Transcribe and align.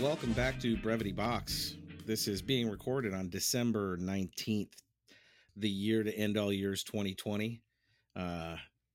welcome 0.00 0.32
back 0.32 0.60
to 0.60 0.76
Brevity 0.76 1.10
Box. 1.10 1.74
This 2.06 2.28
is 2.28 2.40
being 2.40 2.70
recorded 2.70 3.14
on 3.14 3.28
December 3.30 3.96
19th, 3.96 4.70
the 5.56 5.68
year 5.68 6.04
to 6.04 6.16
end 6.16 6.36
all 6.36 6.52
years 6.52 6.84
2020. 6.84 7.60
Uh, 8.14 8.54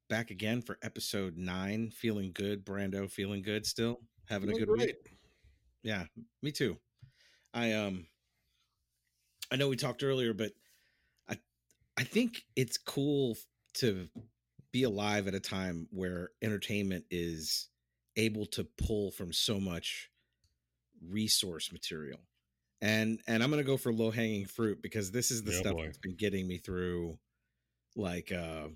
back 0.09 0.31
again 0.31 0.61
for 0.61 0.77
episode 0.81 1.35
nine. 1.35 1.91
Feeling 1.91 2.31
good, 2.33 2.65
Brando. 2.65 3.11
Feeling 3.11 3.41
good 3.41 3.65
still? 3.65 3.99
Having 4.29 4.51
a 4.51 4.53
good 4.53 4.67
great. 4.69 4.79
week? 4.87 5.17
Yeah, 5.83 6.05
me 6.41 6.53
too. 6.53 6.77
I 7.53 7.73
um 7.73 8.07
I 9.51 9.57
know 9.57 9.67
we 9.67 9.75
talked 9.75 10.03
earlier, 10.03 10.33
but 10.33 10.53
I 11.29 11.37
I 11.97 12.03
think 12.03 12.43
it's 12.55 12.77
cool 12.77 13.37
to 13.75 14.07
be 14.71 14.83
alive 14.83 15.27
at 15.27 15.35
a 15.35 15.39
time 15.41 15.87
where 15.91 16.29
entertainment 16.41 17.03
is 17.11 17.67
able 18.15 18.45
to 18.45 18.65
pull 18.77 19.11
from 19.11 19.33
so 19.33 19.59
much 19.59 20.09
resource 21.09 21.71
material. 21.71 22.19
And 22.81 23.21
and 23.27 23.43
I'm 23.43 23.49
gonna 23.49 23.63
go 23.63 23.77
for 23.77 23.93
low 23.93 24.11
hanging 24.11 24.45
fruit 24.45 24.81
because 24.81 25.11
this 25.11 25.31
is 25.31 25.43
the 25.43 25.51
Yeah, 25.51 25.59
stuff 25.59 25.73
boy. 25.73 25.85
that's 25.85 25.97
been 25.99 26.15
getting 26.15 26.47
me 26.47 26.57
through 26.57 27.17
like 27.95 28.31
uh 28.31 28.69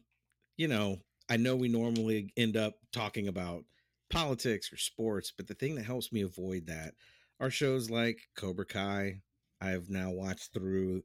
you 0.57 0.67
know, 0.67 0.99
I 1.29 1.37
know 1.37 1.55
we 1.55 1.69
normally 1.69 2.31
end 2.37 2.57
up 2.57 2.75
talking 2.91 3.27
about 3.27 3.65
politics 4.09 4.71
or 4.73 4.77
sports, 4.77 5.31
but 5.35 5.47
the 5.47 5.55
thing 5.55 5.75
that 5.75 5.85
helps 5.85 6.11
me 6.11 6.21
avoid 6.21 6.67
that 6.67 6.95
are 7.39 7.51
shows 7.51 7.89
like 7.89 8.29
Cobra 8.35 8.65
Kai. 8.65 9.21
I've 9.61 9.89
now 9.89 10.11
watched 10.11 10.53
through 10.53 11.03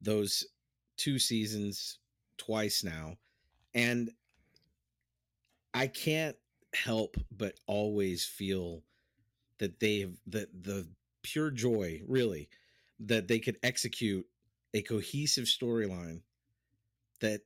those 0.00 0.44
two 0.96 1.18
seasons 1.18 1.98
twice 2.38 2.84
now. 2.84 3.16
And 3.74 4.12
I 5.72 5.86
can't 5.88 6.36
help 6.74 7.16
but 7.30 7.58
always 7.66 8.24
feel 8.24 8.82
that 9.58 9.80
they've 9.80 10.16
that 10.26 10.48
the 10.64 10.86
pure 11.22 11.50
joy, 11.50 12.02
really, 12.06 12.48
that 13.00 13.28
they 13.28 13.38
could 13.38 13.58
execute 13.62 14.26
a 14.74 14.82
cohesive 14.82 15.44
storyline 15.44 16.20
that 17.20 17.42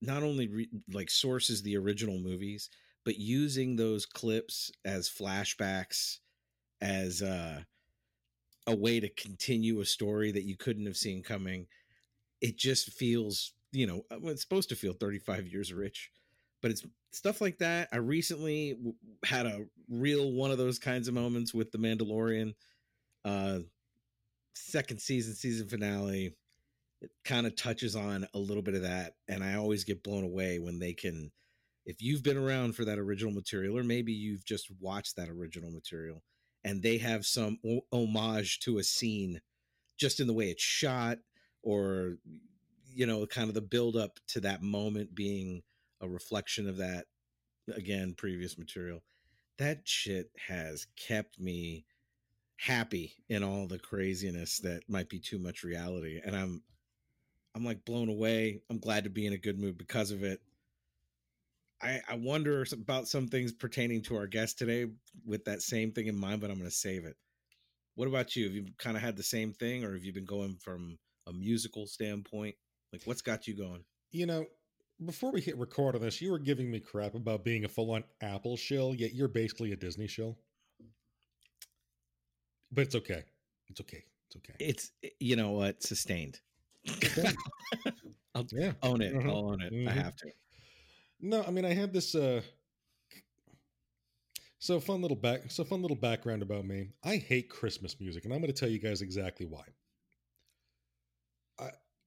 not 0.00 0.22
only 0.22 0.48
re- 0.48 0.68
like 0.92 1.10
sources 1.10 1.62
the 1.62 1.76
original 1.76 2.18
movies, 2.18 2.70
but 3.04 3.18
using 3.18 3.76
those 3.76 4.06
clips 4.06 4.70
as 4.84 5.08
flashbacks, 5.08 6.18
as 6.80 7.22
uh, 7.22 7.62
a 8.66 8.74
way 8.74 9.00
to 9.00 9.08
continue 9.08 9.80
a 9.80 9.84
story 9.86 10.30
that 10.30 10.44
you 10.44 10.56
couldn't 10.56 10.86
have 10.86 10.96
seen 10.96 11.22
coming. 11.22 11.66
It 12.40 12.56
just 12.56 12.90
feels, 12.92 13.52
you 13.72 13.86
know, 13.86 14.04
it's 14.10 14.42
supposed 14.42 14.68
to 14.68 14.76
feel 14.76 14.92
35 14.92 15.48
years 15.48 15.72
rich, 15.72 16.10
but 16.62 16.70
it's 16.70 16.82
stuff 17.10 17.40
like 17.40 17.58
that. 17.58 17.88
I 17.92 17.96
recently 17.96 18.74
w- 18.74 18.94
had 19.24 19.46
a 19.46 19.66
real 19.88 20.32
one 20.32 20.50
of 20.50 20.58
those 20.58 20.78
kinds 20.78 21.08
of 21.08 21.14
moments 21.14 21.54
with 21.54 21.70
The 21.72 21.78
Mandalorian, 21.78 22.54
uh, 23.24 23.60
second 24.54 25.00
season, 25.00 25.34
season 25.34 25.68
finale. 25.68 26.34
It 27.00 27.10
kind 27.24 27.46
of 27.46 27.54
touches 27.54 27.94
on 27.94 28.26
a 28.34 28.38
little 28.38 28.62
bit 28.62 28.74
of 28.74 28.82
that. 28.82 29.14
And 29.28 29.44
I 29.44 29.54
always 29.54 29.84
get 29.84 30.02
blown 30.02 30.24
away 30.24 30.58
when 30.58 30.78
they 30.78 30.92
can, 30.92 31.30
if 31.86 32.02
you've 32.02 32.24
been 32.24 32.36
around 32.36 32.74
for 32.74 32.84
that 32.84 32.98
original 32.98 33.32
material, 33.32 33.78
or 33.78 33.84
maybe 33.84 34.12
you've 34.12 34.44
just 34.44 34.68
watched 34.80 35.16
that 35.16 35.28
original 35.28 35.70
material 35.70 36.22
and 36.64 36.82
they 36.82 36.98
have 36.98 37.24
some 37.24 37.58
o- 37.64 37.86
homage 37.92 38.58
to 38.60 38.78
a 38.78 38.84
scene 38.84 39.40
just 39.96 40.20
in 40.20 40.26
the 40.26 40.32
way 40.32 40.50
it's 40.50 40.62
shot 40.62 41.18
or, 41.62 42.16
you 42.92 43.06
know, 43.06 43.24
kind 43.26 43.48
of 43.48 43.54
the 43.54 43.60
build 43.60 43.96
up 43.96 44.18
to 44.28 44.40
that 44.40 44.62
moment 44.62 45.14
being 45.14 45.62
a 46.00 46.08
reflection 46.08 46.68
of 46.68 46.78
that 46.78 47.06
again 47.74 48.14
previous 48.16 48.58
material 48.58 49.02
that 49.58 49.80
shit 49.84 50.30
has 50.48 50.86
kept 50.96 51.38
me 51.38 51.84
happy 52.58 53.14
in 53.28 53.42
all 53.44 53.66
the 53.66 53.78
craziness 53.78 54.58
that 54.60 54.80
might 54.88 55.08
be 55.08 55.18
too 55.18 55.38
much 55.38 55.62
reality 55.62 56.20
and 56.24 56.34
i'm 56.36 56.62
i'm 57.58 57.64
like 57.64 57.84
blown 57.84 58.08
away. 58.08 58.62
I'm 58.70 58.78
glad 58.78 59.04
to 59.04 59.10
be 59.10 59.26
in 59.26 59.32
a 59.32 59.38
good 59.38 59.58
mood 59.58 59.76
because 59.76 60.12
of 60.12 60.22
it. 60.22 60.40
I 61.82 62.00
i 62.08 62.14
wonder 62.14 62.64
about 62.72 63.08
some 63.08 63.26
things 63.26 63.52
pertaining 63.52 64.02
to 64.02 64.16
our 64.16 64.26
guest 64.28 64.58
today 64.58 64.86
with 65.26 65.44
that 65.46 65.62
same 65.62 65.92
thing 65.92 66.06
in 66.06 66.18
mind 66.18 66.40
but 66.40 66.50
i'm 66.50 66.58
going 66.58 66.70
to 66.70 66.76
save 66.76 67.04
it. 67.04 67.16
What 67.96 68.08
about 68.08 68.36
you? 68.36 68.44
Have 68.44 68.54
you 68.54 68.66
kind 68.78 68.96
of 68.96 69.02
had 69.02 69.16
the 69.16 69.24
same 69.24 69.52
thing 69.52 69.84
or 69.84 69.92
have 69.94 70.04
you 70.04 70.12
been 70.12 70.24
going 70.24 70.56
from 70.62 70.98
a 71.26 71.32
musical 71.32 71.86
standpoint? 71.86 72.54
Like 72.92 73.02
what's 73.04 73.22
got 73.22 73.48
you 73.48 73.56
going? 73.56 73.84
You 74.12 74.26
know, 74.26 74.46
before 75.04 75.30
we 75.32 75.40
hit 75.40 75.56
record 75.56 75.94
on 75.94 76.02
this, 76.02 76.20
you 76.20 76.30
were 76.30 76.38
giving 76.38 76.70
me 76.70 76.80
crap 76.80 77.14
about 77.14 77.44
being 77.44 77.64
a 77.64 77.68
full 77.68 77.90
on 77.92 78.04
Apple 78.20 78.56
shill, 78.56 78.94
yet 78.94 79.14
you're 79.14 79.28
basically 79.28 79.72
a 79.72 79.76
Disney 79.76 80.06
shill. 80.06 80.36
But 82.72 82.82
it's 82.82 82.94
okay. 82.94 83.24
It's 83.68 83.80
okay. 83.80 84.04
It's 84.26 84.36
okay. 84.36 84.54
it's 84.58 84.90
you 85.20 85.36
know 85.36 85.52
what 85.52 85.82
sustained 85.82 86.40
I'll 88.34 88.46
yeah. 88.52 88.72
own 88.82 89.00
it. 89.00 89.14
Mhm. 89.14 89.26
I'll 89.26 89.46
own 89.52 89.62
it. 89.62 89.72
I 89.72 89.92
Mhm. 89.92 90.02
have 90.02 90.16
to. 90.16 90.30
No, 91.20 91.42
I 91.42 91.50
mean 91.50 91.64
I 91.64 91.72
had 91.72 91.92
this 91.92 92.14
uh 92.14 92.42
so 94.58 94.80
fun 94.80 95.00
little 95.00 95.16
back 95.16 95.50
so 95.50 95.64
fun 95.64 95.80
little 95.82 95.96
background 95.96 96.42
about 96.42 96.66
me. 96.66 96.90
I 97.02 97.16
hate 97.16 97.48
Christmas 97.48 97.98
music, 98.00 98.24
and 98.24 98.34
I'm 98.34 98.40
gonna 98.40 98.52
tell 98.52 98.68
you 98.68 98.78
guys 98.78 99.00
exactly 99.00 99.46
why. 99.46 99.64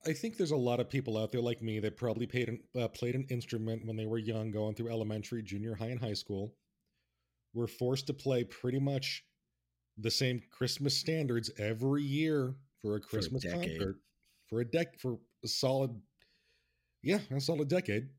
I 0.05 0.13
think 0.13 0.35
there's 0.35 0.51
a 0.51 0.57
lot 0.57 0.79
of 0.79 0.89
people 0.89 1.17
out 1.17 1.31
there 1.31 1.41
like 1.41 1.61
me 1.61 1.79
that 1.79 1.95
probably 1.95 2.25
paid 2.25 2.49
an, 2.49 2.59
uh, 2.79 2.87
played 2.87 3.15
an 3.15 3.27
instrument 3.29 3.85
when 3.85 3.95
they 3.95 4.07
were 4.07 4.17
young, 4.17 4.51
going 4.51 4.73
through 4.73 4.89
elementary, 4.89 5.43
junior 5.43 5.75
high, 5.75 5.89
and 5.89 5.99
high 5.99 6.13
school. 6.13 6.55
Were 7.53 7.67
forced 7.67 8.07
to 8.07 8.13
play 8.13 8.43
pretty 8.45 8.79
much 8.79 9.25
the 9.97 10.09
same 10.09 10.41
Christmas 10.49 10.97
standards 10.97 11.51
every 11.59 12.01
year 12.01 12.55
for 12.81 12.95
a 12.95 13.01
Christmas 13.01 13.43
decade. 13.43 13.77
concert 13.77 13.97
for 14.47 14.61
a 14.61 14.65
dec 14.65 14.99
for 14.99 15.19
a 15.43 15.47
solid, 15.47 15.91
yeah, 17.03 17.19
a 17.29 17.41
solid 17.41 17.67
decade. 17.67 18.09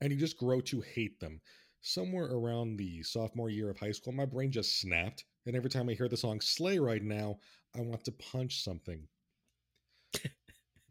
And 0.00 0.12
you 0.12 0.18
just 0.18 0.38
grow 0.38 0.60
to 0.62 0.80
hate 0.80 1.20
them. 1.20 1.40
Somewhere 1.82 2.26
around 2.26 2.76
the 2.76 3.02
sophomore 3.02 3.50
year 3.50 3.70
of 3.70 3.78
high 3.78 3.92
school, 3.92 4.12
my 4.12 4.24
brain 4.24 4.50
just 4.50 4.80
snapped, 4.80 5.24
and 5.46 5.54
every 5.54 5.70
time 5.70 5.88
I 5.88 5.92
hear 5.92 6.08
the 6.08 6.16
song 6.16 6.40
"Sleigh" 6.40 6.78
right 6.78 7.02
now, 7.02 7.38
I 7.76 7.82
want 7.82 8.04
to 8.06 8.12
punch 8.12 8.64
something. 8.64 9.06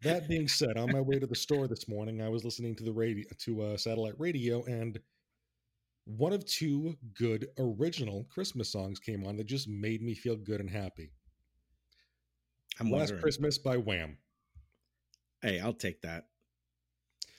That 0.02 0.28
being 0.28 0.46
said, 0.46 0.76
on 0.76 0.92
my 0.92 1.00
way 1.00 1.18
to 1.18 1.26
the 1.26 1.34
store 1.34 1.66
this 1.66 1.88
morning, 1.88 2.20
I 2.22 2.28
was 2.28 2.44
listening 2.44 2.74
to 2.76 2.84
the 2.84 2.92
radio 2.92 3.24
to 3.38 3.62
uh, 3.62 3.76
satellite 3.76 4.14
radio, 4.18 4.62
and 4.64 5.00
one 6.04 6.32
of 6.32 6.44
two 6.44 6.96
good 7.14 7.48
original 7.58 8.26
Christmas 8.30 8.70
songs 8.70 8.98
came 8.98 9.26
on 9.26 9.36
that 9.36 9.46
just 9.46 9.68
made 9.68 10.02
me 10.02 10.14
feel 10.14 10.36
good 10.36 10.60
and 10.60 10.70
happy. 10.70 11.10
I'm 12.78 12.90
Last 12.90 13.00
wondering. 13.00 13.22
Christmas 13.22 13.58
by 13.58 13.76
Wham. 13.76 14.18
Hey, 15.42 15.60
I'll 15.60 15.72
take 15.72 16.02
that. 16.02 16.26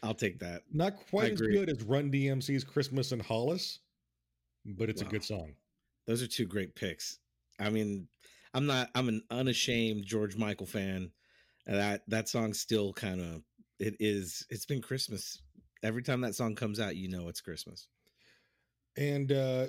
I'll 0.03 0.13
take 0.13 0.39
that. 0.39 0.63
Not 0.71 0.95
quite 1.09 1.33
as 1.33 1.41
good 1.41 1.69
as 1.69 1.81
Run 1.83 2.11
DMC's 2.11 2.63
Christmas 2.63 3.11
in 3.11 3.19
Hollis, 3.19 3.79
but 4.65 4.89
it's 4.89 5.01
a 5.01 5.05
good 5.05 5.23
song. 5.23 5.53
Those 6.05 6.21
are 6.21 6.27
two 6.27 6.45
great 6.45 6.75
picks. 6.75 7.19
I 7.59 7.69
mean, 7.69 8.07
I'm 8.53 8.65
not. 8.65 8.89
I'm 8.95 9.09
an 9.09 9.23
unashamed 9.31 10.05
George 10.05 10.35
Michael 10.35 10.65
fan. 10.65 11.11
And 11.67 11.77
that 11.77 12.01
that 12.07 12.29
song 12.29 12.53
still 12.53 12.93
kind 12.93 13.21
of 13.21 13.43
it 13.79 13.95
is. 13.99 14.45
It's 14.49 14.65
been 14.65 14.81
Christmas 14.81 15.41
every 15.83 16.01
time 16.01 16.21
that 16.21 16.35
song 16.35 16.55
comes 16.55 16.79
out. 16.79 16.95
You 16.95 17.09
know 17.09 17.27
it's 17.27 17.41
Christmas. 17.41 17.87
And 18.97 19.31
uh, 19.31 19.67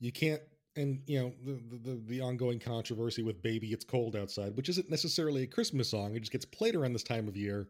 you 0.00 0.12
can't, 0.12 0.42
and 0.76 1.00
you 1.06 1.20
know 1.20 1.32
the, 1.44 1.78
the 1.90 2.02
the 2.06 2.20
ongoing 2.20 2.58
controversy 2.58 3.22
with 3.22 3.42
"Baby 3.42 3.68
It's 3.68 3.84
Cold 3.84 4.16
Outside," 4.16 4.56
which 4.56 4.68
isn't 4.68 4.90
necessarily 4.90 5.44
a 5.44 5.46
Christmas 5.46 5.88
song. 5.88 6.14
It 6.14 6.20
just 6.20 6.32
gets 6.32 6.44
played 6.44 6.74
around 6.74 6.92
this 6.92 7.04
time 7.04 7.28
of 7.28 7.36
year. 7.36 7.68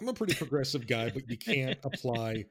I'm 0.00 0.08
a 0.08 0.14
pretty 0.14 0.34
progressive 0.34 0.86
guy, 0.86 1.10
but 1.10 1.28
you 1.28 1.36
can't 1.36 1.78
apply 1.84 2.46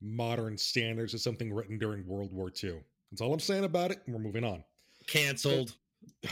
modern 0.00 0.56
standards 0.56 1.12
to 1.12 1.18
something 1.18 1.52
written 1.52 1.78
during 1.78 2.06
World 2.06 2.32
War 2.32 2.50
II. 2.62 2.80
That's 3.10 3.20
all 3.20 3.32
I'm 3.32 3.40
saying 3.40 3.64
about 3.64 3.90
it. 3.90 4.00
And 4.06 4.14
we're 4.14 4.20
moving 4.22 4.44
on. 4.44 4.62
Canceled. 5.06 5.74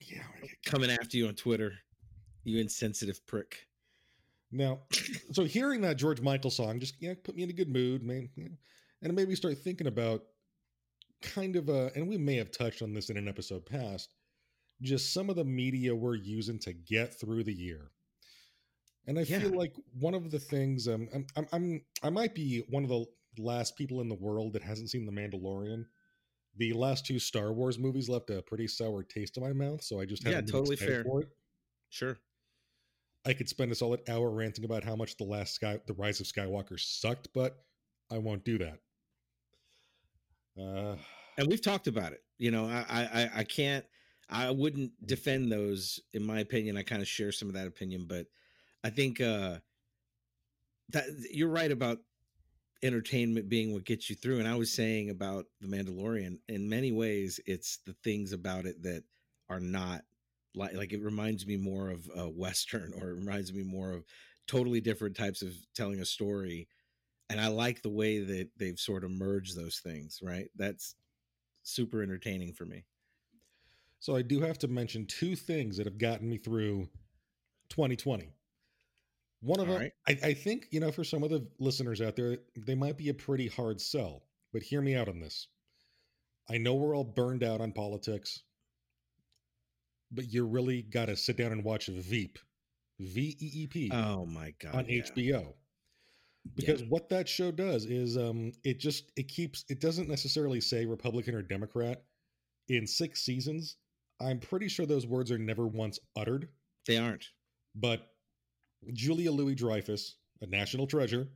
yeah. 0.00 0.22
Coming 0.64 0.90
after 0.90 1.16
you 1.16 1.28
on 1.28 1.34
Twitter. 1.34 1.72
You 2.46 2.60
insensitive 2.60 3.26
prick. 3.26 3.66
Now, 4.52 4.80
so 5.32 5.44
hearing 5.44 5.80
that 5.80 5.96
George 5.96 6.20
Michael 6.20 6.50
song 6.50 6.78
just 6.78 6.94
yeah 7.00 7.14
put 7.22 7.34
me 7.34 7.42
in 7.42 7.50
a 7.50 7.52
good 7.52 7.68
mood, 7.68 8.02
man, 8.04 8.30
you 8.36 8.44
know, 8.44 8.56
and 9.02 9.10
it 9.10 9.14
made 9.14 9.28
me 9.28 9.34
start 9.34 9.58
thinking 9.58 9.88
about 9.88 10.22
kind 11.20 11.56
of 11.56 11.68
a, 11.68 11.90
and 11.96 12.08
we 12.08 12.16
may 12.16 12.36
have 12.36 12.52
touched 12.52 12.82
on 12.82 12.94
this 12.94 13.10
in 13.10 13.16
an 13.16 13.26
episode 13.26 13.66
past, 13.66 14.10
just 14.80 15.12
some 15.12 15.28
of 15.28 15.36
the 15.36 15.44
media 15.44 15.94
we're 15.94 16.14
using 16.14 16.58
to 16.60 16.72
get 16.72 17.18
through 17.18 17.42
the 17.42 17.52
year. 17.52 17.90
And 19.08 19.18
I 19.18 19.24
Yeah. 19.24 19.40
feel 19.40 19.56
like 19.56 19.72
one 19.98 20.14
of 20.14 20.30
the 20.30 20.38
things 20.38 20.86
um, 20.86 21.08
I'm, 21.12 21.26
I'm, 21.36 21.46
I'm, 21.52 21.80
I 22.04 22.10
might 22.10 22.34
be 22.34 22.64
one 22.70 22.84
of 22.84 22.88
the 22.90 23.06
last 23.38 23.76
people 23.76 24.00
in 24.00 24.08
the 24.08 24.14
world 24.14 24.52
that 24.52 24.62
hasn't 24.62 24.90
seen 24.90 25.06
The 25.06 25.12
Mandalorian. 25.12 25.84
The 26.56 26.72
last 26.72 27.06
two 27.06 27.18
Star 27.18 27.52
Wars 27.52 27.78
movies 27.78 28.08
left 28.08 28.30
a 28.30 28.42
pretty 28.42 28.68
sour 28.68 29.02
taste 29.02 29.36
in 29.36 29.42
my 29.42 29.52
mouth, 29.52 29.82
so 29.82 30.00
I 30.00 30.06
just 30.06 30.24
Yeah, 30.24 30.40
totally 30.40 30.76
fair. 30.76 31.02
for 31.02 31.22
it. 31.22 31.28
Sure. 31.90 32.18
I 33.26 33.32
could 33.32 33.48
spend 33.48 33.72
a 33.72 33.74
solid 33.74 34.08
hour 34.08 34.30
ranting 34.30 34.64
about 34.64 34.84
how 34.84 34.94
much 34.94 35.16
the 35.16 35.24
last 35.24 35.54
Sky, 35.54 35.80
the 35.86 35.94
Rise 35.94 36.20
of 36.20 36.26
Skywalker 36.26 36.78
sucked, 36.78 37.28
but 37.34 37.58
I 38.10 38.18
won't 38.18 38.44
do 38.44 38.58
that. 38.58 38.78
Uh, 40.58 40.96
and 41.36 41.48
we've 41.48 41.60
talked 41.60 41.88
about 41.88 42.12
it. 42.12 42.22
You 42.38 42.50
know, 42.50 42.66
I 42.66 42.84
I 42.88 43.30
I 43.40 43.44
can't 43.44 43.84
I 44.30 44.50
wouldn't 44.50 44.92
defend 45.06 45.50
those 45.50 46.00
in 46.14 46.24
my 46.24 46.40
opinion. 46.40 46.76
I 46.76 46.82
kind 46.82 47.02
of 47.02 47.08
share 47.08 47.32
some 47.32 47.48
of 47.48 47.54
that 47.54 47.66
opinion, 47.66 48.06
but 48.08 48.26
I 48.84 48.90
think 48.90 49.20
uh 49.20 49.58
that 50.90 51.04
you're 51.32 51.48
right 51.48 51.72
about 51.72 51.98
entertainment 52.82 53.48
being 53.48 53.72
what 53.72 53.84
gets 53.84 54.08
you 54.08 54.16
through. 54.16 54.38
And 54.38 54.48
I 54.48 54.54
was 54.54 54.72
saying 54.72 55.10
about 55.10 55.46
the 55.60 55.66
Mandalorian, 55.66 56.38
in 56.48 56.68
many 56.68 56.92
ways, 56.92 57.40
it's 57.46 57.78
the 57.86 57.94
things 58.04 58.32
about 58.32 58.66
it 58.66 58.82
that 58.82 59.02
are 59.48 59.60
not 59.60 60.02
like 60.56 60.74
like 60.74 60.92
it 60.92 61.02
reminds 61.02 61.46
me 61.46 61.56
more 61.56 61.90
of 61.90 62.08
a 62.16 62.28
western, 62.28 62.92
or 63.00 63.10
it 63.10 63.14
reminds 63.14 63.52
me 63.52 63.62
more 63.62 63.92
of 63.92 64.04
totally 64.46 64.80
different 64.80 65.16
types 65.16 65.42
of 65.42 65.52
telling 65.74 66.00
a 66.00 66.04
story. 66.04 66.68
And 67.28 67.40
I 67.40 67.48
like 67.48 67.82
the 67.82 67.90
way 67.90 68.20
that 68.20 68.50
they've 68.56 68.78
sort 68.78 69.04
of 69.04 69.10
merged 69.10 69.56
those 69.56 69.78
things. 69.78 70.20
Right, 70.22 70.48
that's 70.56 70.94
super 71.62 72.02
entertaining 72.02 72.52
for 72.52 72.64
me. 72.64 72.84
So 73.98 74.14
I 74.14 74.22
do 74.22 74.40
have 74.40 74.58
to 74.58 74.68
mention 74.68 75.06
two 75.06 75.34
things 75.36 75.76
that 75.76 75.86
have 75.86 75.98
gotten 75.98 76.28
me 76.28 76.38
through 76.38 76.88
2020. 77.70 78.32
One 79.40 79.60
of 79.60 79.68
them, 79.68 79.78
right. 79.78 79.92
I, 80.08 80.18
I 80.28 80.34
think, 80.34 80.66
you 80.70 80.80
know, 80.80 80.92
for 80.92 81.04
some 81.04 81.22
of 81.22 81.30
the 81.30 81.46
listeners 81.58 82.00
out 82.00 82.16
there, 82.16 82.38
they 82.56 82.74
might 82.74 82.96
be 82.96 83.08
a 83.08 83.14
pretty 83.14 83.48
hard 83.48 83.80
sell, 83.80 84.22
but 84.52 84.62
hear 84.62 84.80
me 84.80 84.94
out 84.94 85.08
on 85.08 85.20
this. 85.20 85.48
I 86.48 86.58
know 86.58 86.74
we're 86.74 86.96
all 86.96 87.04
burned 87.04 87.42
out 87.42 87.60
on 87.60 87.72
politics, 87.72 88.42
but 90.10 90.32
you 90.32 90.46
really 90.46 90.82
got 90.82 91.06
to 91.06 91.16
sit 91.16 91.36
down 91.36 91.52
and 91.52 91.64
watch 91.64 91.86
Veep, 91.86 92.38
V 93.00 93.36
E 93.40 93.50
E 93.62 93.66
P, 93.66 93.90
Oh 93.92 94.26
my 94.26 94.54
god! 94.60 94.74
on 94.74 94.86
yeah. 94.88 95.02
HBO. 95.02 95.54
Because 96.54 96.84
what 96.84 97.08
that 97.08 97.28
show 97.28 97.50
does 97.50 97.86
is 97.86 98.16
um 98.16 98.52
it 98.64 98.78
just 98.78 99.10
it 99.16 99.24
keeps 99.28 99.64
it 99.68 99.80
doesn't 99.80 100.08
necessarily 100.08 100.60
say 100.60 100.86
Republican 100.86 101.34
or 101.34 101.42
Democrat. 101.42 102.04
In 102.68 102.86
six 102.86 103.22
seasons, 103.22 103.76
I'm 104.20 104.38
pretty 104.40 104.68
sure 104.68 104.86
those 104.86 105.06
words 105.06 105.30
are 105.30 105.38
never 105.38 105.66
once 105.66 105.98
uttered. 106.16 106.48
they 106.86 106.96
aren't. 106.96 107.24
But 107.74 108.08
Julia 108.92 109.30
Louis 109.32 109.54
Dreyfus, 109.54 110.16
a 110.40 110.46
national 110.46 110.86
treasure, 110.86 111.28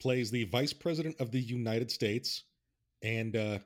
plays 0.00 0.30
the 0.30 0.44
vice 0.44 0.72
president 0.72 1.20
of 1.20 1.30
the 1.30 1.40
United 1.40 1.90
States, 1.90 2.44
and 3.02 3.36
uh, 3.36 3.58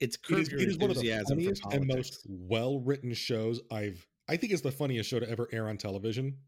It's 0.00 0.16
it 0.30 0.38
is, 0.38 0.50
your 0.50 0.60
it 0.60 0.68
is 0.68 0.78
one 0.78 0.90
of 0.90 0.98
the 0.98 1.10
funniest 1.28 1.62
and 1.72 1.86
most 1.86 2.26
well-written 2.28 3.12
shows 3.14 3.60
I've. 3.70 4.06
I 4.28 4.36
think 4.36 4.52
it's 4.52 4.62
the 4.62 4.72
funniest 4.72 5.10
show 5.10 5.20
to 5.20 5.28
ever 5.28 5.48
air 5.52 5.68
on 5.68 5.76
television. 5.76 6.38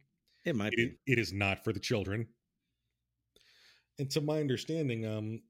It 0.44 0.56
might 0.56 0.72
It 0.72 0.76
be. 1.06 1.12
it 1.12 1.19
is 1.19 1.32
not 1.32 1.62
for 1.64 1.72
the 1.72 1.81
children. 1.81 2.28
And 3.99 4.10
to 4.10 4.20
my 4.20 4.40
understanding, 4.40 5.06
um, 5.06 5.43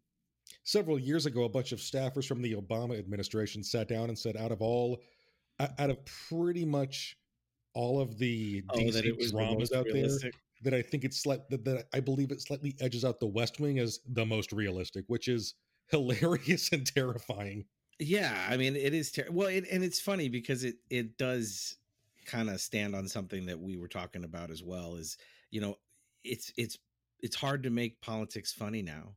several 0.65 0.99
years 0.99 1.27
ago, 1.27 1.45
a 1.45 1.49
bunch 1.49 1.73
of 1.73 1.79
staffers 1.79 2.27
from 2.27 2.43
the 2.43 2.55
Obama 2.55 2.99
administration 2.99 3.63
sat 3.63 3.89
down 3.89 4.09
and 4.09 4.19
said, 4.19 4.37
out 4.37 4.53
of 4.53 4.61
all, 4.61 5.01
out 5.61 5.91
of 5.91 6.05
pretty 6.05 6.65
much 6.65 7.17
all 7.75 8.01
of 8.01 8.19
the 8.19 8.65
Oh, 8.69 8.77
DC 8.79 9.17
was 9.17 9.33
the 9.33 9.39
dramas 9.39 9.73
out 9.73 9.87
realistic. 9.87 10.33
there, 10.63 10.73
that 10.73 10.75
I 10.75 10.83
think 10.83 11.05
it's 11.05 11.23
slight 11.23 11.49
that, 11.51 11.65
that 11.65 11.87
I 11.95 12.01
believe 12.01 12.31
it 12.33 12.41
slightly 12.41 12.75
edges 12.81 13.05
out 13.05 13.21
the 13.21 13.27
West 13.27 13.61
Wing 13.61 13.79
as 13.79 14.01
the 14.07 14.27
most 14.27 14.53
realistic, 14.53 15.05
which 15.09 15.29
is 15.29 15.55
hilarious 15.89 16.71
and 16.73 16.87
terrifying. 16.87 17.67
Yeah, 17.99 18.47
I 18.49 18.57
mean, 18.57 18.75
it 18.77 18.95
is 18.95 19.13
ter- 19.13 19.31
well, 19.31 19.49
it, 19.49 19.65
and 19.71 19.85
it's 19.85 20.01
funny 20.01 20.29
because 20.29 20.65
it 20.65 20.77
it 20.91 21.17
does 21.19 21.77
kind 22.27 22.51
of 22.51 22.61
stand 22.61 22.95
on 22.95 23.09
something 23.09 23.47
that 23.47 23.59
we 23.61 23.77
were 23.77 23.89
talking 23.89 24.25
about 24.25 24.51
as 24.51 24.63
well. 24.63 24.97
Is 24.97 25.17
you 25.51 25.61
know, 25.61 25.77
it's 26.25 26.53
it's 26.57 26.79
it's 27.21 27.37
hard 27.37 27.63
to 27.65 27.71
make 27.71 28.01
politics 28.01 28.53
funny 28.53 28.83
now, 28.83 29.17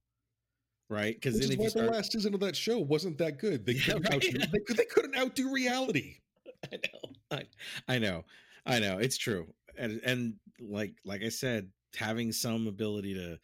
right? 0.90 1.16
Because 1.16 1.40
then 1.40 1.58
why 1.58 1.68
start, 1.68 1.86
the 1.88 1.92
last 1.92 2.12
season 2.12 2.34
of 2.34 2.40
that 2.42 2.56
show 2.56 2.80
wasn't 2.80 3.18
that 3.20 3.40
good. 3.40 3.66
They, 3.66 3.74
Yeah, 3.74 3.96
couldn't, 3.96 4.04
right. 4.04 4.14
outdo, 4.16 4.40
they, 4.40 4.74
they 4.74 4.86
couldn't 4.86 5.18
outdo 5.18 5.52
reality. 5.52 6.18
I 6.72 6.78
know, 6.78 7.14
I, 7.32 7.44
I 7.88 8.00
know, 8.00 8.26
I 8.66 8.80
know, 8.80 8.98
it's 8.98 9.18
true, 9.18 9.48
and 9.78 10.02
and 10.04 10.36
like 10.60 10.96
like 11.06 11.24
I 11.24 11.30
said, 11.30 11.70
having 11.96 12.32
some 12.32 12.68
ability 12.68 13.14
to 13.16 13.40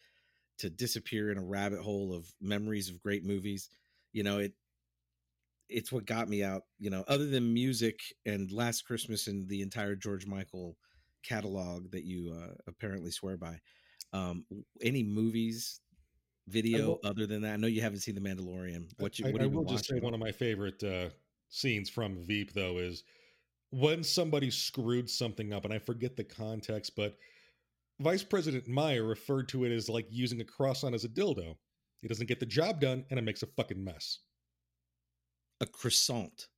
to 0.58 0.70
disappear 0.70 1.30
in 1.32 1.38
a 1.38 1.44
rabbit 1.44 1.80
hole 1.80 2.14
of 2.14 2.32
memories 2.40 2.88
of 2.88 3.00
great 3.02 3.24
movies, 3.24 3.70
you 4.12 4.22
know, 4.22 4.38
it 4.38 4.52
it's 5.72 5.92
what 5.92 6.06
got 6.06 6.28
me 6.28 6.42
out, 6.42 6.62
you 6.78 6.90
know, 6.90 7.04
other 7.08 7.26
than 7.26 7.52
music 7.52 8.00
and 8.26 8.50
Last 8.52 8.82
Christmas 8.82 9.26
and 9.26 9.48
the 9.48 9.62
entire 9.62 9.94
George 9.94 10.26
Michael 10.26 10.76
catalog 11.22 11.90
that 11.92 12.04
you 12.04 12.32
uh, 12.32 12.54
apparently 12.66 13.10
swear 13.10 13.36
by. 13.36 13.58
Um, 14.12 14.44
any 14.82 15.02
movies, 15.02 15.80
video 16.48 16.86
will- 16.88 17.00
other 17.04 17.26
than 17.26 17.42
that? 17.42 17.54
I 17.54 17.56
know 17.56 17.66
you 17.66 17.80
haven't 17.80 18.00
seen 18.00 18.14
The 18.14 18.20
Mandalorian. 18.20 18.88
What 18.98 19.18
you? 19.18 19.26
I, 19.26 19.30
What 19.30 19.40
I 19.40 19.44
you 19.44 19.50
will 19.50 19.64
just 19.64 19.86
say 19.86 20.00
one 20.00 20.14
of 20.14 20.20
my 20.20 20.32
favorite 20.32 20.82
uh, 20.82 21.08
scenes 21.48 21.88
from 21.88 22.16
Veep, 22.24 22.52
though, 22.52 22.78
is 22.78 23.04
when 23.70 24.04
somebody 24.04 24.50
screwed 24.50 25.08
something 25.08 25.52
up, 25.52 25.64
and 25.64 25.72
I 25.72 25.78
forget 25.78 26.16
the 26.16 26.24
context, 26.24 26.94
but 26.96 27.16
Vice 28.00 28.22
President 28.22 28.68
Meyer 28.68 29.04
referred 29.04 29.48
to 29.48 29.64
it 29.64 29.72
as 29.72 29.88
like 29.88 30.06
using 30.10 30.40
a 30.40 30.44
cross 30.44 30.84
on 30.84 30.92
as 30.94 31.04
a 31.04 31.08
dildo. 31.08 31.56
He 32.00 32.08
doesn't 32.08 32.26
get 32.26 32.40
the 32.40 32.46
job 32.46 32.80
done, 32.80 33.04
and 33.10 33.18
it 33.18 33.22
makes 33.22 33.42
a 33.42 33.46
fucking 33.46 33.82
mess. 33.82 34.18
A 35.62 35.66
croissant. 35.66 36.48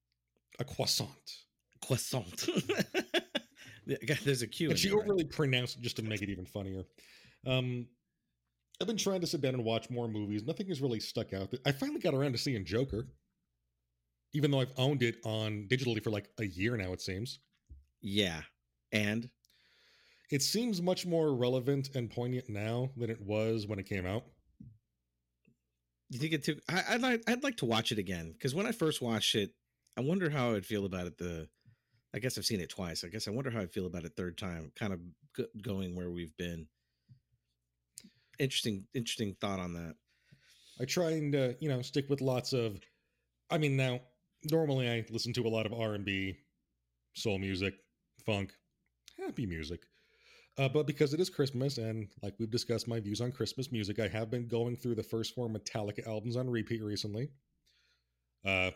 A 0.59 0.65
croissant. 0.65 1.37
Croissant. 1.87 2.49
There's 4.25 4.43
a 4.43 4.47
Q. 4.47 4.71
And 4.71 4.79
she 4.79 4.89
there, 4.89 4.97
right? 4.99 5.05
overly 5.05 5.25
pronounced 5.25 5.77
it 5.77 5.83
just 5.83 5.97
to 5.97 6.03
make 6.03 6.23
it 6.23 6.31
even 6.31 6.47
funnier. 6.47 6.85
Um, 7.47 7.87
I've 8.81 8.87
been 8.89 8.97
trying 8.97 9.21
to 9.21 9.27
sit 9.27 9.41
down 9.43 9.55
and 9.55 9.65
watch 9.65 9.91
more 9.91 10.09
movies. 10.09 10.43
Nothing 10.45 10.67
has 10.69 10.81
really 10.81 11.01
stuck 11.01 11.33
out. 11.33 11.53
I 11.67 11.73
finally 11.73 12.01
got 12.01 12.15
around 12.15 12.33
to 12.33 12.39
seeing 12.39 12.65
Joker, 12.65 13.07
even 14.33 14.51
though 14.51 14.61
I've 14.61 14.73
owned 14.79 15.03
it 15.03 15.17
on 15.25 15.69
digitally 15.71 16.03
for 16.03 16.11
like 16.11 16.31
a 16.41 16.47
year 16.47 16.77
now. 16.77 16.93
It 16.93 17.01
seems. 17.03 17.41
Yeah, 18.01 18.41
and 18.93 19.29
It 20.31 20.43
seems 20.43 20.83
much 20.83 21.07
more 21.07 21.35
relevant 21.35 21.91
and 21.95 22.11
poignant 22.11 22.49
now 22.49 22.91
than 22.97 23.11
it 23.11 23.21
was 23.21 23.67
when 23.67 23.79
it 23.79 23.87
came 23.87 24.07
out. 24.07 24.25
You 26.11 26.19
think 26.19 26.33
it 26.33 26.45
took? 26.45 26.59
I, 26.69 26.83
I'd 26.91 27.03
like. 27.03 27.23
I'd 27.27 27.43
like 27.43 27.57
to 27.59 27.65
watch 27.65 27.93
it 27.93 27.99
again 27.99 28.33
because 28.33 28.55
when 28.55 28.67
I 28.67 28.73
first 28.73 29.01
watched 29.03 29.35
it, 29.35 29.51
I 29.97 30.01
wonder 30.01 30.31
how 30.31 30.55
I'd 30.55 30.67
feel 30.67 30.85
about 30.85 31.07
it. 31.07 31.19
The, 31.19 31.49
I 32.15 32.19
guess 32.19 32.39
I've 32.39 32.45
seen 32.45 32.61
it 32.61 32.71
twice. 32.71 33.05
I 33.05 33.09
guess 33.09 33.27
I 33.27 33.31
wonder 33.31 33.51
how 33.51 33.61
I'd 33.61 33.73
feel 33.73 33.87
about 33.87 34.05
it 34.05 34.13
third 34.17 34.39
time. 34.39 34.71
Kind 34.79 34.93
of 34.93 35.01
go- 35.37 35.47
going 35.63 35.97
where 35.97 36.11
we've 36.11 36.37
been. 36.37 36.67
Interesting. 38.39 38.85
Interesting 38.95 39.37
thought 39.41 39.61
on 39.61 39.73
that. 39.75 39.95
I 40.81 40.85
try 40.85 41.11
and 41.11 41.35
uh, 41.35 41.49
you 41.61 41.69
know 41.69 41.83
stick 41.83 42.09
with 42.09 42.21
lots 42.21 42.53
of. 42.53 42.81
I 43.51 43.59
mean, 43.59 43.77
now 43.77 44.01
normally 44.51 44.89
I 44.89 45.05
listen 45.11 45.33
to 45.35 45.47
a 45.47 45.49
lot 45.49 45.67
of 45.67 45.73
R 45.73 45.95
and 45.95 46.05
B, 46.05 46.37
soul 47.15 47.39
music, 47.39 47.75
funk, 48.27 48.53
happy 49.19 49.47
music. 49.47 49.81
Uh, 50.57 50.69
but 50.69 50.87
because 50.87 51.13
it 51.13 51.21
is 51.21 51.31
Christmas, 51.31 51.79
and 51.79 52.09
like 52.23 52.35
we've 52.39 52.51
discussed 52.51 52.87
my 52.87 53.01
views 53.01 53.21
on 53.21 53.33
Christmas 53.33 53.73
music, 53.73 53.99
I 53.99 54.07
have 54.09 54.31
been 54.31 54.47
going 54.47 54.77
through 54.77 54.95
the 54.95 55.03
first 55.03 55.35
four 55.35 55.49
Metallica 55.49 56.07
albums 56.07 56.37
on 56.37 56.49
repeat 56.49 56.83
recently. 56.83 57.31
Uh, 58.47 58.71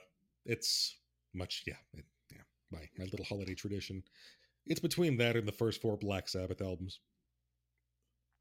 it's 0.44 0.97
much, 1.35 1.62
yeah, 1.66 1.75
it, 1.94 2.04
yeah, 2.32 2.42
my 2.73 2.80
my 2.99 3.04
little 3.04 3.25
holiday 3.25 3.54
tradition. 3.54 4.02
It's 4.66 4.80
between 4.80 5.16
that 5.18 5.37
and 5.37 5.47
the 5.47 5.52
first 5.52 5.80
four 5.80 5.97
Black 5.97 6.28
Sabbath 6.28 6.61
albums. 6.61 7.00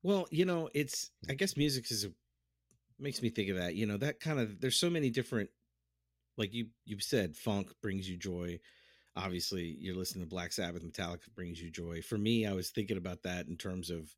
Well, 0.01 0.27
you 0.31 0.45
know, 0.45 0.69
it's 0.73 1.11
I 1.29 1.33
guess 1.33 1.57
music 1.57 1.91
is 1.91 2.05
a 2.05 2.09
makes 2.99 3.21
me 3.21 3.29
think 3.29 3.49
of 3.49 3.57
that. 3.57 3.75
You 3.75 3.85
know, 3.85 3.97
that 3.97 4.19
kind 4.19 4.39
of 4.39 4.59
there's 4.59 4.79
so 4.79 4.89
many 4.89 5.11
different 5.11 5.49
like 6.37 6.53
you 6.53 6.67
you've 6.85 7.03
said 7.03 7.35
funk 7.35 7.71
brings 7.81 8.09
you 8.09 8.17
joy. 8.17 8.59
Obviously, 9.17 9.75
you're 9.79 9.95
listening 9.95 10.23
to 10.23 10.29
Black 10.29 10.51
Sabbath, 10.53 10.83
Metallica 10.83 11.33
brings 11.35 11.61
you 11.61 11.71
joy. 11.71 12.01
For 12.01 12.17
me, 12.17 12.45
I 12.45 12.53
was 12.53 12.69
thinking 12.69 12.97
about 12.97 13.23
that 13.23 13.47
in 13.47 13.57
terms 13.57 13.89
of 13.89 14.09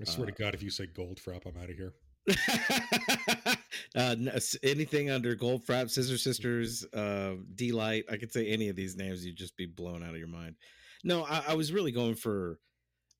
I 0.00 0.04
swear 0.04 0.26
Uh, 0.28 0.30
to 0.30 0.42
God, 0.42 0.54
if 0.54 0.62
you 0.62 0.70
say 0.70 0.86
Goldfrapp, 0.86 1.46
I'm 1.46 1.56
out 1.62 1.68
of 1.70 1.76
here. 1.76 1.92
uh, 3.94 4.14
no, 4.18 4.32
anything 4.62 5.10
under 5.10 5.34
Goldfrapp, 5.36 5.90
Scissor 5.90 6.16
Sisters, 6.18 6.84
uh, 6.94 7.34
Deee-Lite. 7.54 8.04
I 8.10 8.16
could 8.16 8.32
say 8.32 8.46
any 8.48 8.68
of 8.68 8.76
these 8.76 8.96
names, 8.96 9.24
you'd 9.24 9.36
just 9.36 9.56
be 9.56 9.66
blown 9.66 10.02
out 10.02 10.10
of 10.10 10.18
your 10.18 10.28
mind. 10.28 10.56
No, 11.04 11.24
I, 11.24 11.44
I 11.48 11.54
was 11.54 11.72
really 11.72 11.92
going 11.92 12.14
for 12.14 12.58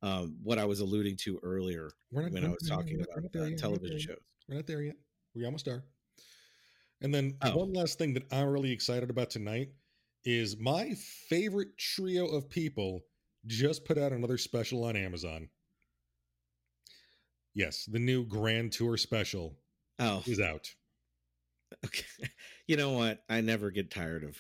um, 0.02 0.36
what 0.42 0.58
I 0.58 0.64
was 0.64 0.80
alluding 0.80 1.16
to 1.24 1.38
earlier 1.42 1.90
not 2.12 2.30
when 2.32 2.44
I 2.44 2.48
was 2.48 2.66
talking 2.68 2.98
not- 2.98 3.08
about 3.18 3.40
uh, 3.42 3.44
yet, 3.44 3.58
television 3.58 3.98
shows. 3.98 4.16
We're 4.48 4.56
not 4.56 4.66
there 4.66 4.82
yet. 4.82 4.96
We 5.34 5.44
almost 5.44 5.68
are. 5.68 5.84
And 7.02 7.14
then 7.14 7.36
Oh. 7.42 7.56
one 7.56 7.72
last 7.72 7.98
thing 7.98 8.14
that 8.14 8.24
I'm 8.32 8.48
really 8.48 8.72
excited 8.72 9.10
about 9.10 9.30
tonight 9.30 9.70
is 10.24 10.58
my 10.58 10.94
favorite 11.28 11.76
trio 11.78 12.26
of 12.26 12.48
people 12.48 13.00
just 13.46 13.84
put 13.84 13.96
out 13.98 14.12
another 14.12 14.36
special 14.38 14.84
on 14.84 14.96
Amazon. 14.96 15.48
Yes, 17.54 17.84
the 17.86 17.98
new 17.98 18.24
Grand 18.24 18.72
Tour 18.72 18.96
special 18.96 19.56
Oh, 19.98 20.22
is 20.26 20.40
out. 20.40 20.72
okay. 21.84 22.04
You 22.66 22.76
know 22.76 22.92
what? 22.92 23.24
I 23.28 23.40
never 23.40 23.72
get 23.72 23.90
tired 23.90 24.22
of 24.22 24.36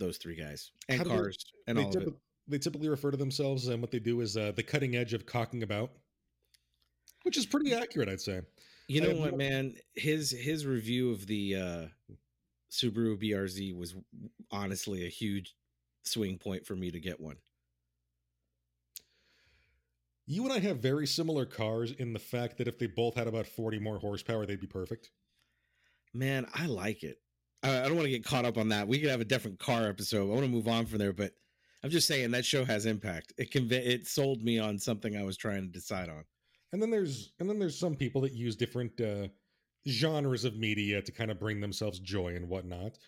those 0.00 0.16
three 0.16 0.34
guys 0.34 0.72
and 0.88 0.98
How 0.98 1.04
do 1.04 1.10
they- 1.10 1.16
cars 1.16 1.38
and 1.68 1.78
they, 1.78 1.82
all 1.84 1.96
of 1.96 2.02
it. 2.08 2.14
they 2.48 2.58
typically 2.58 2.88
refer 2.88 3.12
to 3.12 3.16
themselves 3.16 3.68
and 3.68 3.80
what 3.80 3.92
they 3.92 4.00
do 4.00 4.20
is 4.20 4.36
uh, 4.36 4.50
the 4.56 4.64
cutting 4.64 4.96
edge 4.96 5.14
of 5.14 5.24
cocking 5.26 5.62
about, 5.62 5.92
which 7.22 7.36
is 7.36 7.46
pretty 7.46 7.72
accurate, 7.72 8.08
I'd 8.08 8.20
say. 8.20 8.40
You 8.88 9.00
know 9.02 9.14
what, 9.14 9.30
no- 9.30 9.36
man? 9.36 9.76
His 9.94 10.32
his 10.32 10.66
review 10.66 11.12
of 11.12 11.28
the 11.28 11.54
uh 11.54 12.14
Subaru 12.74 13.16
BRZ 13.16 13.76
was 13.76 13.94
honestly 14.50 15.06
a 15.06 15.10
huge 15.10 15.54
swing 16.02 16.38
point 16.38 16.66
for 16.66 16.74
me 16.74 16.90
to 16.90 16.98
get 16.98 17.20
one. 17.20 17.36
You 20.26 20.44
and 20.44 20.52
I 20.52 20.58
have 20.58 20.78
very 20.78 21.06
similar 21.06 21.44
cars 21.44 21.92
in 21.92 22.12
the 22.12 22.18
fact 22.18 22.58
that 22.58 22.66
if 22.66 22.78
they 22.78 22.86
both 22.86 23.14
had 23.14 23.28
about 23.28 23.46
40 23.46 23.78
more 23.78 23.98
horsepower, 23.98 24.46
they'd 24.46 24.60
be 24.60 24.66
perfect. 24.66 25.10
Man, 26.12 26.46
I 26.54 26.66
like 26.66 27.02
it. 27.02 27.18
I, 27.62 27.80
I 27.80 27.82
don't 27.82 27.96
want 27.96 28.06
to 28.06 28.10
get 28.10 28.24
caught 28.24 28.44
up 28.44 28.58
on 28.58 28.70
that. 28.70 28.88
We 28.88 28.98
could 28.98 29.10
have 29.10 29.20
a 29.20 29.26
different 29.26 29.58
car 29.58 29.88
episode. 29.88 30.30
I 30.30 30.34
want 30.34 30.42
to 30.42 30.50
move 30.50 30.68
on 30.68 30.86
from 30.86 30.98
there, 30.98 31.12
but 31.12 31.32
I'm 31.82 31.90
just 31.90 32.08
saying 32.08 32.30
that 32.30 32.44
show 32.44 32.64
has 32.64 32.86
impact. 32.86 33.34
It 33.36 33.52
conv- 33.52 33.72
it 33.72 34.06
sold 34.06 34.42
me 34.42 34.58
on 34.58 34.78
something 34.78 35.16
I 35.16 35.22
was 35.22 35.36
trying 35.36 35.62
to 35.62 35.68
decide 35.68 36.08
on. 36.08 36.24
And 36.72 36.82
then 36.82 36.90
there's 36.90 37.32
and 37.38 37.48
then 37.48 37.58
there's 37.58 37.78
some 37.78 37.94
people 37.94 38.22
that 38.22 38.32
use 38.32 38.56
different 38.56 39.00
uh, 39.00 39.28
genres 39.88 40.44
of 40.44 40.56
media 40.56 41.02
to 41.02 41.12
kind 41.12 41.30
of 41.30 41.38
bring 41.38 41.60
themselves 41.60 41.98
joy 41.98 42.34
and 42.36 42.48
whatnot. 42.48 42.98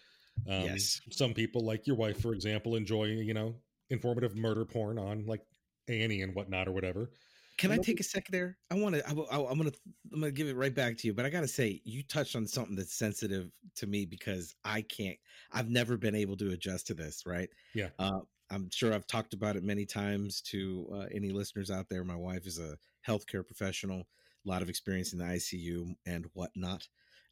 Um, 0.48 0.64
Yes. 0.64 1.00
Some 1.10 1.32
people, 1.32 1.64
like 1.64 1.86
your 1.86 1.96
wife, 1.96 2.20
for 2.20 2.34
example, 2.34 2.76
enjoy 2.76 3.04
you 3.04 3.34
know 3.34 3.54
informative 3.90 4.36
murder 4.36 4.64
porn 4.64 4.98
on 4.98 5.24
like 5.26 5.42
A 5.88 6.20
and 6.20 6.34
whatnot 6.34 6.68
or 6.68 6.72
whatever. 6.72 7.10
Can 7.58 7.72
I 7.72 7.78
take 7.78 8.00
a 8.00 8.02
second 8.02 8.32
there? 8.32 8.58
I 8.70 8.74
want 8.74 8.96
to. 8.96 9.06
I, 9.06 9.10
am 9.10 9.56
gonna. 9.56 9.72
I'm 10.12 10.20
gonna 10.20 10.30
give 10.30 10.48
it 10.48 10.56
right 10.56 10.74
back 10.74 10.98
to 10.98 11.06
you. 11.06 11.14
But 11.14 11.24
I 11.24 11.30
gotta 11.30 11.48
say, 11.48 11.80
you 11.84 12.02
touched 12.02 12.36
on 12.36 12.46
something 12.46 12.76
that's 12.76 12.94
sensitive 12.94 13.50
to 13.76 13.86
me 13.86 14.04
because 14.04 14.54
I 14.64 14.82
can't. 14.82 15.16
I've 15.52 15.70
never 15.70 15.96
been 15.96 16.14
able 16.14 16.36
to 16.38 16.50
adjust 16.50 16.86
to 16.88 16.94
this. 16.94 17.24
Right. 17.24 17.48
Yeah. 17.74 17.88
Uh, 17.98 18.20
I'm 18.50 18.70
sure 18.70 18.92
I've 18.92 19.06
talked 19.06 19.32
about 19.32 19.56
it 19.56 19.64
many 19.64 19.86
times 19.86 20.40
to 20.42 20.86
uh, 20.92 21.06
any 21.12 21.30
listeners 21.30 21.70
out 21.70 21.88
there. 21.88 22.04
My 22.04 22.16
wife 22.16 22.46
is 22.46 22.58
a 22.58 22.76
healthcare 23.06 23.44
professional, 23.44 24.06
a 24.46 24.48
lot 24.48 24.62
of 24.62 24.68
experience 24.68 25.12
in 25.12 25.18
the 25.18 25.24
ICU 25.24 25.94
and 26.06 26.26
whatnot, 26.32 26.88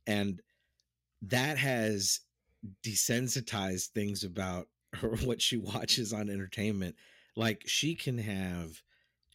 and 0.07 0.41
that 1.23 1.59
has 1.59 2.21
desensitized 2.83 3.89
things 3.89 4.25
about 4.25 4.69
her 4.95 5.17
what 5.25 5.41
she 5.41 5.57
watches 5.57 6.13
on 6.13 6.31
entertainment. 6.31 6.97
Like 7.37 7.63
she 7.67 7.95
can 7.95 8.19
have 8.19 8.81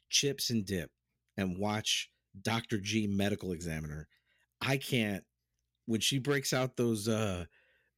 chips 0.09 0.49
and 0.49 0.65
dip 0.65 0.89
and 1.37 1.57
watch 1.57 2.09
Dr. 2.41 2.79
G 2.79 3.07
medical 3.07 3.51
examiner. 3.51 4.07
I 4.61 4.77
can't 4.77 5.23
when 5.85 6.01
she 6.01 6.19
breaks 6.19 6.53
out 6.53 6.77
those 6.77 7.07
uh 7.07 7.45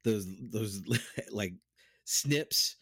those 0.03 0.25
those 0.51 0.81
like 1.31 1.53
snips, 2.05 2.77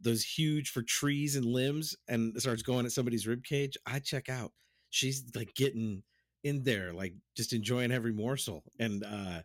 those 0.00 0.24
huge 0.24 0.70
for 0.70 0.82
trees 0.82 1.36
and 1.36 1.44
limbs 1.44 1.96
and 2.08 2.34
starts 2.40 2.62
going 2.62 2.86
at 2.86 2.92
somebody's 2.92 3.26
rib 3.26 3.44
cage, 3.44 3.76
I 3.86 3.98
check 3.98 4.28
out. 4.28 4.52
She's 4.90 5.24
like 5.34 5.54
getting 5.54 6.02
in 6.44 6.62
there, 6.62 6.92
like 6.92 7.14
just 7.36 7.52
enjoying 7.52 7.90
every 7.90 8.12
morsel. 8.12 8.62
And 8.78 9.04
uh 9.04 9.42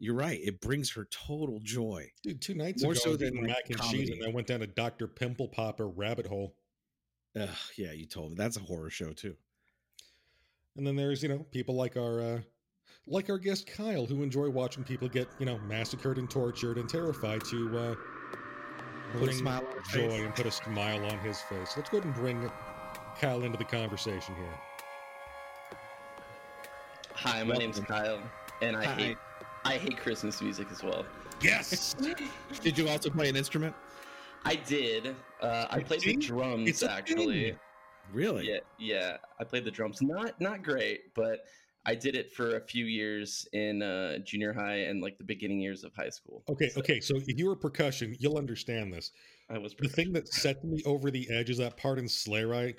you're 0.00 0.14
right, 0.14 0.38
it 0.42 0.60
brings 0.60 0.92
her 0.92 1.08
total 1.10 1.58
joy. 1.62 2.08
Dude, 2.22 2.40
two 2.40 2.54
nights 2.54 2.84
More 2.84 2.92
ago, 2.92 3.00
so 3.00 3.12
I 3.14 3.16
than, 3.16 3.42
mac 3.42 3.68
and 3.68 3.82
cheese, 3.82 4.10
and 4.10 4.24
I 4.24 4.28
went 4.28 4.46
down 4.46 4.62
a 4.62 4.66
Dr. 4.68 5.08
Pimple 5.08 5.48
Popper 5.48 5.88
rabbit 5.88 6.24
hole. 6.26 6.54
Ugh, 7.38 7.48
yeah, 7.76 7.90
you 7.90 8.06
told 8.06 8.30
me 8.30 8.36
that's 8.38 8.56
a 8.56 8.60
horror 8.60 8.90
show 8.90 9.12
too. 9.12 9.34
And 10.76 10.86
then 10.86 10.94
there's 10.94 11.22
you 11.22 11.28
know 11.28 11.40
people 11.50 11.74
like 11.74 11.96
our 11.96 12.20
uh, 12.20 12.40
like 13.08 13.28
our 13.28 13.38
guest 13.38 13.66
Kyle 13.66 14.06
who 14.06 14.22
enjoy 14.22 14.48
watching 14.48 14.84
people 14.84 15.08
get 15.08 15.28
you 15.40 15.46
know 15.46 15.58
massacred 15.66 16.18
and 16.18 16.30
tortured 16.30 16.78
and 16.78 16.88
terrified 16.88 17.44
to 17.46 17.78
uh, 17.78 17.94
Put 19.12 19.22
a 19.22 19.24
bring 19.24 19.36
smile 19.38 19.66
on 19.66 19.82
joy 19.92 20.08
face. 20.10 20.20
and 20.20 20.34
put 20.34 20.46
a 20.46 20.50
smile 20.50 21.04
on 21.06 21.18
his 21.18 21.40
face. 21.40 21.72
Let's 21.76 21.90
go 21.90 21.98
ahead 21.98 22.04
and 22.04 22.14
bring 22.14 22.48
Kyle 23.20 23.42
into 23.42 23.58
the 23.58 23.64
conversation 23.64 24.34
here. 24.36 24.54
Hi, 27.22 27.42
my 27.42 27.56
name's 27.56 27.78
Welcome. 27.78 27.96
Kyle, 27.96 28.22
and 28.62 28.76
I 28.76 28.84
Hi. 28.84 28.94
hate 28.94 29.16
I 29.64 29.76
hate 29.76 29.96
Christmas 29.98 30.40
music 30.40 30.68
as 30.70 30.84
well. 30.84 31.04
Yes, 31.42 31.96
Did 32.62 32.78
you 32.78 32.88
also 32.88 33.10
play 33.10 33.28
an 33.28 33.34
instrument? 33.34 33.74
I 34.44 34.54
did. 34.54 35.16
Uh, 35.40 35.66
I 35.68 35.80
played 35.80 36.02
the 36.02 36.14
drums 36.16 36.68
It's 36.68 36.84
actually. 36.84 37.50
thing. 37.50 37.58
Really? 38.12 38.48
Yeah, 38.48 38.58
yeah. 38.78 39.16
I 39.40 39.42
played 39.42 39.64
the 39.64 39.70
drums. 39.72 40.00
Not 40.00 40.40
not 40.40 40.62
great, 40.62 41.12
but 41.16 41.40
I 41.84 41.96
did 41.96 42.14
it 42.14 42.32
for 42.32 42.56
a 42.56 42.60
few 42.60 42.84
years 42.84 43.48
in 43.52 43.82
uh, 43.82 44.18
junior 44.18 44.52
high 44.52 44.82
and 44.82 45.02
like 45.02 45.18
the 45.18 45.24
beginning 45.24 45.60
years 45.60 45.82
of 45.82 45.92
high 45.96 46.10
school. 46.10 46.44
Okay, 46.48 46.68
So 46.68 46.78
okay. 46.78 47.00
So 47.00 47.16
if 47.16 47.26
you 47.36 47.46
were 47.48 47.56
percussion, 47.56 48.14
you'll 48.20 48.38
understand 48.38 48.92
this. 48.92 49.10
I 49.50 49.58
was. 49.58 49.74
The 49.76 49.88
thing 49.88 50.12
that 50.12 50.28
set 50.28 50.64
me 50.64 50.84
over 50.86 51.10
the 51.10 51.28
edge 51.32 51.50
is 51.50 51.58
that 51.58 51.76
part 51.76 51.98
in 51.98 52.08
Sleigh 52.08 52.44
Ride 52.44 52.76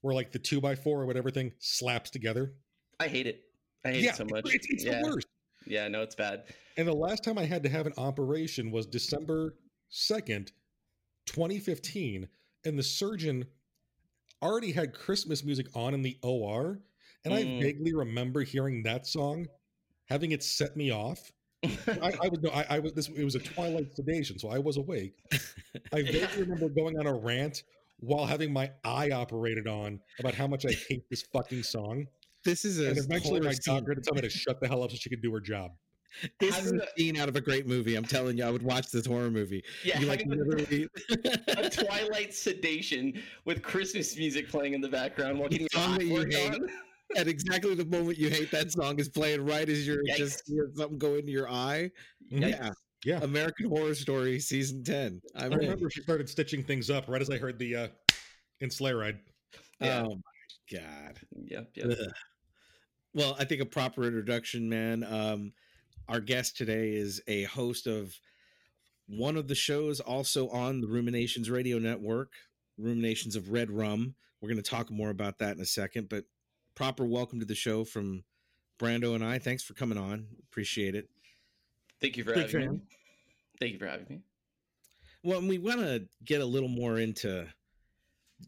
where 0.00 0.14
like 0.14 0.32
the 0.32 0.38
two 0.38 0.62
by 0.62 0.74
four 0.76 1.02
or 1.02 1.06
whatever 1.06 1.30
thing 1.30 1.52
slaps 1.58 2.08
together. 2.08 2.54
I 2.98 3.06
hate 3.08 3.26
it. 3.26 3.42
I 3.84 3.92
hate 3.92 4.04
yeah, 4.04 4.12
so 4.12 4.24
much. 4.24 4.44
It's, 4.54 4.66
it's 4.70 4.84
yeah, 4.84 5.00
the 5.02 5.08
worst. 5.08 5.26
yeah. 5.66 5.88
No, 5.88 6.02
it's 6.02 6.14
bad. 6.14 6.44
And 6.76 6.86
the 6.86 6.92
last 6.94 7.24
time 7.24 7.38
I 7.38 7.44
had 7.44 7.62
to 7.64 7.68
have 7.68 7.86
an 7.86 7.92
operation 7.96 8.70
was 8.70 8.86
December 8.86 9.56
2nd, 9.92 10.52
2015. 11.26 12.28
And 12.64 12.78
the 12.78 12.82
surgeon 12.82 13.46
already 14.42 14.72
had 14.72 14.94
Christmas 14.94 15.44
music 15.44 15.66
on 15.74 15.94
in 15.94 16.02
the 16.02 16.16
OR. 16.22 16.80
And 17.24 17.34
I 17.34 17.44
Mm. 17.44 17.60
vaguely 17.60 17.94
remember 17.94 18.42
hearing 18.42 18.82
that 18.84 19.06
song, 19.06 19.46
having 20.06 20.32
it 20.32 20.42
set 20.42 20.76
me 20.76 20.90
off. 20.90 21.32
I, 21.64 22.12
I 22.20 22.28
was 22.28 22.40
no, 22.42 22.50
I, 22.50 22.66
I 22.70 22.78
was 22.80 22.92
this. 22.92 23.08
It 23.08 23.22
was 23.22 23.36
a 23.36 23.38
twilight 23.38 23.94
sedation, 23.94 24.36
so 24.38 24.48
I 24.48 24.58
was 24.58 24.76
awake. 24.76 25.14
I 25.92 26.02
vaguely 26.02 26.42
remember 26.42 26.68
going 26.68 26.98
on 26.98 27.06
a 27.06 27.14
rant 27.14 27.62
while 28.00 28.26
having 28.26 28.52
my 28.52 28.72
eye 28.82 29.12
operated 29.12 29.68
on 29.68 30.00
about 30.18 30.34
how 30.34 30.48
much 30.48 30.66
I 30.66 30.72
hate 30.88 31.04
this 31.08 31.22
fucking 31.22 31.62
song. 31.62 32.06
This 32.44 32.64
is 32.64 32.80
a 32.80 32.88
And 32.88 32.98
eventually, 32.98 33.38
horror 33.38 33.44
my 33.44 33.52
scene. 33.52 33.74
doctor 33.76 33.92
had 33.92 34.02
to 34.02 34.02
tell 34.02 34.14
me 34.14 34.22
to 34.22 34.30
shut 34.30 34.60
the 34.60 34.68
hell 34.68 34.82
up 34.82 34.90
so 34.90 34.96
she 34.96 35.08
could 35.10 35.22
do 35.22 35.32
her 35.32 35.40
job. 35.40 35.72
This 36.38 36.58
is 36.62 36.72
a 36.72 36.86
scene 36.96 37.16
out 37.16 37.28
of 37.30 37.36
a 37.36 37.40
great 37.40 37.66
movie. 37.66 37.94
I'm 37.94 38.04
telling 38.04 38.36
you, 38.36 38.44
I 38.44 38.50
would 38.50 38.62
watch 38.62 38.90
this 38.90 39.06
horror 39.06 39.30
movie. 39.30 39.64
yeah, 39.82 39.98
you 39.98 40.06
like 40.06 40.22
literally 40.26 40.86
a 41.48 41.70
twilight 41.70 42.34
sedation 42.34 43.22
with 43.46 43.62
Christmas 43.62 44.14
music 44.16 44.48
playing 44.50 44.74
in 44.74 44.80
the 44.82 44.88
background 44.90 45.38
while 45.38 45.48
The 45.48 45.58
getting 45.66 45.68
your 45.72 45.82
song 45.82 45.98
that 45.98 46.04
you 46.04 46.38
hate. 46.38 46.60
at 47.16 47.28
exactly 47.28 47.74
the 47.74 47.86
moment 47.86 48.18
you 48.18 48.28
hate 48.28 48.50
that 48.50 48.70
song 48.72 48.98
is 48.98 49.08
playing 49.08 49.44
right 49.46 49.66
as 49.68 49.86
you're 49.86 50.02
just 50.16 50.40
Yikes. 50.40 50.46
seeing 50.46 50.72
something 50.74 50.98
go 50.98 51.14
into 51.14 51.32
your 51.32 51.48
eye. 51.48 51.90
Mhm. 52.30 52.50
Yeah. 52.50 52.70
Yeah. 53.04 53.20
American 53.22 53.68
Horror 53.68 53.94
Story 53.94 54.38
season 54.38 54.84
10. 54.84 55.20
I 55.34 55.46
I 55.46 55.48
mean, 55.48 55.58
remember 55.60 55.88
she 55.90 56.02
started 56.02 56.28
stitching 56.28 56.62
things 56.62 56.90
up 56.90 57.08
right 57.08 57.22
as 57.22 57.30
I 57.30 57.38
heard 57.38 57.58
the 57.58 57.74
uh 57.76 57.88
in 58.60 58.68
sleigh 58.70 58.92
ride. 58.92 59.18
Yeah. 59.80 60.04
oh 60.06 60.14
my 60.16 60.78
god. 60.78 61.20
Yep, 61.46 61.70
yep. 61.74 61.86
Ugh. 61.90 62.12
Well, 63.14 63.36
I 63.38 63.44
think 63.44 63.60
a 63.60 63.66
proper 63.66 64.04
introduction, 64.04 64.68
man. 64.68 65.04
Um, 65.04 65.52
our 66.08 66.20
guest 66.20 66.56
today 66.56 66.94
is 66.94 67.20
a 67.28 67.44
host 67.44 67.86
of 67.86 68.18
one 69.06 69.36
of 69.36 69.48
the 69.48 69.54
shows 69.54 70.00
also 70.00 70.48
on 70.48 70.80
the 70.80 70.86
Ruminations 70.86 71.50
Radio 71.50 71.78
Network, 71.78 72.32
Ruminations 72.78 73.36
of 73.36 73.50
Red 73.50 73.70
Rum. 73.70 74.14
We're 74.40 74.48
going 74.48 74.62
to 74.62 74.68
talk 74.70 74.90
more 74.90 75.10
about 75.10 75.38
that 75.38 75.56
in 75.56 75.62
a 75.62 75.66
second, 75.66 76.08
but 76.08 76.24
proper 76.74 77.04
welcome 77.04 77.38
to 77.40 77.44
the 77.46 77.54
show 77.54 77.84
from 77.84 78.24
Brando 78.78 79.14
and 79.14 79.22
I. 79.22 79.38
Thanks 79.38 79.62
for 79.62 79.74
coming 79.74 79.98
on. 79.98 80.26
Appreciate 80.50 80.94
it. 80.94 81.10
Thank 82.00 82.16
you 82.16 82.24
for 82.24 82.32
Big 82.32 82.46
having 82.46 82.60
fan. 82.60 82.72
me. 82.72 82.80
Thank 83.60 83.72
you 83.74 83.78
for 83.78 83.86
having 83.86 84.06
me. 84.08 84.20
Well, 85.22 85.46
we 85.46 85.58
want 85.58 85.80
to 85.80 86.04
get 86.24 86.40
a 86.40 86.46
little 86.46 86.68
more 86.68 86.98
into 86.98 87.46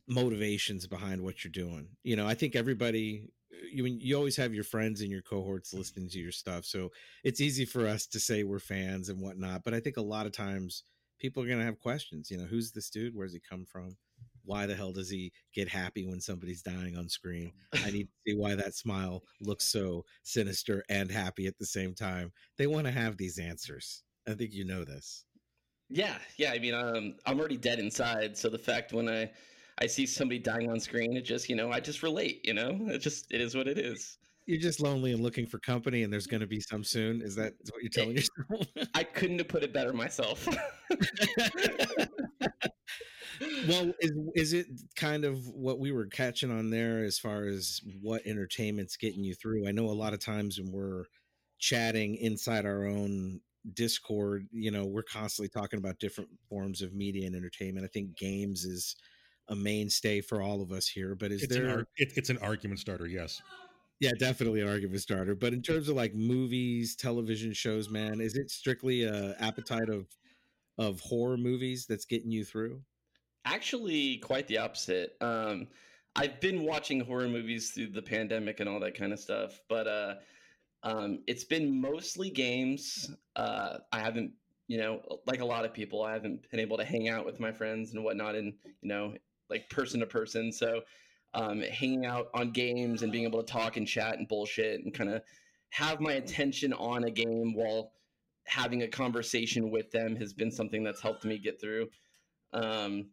motivations 0.09 0.87
behind 0.87 1.21
what 1.21 1.45
you're 1.45 1.53
doing. 1.53 1.89
You 2.03 2.17
know, 2.17 2.27
I 2.27 2.35
think 2.35 2.57
everybody 2.57 3.31
you 3.73 3.83
mean 3.85 3.99
you 4.01 4.17
always 4.17 4.37
have 4.37 4.55
your 4.55 4.65
friends 4.65 5.01
and 5.01 5.11
your 5.11 5.23
cohorts 5.23 5.75
listening 5.75 6.09
to 6.11 6.19
your 6.19 6.33
stuff, 6.33 6.65
so 6.65 6.91
it's 7.23 7.41
easy 7.41 7.65
for 7.65 7.87
us 7.87 8.07
to 8.09 8.21
say 8.21 8.43
we're 8.43 8.59
fans 8.59 9.09
and 9.09 9.21
whatnot. 9.21 9.63
But 9.65 9.75
I 9.75 9.81
think 9.81 9.97
a 9.97 10.03
lot 10.03 10.27
of 10.27 10.33
times 10.33 10.85
people 11.19 11.43
are 11.43 11.47
going 11.47 11.59
to 11.59 11.65
have 11.65 11.81
questions. 11.81 12.31
You 12.31 12.39
know, 12.39 12.45
who's 12.45 12.73
this 12.73 12.91
dude? 12.91 13.15
Where's 13.15 13.33
he 13.33 13.41
come 13.41 13.65
from? 13.65 13.97
Why 14.45 14.67
the 14.67 14.75
hell 14.75 14.93
does 14.93 15.09
he 15.09 15.33
get 15.55 15.69
happy 15.69 16.07
when 16.07 16.21
somebody's 16.21 16.63
dying 16.63 16.97
on 16.97 17.09
screen? 17.09 17.53
I 17.73 17.91
need 17.91 18.05
to 18.05 18.13
see 18.27 18.37
why 18.37 18.55
that 18.55 18.75
smile 18.75 19.23
looks 19.41 19.65
so 19.65 20.05
sinister 20.23 20.85
and 20.89 21.11
happy 21.11 21.47
at 21.47 21.59
the 21.59 21.67
same 21.67 21.95
time. 21.95 22.33
They 22.59 22.67
want 22.67 22.87
to 22.87 22.93
have 22.93 23.17
these 23.17 23.39
answers. 23.39 24.03
I 24.29 24.35
think 24.35 24.53
you 24.53 24.65
know 24.65 24.85
this. 24.85 25.25
Yeah, 25.89 26.17
yeah. 26.37 26.53
I 26.53 26.59
mean, 26.59 26.75
um, 26.75 27.15
I'm 27.27 27.39
already 27.39 27.57
dead 27.57 27.79
inside, 27.79 28.37
so 28.37 28.49
the 28.49 28.59
fact 28.59 28.93
when 28.93 29.09
I 29.09 29.31
I 29.81 29.87
see 29.87 30.07
somebody 30.07 30.39
dying 30.39 30.71
on 30.71 30.79
screen, 30.81 31.17
it 31.17 31.23
just 31.23 31.49
you 31.49 31.57
know 31.57 31.71
I 31.71 31.81
just 31.81 32.03
relate. 32.03 32.41
You 32.45 32.55
know, 32.55 32.79
it 32.89 32.99
just 32.99 33.33
it 33.33 33.41
is 33.41 33.55
what 33.55 33.69
it 33.69 33.79
is. 33.79 34.19
You're 34.47 34.61
just 34.61 34.81
lonely 34.81 35.13
and 35.13 35.23
looking 35.23 35.47
for 35.47 35.59
company, 35.59 36.03
and 36.03 36.13
there's 36.13 36.27
going 36.27 36.43
to 36.43 36.47
be 36.47 36.61
some 36.61 36.85
soon. 36.85 37.23
Is 37.23 37.35
that 37.37 37.55
what 37.71 37.83
you're 37.83 37.91
eh, 37.97 38.01
telling 38.03 38.17
yourself? 38.17 38.89
I 38.95 39.03
couldn't 39.03 39.39
have 39.39 39.49
put 39.49 39.63
it 39.63 39.73
better 39.73 39.95
myself. 39.95 40.47
well, 43.67 43.93
is 44.01 44.13
is 44.35 44.53
it 44.53 44.67
kind 44.97 45.25
of 45.25 45.49
what 45.49 45.79
we 45.79 45.93
were 45.93 46.07
catching 46.07 46.51
on 46.51 46.69
there 46.71 47.05
as 47.05 47.19
far 47.19 47.47
as 47.47 47.81
what 48.03 48.27
entertainment's 48.27 48.97
getting 48.97 49.25
you 49.25 49.35
through? 49.35 49.67
I 49.67 49.73
know 49.73 49.87
a 49.87 49.93
lot 49.93 50.13
of 50.13 50.21
times 50.21 50.61
when 50.61 50.71
we're 50.71 51.05
chatting 51.59 52.17
inside 52.17 52.67
our 52.67 52.85
own 52.85 53.41
Discord, 53.73 54.47
you 54.53 54.71
know, 54.71 54.85
we're 54.85 55.03
constantly 55.03 55.49
talking 55.49 55.79
about 55.79 55.99
different 55.99 56.29
forms 56.51 56.83
of 56.83 56.93
media 56.93 57.27
and 57.27 57.35
entertainment. 57.35 57.87
I 57.87 57.89
think 57.89 58.17
games 58.17 58.65
is 58.65 58.95
a 59.49 59.55
mainstay 59.55 60.21
for 60.21 60.41
all 60.41 60.63
of 60.63 60.73
us 60.73 60.87
here, 60.87 61.15
but 61.15 61.33
is 61.33 61.43
It's 61.43 61.55
there 61.55 61.65
an 61.67 61.71
ar- 61.71 61.87
it, 61.97 62.13
it's 62.17 62.31
an 62.31 62.39
argument 62.39 62.81
starter, 62.81 63.07
yes. 63.07 63.43
yeah, 64.01 64.13
definitely 64.19 64.61
an 64.61 64.69
argument 64.69 65.01
starter. 65.01 65.35
But 65.35 65.53
in 65.53 65.63
terms 65.63 65.89
of 65.89 65.97
like 65.97 66.15
movies, 66.15 66.97
television 66.97 67.53
shows, 67.53 67.91
man, 67.91 68.21
is 68.21 68.37
it 68.37 68.51
strictly 68.51 69.05
a 69.05 69.35
appetite 69.41 69.89
of 69.89 70.07
of 70.79 71.01
horror 71.01 71.37
movies 71.37 71.87
that's 71.87 72.05
getting 72.05 72.31
you 72.31 72.45
through? 72.45 72.83
Actually, 73.45 74.19
quite 74.19 74.49
the 74.49 74.59
opposite. 74.59 75.17
Um, 75.21 75.69
I've 76.17 76.41
been 76.41 76.63
watching 76.65 77.01
horror 77.01 77.29
movies 77.29 77.71
through 77.73 77.89
the 77.89 78.03
pandemic 78.03 78.61
and 78.61 78.69
all 78.69 78.81
that 78.81 78.97
kind 78.97 79.13
of 79.13 79.19
stuff, 79.19 79.61
but 79.69 79.87
uh, 79.87 80.15
um, 80.83 81.23
it's 81.27 81.45
been 81.45 81.81
mostly 81.81 82.31
games. 82.31 83.11
Uh, 83.37 83.79
I 83.93 83.99
haven't, 83.99 84.33
you 84.69 84.79
know, 84.79 85.03
like 85.27 85.41
a 85.41 85.45
lot 85.45 85.65
of 85.65 85.75
people, 85.75 86.03
I 86.03 86.13
haven't 86.13 86.49
been 86.51 86.61
able 86.61 86.77
to 86.79 86.85
hang 86.85 87.09
out 87.09 87.27
with 87.27 87.41
my 87.41 87.53
friends 87.53 87.93
and 87.93 88.05
whatnot, 88.05 88.35
and 88.35 88.55
you 88.81 88.89
know, 88.89 89.15
like 89.51 89.69
person 89.71 90.01
to 90.01 90.07
person. 90.07 90.53
So, 90.53 90.83
um, 91.35 91.61
hanging 91.63 92.07
out 92.07 92.29
on 92.35 92.53
games 92.53 93.03
and 93.03 93.11
being 93.11 93.25
able 93.25 93.43
to 93.43 93.53
talk 93.53 93.77
and 93.77 93.87
chat 93.87 94.19
and 94.19 94.29
bullshit 94.29 94.85
and 94.85 94.95
kind 94.95 95.11
of 95.11 95.23
have 95.71 96.01
my 96.01 96.13
attention 96.13 96.73
on 96.73 97.05
a 97.05 97.11
game 97.11 97.55
while 97.55 97.93
having 98.47 98.83
a 98.83 98.89
conversation 98.89 99.71
with 99.71 99.91
them 99.91 100.15
has 100.17 100.33
been 100.33 100.51
something 100.51 100.85
that's 100.85 101.01
helped 101.01 101.25
me 101.25 101.39
get 101.39 101.61
through. 101.61 101.89
Um, 102.53 103.07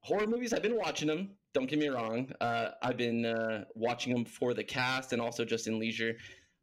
horror 0.00 0.26
movies, 0.26 0.52
I've 0.52 0.62
been 0.62 0.76
watching 0.76 1.08
them. 1.08 1.30
Don't 1.54 1.68
get 1.68 1.78
me 1.78 1.88
wrong. 1.88 2.30
Uh, 2.40 2.70
I've 2.82 2.96
been 2.96 3.24
uh, 3.24 3.64
watching 3.74 4.12
them 4.12 4.24
for 4.24 4.54
the 4.54 4.64
cast 4.64 5.12
and 5.12 5.22
also 5.22 5.44
just 5.44 5.66
in 5.66 5.78
leisure. 5.78 6.14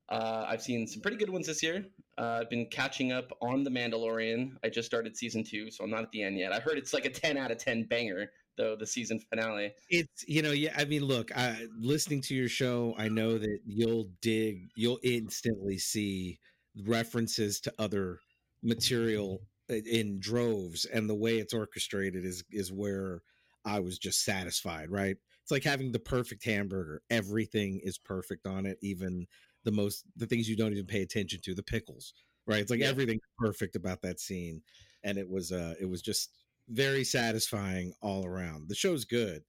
Uh, 0.09 0.45
I've 0.47 0.61
seen 0.61 0.87
some 0.87 1.01
pretty 1.01 1.17
good 1.17 1.29
ones 1.29 1.47
this 1.47 1.61
year. 1.61 1.85
Uh, 2.17 2.39
I've 2.41 2.49
been 2.49 2.65
catching 2.67 3.11
up 3.11 3.31
on 3.41 3.63
The 3.63 3.69
Mandalorian. 3.69 4.53
I 4.63 4.69
just 4.69 4.87
started 4.87 5.15
season 5.15 5.43
two, 5.43 5.69
so 5.69 5.83
I'm 5.83 5.91
not 5.91 6.03
at 6.03 6.11
the 6.11 6.23
end 6.23 6.37
yet. 6.37 6.51
I 6.51 6.59
heard 6.59 6.77
it's 6.77 6.93
like 6.93 7.05
a 7.05 7.09
10 7.09 7.37
out 7.37 7.51
of 7.51 7.57
10 7.57 7.83
banger, 7.83 8.31
though, 8.59 8.75
the 8.75 8.85
season 8.85 9.19
finale. 9.29 9.73
It's, 9.89 10.23
you 10.27 10.43
know, 10.43 10.51
yeah, 10.51 10.73
I 10.77 10.85
mean, 10.85 11.05
look, 11.05 11.35
I, 11.35 11.65
listening 11.79 12.21
to 12.23 12.35
your 12.35 12.49
show, 12.49 12.93
I 12.97 13.07
know 13.07 13.37
that 13.37 13.59
you'll 13.65 14.11
dig, 14.21 14.69
you'll 14.75 14.99
instantly 15.01 15.79
see 15.79 16.39
references 16.85 17.59
to 17.61 17.73
other 17.79 18.19
material 18.61 19.41
in 19.69 20.19
droves 20.19 20.85
and 20.85 21.09
the 21.09 21.15
way 21.15 21.37
it's 21.37 21.53
orchestrated 21.53 22.25
is 22.25 22.43
is 22.51 22.71
where 22.71 23.21
I 23.65 23.79
was 23.79 23.99
just 23.99 24.23
satisfied, 24.23 24.89
right? 24.89 25.15
It's 25.43 25.51
like 25.51 25.63
having 25.63 25.91
the 25.91 25.99
perfect 25.99 26.43
hamburger. 26.45 27.01
Everything 27.09 27.79
is 27.83 27.97
perfect 27.97 28.47
on 28.47 28.65
it, 28.65 28.77
even 28.81 29.27
the 29.63 29.71
most 29.71 30.05
the 30.15 30.25
things 30.25 30.49
you 30.49 30.55
don't 30.55 30.71
even 30.71 30.85
pay 30.85 31.01
attention 31.01 31.39
to, 31.43 31.53
the 31.53 31.63
pickles, 31.63 32.13
right? 32.47 32.61
It's 32.61 32.71
like 32.71 32.79
yeah. 32.79 32.87
everything 32.87 33.19
perfect 33.37 33.75
about 33.75 34.01
that 34.01 34.19
scene. 34.19 34.61
And 35.03 35.17
it 35.17 35.29
was 35.29 35.51
uh 35.51 35.75
it 35.79 35.85
was 35.85 36.01
just 36.01 36.31
very 36.69 37.03
satisfying 37.03 37.93
all 38.01 38.25
around. 38.25 38.69
The 38.69 38.75
show's 38.75 39.05
good, 39.05 39.43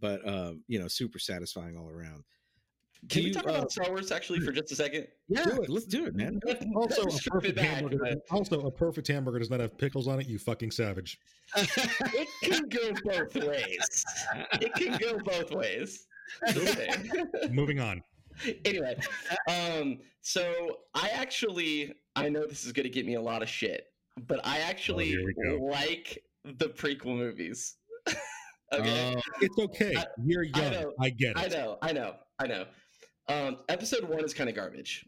but 0.00 0.26
um, 0.28 0.62
you 0.68 0.78
know, 0.78 0.88
super 0.88 1.18
satisfying 1.18 1.76
all 1.76 1.90
around. 1.90 2.24
Can 3.08 3.24
we 3.24 3.30
talk 3.30 3.46
uh, 3.46 3.50
about 3.50 3.70
Star 3.70 3.88
Wars 3.90 4.10
actually 4.10 4.40
for 4.40 4.52
just 4.52 4.72
a 4.72 4.76
second? 4.76 5.06
Yeah, 5.28 5.44
do 5.44 5.64
let's 5.68 5.86
do 5.86 6.06
it, 6.06 6.14
man. 6.14 6.40
Also, 6.74 7.02
a 7.02 7.30
perfect 7.30 7.56
back, 7.56 7.66
hamburger. 7.66 7.98
But... 8.00 8.18
Also, 8.30 8.60
a 8.62 8.70
perfect 8.70 9.06
hamburger 9.08 9.38
does 9.38 9.50
not 9.50 9.60
have 9.60 9.76
pickles 9.78 10.08
on 10.08 10.20
it. 10.20 10.26
You 10.26 10.38
fucking 10.38 10.70
savage. 10.70 11.18
it 11.56 12.28
can 12.42 12.68
go 12.68 12.92
both 13.04 13.34
ways. 13.46 14.04
It 14.60 14.74
can 14.74 14.98
go 14.98 15.18
both 15.18 15.52
ways. 15.52 16.06
Moving 17.50 17.80
on. 17.80 18.02
Anyway, 18.64 18.96
um, 19.48 19.98
so 20.22 20.78
I 20.94 21.08
actually 21.10 21.94
I 22.16 22.28
know 22.28 22.46
this 22.46 22.64
is 22.64 22.72
going 22.72 22.84
to 22.84 22.90
get 22.90 23.06
me 23.06 23.14
a 23.14 23.20
lot 23.20 23.42
of 23.42 23.48
shit, 23.48 23.86
but 24.26 24.40
I 24.44 24.58
actually 24.58 25.16
oh, 25.48 25.56
like 25.70 26.22
the 26.58 26.68
prequel 26.68 27.16
movies. 27.16 27.76
okay, 28.72 29.14
uh, 29.14 29.20
it's 29.40 29.58
okay. 29.58 29.96
I, 29.96 30.04
You're 30.24 30.44
young. 30.44 30.74
I, 31.00 31.06
I, 31.06 31.10
get 31.10 31.30
it. 31.30 31.38
I 31.38 31.48
know. 31.48 31.78
I 31.82 31.92
know. 31.92 32.14
I 32.38 32.46
know. 32.46 32.64
Um, 33.28 33.58
episode 33.68 34.04
one 34.04 34.24
is 34.24 34.34
kind 34.34 34.48
of 34.48 34.54
garbage. 34.54 35.04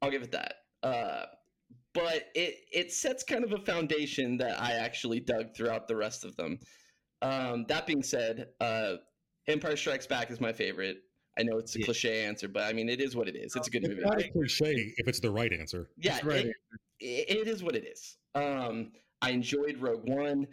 I'll 0.00 0.10
give 0.10 0.22
it 0.22 0.32
that. 0.32 0.54
Uh, 0.82 1.26
but 1.94 2.24
it 2.34 2.56
it 2.72 2.92
sets 2.92 3.22
kind 3.22 3.44
of 3.44 3.52
a 3.52 3.58
foundation 3.58 4.38
that 4.38 4.60
I 4.60 4.72
actually 4.72 5.20
dug 5.20 5.54
throughout 5.54 5.88
the 5.88 5.96
rest 5.96 6.24
of 6.24 6.34
them. 6.36 6.58
Um, 7.20 7.66
that 7.68 7.86
being 7.86 8.02
said, 8.02 8.48
uh, 8.60 8.94
Empire 9.46 9.76
Strikes 9.76 10.06
Back 10.06 10.30
is 10.30 10.40
my 10.40 10.52
favorite. 10.52 10.98
I 11.38 11.42
know 11.42 11.58
it's 11.58 11.74
a 11.76 11.80
yeah. 11.80 11.84
cliche 11.86 12.24
answer, 12.24 12.48
but 12.48 12.64
I 12.64 12.72
mean 12.72 12.88
it 12.88 13.00
is 13.00 13.14
what 13.14 13.28
it 13.28 13.36
is. 13.36 13.54
It's 13.56 13.68
a 13.68 13.70
good 13.70 13.84
it's 13.84 13.90
movie. 13.90 14.02
Not 14.02 14.20
a 14.20 14.28
cliche 14.30 14.94
if 14.96 15.06
it's 15.06 15.20
the 15.20 15.30
right 15.30 15.52
answer. 15.52 15.88
Yeah, 15.96 16.18
right 16.24 16.46
it, 16.46 16.54
it 17.00 17.48
is 17.48 17.62
what 17.62 17.76
it 17.76 17.84
is. 17.84 18.16
Um, 18.34 18.92
I 19.22 19.30
enjoyed 19.30 19.78
Rogue 19.78 20.08
One. 20.08 20.46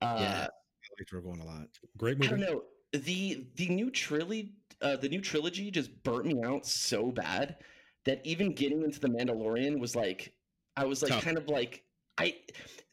Uh, 0.00 0.16
yeah, 0.20 0.46
I 0.46 0.88
liked 0.98 1.12
Rogue 1.12 1.24
One 1.24 1.40
a 1.40 1.44
lot. 1.44 1.66
Great 1.96 2.18
movie. 2.18 2.28
I 2.28 2.30
don't 2.30 2.40
know 2.40 2.62
the 2.92 3.46
the 3.56 3.68
new 3.68 3.90
trilogy 3.90 4.52
uh, 4.82 4.96
the 4.96 5.08
new 5.08 5.20
trilogy 5.20 5.70
just 5.70 6.02
burnt 6.02 6.26
me 6.26 6.42
out 6.44 6.66
so 6.66 7.10
bad 7.10 7.56
that 8.04 8.20
even 8.24 8.54
getting 8.54 8.82
into 8.82 8.98
the 8.98 9.08
Mandalorian 9.08 9.78
was 9.78 9.94
like 9.94 10.32
I 10.76 10.84
was 10.84 11.02
like 11.02 11.12
Tough. 11.12 11.24
kind 11.24 11.36
of 11.36 11.48
like 11.48 11.84
I 12.18 12.36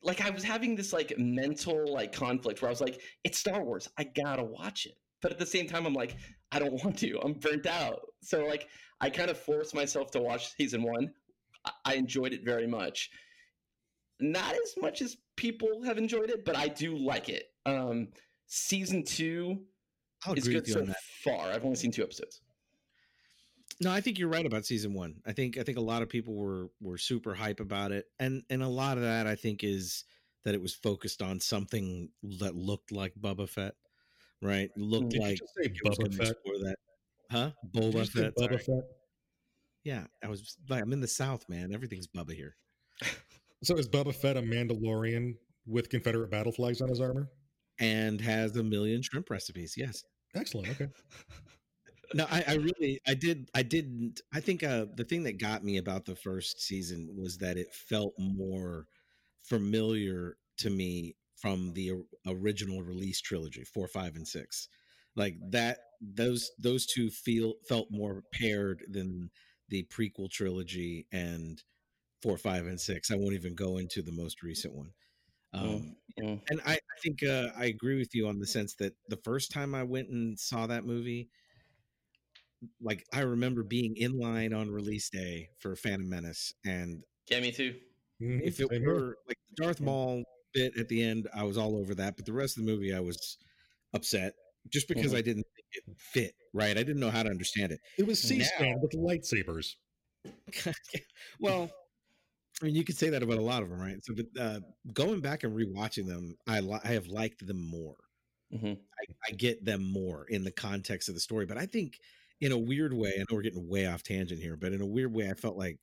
like 0.03 0.21
I 0.21 0.29
was 0.29 0.43
having 0.43 0.75
this 0.75 0.93
like 0.93 1.17
mental 1.17 1.91
like 1.91 2.11
conflict 2.11 2.61
where 2.61 2.69
I 2.69 2.71
was 2.71 2.81
like 2.81 3.01
it's 3.23 3.37
Star 3.37 3.63
Wars 3.63 3.87
I 3.97 4.03
gotta 4.03 4.43
watch 4.43 4.85
it 4.85 4.97
but 5.21 5.31
at 5.31 5.39
the 5.39 5.45
same 5.45 5.67
time 5.67 5.85
I'm 5.85 5.93
like 5.93 6.17
I 6.51 6.59
don't 6.59 6.73
want 6.83 6.97
to 6.99 7.19
I'm 7.23 7.33
burnt 7.33 7.65
out 7.65 7.99
so 8.21 8.45
like 8.45 8.67
I 8.99 9.09
kind 9.09 9.29
of 9.29 9.37
forced 9.37 9.73
myself 9.73 10.11
to 10.11 10.19
watch 10.19 10.53
season 10.55 10.83
one 10.83 11.11
I 11.85 11.95
enjoyed 11.95 12.33
it 12.33 12.45
very 12.45 12.67
much 12.67 13.09
not 14.19 14.53
as 14.53 14.75
much 14.81 15.01
as 15.01 15.17
people 15.35 15.83
have 15.83 15.97
enjoyed 15.97 16.29
it 16.29 16.43
but 16.45 16.55
I 16.55 16.67
do 16.67 16.97
like 16.97 17.29
it 17.29 17.45
um 17.65 18.07
season 18.47 19.03
two 19.03 19.59
I'll 20.25 20.33
is 20.33 20.47
good 20.47 20.67
so 20.67 20.85
far. 21.23 21.51
I've 21.51 21.63
only 21.63 21.75
seen 21.75 21.91
two 21.91 22.03
episodes. 22.03 22.41
No, 23.79 23.91
I 23.91 24.01
think 24.01 24.17
you're 24.17 24.29
right 24.29 24.45
about 24.45 24.65
season 24.65 24.93
one. 24.93 25.15
I 25.25 25.33
think 25.33 25.57
I 25.57 25.63
think 25.63 25.77
a 25.77 25.81
lot 25.81 26.01
of 26.01 26.09
people 26.09 26.35
were 26.35 26.69
were 26.81 26.97
super 26.97 27.35
hype 27.35 27.59
about 27.59 27.91
it, 27.91 28.05
and 28.19 28.43
and 28.49 28.63
a 28.63 28.67
lot 28.67 28.97
of 28.97 29.03
that 29.03 29.27
I 29.27 29.35
think 29.35 29.63
is 29.63 30.03
that 30.43 30.55
it 30.55 30.61
was 30.61 30.73
focused 30.73 31.21
on 31.21 31.39
something 31.39 32.09
that 32.39 32.55
looked 32.55 32.91
like 32.91 33.13
Boba 33.19 33.47
Fett, 33.47 33.75
right? 34.41 34.71
Looked 34.75 35.11
Did 35.11 35.21
like 35.21 35.39
say 35.57 35.69
Boba 35.85 36.13
Fett. 36.13 36.35
That, 36.43 36.75
huh? 37.29 37.51
Boba 37.71 38.07
Fett. 38.09 38.35
Boba 38.35 38.59
Fett. 38.59 38.83
Yeah, 39.83 40.05
I 40.23 40.27
was 40.27 40.57
like, 40.67 40.81
I'm 40.81 40.91
in 40.93 40.99
the 40.99 41.07
South, 41.07 41.47
man. 41.47 41.71
Everything's 41.73 42.07
Bubba 42.07 42.33
here. 42.33 42.55
so 43.63 43.75
is 43.75 43.87
Boba 43.87 44.13
Fett 44.13 44.37
a 44.37 44.41
Mandalorian 44.41 45.35
with 45.65 45.89
Confederate 45.89 46.31
battle 46.31 46.51
flags 46.51 46.81
on 46.81 46.89
his 46.89 47.01
armor? 47.01 47.29
and 47.79 48.19
has 48.21 48.55
a 48.55 48.63
million 48.63 49.01
shrimp 49.01 49.29
recipes. 49.29 49.75
Yes. 49.77 50.03
Excellent. 50.35 50.69
Okay. 50.69 50.87
no, 52.13 52.25
I, 52.29 52.43
I, 52.47 52.53
really, 52.55 52.99
I 53.07 53.13
did, 53.13 53.49
I 53.53 53.63
didn't. 53.63 54.21
I 54.33 54.39
think 54.39 54.63
uh, 54.63 54.85
the 54.95 55.03
thing 55.03 55.23
that 55.23 55.39
got 55.39 55.63
me 55.63 55.77
about 55.77 56.05
the 56.05 56.15
first 56.15 56.61
season 56.61 57.15
was 57.17 57.37
that 57.37 57.57
it 57.57 57.73
felt 57.73 58.13
more 58.17 58.87
familiar 59.43 60.37
to 60.57 60.69
me 60.69 61.15
from 61.35 61.73
the 61.73 61.91
original 62.25 62.81
release 62.81 63.21
trilogy, 63.21 63.63
four, 63.63 63.87
five, 63.87 64.15
and 64.15 64.27
six. 64.27 64.69
Like 65.15 65.35
that, 65.51 65.77
those 66.01 66.51
those 66.59 66.85
two 66.85 67.09
feel 67.09 67.53
felt 67.67 67.87
more 67.91 68.23
paired 68.33 68.83
than 68.89 69.29
the 69.69 69.83
prequel 69.83 70.29
trilogy 70.31 71.07
and 71.11 71.61
four, 72.21 72.37
five, 72.37 72.65
and 72.65 72.79
six. 72.79 73.11
I 73.11 73.15
won't 73.15 73.33
even 73.33 73.55
go 73.55 73.77
into 73.77 74.01
the 74.01 74.11
most 74.11 74.43
recent 74.43 74.73
one. 74.73 74.91
Mm, 75.55 75.61
um, 75.61 75.95
mm. 76.19 76.41
And 76.49 76.61
I, 76.65 76.73
I 76.73 76.99
think 77.03 77.23
uh, 77.23 77.49
I 77.57 77.65
agree 77.65 77.97
with 77.97 78.13
you 78.13 78.27
on 78.27 78.39
the 78.39 78.47
sense 78.47 78.75
that 78.75 78.93
the 79.09 79.19
first 79.23 79.51
time 79.51 79.73
I 79.73 79.83
went 79.83 80.09
and 80.09 80.37
saw 80.37 80.67
that 80.67 80.85
movie, 80.85 81.29
like 82.81 83.05
I 83.13 83.21
remember 83.21 83.63
being 83.63 83.95
in 83.97 84.19
line 84.19 84.53
on 84.53 84.69
release 84.69 85.09
day 85.09 85.49
for 85.59 85.75
Phantom 85.75 86.09
Menace, 86.09 86.53
and 86.65 87.03
yeah, 87.29 87.39
me 87.39 87.51
too. 87.51 87.75
Mm-hmm. 88.21 88.39
If 88.43 88.59
it 88.59 88.69
were 88.69 89.17
like 89.27 89.37
the 89.49 89.63
Darth 89.63 89.79
Maul 89.79 90.23
bit 90.53 90.77
at 90.77 90.87
the 90.89 91.03
end, 91.03 91.27
I 91.35 91.43
was 91.43 91.57
all 91.57 91.77
over 91.77 91.93
that, 91.95 92.15
but 92.15 92.25
the 92.25 92.33
rest 92.33 92.57
of 92.57 92.65
the 92.65 92.71
movie, 92.71 92.93
I 92.93 92.99
was 92.99 93.37
upset 93.93 94.33
just 94.69 94.87
because 94.87 95.07
mm-hmm. 95.07 95.17
I 95.17 95.21
didn't 95.21 95.45
think 95.55 95.67
it 95.73 95.83
fit 95.97 96.33
right. 96.53 96.71
I 96.77 96.83
didn't 96.83 96.99
know 96.99 97.11
how 97.11 97.23
to 97.23 97.29
understand 97.29 97.71
it. 97.71 97.79
It 97.97 98.07
was 98.07 98.21
C-SPAN 98.21 98.79
with 98.81 98.91
lightsabers. 98.93 99.75
well, 101.39 101.69
I 102.61 102.65
mean, 102.65 102.75
you 102.75 102.83
could 102.83 102.97
say 102.97 103.09
that 103.09 103.21
about 103.21 103.37
a 103.37 103.41
lot 103.41 103.61
of 103.61 103.69
them, 103.69 103.79
right? 103.79 104.03
So, 104.03 104.13
but 104.15 104.41
uh, 104.41 104.59
going 104.93 105.19
back 105.21 105.43
and 105.43 105.55
rewatching 105.55 106.07
them, 106.07 106.35
I 106.47 106.59
li- 106.59 106.79
I 106.83 106.89
have 106.89 107.07
liked 107.07 107.45
them 107.45 107.61
more. 107.61 107.95
Mm-hmm. 108.53 108.67
I, 108.67 109.05
I, 109.27 109.31
get 109.33 109.65
them 109.65 109.83
more 109.83 110.25
in 110.29 110.45
the 110.45 110.51
context 110.51 111.09
of 111.09 111.15
the 111.15 111.19
story, 111.19 111.45
but 111.45 111.57
I 111.57 111.65
think 111.65 111.99
in 112.39 112.53
a 112.53 112.57
weird 112.57 112.93
way, 112.93 113.11
I 113.15 113.19
know 113.19 113.25
we're 113.35 113.41
getting 113.41 113.67
way 113.67 113.87
off 113.87 114.03
tangent 114.03 114.41
here, 114.41 114.55
but 114.55 114.71
in 114.71 114.79
a 114.79 114.85
weird 114.85 115.13
way, 115.13 115.29
I 115.29 115.33
felt 115.33 115.57
like 115.57 115.79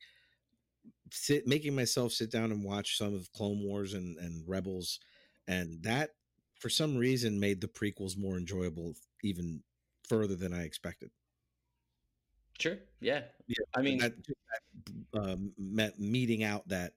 sit 1.13 1.47
making 1.47 1.77
myself 1.77 2.13
sit 2.13 2.31
down 2.31 2.51
and 2.51 2.65
watch 2.65 2.97
some 2.97 3.15
of 3.15 3.31
Clone 3.33 3.63
Wars 3.63 3.93
and 3.93 4.17
and 4.19 4.49
Rebels, 4.49 4.99
and 5.47 5.83
that 5.83 6.11
for 6.59 6.71
some 6.71 6.97
reason 6.97 7.39
made 7.39 7.61
the 7.61 7.69
prequels 7.69 8.17
more 8.17 8.39
enjoyable 8.39 8.95
even 9.23 9.63
further 10.09 10.35
than 10.35 10.53
I 10.53 10.65
expected. 10.65 11.11
Sure. 12.59 12.79
Yeah. 13.01 13.23
Yeah. 13.47 13.65
I 13.75 13.83
mean, 13.83 13.99
that, 13.99 14.13
uh, 15.15 15.37
met 15.59 15.99
meeting 15.99 16.45
out 16.45 16.67
that 16.69 16.93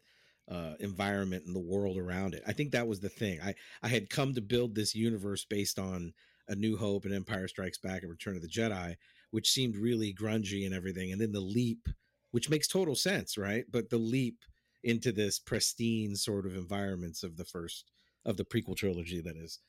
uh, 0.49 0.73
environment 0.79 1.45
and 1.45 1.55
the 1.55 1.59
world 1.59 1.97
around 1.97 2.33
it. 2.33 2.43
I 2.47 2.53
think 2.53 2.71
that 2.71 2.87
was 2.87 2.99
the 2.99 3.09
thing. 3.09 3.39
I 3.41 3.55
I 3.83 3.87
had 3.87 4.09
come 4.09 4.33
to 4.33 4.41
build 4.41 4.75
this 4.75 4.95
universe 4.95 5.45
based 5.45 5.79
on 5.79 6.13
A 6.47 6.55
New 6.55 6.77
Hope 6.77 7.05
and 7.05 7.13
Empire 7.13 7.47
Strikes 7.47 7.77
Back 7.77 8.01
and 8.01 8.11
Return 8.11 8.35
of 8.35 8.41
the 8.41 8.47
Jedi, 8.47 8.95
which 9.31 9.51
seemed 9.51 9.75
really 9.75 10.13
grungy 10.13 10.65
and 10.65 10.73
everything, 10.73 11.11
and 11.11 11.21
then 11.21 11.31
the 11.31 11.39
leap, 11.41 11.87
which 12.31 12.49
makes 12.49 12.67
total 12.67 12.95
sense, 12.95 13.37
right? 13.37 13.65
But 13.69 13.89
the 13.89 13.97
leap 13.97 14.37
into 14.83 15.11
this 15.11 15.39
pristine 15.39 16.15
sort 16.15 16.45
of 16.45 16.55
environments 16.55 17.23
of 17.23 17.35
the 17.35 17.45
first 17.45 17.91
of 18.25 18.37
the 18.37 18.45
prequel 18.45 18.75
trilogy 18.75 19.21
that 19.21 19.35
is 19.35 19.59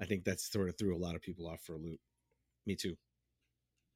i 0.00 0.04
think 0.04 0.24
that's 0.24 0.50
sort 0.50 0.68
of 0.68 0.76
threw 0.76 0.94
a 0.94 0.98
lot 0.98 1.14
of 1.14 1.22
people 1.22 1.48
off 1.48 1.60
for 1.62 1.74
a 1.74 1.78
loop 1.78 2.00
me 2.66 2.76
too 2.76 2.94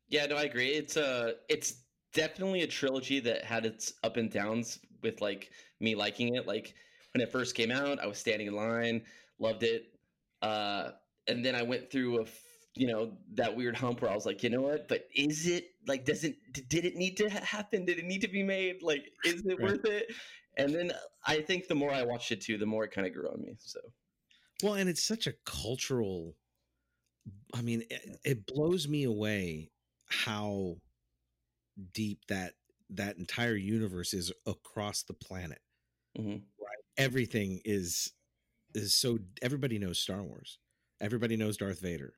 Yeah, 0.08 0.26
no, 0.26 0.36
I 0.36 0.42
agree. 0.42 0.68
It's 0.68 0.96
uh 0.96 1.32
it's 1.48 1.84
definitely 2.12 2.62
a 2.62 2.66
trilogy 2.66 3.20
that 3.20 3.44
had 3.44 3.66
its 3.66 3.94
up 4.03 4.16
and 4.16 4.31
downs 4.31 4.79
with 5.03 5.20
like 5.20 5.51
me 5.81 5.94
liking 5.94 6.35
it. 6.35 6.46
Like 6.46 6.75
when 7.12 7.20
it 7.22 7.31
first 7.33 7.55
came 7.55 7.70
out, 7.70 7.98
I 7.98 8.07
was 8.07 8.18
standing 8.18 8.48
in 8.48 8.55
line, 8.55 9.07
loved 9.38 9.62
it. 9.62 9.98
Uh 10.42 10.92
and 11.29 11.44
then 11.44 11.55
I 11.55 11.62
went 11.62 11.90
through 11.90 12.18
a 12.18 12.22
f- 12.22 12.44
you 12.75 12.87
know 12.87 13.18
that 13.35 13.55
weird 13.57 13.77
hump 13.77 14.03
where 14.03 14.11
I 14.11 14.14
was 14.14 14.27
like, 14.27 14.42
you 14.42 14.51
know 14.51 14.62
what? 14.62 14.88
But 14.88 15.09
is 15.14 15.46
it 15.46 15.70
like 15.87 16.05
does 16.05 16.25
it 16.25 16.37
d- 16.53 16.62
did 16.68 16.85
it 16.85 16.96
need 16.96 17.16
to 17.18 17.29
ha- 17.31 17.44
happen? 17.44 17.85
Did 17.85 17.98
it 17.98 18.05
need 18.05 18.22
to 18.22 18.29
be 18.29 18.42
made? 18.42 18.83
Like 18.83 19.12
is 19.25 19.42
it 19.44 19.59
Right. 19.59 19.61
worth 19.61 19.85
it? 19.85 20.12
And 20.57 20.75
then 20.75 20.92
I 21.27 21.40
think 21.40 21.68
the 21.68 21.75
more 21.75 21.90
I 21.92 22.03
watched 22.03 22.31
it 22.33 22.40
too, 22.42 22.59
the 22.59 22.66
more 22.66 22.85
it 22.85 22.90
kind 22.92 23.07
of 23.07 23.12
grew 23.14 23.29
on 23.31 23.40
me. 23.42 23.55
So 23.59 23.81
well 24.62 24.75
and 24.75 24.88
it's 24.88 25.03
such 25.03 25.27
a 25.27 25.33
cultural 25.44 26.37
i 27.55 27.62
mean 27.62 27.83
it, 27.90 28.18
it 28.25 28.46
blows 28.46 28.88
me 28.88 29.05
away 29.05 29.70
how 30.07 30.77
deep 31.92 32.20
that 32.28 32.54
that 32.90 33.16
entire 33.16 33.56
universe 33.56 34.12
is 34.12 34.32
across 34.46 35.02
the 35.02 35.14
planet 35.14 35.61
mhm. 36.18 36.42
everything 36.98 37.61
is 37.64 38.12
is 38.74 38.94
so 38.94 39.18
everybody 39.40 39.78
knows 39.78 39.98
Star 39.98 40.22
Wars. 40.22 40.58
Everybody 41.00 41.37
knows 41.37 41.56
Darth 41.56 41.80
Vader. 41.80 42.14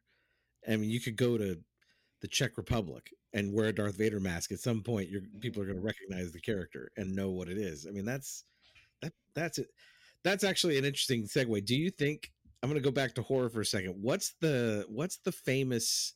I 0.69 0.77
mean, 0.77 0.90
you 0.90 1.01
could 1.01 1.17
go 1.17 1.37
to 1.38 1.59
the 2.21 2.29
Czech 2.29 2.57
Republic 2.57 3.11
and 3.33 3.53
wear 3.53 3.69
a 3.69 3.73
Darth 3.73 3.97
Vader 3.97 4.21
mask. 4.21 4.53
At 4.53 4.61
some 4.61 4.83
point, 4.83 5.11
your 5.11 5.23
people 5.40 5.62
are 5.62 5.67
going 5.67 5.79
to 5.79 5.85
recognize 5.85 6.33
the 6.33 6.40
character 6.40 6.90
and 6.97 7.14
know 7.14 7.31
what 7.31 7.49
it 7.49 7.59
is. 7.59 7.87
I 7.87 7.90
mean, 7.90 8.05
that's 8.05 8.45
that 9.03 9.12
that's 9.35 9.59
it. 9.59 9.69
That's 10.23 10.45
actually 10.45 10.79
an 10.79 10.85
interesting 10.85 11.25
segue. 11.25 11.64
Do 11.64 11.77
you 11.77 11.90
think 11.90 12.31
I'm 12.62 12.71
going 12.71 12.81
to 12.81 12.87
go 12.87 12.93
back 12.93 13.14
to 13.14 13.23
horror 13.23 13.51
for 13.51 13.61
a 13.61 13.67
second? 13.67 13.97
What's 14.01 14.35
the 14.40 14.87
what's 14.88 15.19
the 15.19 15.33
famous 15.33 16.14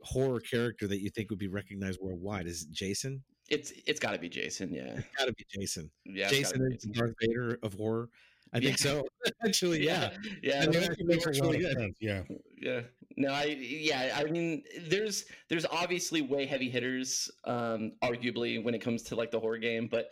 horror 0.00 0.40
character 0.40 0.86
that 0.88 1.00
you 1.00 1.10
think 1.10 1.30
would 1.30 1.38
be 1.38 1.48
recognized 1.48 1.98
worldwide? 2.00 2.46
Is 2.46 2.62
it 2.62 2.70
Jason? 2.72 3.22
it's 3.50 3.72
it's 3.86 3.98
got 3.98 4.12
to 4.12 4.18
be 4.18 4.28
Jason. 4.28 4.70
Yeah, 4.72 4.98
It's 4.98 5.08
got 5.16 5.24
to 5.26 5.32
be 5.32 5.46
Jason. 5.58 5.90
yeah. 6.04 6.28
Jason 6.28 6.70
is 6.70 6.82
the 6.82 6.90
Darth 6.90 7.14
Vader 7.20 7.58
of 7.62 7.72
horror. 7.74 8.10
I 8.52 8.60
think 8.60 8.78
Yeah. 8.78 8.92
so. 8.92 9.04
Actually, 9.44 9.84
yeah. 9.86 10.10
yeah. 10.42 10.60
I 10.62 10.66
mean, 10.66 10.72
that 10.72 10.80
that 10.80 10.90
actually 10.90 11.04
makes 11.06 11.26
a 11.26 11.44
lot 11.44 11.54
of 11.54 11.62
sense. 11.62 11.96
Yeah. 12.00 12.22
yeah 12.60 12.80
no 13.16 13.32
i 13.32 13.44
yeah 13.46 14.14
i 14.16 14.24
mean 14.30 14.62
there's 14.82 15.24
there's 15.48 15.66
obviously 15.72 16.20
way 16.22 16.46
heavy 16.46 16.70
hitters 16.70 17.28
um 17.46 17.90
arguably 18.04 18.62
when 18.62 18.74
it 18.74 18.80
comes 18.80 19.02
to 19.02 19.16
like 19.16 19.30
the 19.32 19.40
horror 19.40 19.58
game 19.58 19.88
but 19.90 20.10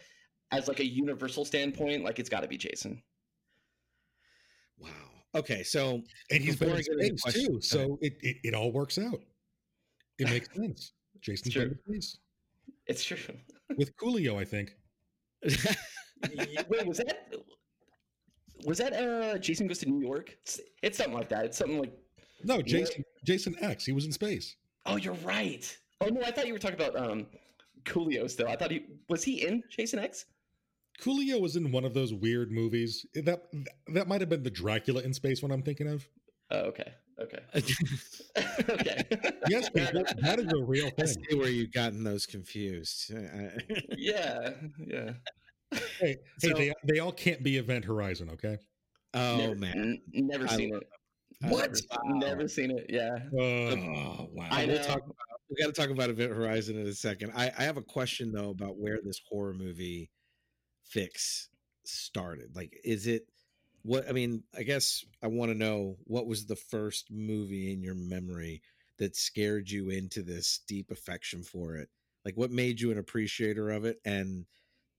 as 0.51 0.67
like 0.67 0.81
a 0.81 0.85
universal 0.85 1.45
standpoint 1.45 2.03
like 2.03 2.19
it's 2.19 2.29
got 2.29 2.41
to 2.41 2.49
be 2.49 2.57
jason 2.57 3.01
Wow. 4.79 4.91
Okay, 5.35 5.63
so 5.63 6.03
And 6.31 6.43
he's 6.43 6.57
Before 6.57 6.75
been 6.77 7.01
in 7.01 7.19
space 7.19 7.47
too, 7.47 7.61
so 7.61 7.99
it, 8.01 8.15
it 8.23 8.37
it 8.43 8.55
all 8.55 8.73
works 8.73 8.99
out. 8.99 9.21
It 10.19 10.31
makes 10.31 10.49
sense. 10.55 10.93
Jason's 11.21 11.55
True. 11.55 11.63
in 11.63 11.79
space 11.87 12.19
it's 12.87 13.05
true 13.05 13.19
with 13.77 13.97
Coolio, 13.97 14.41
I 14.41 14.45
think. 14.45 14.71
wait 16.69 16.87
was 16.87 16.99
that 16.99 17.33
was 18.65 18.79
that 18.79 18.93
uh 18.95 19.39
jason 19.39 19.67
goes 19.67 19.79
to 19.79 19.87
new 19.89 20.01
york 20.05 20.37
it's, 20.43 20.61
it's 20.83 20.97
something 20.99 21.15
like 21.15 21.29
that 21.29 21.45
it's 21.45 21.59
something 21.59 21.79
like 21.79 21.93
No. 22.45 22.63
Jason 22.63 23.05
Jason 23.25 23.55
X. 23.61 23.85
He 23.85 23.93
was 23.93 24.05
in 24.07 24.13
space. 24.13 24.57
oh 24.87 24.97
you're 24.97 25.15
right 25.25 25.77
oh 26.01 26.07
no 26.07 26.23
i 26.23 26.31
thought 26.31 26.47
you 26.47 26.53
were 26.53 26.59
talking 26.59 26.81
about 26.81 26.97
um 26.97 27.27
coolio 27.85 28.29
still 28.31 28.49
i 28.49 28.57
thought 28.57 28.71
he 28.71 28.85
was 29.09 29.23
he 29.23 29.47
in 29.47 29.63
jason 29.71 29.99
x 29.99 30.27
Coolio 31.01 31.39
was 31.39 31.57
in 31.57 31.71
one 31.73 31.85
of 31.85 31.93
those 31.93 32.15
weird 32.15 32.51
movies. 32.51 33.05
That 33.15 33.43
that 33.89 34.09
might 34.09 34.23
have 34.23 34.31
been 34.31 34.43
the 34.43 34.51
Dracula 34.51 35.03
in 35.03 35.13
space 35.13 35.43
one 35.43 35.51
I'm 35.53 35.61
thinking 35.63 35.89
of. 35.89 36.09
oh 36.51 36.61
okay 36.61 36.91
okay 37.21 37.39
okay 38.71 39.03
Yes, 39.49 39.71
people, 39.71 40.05
that 40.23 40.39
is 40.39 40.53
a 40.53 40.65
real 40.65 40.87
I 40.87 40.91
thing. 40.91 41.07
see 41.31 41.37
where 41.37 41.49
you've 41.49 41.73
gotten 41.73 42.05
those 42.05 42.27
confused. 42.27 43.13
Yeah 43.97 44.51
yeah 44.87 45.13
Hey, 45.73 45.81
hey, 46.01 46.17
So- 46.39 46.55
they 46.55 46.73
they 46.85 46.99
all 47.01 47.13
can't 47.13 47.43
be 47.43 47.57
Event 47.57 47.85
Horizon, 47.85 48.31
okay? 48.31 48.59
oh 49.15 49.37
never, 49.39 49.55
man, 49.57 50.01
n- 50.15 50.27
never 50.27 50.47
seen 50.49 50.73
love 50.73 50.83
it. 50.83 50.89
I 51.45 51.49
What? 51.51 51.71
love 51.71 51.75
it. 51.75 51.87
Never 52.27 52.49
seen 52.49 52.71
it. 52.71 52.87
Yeah. 52.89 53.19
Oh 53.39 54.29
wow! 54.33 54.49
I 54.51 54.65
we'll 54.67 54.79
talk 54.83 54.99
about 54.99 55.17
we 55.51 55.57
got 55.63 55.67
to 55.67 55.73
talk 55.81 55.91
about 55.91 56.09
Event 56.11 56.33
Horizon 56.33 56.79
in 56.79 56.87
a 56.87 56.93
second. 56.95 57.33
I, 57.37 57.51
I 57.59 57.63
have 57.65 57.77
a 57.77 57.83
question 57.83 58.33
though 58.33 58.51
about 58.51 58.79
where 58.79 58.99
this 59.05 59.21
horror 59.29 59.53
movie 59.55 60.11
fix 60.85 61.49
started. 61.85 62.55
Like, 62.57 62.73
is 62.85 63.07
it 63.07 63.27
what? 63.87 64.09
I 64.09 64.13
mean, 64.13 64.43
I 64.57 64.63
guess 64.63 65.05
I 65.23 65.29
want 65.29 65.51
to 65.51 65.59
know 65.59 65.97
what 66.05 66.27
was 66.27 66.47
the 66.47 66.57
first 66.57 67.11
movie 67.11 67.73
in 67.73 67.83
your 67.83 67.95
memory 67.95 68.63
that 68.99 69.17
scared 69.17 69.71
you 69.71 69.91
into 69.91 70.23
this 70.23 70.61
deep 70.67 70.91
affection 70.91 71.43
for 71.43 71.77
it. 71.77 71.89
Like, 72.25 72.37
what 72.37 72.51
made 72.51 72.81
you 72.81 72.91
an 72.91 72.99
appreciator 72.99 73.71
of 73.71 73.85
it? 73.85 73.99
And 74.05 74.47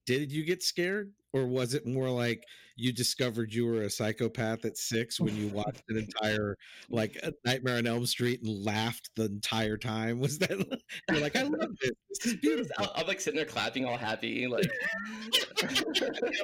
did 0.06 0.32
you 0.32 0.44
get 0.44 0.62
scared, 0.62 1.12
or 1.32 1.46
was 1.46 1.74
it 1.74 1.86
more 1.86 2.10
like 2.10 2.44
you 2.76 2.92
discovered 2.92 3.52
you 3.52 3.66
were 3.66 3.82
a 3.82 3.90
psychopath 3.90 4.64
at 4.64 4.76
six 4.78 5.18
when 5.20 5.36
you 5.36 5.48
watched 5.54 5.82
an 5.88 5.98
entire 5.98 6.56
like 6.90 7.16
a 7.22 7.32
Nightmare 7.44 7.78
on 7.78 7.86
Elm 7.86 8.06
Street 8.06 8.40
and 8.42 8.64
laughed 8.64 9.10
the 9.16 9.24
entire 9.24 9.76
time? 9.76 10.20
Was 10.20 10.38
that 10.38 10.50
you're 11.10 11.20
like, 11.20 11.36
I 11.36 11.42
love 11.42 11.70
this. 11.80 11.90
This 12.10 12.26
is 12.32 12.36
beautiful. 12.36 12.88
I'm, 12.94 13.06
like 13.06 13.20
sitting 13.20 13.36
there 13.36 13.46
clapping, 13.46 13.84
all 13.84 13.96
happy, 13.96 14.46
like. 14.46 14.70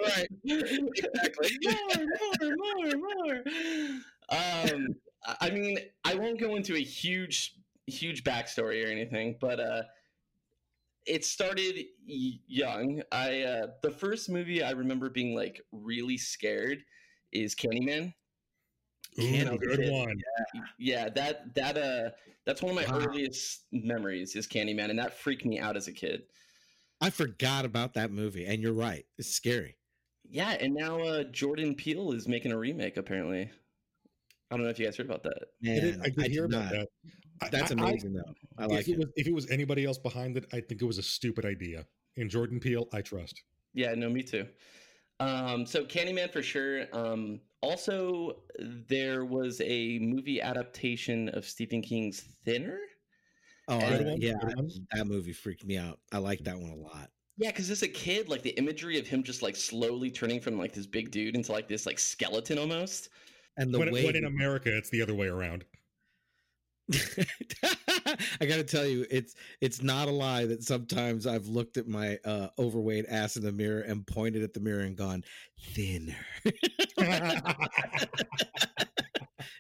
right. 0.07 0.29
Exactly. 0.44 1.49
more, 2.42 2.57
more, 2.57 2.97
more, 2.97 3.14
more. 3.25 3.42
Um, 4.29 4.87
I- 5.27 5.37
I 5.40 5.51
mean, 5.51 5.79
I 6.05 6.14
won't 6.14 6.38
go 6.38 6.57
into 6.57 6.75
a 6.77 6.83
huge, 6.83 7.55
huge 7.87 8.25
backstory 8.25 8.85
or 8.85 8.88
anything, 8.88 9.37
but 9.40 9.59
uh, 9.61 9.83
it 11.07 11.25
started 11.25 11.85
young. 12.07 13.03
I 13.12 13.43
uh, 13.43 13.67
the 13.83 13.90
first 13.90 14.29
movie 14.29 14.62
I 14.62 14.71
remember 14.71 15.11
being 15.11 15.35
like 15.35 15.61
really 15.73 16.17
scared 16.17 16.85
is 17.33 17.55
Candyman. 17.55 18.14
Ooh, 19.19 19.23
Candy 19.23 19.59
good 19.59 19.93
one. 19.93 20.17
Yeah, 20.79 21.09
that 21.11 21.55
that 21.55 21.77
uh, 21.79 22.11
that's 22.45 22.62
one 22.62 22.71
of 22.71 22.77
my 22.77 22.93
Wow. 22.93 23.07
earliest 23.07 23.67
memories 23.73 24.35
is 24.37 24.47
Candyman, 24.47 24.90
and 24.90 24.99
that 24.99 25.14
freaked 25.14 25.45
me 25.45 25.59
out 25.61 25.77
as 25.77 25.88
a 25.88 25.93
kid. 25.93 26.23
I 27.01 27.11
forgot 27.11 27.64
about 27.64 27.95
that 27.95 28.11
movie, 28.11 28.47
and 28.47 28.61
you're 28.62 28.73
right. 28.73 29.05
It's 29.19 29.29
scary. 29.29 29.77
Yeah, 30.29 30.57
and 30.59 30.75
now 30.75 31.01
uh, 31.01 31.25
Jordan 31.25 31.75
Peele 31.75 32.12
is 32.12 32.27
making 32.27 32.53
a 32.53 32.59
remake. 32.59 32.97
Apparently, 32.97 33.51
I 34.51 34.57
don't 34.57 34.64
know 34.64 34.71
if 34.71 34.79
you 34.79 34.87
guys 34.87 34.97
heard 34.97 35.07
about 35.07 35.23
that. 35.25 35.49
I 35.64 35.75
did, 35.75 36.01
I 36.01 36.05
did 36.05 36.17
did 36.17 36.31
hear 36.31 36.45
about 36.47 36.64
not. 36.64 36.73
that. 36.73 36.88
I- 37.40 37.49
That's 37.49 37.73
I- 37.73 37.75
I- 37.77 37.88
amazing, 37.90 38.12
though. 38.14 38.35
I 38.59 38.66
like 38.66 38.81
if 38.81 38.88
it, 38.88 38.92
it. 38.92 38.99
was 38.99 39.07
if 39.16 39.27
it 39.27 39.35
was 39.35 39.51
anybody 39.51 39.85
else 39.85 39.99
behind 39.99 40.37
it, 40.37 40.47
I 40.53 40.61
think 40.61 40.81
it 40.83 40.85
was 40.87 40.99
a 40.99 41.03
stupid 41.03 41.44
idea. 41.44 41.87
And 42.16 42.31
Jordan 42.31 42.61
Peele, 42.61 42.88
I 42.92 43.03
trust. 43.03 43.42
Yeah, 43.75 43.94
no, 43.94 44.09
me 44.09 44.23
too. 44.23 44.47
Um, 45.20 45.66
so 45.66 45.85
Candyman 45.85 46.33
for 46.33 46.42
sure. 46.42 46.87
Um, 46.92 47.40
also, 47.61 48.42
there 48.59 49.25
was 49.25 49.61
a 49.64 49.99
movie 50.01 50.40
adaptation 50.40 51.29
of 51.31 51.44
Stephen 51.44 51.83
King's 51.83 52.20
Thinner. 52.44 52.79
Oh, 53.68 53.81
Good 53.81 54.07
I- 54.07 54.16
yeah, 54.18 54.35
good 54.40 54.70
that 54.92 55.07
movie 55.07 55.33
freaked 55.33 55.64
me 55.64 55.77
out. 55.79 55.99
I 56.12 56.18
like 56.18 56.40
that 56.44 56.59
one 56.59 56.70
a 56.70 56.77
lot. 56.77 57.11
Yeah, 57.37 57.51
because 57.51 57.70
as 57.70 57.83
a 57.83 57.88
kid, 57.88 58.29
like 58.29 58.42
the 58.42 58.51
imagery 58.51 58.99
of 59.01 59.09
him 59.09 59.23
just 59.25 59.42
like 59.42 59.57
slowly 59.57 60.11
turning 60.11 60.40
from 60.40 60.57
like 60.59 60.73
this 60.73 60.87
big 60.87 61.11
dude 61.11 61.35
into 61.35 61.51
like 61.51 61.66
this 61.66 61.85
like 61.87 61.99
skeleton 61.99 62.59
almost. 62.59 63.09
And 63.57 63.73
the 63.75 63.79
When, 63.79 63.90
way 63.92 64.05
when 64.05 64.16
in 64.16 64.25
America, 64.27 64.77
it's 64.77 64.90
the 64.90 65.01
other 65.03 65.14
way 65.14 65.27
around. 65.29 65.64
I 68.40 68.47
got 68.47 68.57
to 68.57 68.64
tell 68.64 68.87
you, 68.87 69.07
it's 69.11 69.35
it's 69.61 69.83
not 69.83 70.09
a 70.09 70.11
lie 70.11 70.44
that 70.47 70.62
sometimes 70.62 71.27
I've 71.27 71.47
looked 71.47 71.79
at 71.79 71.88
my 71.88 72.18
uh, 72.25 72.49
overweight 72.59 73.07
ass 73.09 73.37
in 73.37 73.42
the 73.42 73.53
mirror 73.53 73.81
and 73.81 74.07
pointed 74.07 74.42
at 74.42 74.53
the 74.53 74.61
mirror 74.61 74.83
and 74.83 74.94
gone 74.97 75.25
thinner. 75.73 76.14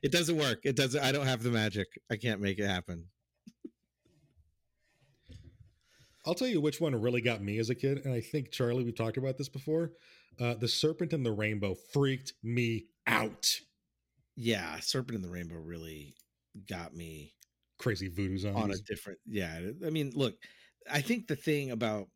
it 0.02 0.12
doesn't 0.12 0.36
work. 0.36 0.60
It 0.64 0.76
doesn't. 0.76 1.02
I 1.02 1.12
don't 1.12 1.26
have 1.26 1.42
the 1.42 1.50
magic. 1.50 1.88
I 2.10 2.16
can't 2.16 2.40
make 2.40 2.58
it 2.58 2.66
happen. 2.66 3.06
I'll 6.26 6.34
tell 6.34 6.48
you 6.48 6.60
which 6.60 6.80
one 6.80 6.94
really 7.00 7.20
got 7.20 7.42
me 7.42 7.58
as 7.58 7.70
a 7.70 7.74
kid, 7.74 8.04
and 8.04 8.12
I 8.12 8.20
think 8.20 8.50
Charlie, 8.50 8.84
we've 8.84 8.96
talked 8.96 9.16
about 9.16 9.38
this 9.38 9.48
before. 9.48 9.92
Uh, 10.40 10.54
the 10.54 10.68
Serpent 10.68 11.12
and 11.12 11.24
the 11.24 11.32
Rainbow 11.32 11.74
freaked 11.92 12.32
me 12.42 12.86
out. 13.06 13.60
Yeah, 14.36 14.80
Serpent 14.80 15.16
and 15.16 15.24
the 15.24 15.30
Rainbow 15.30 15.56
really 15.56 16.14
got 16.66 16.94
me 16.94 17.34
Crazy 17.78 18.08
voodoo 18.08 18.48
on 18.54 18.70
a 18.70 18.76
different. 18.78 19.18
Yeah, 19.26 19.70
I 19.84 19.90
mean, 19.90 20.10
look, 20.14 20.36
I 20.90 21.00
think 21.00 21.26
the 21.26 21.36
thing 21.36 21.70
about 21.70 22.08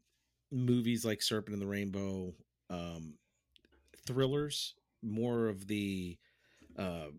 movies 0.53 1.05
like 1.05 1.20
Serpent 1.22 1.55
in 1.55 1.61
the 1.61 1.66
Rainbow, 1.66 2.35
um, 2.70 3.18
thrillers, 4.07 4.74
more 5.03 5.48
of 5.48 5.66
the 5.66 6.18
uh, 6.77 7.11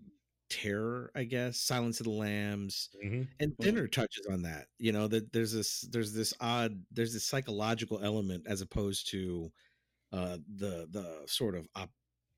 terror, 0.50 1.12
I 1.16 1.26
guess. 1.26 1.60
Silence 1.62 2.00
of 2.00 2.06
the 2.06 2.12
Lambs 2.12 2.90
Mhm. 3.04 3.28
and 3.40 3.58
Thinner 3.62 3.88
touches 3.88 4.28
on 4.28 4.44
that. 4.44 4.68
You 4.80 4.92
know 4.94 5.08
that 5.10 5.34
there's 5.34 5.54
this 5.54 5.82
there's 5.82 6.14
this 6.14 6.34
odd 6.42 6.86
there's 6.92 7.14
this 7.14 7.26
psychological 7.26 8.00
element 8.04 8.48
as 8.48 8.62
opposed 8.62 9.10
to 9.12 9.52
uh, 10.12 10.38
the 10.56 10.88
the 10.92 11.24
sort 11.28 11.56
of 11.56 11.68
op- 11.76 11.94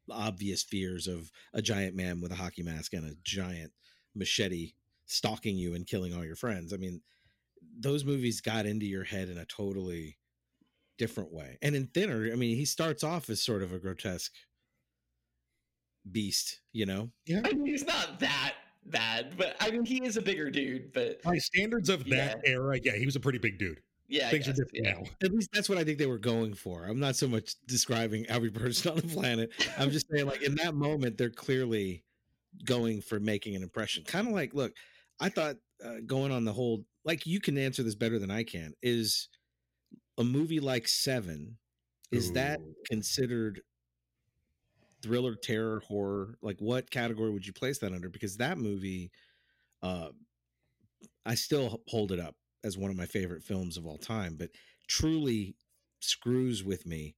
obvious 0.10 0.64
fears 0.64 1.08
of 1.08 1.32
a 1.54 1.62
giant 1.62 1.96
man 1.96 2.22
with 2.22 2.32
a 2.32 2.36
hockey 2.36 2.64
mask 2.64 2.94
and 2.94 3.06
a 3.06 3.16
giant 3.24 3.74
machete 4.16 4.74
stalking 5.06 5.58
you 5.58 5.74
and 5.74 5.88
killing 5.88 6.14
all 6.14 6.26
your 6.26 6.36
friends. 6.36 6.74
I 6.74 6.78
mean, 6.78 7.02
those 7.80 8.06
movies 8.06 8.42
got 8.42 8.66
into 8.66 8.86
your 8.86 9.04
head 9.04 9.30
in 9.30 9.38
a 9.38 9.46
totally 9.46 10.18
different 10.98 11.34
way. 11.34 11.58
And 11.62 11.76
in 11.76 11.88
Thinner, 11.88 12.30
I 12.32 12.36
mean, 12.36 12.56
he 12.56 12.66
starts 12.66 13.04
off 13.04 13.30
as 13.30 13.42
sort 13.42 13.62
of 13.64 13.74
a 13.74 13.80
grotesque 13.80 14.34
beast, 16.10 16.62
you 16.72 16.86
know? 16.86 17.10
Yeah. 17.26 17.42
I 17.44 17.54
mean, 17.54 17.66
he's 17.66 17.86
not 17.86 18.20
that 18.20 18.54
bad, 18.86 19.34
but 19.38 19.56
I 19.60 19.72
mean, 19.72 19.86
he 19.86 20.04
is 20.04 20.18
a 20.18 20.22
bigger 20.22 20.50
dude. 20.50 20.94
But 20.94 21.22
By 21.24 21.38
standards 21.38 21.90
of 21.90 22.06
that 22.10 22.42
era, 22.46 22.80
yeah, 22.84 22.96
he 22.96 23.06
was 23.06 23.16
a 23.16 23.20
pretty 23.20 23.40
big 23.40 23.60
dude. 23.60 23.82
yeah, 24.08 24.28
I 24.28 24.32
Things 24.32 24.48
are 24.48 24.54
different 24.54 24.86
yeah. 24.86 24.94
now. 24.94 25.04
At 25.24 25.34
least 25.34 25.50
that's 25.54 25.70
what 25.70 25.78
I 25.78 25.84
think 25.84 25.98
they 25.98 26.08
were 26.08 26.18
going 26.18 26.54
for. 26.54 26.86
I'm 26.86 27.00
not 27.00 27.16
so 27.16 27.28
much 27.28 27.56
describing 27.68 28.26
every 28.28 28.50
person 28.52 28.92
on 28.92 28.98
the 28.98 29.08
planet. 29.08 29.52
I'm 29.78 29.92
just 29.92 30.08
saying, 30.12 30.26
like, 30.28 30.42
in 30.42 30.56
that 30.56 30.74
moment, 30.76 31.18
they're 31.18 31.30
clearly 31.30 32.04
going 32.66 33.02
for 33.02 33.20
making 33.20 33.56
an 33.56 33.64
impression. 33.64 34.04
Kind 34.04 34.28
of 34.28 34.34
like, 34.34 34.54
look, 34.54 34.74
I 35.20 35.30
thought 35.30 35.56
uh, 35.84 35.98
going 36.06 36.32
on 36.32 36.46
the 36.46 36.54
whole, 36.54 36.86
like, 37.06 37.26
you 37.26 37.40
can 37.40 37.58
answer 37.58 37.84
this 37.84 37.96
better 37.96 38.20
than 38.20 38.32
I 38.32 38.44
can. 38.44 38.74
Is 38.82 39.30
a 40.18 40.24
movie 40.24 40.60
like 40.60 40.88
Seven, 40.88 41.58
is 42.12 42.34
that 42.34 42.60
considered 42.86 43.62
thriller, 45.02 45.36
terror, 45.36 45.82
horror? 45.88 46.36
Like, 46.42 46.58
what 46.60 46.92
category 46.92 47.32
would 47.32 47.48
you 47.48 47.54
place 47.54 47.80
that 47.80 47.94
under? 47.94 48.10
Because 48.10 48.38
that 48.38 48.58
movie, 48.58 49.12
uh, 49.82 50.10
I 51.26 51.36
still 51.36 51.82
hold 51.88 52.12
it 52.12 52.20
up 52.20 52.36
as 52.64 52.78
one 52.78 52.92
of 52.92 52.98
my 52.98 53.06
favorite 53.06 53.44
films 53.44 53.78
of 53.78 53.86
all 53.86 53.98
time, 53.98 54.36
but 54.38 54.50
truly 54.88 55.56
screws 56.00 56.64
with 56.64 56.86
me 56.86 57.16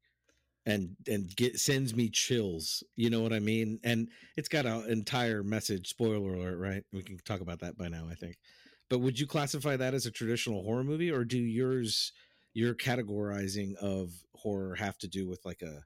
and 0.65 0.95
and 1.07 1.35
get 1.35 1.59
sends 1.59 1.95
me 1.95 2.09
chills. 2.09 2.83
You 2.95 3.09
know 3.09 3.21
what 3.21 3.33
I 3.33 3.39
mean? 3.39 3.79
And 3.83 4.09
it's 4.37 4.49
got 4.49 4.65
an 4.65 4.89
entire 4.89 5.43
message. 5.43 5.89
Spoiler 5.89 6.33
alert, 6.33 6.57
right? 6.57 6.83
We 6.93 7.03
can 7.03 7.17
talk 7.25 7.41
about 7.41 7.59
that 7.59 7.77
by 7.77 7.89
now, 7.89 8.07
I 8.09 8.15
think. 8.15 8.37
But 8.89 8.99
would 8.99 9.19
you 9.19 9.27
classify 9.27 9.75
that 9.77 9.93
as 9.93 10.05
a 10.05 10.11
traditional 10.11 10.63
horror 10.63 10.83
movie, 10.83 11.11
or 11.11 11.25
do 11.25 11.37
yours 11.37 12.11
your 12.53 12.75
categorizing 12.75 13.75
of 13.75 14.11
horror 14.35 14.75
have 14.75 14.97
to 14.99 15.07
do 15.07 15.27
with 15.27 15.43
like 15.45 15.61
a 15.61 15.83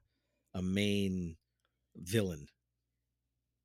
a 0.54 0.62
main 0.62 1.36
villain? 1.96 2.46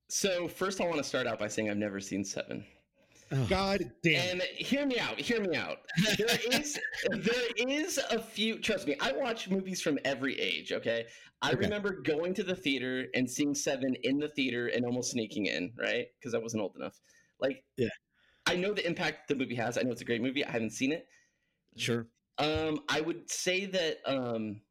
So 0.09 0.47
first, 0.47 0.79
I 0.81 0.85
want 0.85 0.97
to 0.97 1.03
start 1.03 1.27
out 1.27 1.39
by 1.39 1.47
saying 1.47 1.69
I've 1.69 1.77
never 1.77 1.99
seen 1.99 2.23
Seven. 2.23 2.65
Oh, 3.33 3.45
God 3.49 3.91
damn. 4.03 4.31
And 4.39 4.41
hear 4.43 4.85
me 4.85 4.99
out. 4.99 5.19
Hear 5.19 5.41
me 5.41 5.55
out. 5.55 5.77
There 6.17 6.27
is 6.51 6.79
there 7.11 7.43
is 7.67 7.97
a 8.11 8.19
few. 8.19 8.59
Trust 8.59 8.87
me, 8.87 8.95
I 8.99 9.11
watch 9.13 9.49
movies 9.49 9.81
from 9.81 9.97
every 10.05 10.39
age. 10.39 10.71
Okay, 10.71 11.05
I 11.41 11.49
Okay. 11.51 11.57
remember 11.59 12.01
going 12.01 12.33
to 12.35 12.43
the 12.43 12.55
theater 12.55 13.05
and 13.15 13.29
seeing 13.29 13.55
Seven 13.55 13.95
in 14.03 14.19
the 14.19 14.29
theater 14.29 14.67
and 14.67 14.85
almost 14.85 15.11
sneaking 15.11 15.47
in, 15.47 15.71
right? 15.77 16.07
Because 16.19 16.33
I 16.33 16.37
wasn't 16.37 16.61
old 16.63 16.75
enough. 16.75 16.99
Like, 17.39 17.63
Yeah. 17.77 17.89
I 18.45 18.55
know 18.55 18.73
the 18.73 18.85
impact 18.85 19.29
the 19.29 19.35
movie 19.35 19.55
has. 19.55 19.77
I 19.77 19.81
know 19.81 19.91
it's 19.91 20.01
a 20.01 20.05
great 20.05 20.21
movie. 20.21 20.45
I 20.45 20.51
haven't 20.51 20.71
seen 20.71 20.91
it. 20.91 21.07
sure. 21.77 22.07
Um, 22.39 22.79
I 22.89 22.99
would 23.01 23.29
say 23.31 23.65
that. 23.65 23.97
Um, 24.05 24.61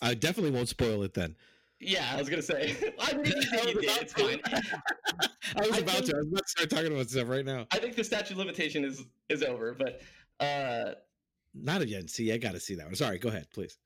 I 0.00 0.14
definitely 0.14 0.52
won't 0.52 0.68
spoil 0.68 1.02
it 1.02 1.12
then. 1.14 1.36
Yeah, 1.80 2.10
I 2.12 2.16
was 2.18 2.28
gonna 2.28 2.42
say. 2.42 2.76
I 3.00 3.12
mean, 3.14 3.26
if 3.26 3.34
you 3.34 3.42
think 3.42 3.74
you 3.74 3.80
did, 3.80 3.90
it's 4.02 4.12
fine. 4.12 4.40
I 5.56 5.66
was 5.66 5.72
I 5.72 5.78
about 5.80 5.94
think- 5.96 6.06
to. 6.06 6.16
I 6.16 6.18
was 6.20 6.26
about 6.28 6.42
to 6.42 6.48
start 6.48 6.70
talking 6.70 6.92
about 6.92 7.08
stuff 7.10 7.28
right 7.28 7.44
now. 7.44 7.66
I 7.72 7.78
think 7.78 7.96
the 7.96 8.04
statute 8.04 8.32
of 8.32 8.38
limitation 8.38 8.84
is 8.84 9.04
is 9.28 9.42
over, 9.42 9.74
but 9.74 10.00
uh, 10.44 10.94
Not 11.54 11.82
again. 11.82 12.06
See, 12.08 12.32
I 12.32 12.36
got 12.38 12.52
to 12.52 12.60
see 12.60 12.74
that 12.76 12.86
one. 12.86 12.94
Sorry. 12.94 13.18
Go 13.18 13.28
ahead, 13.30 13.46
please. 13.52 13.78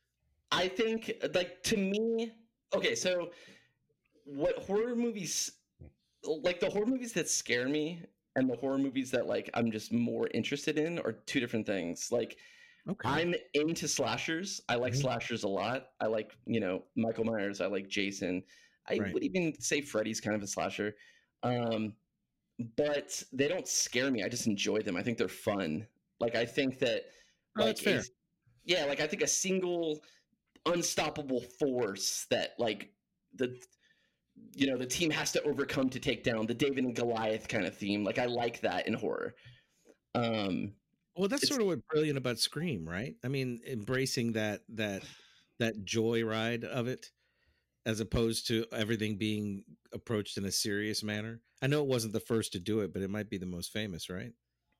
I 0.52 0.68
think 0.68 1.12
like 1.34 1.62
to 1.64 1.76
me, 1.76 2.32
okay, 2.74 2.94
so 2.94 3.30
what 4.24 4.58
horror 4.58 4.94
movies 4.96 5.50
like 6.24 6.58
the 6.60 6.70
horror 6.70 6.86
movies 6.86 7.12
that 7.12 7.28
scare 7.28 7.68
me 7.68 8.00
and 8.36 8.48
the 8.48 8.56
horror 8.56 8.78
movies 8.78 9.10
that 9.10 9.26
like 9.26 9.50
I'm 9.54 9.70
just 9.70 9.92
more 9.92 10.28
interested 10.34 10.78
in 10.78 10.98
are 11.00 11.12
two 11.12 11.40
different 11.40 11.66
things. 11.66 12.10
Like 12.10 12.36
Okay. 12.90 13.08
I'm 13.08 13.34
into 13.54 13.88
slashers. 13.88 14.60
I 14.68 14.74
like 14.76 14.92
Mhm. 14.92 15.00
slashers 15.00 15.42
a 15.44 15.48
lot. 15.48 15.94
I 16.00 16.06
like, 16.06 16.36
you 16.46 16.60
know, 16.60 16.84
Michael 16.96 17.24
Myers, 17.24 17.60
I 17.60 17.66
like 17.66 17.88
Jason. 17.88 18.44
I 18.86 18.98
Right. 18.98 19.14
would 19.14 19.24
even 19.24 19.58
say 19.60 19.80
Freddy's 19.80 20.20
kind 20.20 20.36
of 20.36 20.42
a 20.42 20.46
slasher. 20.46 20.96
Um 21.42 21.96
but 22.76 23.22
they 23.32 23.48
don't 23.48 23.66
scare 23.66 24.10
me. 24.10 24.22
I 24.22 24.28
just 24.28 24.46
enjoy 24.46 24.80
them. 24.82 24.96
I 24.96 25.02
think 25.02 25.18
they're 25.18 25.28
fun. 25.28 25.88
Like 26.20 26.34
I 26.36 26.46
think 26.46 26.78
that 26.80 27.04
Oh, 27.58 27.70
a- 27.70 27.74
fair. 27.74 28.02
yeah, 28.64 28.84
like 28.84 29.00
I 29.00 29.06
think 29.06 29.22
a 29.22 29.26
single 29.26 30.04
unstoppable 30.66 31.40
force 31.42 32.26
that 32.30 32.58
like 32.58 32.94
the 33.34 33.60
you 34.54 34.66
know 34.66 34.76
the 34.76 34.86
team 34.86 35.10
has 35.10 35.32
to 35.32 35.42
overcome 35.42 35.90
to 35.90 36.00
take 36.00 36.24
down 36.24 36.46
the 36.46 36.54
David 36.54 36.84
and 36.84 36.94
Goliath 36.96 37.48
kind 37.48 37.66
of 37.66 37.76
theme. 37.76 38.04
Like 38.04 38.18
I 38.18 38.26
like 38.26 38.60
that 38.60 38.86
in 38.86 38.94
horror. 38.94 39.34
Um 40.14 40.76
Well, 41.16 41.28
that's 41.28 41.44
It's- 41.44 41.48
sort 41.48 41.60
of 41.60 41.68
what's 41.68 41.82
brilliant 41.90 42.18
about 42.18 42.38
Scream, 42.38 42.88
right? 42.88 43.14
I 43.22 43.28
mean, 43.28 43.60
embracing 43.66 44.32
that 44.32 44.62
that 44.70 45.02
that 45.58 45.84
joyride 45.84 46.64
of 46.64 46.88
it, 46.88 47.10
as 47.86 48.00
opposed 48.00 48.48
to 48.48 48.66
everything 48.72 49.16
being 49.16 49.64
approached 49.92 50.36
in 50.38 50.44
a 50.44 50.50
serious 50.52 51.02
manner. 51.02 51.40
I 51.62 51.68
know 51.68 51.82
it 51.82 51.88
wasn't 51.88 52.12
the 52.14 52.20
first 52.20 52.52
to 52.52 52.58
do 52.58 52.80
it, 52.80 52.92
but 52.92 53.02
it 53.02 53.10
might 53.10 53.30
be 53.30 53.38
the 53.38 53.46
most 53.46 53.72
famous, 53.72 54.10
right? 54.10 54.32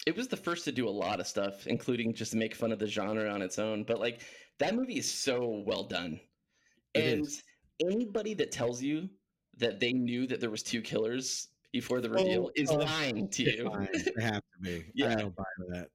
it 0.07 0.15
was 0.15 0.29
the 0.29 0.37
first 0.37 0.65
to 0.67 0.73
do 0.73 0.87
a 0.87 0.91
lot 0.91 1.19
of 1.19 1.27
stuff, 1.27 1.67
including 1.67 2.13
just 2.13 2.33
to 2.33 2.37
make 2.37 2.55
fun 2.55 2.71
of 2.73 2.79
the 2.79 2.87
genre 2.87 3.27
on 3.33 3.41
its 3.41 3.59
own. 3.59 3.85
But 3.85 4.01
like 4.01 4.21
that 4.59 4.75
movie 4.75 4.99
is 4.99 5.11
so 5.11 5.63
well 5.67 5.85
done. 5.85 6.21
It 6.93 7.05
and 7.05 7.23
is. 7.23 7.43
anybody 7.81 8.35
that 8.35 8.53
tells 8.53 8.83
you 8.83 9.09
that 9.57 9.81
they 9.81 9.93
knew 9.95 10.27
that 10.27 10.41
there 10.41 10.51
was 10.51 10.63
two 10.63 10.83
killers 10.83 11.49
before 11.73 12.03
the 12.03 12.11
Oh, 12.11 12.13
reveal 12.15 12.51
is 12.55 12.71
uh, 12.71 12.79
lying 12.79 13.29
to 13.31 13.45
you. 13.45 13.71
They 14.17 14.23
have 14.23 14.43
to 14.43 14.59
be. 14.61 14.85
Yeah. 14.95 15.13
I 15.13 15.15
don't 15.15 15.35
buy 15.35 15.45
that. 15.71 15.89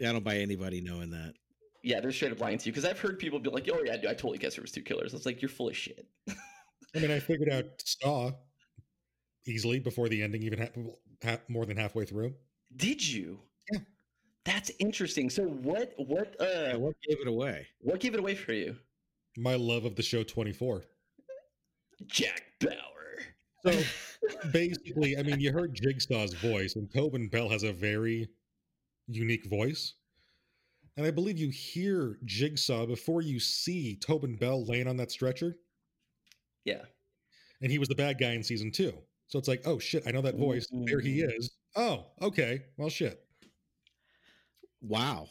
I 0.00 0.12
don't 0.12 0.24
buy 0.24 0.36
anybody 0.36 0.80
knowing 0.80 1.10
that. 1.10 1.34
Yeah, 1.82 2.00
they're 2.00 2.12
straight 2.12 2.32
up 2.32 2.40
lying 2.40 2.58
to 2.58 2.66
you 2.66 2.72
because 2.72 2.84
I've 2.84 2.98
heard 3.00 3.18
people 3.18 3.38
be 3.38 3.50
like, 3.50 3.68
"Oh 3.72 3.82
yeah, 3.84 3.96
dude, 3.96 4.06
I 4.10 4.14
totally 4.14 4.38
guessed 4.38 4.56
there 4.56 4.62
was 4.62 4.72
two 4.72 4.82
killers." 4.82 5.12
I 5.14 5.16
was 5.16 5.26
like, 5.26 5.40
"You're 5.40 5.48
full 5.48 5.68
of 5.68 5.76
shit." 5.76 6.06
I 6.28 6.98
mean, 6.98 7.10
I 7.10 7.18
figured 7.20 7.48
out 7.50 7.64
Saw 7.84 8.32
easily 9.46 9.78
before 9.80 10.08
the 10.08 10.22
ending, 10.22 10.42
even 10.42 10.58
happened, 10.58 10.90
ha- 11.24 11.38
more 11.48 11.64
than 11.64 11.76
halfway 11.76 12.04
through. 12.04 12.34
Did 12.76 13.06
you? 13.06 13.38
Yeah. 13.72 13.80
That's 14.44 14.70
interesting. 14.78 15.30
So 15.30 15.44
what? 15.44 15.94
What? 15.96 16.34
Yeah, 16.40 16.72
Uh, 16.74 16.78
what 16.78 16.94
gave 17.08 17.18
it 17.20 17.26
away? 17.28 17.66
what 17.80 18.00
gave 18.00 18.14
it 18.14 18.20
away 18.20 18.34
for 18.34 18.52
you, 18.52 18.76
My 19.36 19.54
love 19.54 19.84
of 19.84 19.96
the 19.96 20.02
show 20.02 20.22
24. 20.22 20.84
Jack 22.06 22.42
Bauer? 22.60 22.72
So 23.62 23.82
basically, 24.52 25.16
I 25.18 25.22
mean, 25.22 25.40
you 25.40 25.52
heard 25.52 25.74
Jigsaw's 25.74 26.34
voice, 26.34 26.76
and 26.76 26.92
Tobin 26.92 27.28
Bell 27.28 27.48
has 27.48 27.62
a 27.62 27.72
very 27.72 28.28
unique 29.06 29.46
voice. 29.48 29.94
And 30.96 31.06
I 31.06 31.10
believe 31.10 31.38
you 31.38 31.50
hear 31.50 32.18
Jigsaw 32.24 32.86
before 32.86 33.22
you 33.22 33.40
see 33.40 33.96
Tobin 33.96 34.36
Bell 34.36 34.64
laying 34.66 34.86
on 34.88 34.96
that 34.98 35.10
stretcher. 35.10 35.56
Yeah. 36.64 36.82
And 37.62 37.70
he 37.70 37.78
was 37.78 37.88
the 37.88 37.94
bad 37.94 38.18
guy 38.18 38.32
in 38.32 38.42
season 38.42 38.70
two. 38.70 38.92
So 39.28 39.38
it's 39.38 39.48
like, 39.48 39.62
oh 39.66 39.78
shit, 39.78 40.02
I 40.06 40.10
know 40.10 40.22
that 40.22 40.36
voice. 40.36 40.66
There 40.86 41.00
he 41.00 41.20
Mm. 41.22 41.38
is. 41.38 41.50
Oh, 41.76 42.06
okay. 42.20 42.62
Well, 42.76 42.88
shit. 42.88 43.24
Wow. 44.82 45.28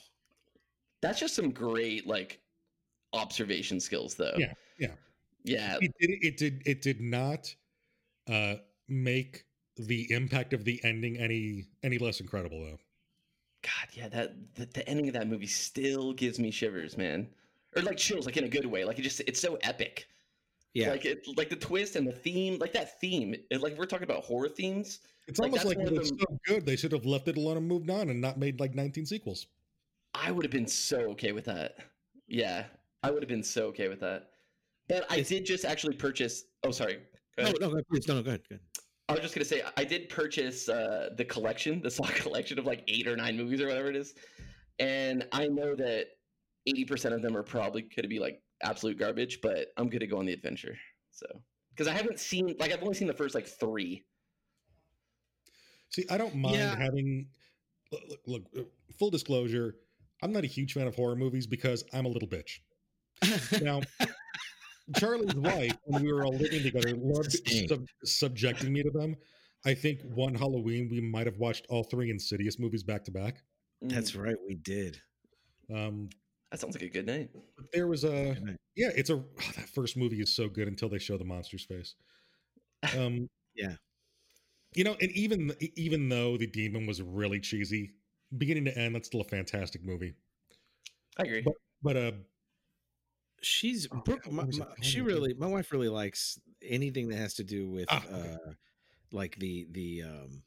That's 1.02 1.20
just 1.20 1.36
some 1.36 1.52
great 1.52 2.08
like 2.08 2.40
observation 3.14 3.80
skills, 3.80 4.16
though. 4.16 4.36
Yeah, 4.38 4.54
yeah. 4.80 4.96
Yeah. 5.44 5.78
It 5.82 5.94
did. 6.00 6.10
It 6.22 6.38
did. 6.38 6.62
It 6.66 6.82
did 6.82 7.02
not 7.02 7.54
uh, 8.30 8.56
make 8.88 9.46
the 9.78 10.12
impact 10.12 10.54
of 10.54 10.66
the 10.66 10.80
ending 10.84 11.18
any 11.18 11.66
any 11.84 11.98
less 11.98 12.20
incredible, 12.20 12.64
though. 12.64 12.80
God, 13.62 13.90
yeah. 13.94 14.08
That 14.10 14.56
the, 14.56 14.66
the 14.68 14.88
ending 14.88 15.08
of 15.08 15.14
that 15.14 15.28
movie 15.28 15.48
still 15.48 16.14
gives 16.14 16.40
me 16.40 16.52
shivers, 16.52 16.98
man. 16.98 17.28
Or 17.76 17.82
like 17.84 17.98
chills, 17.98 18.26
like 18.26 18.38
in 18.38 18.44
a 18.46 18.50
good 18.50 18.66
way. 18.66 18.84
Like 18.86 19.00
it 19.00 19.02
just 19.04 19.20
it's 19.22 19.40
so 19.40 19.58
epic. 19.64 20.08
Yeah. 20.74 20.92
Like 20.92 21.06
it, 21.06 21.26
like 21.38 21.50
the 21.50 21.56
twist 21.56 21.96
and 21.96 22.08
the 22.08 22.12
theme, 22.12 22.58
like 22.60 22.74
that 22.74 23.00
theme. 23.02 23.36
It, 23.52 23.62
like 23.62 23.78
we're 23.78 23.86
talking 23.86 24.04
about 24.10 24.24
horror 24.24 24.50
themes. 24.50 25.00
It's 25.28 25.40
Like, 25.40 25.52
almost 25.52 25.66
like 25.66 25.78
one 25.78 25.88
it 25.88 25.94
was 25.94 26.10
them- 26.10 26.20
so 26.20 26.38
good 26.46 26.66
they 26.66 26.76
should 26.76 26.92
have 26.92 27.06
left 27.06 27.28
it 27.28 27.38
alone 27.38 27.58
and 27.58 27.68
moved 27.68 27.90
on 27.90 28.10
and 28.10 28.20
not 28.22 28.38
made 28.40 28.60
like 28.60 28.74
19 28.76 29.06
sequels. 29.06 29.48
I 30.16 30.32
would 30.32 30.44
have 30.44 30.52
been 30.52 30.68
so 30.68 30.98
okay 31.12 31.32
with 31.34 31.46
that. 31.46 31.76
Yeah, 32.28 32.66
I 33.04 33.12
would 33.12 33.22
have 33.22 33.30
been 33.30 33.44
so 33.44 33.68
okay 33.68 33.90
with 33.90 34.00
that. 34.00 34.30
But 34.88 35.06
I 35.12 35.22
did 35.22 35.46
just 35.46 35.66
actually 35.66 35.96
purchase. 35.96 36.46
Oh, 36.64 36.72
sorry. 36.72 37.00
Go 37.38 37.44
No, 37.44 37.50
ahead. 37.50 37.56
no, 37.62 37.70
go- 37.70 37.82
please, 37.92 38.08
no, 38.08 38.16
no, 38.16 38.24
go 38.24 38.30
ahead. 38.30 38.42
Go 38.50 38.56
ahead. 38.56 38.62
I 39.10 39.14
was 39.14 39.22
just 39.22 39.34
gonna 39.34 39.44
say 39.46 39.64
I 39.76 39.84
did 39.84 40.08
purchase 40.08 40.70
uh, 40.70 41.10
the 41.18 41.26
collection, 41.26 41.82
the 41.82 41.90
Saw 41.98 42.06
collection 42.06 42.60
of 42.60 42.66
like 42.66 42.84
eight 42.88 43.08
or 43.08 43.16
nine 43.18 43.36
movies 43.36 43.60
or 43.60 43.68
whatever 43.68 43.90
it 43.90 43.96
is, 43.96 44.14
and 44.78 45.28
I 45.32 45.48
know 45.48 45.76
that 45.76 46.08
eighty 46.68 46.86
percent 46.86 47.16
of 47.16 47.22
them 47.22 47.36
are 47.36 47.44
probably 47.44 47.82
going 47.82 48.04
to 48.04 48.08
be 48.08 48.20
like 48.20 48.42
absolute 48.64 49.00
garbage, 49.00 49.40
but 49.42 49.70
I'm 49.78 49.88
going 49.90 50.02
to 50.02 50.08
go 50.08 50.20
on 50.20 50.26
the 50.26 50.34
adventure. 50.34 50.78
So 51.12 51.26
because 51.72 51.88
I 51.88 51.94
haven't 51.94 52.20
seen 52.20 52.56
like 52.60 52.72
I've 52.72 52.84
only 52.84 52.94
seen 52.94 53.08
the 53.08 53.14
first 53.14 53.34
like 53.34 53.48
three. 53.48 54.06
See, 55.90 56.06
I 56.10 56.18
don't 56.18 56.36
mind 56.36 56.56
Yeah. 56.56 56.76
having. 56.78 57.28
Look, 57.92 58.02
look, 58.08 58.20
look, 58.28 58.44
uh, 58.56 58.62
full 59.00 59.10
disclosure, 59.10 59.78
I'm 60.22 60.32
not 60.32 60.44
a 60.44 60.48
huge 60.48 60.74
fan 60.74 60.86
of 60.86 60.94
horror 60.94 61.16
movies 61.16 61.48
because 61.48 61.84
I'm 61.92 62.06
a 62.06 62.10
little 62.10 62.28
bitch. 62.28 62.60
Now, 63.64 63.82
Charlie's 64.98 65.36
wife, 65.36 65.78
when 65.84 66.04
we 66.04 66.12
were 66.12 66.26
all 66.26 66.34
living 66.36 66.64
together, 66.64 66.94
loved 66.96 67.32
sub- 67.68 67.86
subjecting 68.04 68.74
me 68.74 68.84
to 68.84 68.90
them. 68.92 69.16
I 69.66 69.74
think 69.74 70.02
one 70.04 70.34
Halloween 70.36 70.88
we 70.90 71.02
might 71.02 71.28
have 71.28 71.38
watched 71.38 71.66
all 71.70 71.84
three 71.84 72.10
Insidious 72.10 72.60
movies 72.60 72.84
back 72.84 73.04
to 73.06 73.12
back. 73.12 73.44
Mm, 73.84 73.92
That's 73.92 74.16
right, 74.16 74.36
we 74.48 74.56
did. 74.56 75.00
Um, 75.74 76.10
that 76.52 76.60
sounds 76.60 76.76
like 76.76 76.84
a 76.84 76.90
good 76.90 77.06
night. 77.06 77.30
there 77.74 77.88
was 77.88 78.04
a 78.04 78.36
yeah, 78.76 78.90
it's 78.96 79.10
a 79.10 79.16
oh, 79.16 79.26
that 79.56 79.70
first 79.70 79.98
movie 79.98 80.22
is 80.22 80.34
so 80.36 80.48
good 80.48 80.68
until 80.68 80.90
they 80.90 80.98
show 80.98 81.18
the 81.18 81.26
monster's 81.26 81.66
face. 81.66 81.96
Um, 82.98 83.28
Yeah. 83.56 83.74
you 84.74 84.84
know, 84.84 84.96
and 85.02 85.12
even 85.12 85.54
even 85.76 86.10
though 86.10 86.38
the 86.38 86.48
demon 86.48 86.88
was 86.88 87.02
really 87.02 87.40
cheesy, 87.40 87.92
beginning 88.38 88.66
to 88.66 88.78
end, 88.78 88.96
that's 88.96 89.08
still 89.08 89.22
a 89.22 89.26
fantastic 89.26 89.84
movie. 89.84 90.14
I 91.18 91.24
agree. 91.24 91.46
But 91.84 91.98
uh, 91.98 92.12
She's 93.42 93.88
Oh, 93.92 94.02
Brooke, 94.06 94.26
my, 94.32 94.38
what 94.38 94.48
was 94.48 94.58
it 94.58 94.68
my- 94.68 94.76
she 94.82 95.02
really 95.02 95.34
my 95.34 95.48
wife 95.48 95.72
really 95.72 95.90
likes 95.90 96.40
anything 96.62 97.08
that 97.10 97.18
has 97.18 97.34
to 97.36 97.44
do 97.44 97.70
with 97.70 97.88
Ah, 97.90 98.04
okay. 98.04 98.14
uh 98.14 98.52
like 99.12 99.36
the 99.38 99.68
the 99.72 100.04
um 100.04 100.44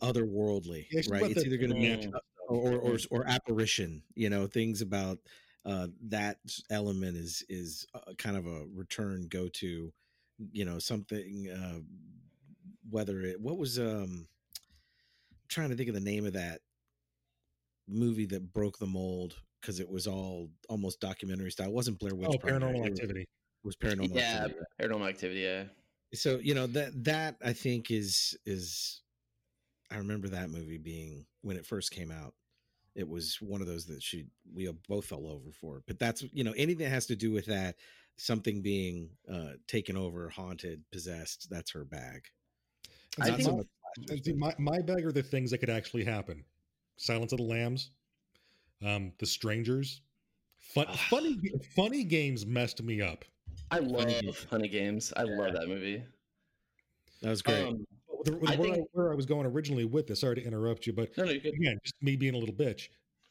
otherworldly, 0.00 0.86
Yeah, 0.90 1.02
right? 1.08 1.22
It's 1.30 1.42
the 1.42 1.46
either 1.46 1.56
gonna 1.56 1.74
be 1.80 1.96
Mm. 1.96 2.12
or, 2.48 2.72
or 2.72 2.78
or 2.78 2.98
or 3.10 3.26
apparition, 3.26 4.02
you 4.14 4.28
know, 4.30 4.46
things 4.46 4.82
about 4.82 5.18
uh 5.64 5.88
that 6.08 6.38
element 6.70 7.16
is 7.16 7.44
is 7.48 7.86
uh, 7.94 8.12
kind 8.18 8.36
of 8.36 8.46
a 8.46 8.66
return 8.74 9.28
go 9.28 9.48
to, 9.48 9.92
you 10.52 10.64
know, 10.64 10.78
something 10.78 11.48
uh 11.50 11.80
whether 12.90 13.20
it 13.20 13.40
what 13.40 13.58
was 13.58 13.78
um 13.78 14.26
I'm 15.30 15.38
trying 15.48 15.70
to 15.70 15.76
think 15.76 15.88
of 15.88 15.94
the 15.94 16.00
name 16.00 16.26
of 16.26 16.32
that 16.34 16.60
movie 17.88 18.26
that 18.26 18.52
broke 18.52 18.78
the 18.78 18.86
mold 18.86 19.36
because 19.62 19.80
it 19.80 19.88
was 19.88 20.06
all 20.06 20.50
almost 20.68 21.00
documentary 21.00 21.50
style. 21.50 21.68
It 21.68 21.72
wasn't 21.72 21.98
Blair 21.98 22.14
Witch 22.14 22.28
oh, 22.30 22.38
Project. 22.38 22.62
Paranormal 22.62 22.76
It 22.86 22.90
was- 22.90 23.00
Activity. 23.00 23.28
was 23.64 23.76
paranormal 23.76 24.14
yeah, 24.14 24.44
activity. 24.44 24.60
paranormal 24.80 25.08
activity. 25.08 25.40
Yeah. 25.40 25.64
So 26.14 26.38
you 26.42 26.54
know 26.54 26.66
that 26.66 27.04
that 27.04 27.36
I 27.42 27.52
think 27.54 27.90
is 27.90 28.36
is 28.44 29.00
I 29.90 29.96
remember 29.98 30.28
that 30.28 30.50
movie 30.50 30.78
being 30.78 31.24
when 31.42 31.56
it 31.56 31.64
first 31.64 31.90
came 31.92 32.10
out. 32.10 32.34
It 32.94 33.08
was 33.08 33.38
one 33.40 33.62
of 33.62 33.66
those 33.66 33.86
that 33.86 34.02
she 34.02 34.26
we 34.52 34.70
both 34.88 35.06
fell 35.06 35.26
over 35.26 35.50
for. 35.52 35.82
But 35.86 35.98
that's 35.98 36.22
you 36.32 36.44
know 36.44 36.52
anything 36.52 36.84
that 36.84 36.90
has 36.90 37.06
to 37.06 37.16
do 37.16 37.30
with 37.30 37.46
that 37.46 37.76
something 38.18 38.60
being 38.60 39.08
uh 39.32 39.52
taken 39.68 39.96
over, 39.96 40.28
haunted, 40.28 40.82
possessed. 40.90 41.48
That's 41.48 41.70
her 41.70 41.84
bag. 41.84 42.24
I 43.20 43.30
see, 43.30 43.36
think- 43.36 43.48
my- 43.48 43.56
much 43.56 43.66
and 43.96 44.06
slashers, 44.08 44.24
see, 44.24 44.32
but- 44.32 44.58
my, 44.58 44.72
my 44.76 44.82
bag 44.82 45.06
are 45.06 45.12
the 45.12 45.22
things 45.22 45.50
that 45.52 45.58
could 45.58 45.70
actually 45.70 46.04
happen. 46.04 46.44
Silence 46.98 47.32
of 47.32 47.38
the 47.38 47.44
Lambs, 47.44 47.90
um, 48.84 49.12
The 49.18 49.26
Strangers. 49.26 50.02
Fun, 50.58 50.86
Ah. 50.88 51.06
funny, 51.10 51.38
funny 51.74 52.04
games 52.04 52.46
messed 52.46 52.82
me 52.82 53.00
up. 53.00 53.24
I 53.70 53.78
love 53.80 54.04
funny, 54.10 54.32
Honey 54.50 54.68
Games. 54.68 55.12
I 55.16 55.22
love 55.24 55.52
that 55.54 55.68
movie. 55.68 56.02
that 57.22 57.30
was 57.30 57.42
great. 57.42 57.66
Um, 57.66 57.86
The- 58.24 58.32
I 58.46 58.56
where, 58.56 58.72
I, 58.74 58.78
where 58.92 59.12
I 59.12 59.14
was 59.16 59.26
going 59.26 59.46
originally 59.46 59.84
with 59.84 60.06
this, 60.06 60.20
sorry 60.20 60.36
to 60.36 60.44
interrupt 60.44 60.86
you, 60.86 60.92
but 60.92 61.16
no, 61.18 61.24
no, 61.24 61.30
again, 61.32 61.78
just 61.82 61.94
me 62.00 62.14
being 62.16 62.34
a 62.34 62.38
little 62.38 62.54
bitch, 62.54 62.88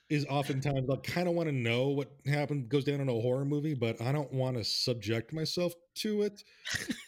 is 0.10 0.26
oftentimes 0.26 0.90
I 0.90 0.98
kind 0.98 1.30
of 1.30 1.34
want 1.34 1.48
to 1.48 1.54
know 1.56 1.88
what 1.90 2.12
happened 2.26 2.68
goes 2.68 2.84
down 2.84 3.00
in 3.00 3.08
a 3.08 3.14
horror 3.14 3.46
movie, 3.46 3.74
but 3.74 4.02
I 4.02 4.12
don't 4.12 4.32
want 4.34 4.58
to 4.58 4.64
subject 4.66 5.32
myself 5.32 5.74
to 5.96 6.24
it. 6.24 6.44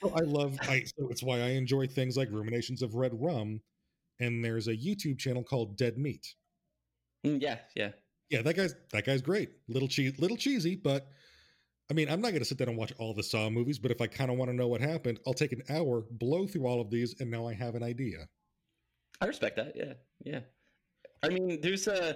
So 0.02 0.14
I 0.16 0.22
love 0.22 0.58
I 0.62 0.84
so 0.98 1.10
it's 1.10 1.22
why 1.22 1.40
I 1.42 1.50
enjoy 1.50 1.88
things 1.88 2.16
like 2.16 2.30
Ruminations 2.32 2.82
of 2.82 2.96
Red 2.96 3.12
Rum, 3.14 3.60
and 4.22 4.44
there's 4.46 4.68
a 4.70 4.76
YouTube 4.76 5.20
channel 5.20 5.44
called 5.44 5.76
Dead 5.76 5.98
Meat. 5.98 6.36
Mm, 7.26 7.42
yeah, 7.42 7.58
yeah. 7.76 7.92
Yeah, 8.34 8.42
that 8.42 8.56
guy's 8.56 8.76
that 8.92 9.06
guy's 9.06 9.22
great. 9.22 9.52
Little 9.68 9.88
cheese, 9.88 10.18
little 10.18 10.38
cheesy, 10.38 10.76
but 10.76 11.08
I 11.90 11.94
mean, 11.94 12.10
I'm 12.10 12.20
not 12.20 12.30
going 12.30 12.40
to 12.40 12.46
sit 12.46 12.58
down 12.58 12.70
and 12.70 12.78
watch 12.78 12.92
all 12.98 13.14
the 13.14 13.22
Saw 13.22 13.50
movies, 13.50 13.78
but 13.78 13.92
if 13.92 14.02
I 14.02 14.08
kind 14.08 14.32
of 14.32 14.38
want 14.38 14.50
to 14.50 14.56
know 14.56 14.68
what 14.68 14.82
happened, 14.82 15.20
I'll 15.28 15.34
take 15.34 15.52
an 15.52 15.62
hour, 15.70 16.04
blow 16.12 16.48
through 16.48 16.66
all 16.66 16.82
of 16.82 16.90
these, 16.90 17.16
and 17.20 17.30
now 17.30 17.48
I 17.48 17.54
have 17.54 17.76
an 17.76 17.84
idea. 17.84 18.28
I 19.22 19.26
respect 19.28 19.56
that. 19.58 19.74
Yeah, 19.76 19.94
yeah. 20.24 20.40
I 21.22 21.30
mean, 21.30 21.62
there's 21.62 21.88
uh 21.88 22.14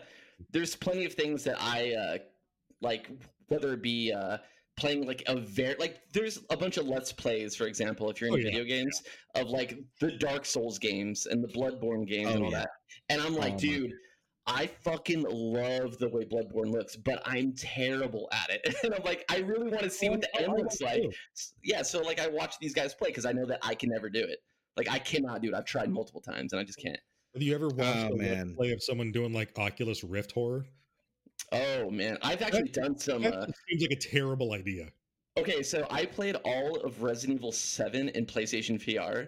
there's 0.51 0.75
plenty 0.75 1.05
of 1.05 1.13
things 1.13 1.43
that 1.43 1.61
I 1.61 1.93
uh 1.93 2.17
like, 2.81 3.09
whether 3.49 3.73
it 3.73 3.81
be 3.83 4.11
uh 4.11 4.37
playing 4.77 5.05
like 5.05 5.23
a 5.27 5.35
very 5.35 5.75
like 5.77 5.99
there's 6.13 6.39
a 6.49 6.57
bunch 6.57 6.77
of 6.77 6.87
let's 6.87 7.13
plays, 7.13 7.55
for 7.55 7.67
example, 7.67 8.09
if 8.09 8.19
you're 8.19 8.29
in 8.29 8.33
Oh, 8.33 8.37
yeah, 8.37 8.45
video 8.51 8.63
games 8.63 9.03
of 9.35 9.49
like 9.49 9.77
the 9.99 10.13
Dark 10.13 10.45
Souls 10.45 10.79
games 10.79 11.27
and 11.27 11.43
the 11.43 11.47
Bloodborne 11.47 12.07
games 12.07 12.29
Oh, 12.31 12.35
and 12.35 12.43
all 12.45 12.51
yeah. 12.51 12.59
that, 12.59 12.69
and 13.09 13.21
I'm 13.21 13.35
like, 13.35 13.53
Oh, 13.53 13.57
dude. 13.59 13.93
I 14.47 14.67
fucking 14.67 15.23
love 15.29 15.97
the 15.97 16.07
way 16.09 16.23
Bloodborne 16.23 16.71
looks, 16.71 16.95
but 16.95 17.21
I'm 17.25 17.51
terrible 17.53 18.29
at 18.31 18.49
it. 18.49 18.75
And 18.83 18.93
I'm 18.93 19.03
like, 19.03 19.25
I 19.29 19.39
really 19.39 19.67
want 19.69 19.83
to 19.83 19.89
see 19.89 20.09
what 20.09 20.21
the 20.21 20.29
I- 20.37 20.41
I 20.41 20.43
end 20.45 20.53
looks 20.57 20.79
like. 20.81 21.03
Yeah, 21.63 21.81
so 21.81 21.99
like 22.01 22.19
I 22.19 22.27
watch 22.27 22.55
these 22.61 22.73
guys 22.73 22.93
play 22.93 23.09
because 23.09 23.25
I 23.25 23.33
know 23.33 23.45
that 23.45 23.59
I 23.61 23.75
can 23.75 23.89
never 23.89 24.09
do 24.09 24.19
it. 24.23 24.39
Like 24.77 24.89
I 24.89 24.99
cannot 24.99 25.41
do 25.41 25.49
it. 25.49 25.53
I've 25.53 25.65
tried 25.65 25.89
multiple 25.89 26.21
times 26.21 26.53
and 26.53 26.59
I 26.59 26.63
just 26.63 26.79
can't. 26.79 26.99
Have 27.33 27.43
you 27.43 27.53
ever 27.53 27.67
watched 27.67 28.09
Oh, 28.11 28.13
a 28.13 28.17
man. 28.17 28.55
play 28.55 28.71
of 28.71 28.81
someone 28.81 29.11
doing 29.11 29.33
like 29.33 29.57
Oculus 29.59 30.03
Rift 30.03 30.31
horror? 30.31 30.65
Oh 31.51 31.89
man, 31.91 32.17
I've 32.23 32.41
actually 32.41 32.69
done 32.69 32.97
some. 32.97 33.21
That 33.23 33.33
Uh, 33.33 33.45
seems 33.69 33.81
like 33.81 33.91
a 33.91 33.95
terrible 33.95 34.53
idea. 34.53 34.89
okay, 35.37 35.61
so 35.61 35.85
I 35.89 36.05
played 36.05 36.35
all 36.45 36.77
of 36.81 37.03
Resident 37.03 37.39
Evil 37.39 37.51
Seven 37.51 38.09
in 38.09 38.25
PlayStation 38.25 38.79
VR, 38.81 39.27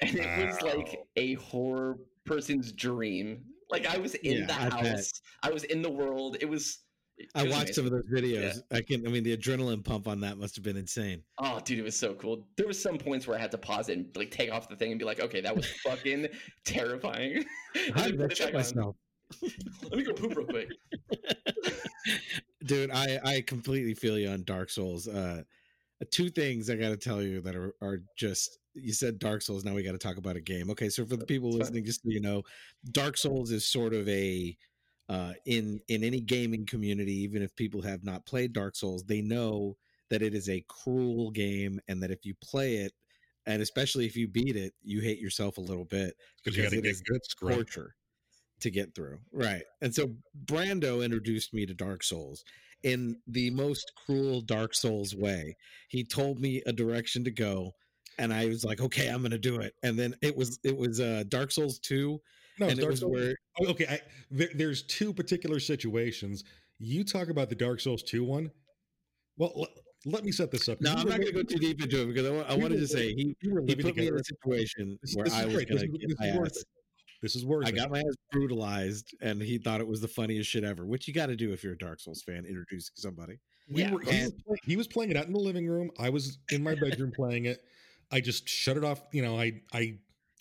and 0.00 0.14
it 0.16 0.46
was 0.46 0.60
like 0.62 0.98
a 1.16 1.34
horror 1.34 1.98
person's 2.24 2.72
dream. 2.72 3.44
Like 3.72 3.86
I 3.86 3.96
was 3.98 4.14
in 4.16 4.40
Yeah, 4.40 4.46
the 4.46 4.54
I 4.54 4.68
bet. 4.82 4.86
house, 4.96 5.10
I 5.42 5.50
was 5.50 5.64
in 5.64 5.80
the 5.82 5.90
world. 5.90 6.36
It 6.40 6.48
was. 6.48 6.84
it 7.16 7.30
I 7.34 7.44
was 7.44 7.52
watched 7.52 7.74
some 7.74 7.86
of 7.86 7.90
those 7.92 8.04
videos. 8.12 8.60
I 8.70 8.82
can. 8.82 9.06
I 9.06 9.10
mean, 9.10 9.24
the 9.24 9.34
adrenaline 9.36 9.82
pump 9.82 10.06
on 10.06 10.20
that 10.20 10.36
must 10.36 10.54
have 10.56 10.62
been 10.62 10.76
insane. 10.76 11.24
Oh, 11.38 11.58
dude, 11.64 11.78
it 11.78 11.82
was 11.82 11.96
so 11.98 12.14
cool. 12.14 12.46
There 12.58 12.66
was 12.66 12.80
some 12.80 12.98
points 12.98 13.26
where 13.26 13.36
I 13.36 13.40
had 13.40 13.50
to 13.52 13.58
pause 13.58 13.88
it 13.88 13.96
and 13.98 14.14
like 14.16 14.30
take 14.30 14.52
off 14.52 14.68
the 14.68 14.76
thing 14.76 14.90
and 14.92 14.98
be 14.98 15.06
like, 15.06 15.20
"Okay, 15.20 15.40
that 15.40 15.56
was 15.56 15.66
fucking 15.82 16.28
terrifying." 16.66 17.44
And 17.74 17.94
How 17.94 18.02
then 18.02 18.10
did 18.18 18.20
put 18.20 18.30
I 18.30 18.32
it 18.32 18.36
shit 18.36 18.46
back 18.48 18.54
on. 18.54 18.60
myself? 18.60 18.96
Let 19.84 19.92
me 19.96 20.04
go 20.04 20.12
poop 20.12 20.36
real 20.36 20.46
quick. 20.46 20.68
Dude, 22.64 22.90
I 22.90 23.18
I 23.24 23.40
completely 23.40 23.94
feel 23.94 24.18
you 24.18 24.28
on 24.28 24.44
Dark 24.44 24.68
Souls. 24.70 25.08
Uh 25.08 25.42
two 26.04 26.30
things 26.30 26.70
I 26.70 26.76
got 26.76 26.90
to 26.90 26.96
tell 26.96 27.22
you 27.22 27.40
that 27.42 27.54
are 27.56 27.74
are 27.80 27.98
just 28.16 28.58
you 28.74 28.92
said 28.92 29.18
Dark 29.18 29.42
Souls, 29.42 29.64
now 29.64 29.74
we 29.74 29.82
got 29.82 29.92
to 29.92 29.98
talk 29.98 30.16
about 30.16 30.36
a 30.36 30.40
game. 30.40 30.70
Okay, 30.70 30.88
so 30.88 31.04
for 31.06 31.16
the 31.16 31.24
people 31.26 31.50
It's 31.50 31.58
fine. 31.58 31.74
listening 31.74 31.84
just 31.84 32.02
so 32.02 32.08
you 32.10 32.20
know, 32.20 32.42
Dark 32.92 33.16
Souls 33.16 33.50
is 33.50 33.66
sort 33.66 33.94
of 33.94 34.08
a 34.08 34.56
uh 35.08 35.32
in 35.46 35.80
in 35.88 36.04
any 36.04 36.20
gaming 36.20 36.64
community 36.66 37.14
even 37.22 37.42
if 37.42 37.54
people 37.56 37.82
have 37.82 38.04
not 38.04 38.24
played 38.26 38.52
Dark 38.52 38.76
Souls, 38.76 39.04
they 39.04 39.20
know 39.22 39.76
that 40.10 40.22
it 40.22 40.34
is 40.34 40.48
a 40.48 40.64
cruel 40.68 41.30
game 41.30 41.80
and 41.88 42.02
that 42.02 42.10
if 42.10 42.24
you 42.24 42.34
play 42.42 42.76
it 42.76 42.92
and 43.46 43.60
especially 43.62 44.06
if 44.06 44.16
you 44.16 44.28
beat 44.28 44.56
it, 44.56 44.74
you 44.82 45.00
hate 45.00 45.18
yourself 45.18 45.58
a 45.58 45.60
little 45.62 45.84
bit 45.84 46.14
Because 46.42 46.56
you 46.56 46.62
got 46.62 46.72
to 46.72 46.78
it 46.78 46.82
get 46.82 46.90
is 46.90 47.00
good 47.02 47.24
scrub. 47.24 47.64
torture 47.64 47.94
to 48.60 48.70
get 48.70 48.94
through. 48.94 49.18
Right. 49.32 49.64
And 49.80 49.94
so 49.94 50.14
Brando 50.44 51.04
introduced 51.04 51.52
me 51.54 51.66
to 51.66 51.74
Dark 51.74 52.02
Souls 52.04 52.44
in 52.82 53.16
the 53.26 53.50
most 53.50 53.92
cruel 54.04 54.40
Dark 54.40 54.74
Souls 54.74 55.14
way. 55.14 55.56
He 55.88 56.04
told 56.04 56.40
me 56.40 56.62
a 56.66 56.72
direction 56.72 57.24
to 57.24 57.30
go 57.30 57.72
and 58.18 58.32
I 58.32 58.46
was 58.46 58.64
like, 58.64 58.80
"Okay, 58.80 59.08
I'm 59.08 59.20
going 59.20 59.30
to 59.32 59.38
do 59.38 59.56
it." 59.60 59.74
And 59.82 59.98
then 59.98 60.14
it 60.22 60.36
was 60.36 60.58
it 60.64 60.76
was 60.76 61.00
uh 61.00 61.24
Dark 61.28 61.50
Souls 61.50 61.78
2 61.80 62.20
No, 62.58 62.66
and 62.68 62.78
it 62.78 62.82
Dark 62.82 62.90
was 62.90 63.00
Souls. 63.00 63.12
where 63.12 63.34
oh, 63.60 63.70
okay, 63.70 63.86
I, 63.88 64.00
there, 64.30 64.48
there's 64.54 64.82
two 64.82 65.12
particular 65.12 65.60
situations. 65.60 66.44
You 66.78 67.04
talk 67.04 67.28
about 67.28 67.48
the 67.48 67.54
Dark 67.54 67.80
Souls 67.80 68.02
2 68.02 68.24
one. 68.24 68.50
Well, 69.38 69.52
let, 69.56 69.68
let 70.04 70.24
me 70.24 70.32
set 70.32 70.50
this 70.50 70.68
up. 70.68 70.80
No, 70.80 70.90
I'm 70.92 71.08
not 71.08 71.20
going 71.20 71.26
to 71.28 71.32
go 71.32 71.42
too 71.42 71.58
deep 71.58 71.82
into 71.82 72.02
it 72.02 72.06
because 72.14 72.26
I, 72.26 72.52
I 72.52 72.56
wanted 72.56 72.80
to 72.80 72.86
say 72.86 73.14
he 73.14 73.34
he 73.40 73.74
put 73.76 73.96
me 73.96 74.08
in 74.08 74.14
a 74.14 74.24
situation 74.24 74.98
This- 75.02 75.14
where 75.14 75.24
this 75.24 75.34
I 75.34 75.46
was 75.46 75.64
going 75.64 75.78
to 75.78 75.88
get 75.88 76.18
my 76.18 76.26
ass 76.28 76.56
it. 76.58 76.64
This 77.22 77.36
is 77.36 77.46
worth 77.46 77.66
I 77.66 77.70
got 77.70 77.90
my 77.90 78.00
ass 78.00 78.16
brutalized, 78.32 79.14
and 79.22 79.40
he 79.40 79.56
thought 79.56 79.80
it 79.80 79.86
was 79.86 80.00
the 80.00 80.08
funniest 80.08 80.50
shit 80.50 80.64
ever. 80.64 80.84
Which 80.84 81.06
you 81.06 81.14
got 81.14 81.26
to 81.26 81.36
do 81.36 81.52
if 81.52 81.62
you're 81.62 81.74
a 81.74 81.78
Dark 81.78 82.00
Souls 82.00 82.22
fan, 82.22 82.44
introducing 82.44 82.94
somebody. 82.96 83.38
We 83.70 83.82
Yeah, 83.82 83.92
were, 83.92 84.00
he, 84.00 84.22
was 84.22 84.32
play, 84.46 84.56
he 84.64 84.76
was 84.76 84.88
playing 84.88 85.12
it 85.12 85.16
out 85.16 85.26
in 85.26 85.32
the 85.32 85.38
living 85.38 85.68
room. 85.68 85.90
I 85.98 86.10
was 86.10 86.38
in 86.50 86.64
my 86.64 86.74
bedroom 86.74 87.12
playing 87.14 87.44
it. 87.44 87.60
I 88.10 88.20
just 88.20 88.48
shut 88.48 88.76
it 88.76 88.84
off. 88.84 89.02
You 89.12 89.22
know, 89.22 89.38
I 89.38 89.60
I 89.72 89.98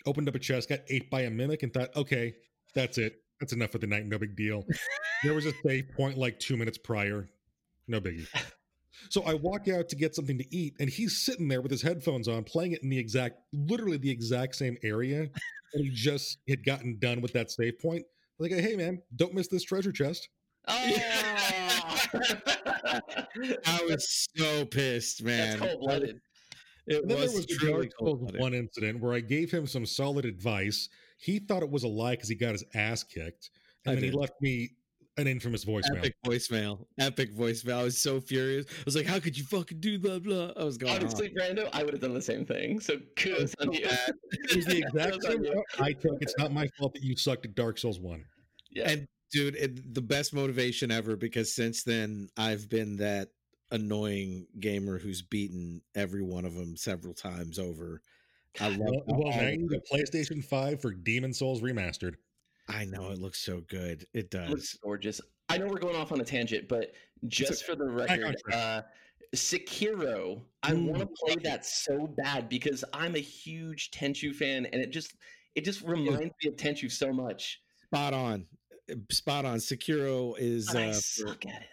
opened 0.08 0.28
up 0.28 0.36
a 0.36 0.40
chest, 0.40 0.70
got 0.70 0.80
ate 0.90 1.10
by 1.12 1.22
a 1.22 1.30
mimic, 1.30 1.62
and 1.62 1.72
thought, 1.72 1.96
okay, 1.96 2.34
that's 2.74 2.98
it. 2.98 3.22
That's 3.40 3.54
enough 3.54 3.72
for 3.72 3.78
the 3.78 3.88
night. 3.88 4.06
No 4.08 4.18
big 4.18 4.36
deal. 4.36 4.66
there 5.24 5.36
was 5.36 5.46
a 5.46 5.54
save 5.64 5.90
point 5.96 6.18
like 6.18 6.40
two 6.40 6.58
minutes 6.58 6.80
prior. 6.80 7.30
No 7.88 8.02
biggie. 8.02 8.28
So 9.10 9.24
I 9.24 9.34
walk 9.34 9.68
out 9.68 9.90
to 9.90 9.96
get 9.96 10.16
something 10.16 10.38
to 10.38 10.56
eat, 10.56 10.76
and 10.80 10.90
he's 10.90 11.18
sitting 11.26 11.48
there 11.48 11.62
with 11.62 11.72
his 11.72 11.82
headphones 11.82 12.28
on, 12.28 12.44
playing 12.44 12.74
it 12.74 12.84
in 12.84 12.90
the 12.90 12.98
exact, 13.00 13.40
literally 13.54 13.98
the 13.98 14.12
exact 14.12 14.56
same 14.56 14.78
area. 14.84 15.22
And 15.74 15.84
he 15.86 15.90
just 15.90 16.38
had 16.50 16.66
gotten 16.66 16.98
done 17.00 17.22
with 17.22 17.34
that 17.34 17.50
save 17.52 17.80
point. 17.80 18.06
Like, 18.40 18.52
hey 18.52 18.76
man, 18.76 19.02
don't 19.16 19.34
miss 19.34 19.48
this 19.48 19.64
treasure 19.64 19.92
chest. 19.92 20.30
Oh, 20.68 20.74
I 22.14 23.86
was 23.90 24.28
so 24.36 24.66
pissed, 24.66 25.24
man. 25.24 25.60
that's 25.60 25.72
cold 25.72 25.80
blooded. 25.82 26.22
It 26.88 26.96
And 27.02 27.10
then 27.10 27.18
there 27.18 27.28
was 27.28 27.34
was 27.36 27.46
truly 27.46 27.90
cold-blooded. 28.00 28.40
one 28.42 28.54
incident 28.54 29.00
where 29.02 29.14
I 29.14 29.20
gave 29.20 29.52
him 29.52 29.68
some 29.68 29.86
solid 29.86 30.26
advice. 30.26 30.90
He 31.18 31.40
thought 31.40 31.62
it 31.64 31.70
was 31.70 31.84
a 31.84 31.88
lie 31.88 32.12
because 32.12 32.30
he 32.30 32.36
got 32.36 32.54
his 32.54 32.64
ass 32.74 33.04
kicked, 33.04 33.52
and 33.86 33.92
I 33.92 33.96
then 33.96 34.04
did. 34.04 34.14
he 34.14 34.18
left 34.20 34.34
me 34.42 34.72
an 35.18 35.28
infamous 35.28 35.66
voicemail. 35.66 35.98
Epic 35.98 36.16
voicemail. 36.26 36.86
Epic 37.00 37.36
voicemail. 37.36 37.80
I 37.80 37.84
was 37.84 38.02
so 38.02 38.20
furious. 38.20 38.66
I 38.70 38.84
was 38.86 38.96
like, 38.96 39.06
"How 39.06 39.20
could 39.20 39.38
you 39.38 39.44
fucking 39.44 39.80
do 39.80 40.00
blah 40.00 40.20
blah?" 40.20 40.52
I 40.56 40.64
was 40.64 40.78
going. 40.78 40.94
off. 40.94 41.00
Honestly, 41.02 41.30
Brando, 41.30 41.70
I 41.74 41.84
would 41.84 41.94
have 41.94 42.02
done 42.02 42.14
the 42.14 42.22
same 42.22 42.46
thing. 42.46 42.80
So 42.80 42.98
kudos 43.16 43.54
on 43.60 43.74
you. 43.74 43.86
bad. 43.86 44.14
It 44.32 44.56
was 44.56 44.66
the 44.66 44.78
exact 44.80 45.24
same 45.24 45.46
I 45.80 45.94
took. 45.94 46.18
It's 46.22 46.36
not 46.38 46.52
my 46.52 46.68
fault 46.78 46.94
that 46.94 47.04
you 47.04 47.16
sucked 47.16 47.46
at 47.46 47.56
Dark 47.56 47.78
Souls 47.78 48.00
one. 48.00 48.26
Yeah. 48.70 48.90
And 48.90 49.08
dude, 49.32 49.56
it, 49.56 49.94
the 49.94 50.02
best 50.02 50.34
motivation 50.34 50.92
ever 50.92 51.16
because 51.16 51.54
since 51.54 51.84
then 51.84 52.30
I've 52.38 52.70
been 52.70 52.98
that 52.98 53.30
annoying 53.72 54.48
gamer 54.60 55.00
who's 55.00 55.22
beaten 55.22 55.82
every 55.96 56.22
one 56.22 56.46
of 56.46 56.54
them 56.54 56.76
several 56.76 57.14
times 57.14 57.60
over. 57.60 58.02
I 58.60 58.70
love. 58.70 58.80
Well, 58.80 59.04
how 59.08 59.18
well 59.18 59.28
all 59.28 59.42
now 59.42 59.48
you 59.48 59.68
need 59.70 59.72
a 59.72 59.96
PlayStation 59.96 60.44
Five 60.44 60.82
for 60.82 60.92
Demon 60.92 61.34
Souls 61.34 61.62
remastered. 61.62 62.16
I 62.72 62.86
know 62.86 63.12
it 63.12 63.20
looks 63.20 63.40
so 63.40 63.62
good. 63.68 64.06
It 64.14 64.34
It 64.34 64.50
looks 64.50 64.72
does. 64.72 64.80
gorgeous. 64.84 65.22
I 65.50 65.58
know 65.58 65.68
we're 65.68 65.80
going 65.80 65.96
off 65.96 66.12
on 66.12 66.22
a 66.22 66.26
tangent, 66.26 66.68
but 66.68 66.94
just 67.28 67.66
for 67.66 67.76
the 67.76 67.86
record, 67.90 68.36
track. 68.46 68.56
uh, 68.56 68.82
Sekiro, 69.36 70.42
I 70.64 70.74
want 70.74 71.00
to 71.00 71.08
play 71.26 71.36
that 71.44 71.66
so 71.66 72.08
bad 72.08 72.50
because 72.50 72.84
I'm 72.94 73.16
a 73.16 73.20
huge 73.20 73.92
Tenchu 73.92 74.34
fan, 74.34 74.66
and 74.68 74.82
it 74.82 74.92
just 74.92 75.14
it 75.56 75.66
just 75.66 75.82
reminds 75.82 76.20
me 76.44 76.48
of 76.50 76.56
Tenchu 76.56 76.92
so 76.92 77.12
much. 77.12 77.62
Spot 77.88 78.14
on. 78.14 78.46
Spot 79.12 79.46
on. 79.46 79.58
Sekiro 79.58 80.36
is 80.38 80.68
But 80.68 80.78
I 80.78 80.90
uh, 80.90 80.94
for- 80.94 81.00
suck 81.02 81.46
at 81.46 81.62
it. 81.62 81.68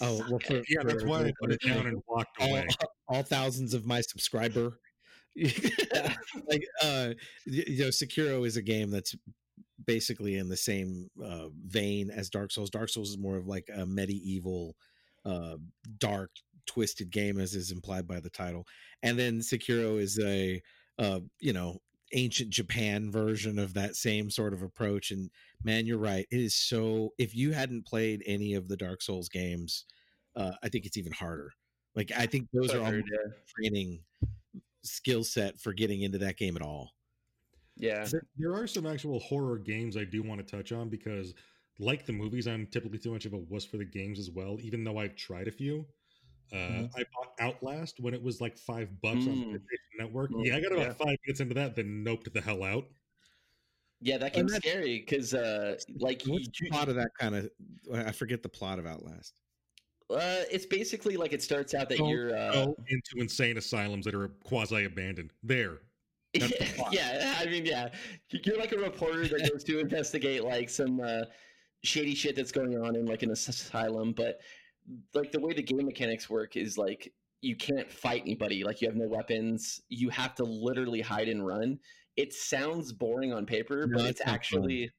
I 0.00 0.06
oh 0.06 0.18
well 0.28 0.38
for, 0.40 0.56
it. 0.56 0.64
Yeah, 0.68 0.82
that's 0.82 1.02
for 1.02 1.08
why 1.08 1.24
I 1.26 1.32
put 1.40 1.52
it 1.52 1.60
down 1.60 1.86
and 1.86 2.02
walked 2.06 2.40
all, 2.40 2.48
away. 2.48 2.66
all 3.08 3.22
thousands 3.22 3.74
of 3.74 3.86
my 3.86 4.00
subscriber. 4.00 4.80
like 5.36 6.64
uh 6.82 7.10
you 7.44 7.78
know 7.84 7.88
Sekiro 7.88 8.46
is 8.46 8.56
a 8.56 8.62
game 8.62 8.90
that's 8.90 9.14
basically 9.86 10.36
in 10.36 10.48
the 10.48 10.56
same 10.56 11.10
uh 11.22 11.48
vein 11.66 12.10
as 12.10 12.30
Dark 12.30 12.52
Souls. 12.52 12.70
Dark 12.70 12.88
Souls 12.88 13.10
is 13.10 13.18
more 13.18 13.36
of 13.36 13.46
like 13.46 13.68
a 13.74 13.86
medieval 13.86 14.76
uh 15.24 15.56
dark 15.98 16.30
twisted 16.66 17.10
game 17.10 17.38
as 17.38 17.54
is 17.54 17.70
implied 17.70 18.06
by 18.06 18.20
the 18.20 18.30
title. 18.30 18.66
And 19.02 19.18
then 19.18 19.40
Sekiro 19.40 20.00
is 20.00 20.18
a 20.18 20.62
uh 20.98 21.20
you 21.40 21.52
know 21.52 21.78
ancient 22.12 22.50
Japan 22.50 23.10
version 23.10 23.58
of 23.58 23.74
that 23.74 23.96
same 23.96 24.30
sort 24.30 24.52
of 24.54 24.62
approach 24.62 25.10
and 25.10 25.30
man 25.64 25.84
you're 25.86 25.98
right 25.98 26.26
it 26.30 26.38
is 26.38 26.54
so 26.54 27.10
if 27.18 27.34
you 27.34 27.50
hadn't 27.52 27.86
played 27.86 28.22
any 28.26 28.54
of 28.54 28.68
the 28.68 28.76
Dark 28.76 29.02
Souls 29.02 29.28
games 29.28 29.84
uh 30.36 30.52
I 30.62 30.68
think 30.68 30.86
it's 30.86 30.96
even 30.96 31.12
harder. 31.12 31.50
Like 31.94 32.12
I 32.16 32.26
think 32.26 32.48
those 32.52 32.74
are 32.74 32.82
all 32.84 32.92
training 33.56 34.00
skill 34.82 35.24
set 35.24 35.58
for 35.58 35.72
getting 35.72 36.02
into 36.02 36.18
that 36.18 36.36
game 36.36 36.56
at 36.56 36.62
all. 36.62 36.90
Yeah. 37.76 38.06
There, 38.36 38.54
are 38.54 38.66
some 38.66 38.86
actual 38.86 39.18
horror 39.20 39.58
games 39.58 39.96
I 39.96 40.04
do 40.04 40.22
want 40.22 40.46
to 40.46 40.56
touch 40.56 40.72
on 40.72 40.88
because, 40.88 41.34
like 41.78 42.06
the 42.06 42.12
movies, 42.12 42.46
I'm 42.46 42.66
typically 42.66 42.98
too 42.98 43.10
much 43.12 43.26
of 43.26 43.32
a 43.32 43.38
wuss 43.38 43.64
for 43.64 43.78
the 43.78 43.84
games 43.84 44.18
as 44.18 44.30
well. 44.30 44.58
Even 44.60 44.84
though 44.84 44.98
I've 44.98 45.16
tried 45.16 45.48
a 45.48 45.52
few, 45.52 45.86
uh, 46.52 46.56
Mhm. 46.56 46.90
I 46.96 47.04
bought 47.14 47.34
Outlast 47.40 48.00
when 48.00 48.14
it 48.14 48.22
was 48.22 48.40
like 48.40 48.56
five 48.56 49.00
bucks 49.00 49.26
on 49.26 49.40
the 49.40 49.46
PlayStation 49.58 49.98
Network. 49.98 50.30
Mm, 50.30 50.46
yeah, 50.46 50.56
I 50.56 50.60
got 50.60 50.72
about 50.72 50.86
yeah. 50.86 50.92
five 50.94 51.16
minutes 51.26 51.40
into 51.40 51.54
that, 51.54 51.74
then 51.74 52.04
noped 52.04 52.32
the 52.32 52.40
hell 52.40 52.62
out. 52.62 52.86
Yeah, 54.00 54.18
that 54.18 54.34
game's 54.34 54.54
scary 54.54 54.98
because, 55.00 55.32
uh, 55.34 55.78
like, 55.98 56.22
What's 56.26 56.46
you, 56.60 56.68
the 56.68 56.70
plot 56.70 56.88
of 56.88 56.96
that 56.96 57.10
kind 57.18 57.34
of? 57.34 57.50
I 57.92 58.12
forget 58.12 58.42
the 58.42 58.48
plot 58.50 58.78
of 58.78 58.86
Outlast. 58.86 59.34
uh, 60.10 60.44
it's 60.50 60.66
basically 60.66 61.16
like 61.16 61.32
it 61.32 61.42
starts 61.42 61.72
out 61.74 61.88
that 61.88 61.98
you're, 61.98 62.36
uh, 62.36 62.66
into 62.88 63.16
insane 63.16 63.56
asylums 63.56 64.04
that 64.04 64.14
are 64.14 64.28
quasi 64.44 64.84
abandoned. 64.84 65.32
There, 65.42 65.70
That's 65.70 65.72
the 65.72 65.78
plot. 65.78 65.93
yeah, 66.90 67.34
I 67.38 67.46
mean, 67.46 67.64
yeah, 67.66 67.88
you're 68.30 68.58
like 68.58 68.72
a 68.72 68.78
reporter 68.78 69.28
that 69.28 69.50
goes 69.50 69.64
to 69.64 69.78
investigate 69.78 70.44
like 70.44 70.68
some 70.68 71.00
uh, 71.00 71.22
shady 71.82 72.14
shit 72.14 72.36
that's 72.36 72.52
going 72.52 72.76
on 72.78 72.96
in 72.96 73.06
like 73.06 73.22
an 73.22 73.30
asylum, 73.30 74.12
but 74.12 74.40
like 75.14 75.32
the 75.32 75.40
way 75.40 75.52
the 75.52 75.62
game 75.62 75.86
mechanics 75.86 76.28
work 76.28 76.56
is 76.56 76.76
like 76.76 77.12
you 77.40 77.56
can't 77.56 77.90
fight 77.90 78.22
anybody, 78.22 78.64
like 78.64 78.80
you 78.80 78.88
have 78.88 78.96
no 78.96 79.06
weapons, 79.08 79.80
you 79.88 80.08
have 80.10 80.34
to 80.36 80.44
literally 80.44 81.00
hide 81.00 81.28
and 81.28 81.46
run. 81.46 81.78
It 82.16 82.32
sounds 82.32 82.92
boring 82.92 83.32
on 83.32 83.44
paper, 83.44 83.86
but 83.86 84.02
it's 84.02 84.10
it's 84.10 84.20
not 84.20 84.26
fun. 84.26 84.34
actually 84.34 84.90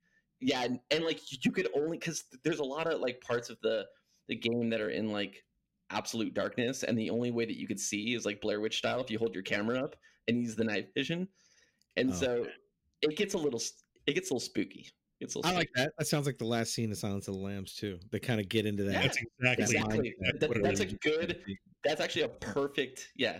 yeah, 0.41 0.63
and, 0.63 0.79
and 0.91 1.03
like 1.03 1.19
you 1.43 1.51
could 1.51 1.67
only 1.75 1.97
because 1.97 2.23
there's 2.43 2.59
a 2.59 2.63
lot 2.63 2.88
of 2.88 2.99
like 2.99 3.21
parts 3.21 3.49
of 3.49 3.57
the 3.61 3.86
the 4.27 4.36
game 4.36 4.69
that 4.69 4.81
are 4.81 4.89
in 4.89 5.11
like 5.11 5.43
absolute 5.89 6.33
darkness, 6.33 6.83
and 6.83 6.97
the 6.97 7.09
only 7.09 7.31
way 7.31 7.45
that 7.45 7.57
you 7.57 7.67
could 7.67 7.79
see 7.79 8.13
is 8.13 8.25
like 8.25 8.41
Blair 8.41 8.59
Witch 8.59 8.77
style 8.77 9.01
if 9.01 9.09
you 9.09 9.17
hold 9.17 9.33
your 9.33 9.43
camera 9.43 9.79
up 9.79 9.95
and 10.28 10.38
use 10.41 10.55
the 10.55 10.63
night 10.63 10.89
vision, 10.95 11.28
and 11.97 12.11
Oh, 12.11 12.15
so 12.15 12.47
it 13.01 13.15
gets 13.17 13.34
a 13.34 13.38
little 13.38 13.61
it 14.07 14.13
gets 14.13 14.30
a 14.30 14.34
little 14.34 14.39
spooky. 14.45 14.89
It's 15.21 15.36
a 15.36 15.39
little 15.39 15.51
I 15.51 15.55
like 15.55 15.69
that. 15.76 15.93
That 15.97 16.05
sounds 16.07 16.26
like 16.26 16.38
the 16.38 16.45
last 16.45 16.73
scene 16.73 16.91
of 16.91 16.97
Silence 16.97 17.28
of 17.28 17.36
the 17.36 17.39
Lambs 17.39 17.73
too. 17.76 17.99
They 18.11 18.19
kind 18.19 18.39
of 18.41 18.49
get 18.49 18.65
into 18.65 18.84
that. 18.84 18.93
Yeah, 18.93 19.01
that's 19.01 19.17
exactly 19.17 19.63
exactly. 19.63 20.15
that's 20.19 20.39
That- 20.39 20.49
what 20.49 20.57
it 20.57 20.63
that's 20.63 20.80
a 20.82 20.86
good. 20.86 21.41
That's 21.84 22.01
actually 22.01 22.23
a 22.23 22.30
perfect 22.30 23.09
yeah, 23.15 23.39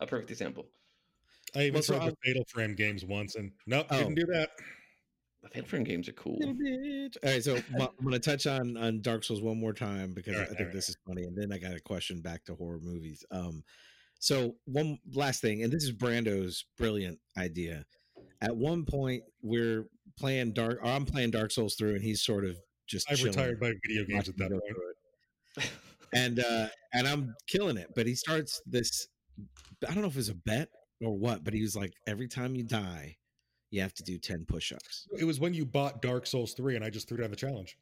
a 0.00 0.06
perfect 0.06 0.30
example. 0.30 0.66
I 1.54 1.62
even 1.62 1.74
Well, 1.74 1.82
so 1.82 1.96
tried 1.96 2.10
the 2.12 2.16
Fatal 2.24 2.44
Frame 2.48 2.74
games 2.74 3.04
once, 3.04 3.36
and 3.36 3.52
nope, 3.66 3.86
Oh. 3.90 3.98
didn't 3.98 4.16
do 4.16 4.26
that. 4.26 4.50
The 5.42 5.48
Fatal 5.48 5.68
Frame 5.68 5.84
games 5.84 6.08
are 6.08 6.12
cool. 6.12 6.38
All 6.42 6.54
right, 7.22 7.42
so 7.42 7.56
I'm 7.56 7.88
going 8.02 8.12
to 8.12 8.18
touch 8.18 8.46
on 8.48 8.76
on 8.76 9.00
Dark 9.00 9.22
Souls 9.24 9.40
one 9.40 9.58
more 9.58 9.72
time 9.72 10.12
because 10.12 10.34
All 10.34 10.40
right, 10.40 10.46
I 10.46 10.48
think 10.50 10.60
all 10.60 10.66
right, 10.66 10.74
this 10.74 10.88
is 10.88 10.96
funny, 11.06 11.22
and 11.22 11.36
then 11.36 11.52
I 11.52 11.58
got 11.58 11.74
a 11.74 11.80
question 11.80 12.20
back 12.20 12.44
to 12.46 12.56
horror 12.56 12.80
movies. 12.82 13.24
Um, 13.30 13.62
so 14.18 14.56
one 14.64 14.98
last 15.14 15.40
thing, 15.40 15.62
and 15.62 15.72
this 15.72 15.84
is 15.84 15.92
Brando's 15.92 16.64
brilliant 16.78 17.18
idea. 17.36 17.84
At 18.40 18.56
one 18.56 18.84
point, 18.84 19.22
we're 19.42 19.86
playing 20.18 20.52
Dark, 20.52 20.78
or 20.82 20.86
I'm 20.86 21.06
playing 21.06 21.30
Dark 21.30 21.50
Souls 21.50 21.74
through, 21.74 21.94
and 21.94 22.02
he's 22.02 22.22
sort 22.22 22.44
of 22.44 22.56
just 22.86 23.10
I've 23.10 23.22
retired 23.22 23.60
by 23.60 23.72
video 23.86 24.04
games 24.04 24.28
at 24.28 24.36
that 24.38 24.50
point. 24.50 25.68
and 26.12 26.40
uh 26.40 26.68
and 26.92 27.06
I'm 27.06 27.34
killing 27.48 27.76
it. 27.76 27.88
But 27.94 28.06
he 28.06 28.14
starts 28.14 28.60
this 28.66 29.08
I 29.86 29.92
don't 29.92 30.02
know 30.02 30.08
if 30.08 30.14
it 30.14 30.18
was 30.18 30.28
a 30.28 30.34
bet 30.34 30.68
or 31.02 31.16
what, 31.16 31.44
but 31.44 31.52
he 31.52 31.62
was 31.62 31.76
like, 31.76 31.92
every 32.06 32.28
time 32.28 32.54
you 32.54 32.62
die, 32.62 33.16
you 33.70 33.82
have 33.82 33.94
to 33.94 34.02
do 34.02 34.18
10 34.18 34.46
push-ups. 34.48 35.08
It 35.18 35.24
was 35.24 35.38
when 35.38 35.52
you 35.52 35.66
bought 35.66 36.00
Dark 36.00 36.26
Souls 36.26 36.54
3 36.54 36.76
and 36.76 36.84
I 36.84 36.90
just 36.90 37.08
threw 37.08 37.18
down 37.18 37.30
the 37.30 37.36
challenge. 37.36 37.76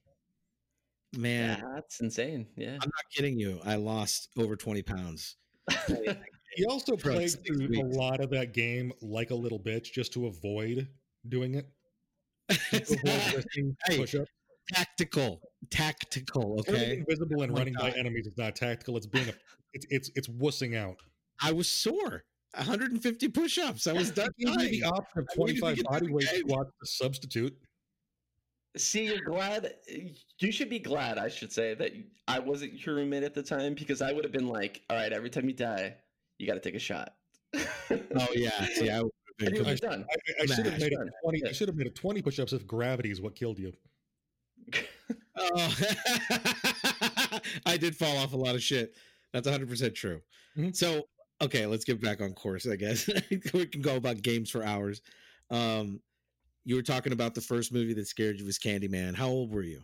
Man, 1.17 1.59
yeah, 1.59 1.65
that's 1.75 2.01
insane. 2.01 2.47
Yeah. 2.57 2.73
I'm 2.73 2.89
not 2.89 3.05
kidding 3.15 3.39
you. 3.39 3.61
I 3.65 3.77
lost 3.77 4.31
over 4.37 4.57
20 4.57 4.83
pounds. 4.83 5.37
He 6.57 6.65
also 6.67 6.97
For 6.97 7.11
played 7.11 7.37
through 7.45 7.69
a 7.81 7.83
lot 7.83 8.21
of 8.21 8.31
that 8.31 8.53
game 8.55 8.93
like 9.03 9.31
a 9.31 9.35
little 9.35 9.59
bitch 9.59 9.93
just 9.93 10.13
to 10.13 10.27
avoid 10.29 10.87
doing 11.29 11.57
it. 11.57 11.67
Just 12.71 12.93
avoid 12.93 13.45
Hey, 13.89 13.97
push-up. 13.99 14.29
tactical, 14.73 15.41
tactical. 15.71 16.63
Turning 16.63 16.81
Okay. 16.83 16.99
invisible 16.99 17.43
and 17.43 17.51
Oh 17.51 17.55
my 17.55 17.59
running 17.59 17.75
by 17.75 17.91
enemies 17.99 18.29
is 18.29 18.39
not 18.39 18.55
tactical. 18.55 18.97
It's 18.97 19.07
being 19.07 19.29
a 19.31 19.33
it's 19.73 19.87
it's 19.91 20.11
it's 20.15 20.29
wussing 20.29 20.77
out. 20.77 20.97
I 21.43 21.51
was 21.51 21.69
sore. 21.69 22.23
150 22.55 23.29
push-ups. 23.31 23.89
I 23.89 23.93
was 24.01 24.13
done. 24.13 24.29
Give 24.39 24.51
you 24.51 24.81
the 24.81 24.85
option 24.85 25.19
of 25.19 25.27
I 25.33 25.35
needed 25.37 25.55
to 25.57 25.61
25 25.61 25.77
get 25.77 25.85
body 25.87 26.13
weight 26.13 26.29
squats 26.29 26.71
to 26.81 26.87
substitute. 26.87 27.59
See, 28.77 29.05
you're 29.05 29.21
glad. 29.21 29.75
You 30.39 30.51
should 30.51 30.69
be 30.69 30.81
glad, 30.81 31.17
I 31.19 31.29
should 31.29 31.53
say, 31.53 31.75
that 31.75 31.93
I 32.27 32.41
wasn't 32.41 32.85
your 32.85 32.97
roommate 32.97 33.23
at 33.23 33.35
the 33.35 33.43
time 33.43 33.75
because 33.75 34.03
I 34.03 34.13
would 34.13 34.25
have 34.25 34.33
been 34.33 34.49
like, 34.49 34.83
all 34.91 34.97
right, 34.97 35.13
every 35.13 35.31
time 35.31 35.47
you 35.49 35.55
die, 35.55 35.95
you 36.39 36.47
got 36.47 36.55
to 36.55 36.61
take 36.61 36.75
a 36.75 36.81
shot. 36.81 37.15
Oh 37.55 38.27
yeah. 38.35 38.67
See, 38.75 38.91
I 38.91 39.03
would 39.03 39.13
have 39.41 39.53
been 39.53 39.77
done. 39.77 40.05
I, 40.11 40.43
I 40.43 40.47
should 40.47 40.67
have 40.67 40.81
made 40.81 40.93
it 40.93 40.97
Done. 40.97 41.11
20. 41.23 41.43
I 41.47 41.53
should 41.53 41.69
have 41.69 41.77
made 41.77 41.87
it 41.87 41.95
20 41.95 42.23
push-ups 42.23 42.53
if 42.53 42.67
gravity 42.67 43.11
is 43.11 43.21
what 43.21 43.35
killed 43.35 43.59
you. 43.59 43.73
Oh, 45.37 45.77
I 47.67 47.77
did 47.77 47.97
fall 47.97 48.17
off 48.19 48.33
a 48.35 48.37
lot 48.37 48.55
of 48.55 48.63
shit. 48.63 48.95
That's 49.33 49.49
100% 49.49 49.95
true. 49.95 50.21
Mhm. 50.57 50.75
So, 50.75 51.03
okay, 51.43 51.67
let's 51.67 51.85
get 51.85 52.01
back 52.01 52.21
on 52.21 52.33
course, 52.35 52.69
I 52.69 52.77
guess. 52.77 53.11
we 53.53 53.67
can 53.67 53.83
go 53.83 53.97
about 53.97 54.23
games 54.23 54.49
for 54.49 54.63
hours. 54.63 55.03
Um, 55.51 56.01
you 56.65 56.77
were 56.77 56.83
talking 56.83 57.13
about 57.13 57.35
the 57.35 57.41
first 57.41 57.73
movie 57.73 57.95
that 57.95 58.09
scared 58.09 58.39
you 58.39 58.47
was 58.47 58.59
Candyman. 58.59 59.15
How 59.15 59.29
old 59.29 59.53
were 59.53 59.63
you? 59.63 59.83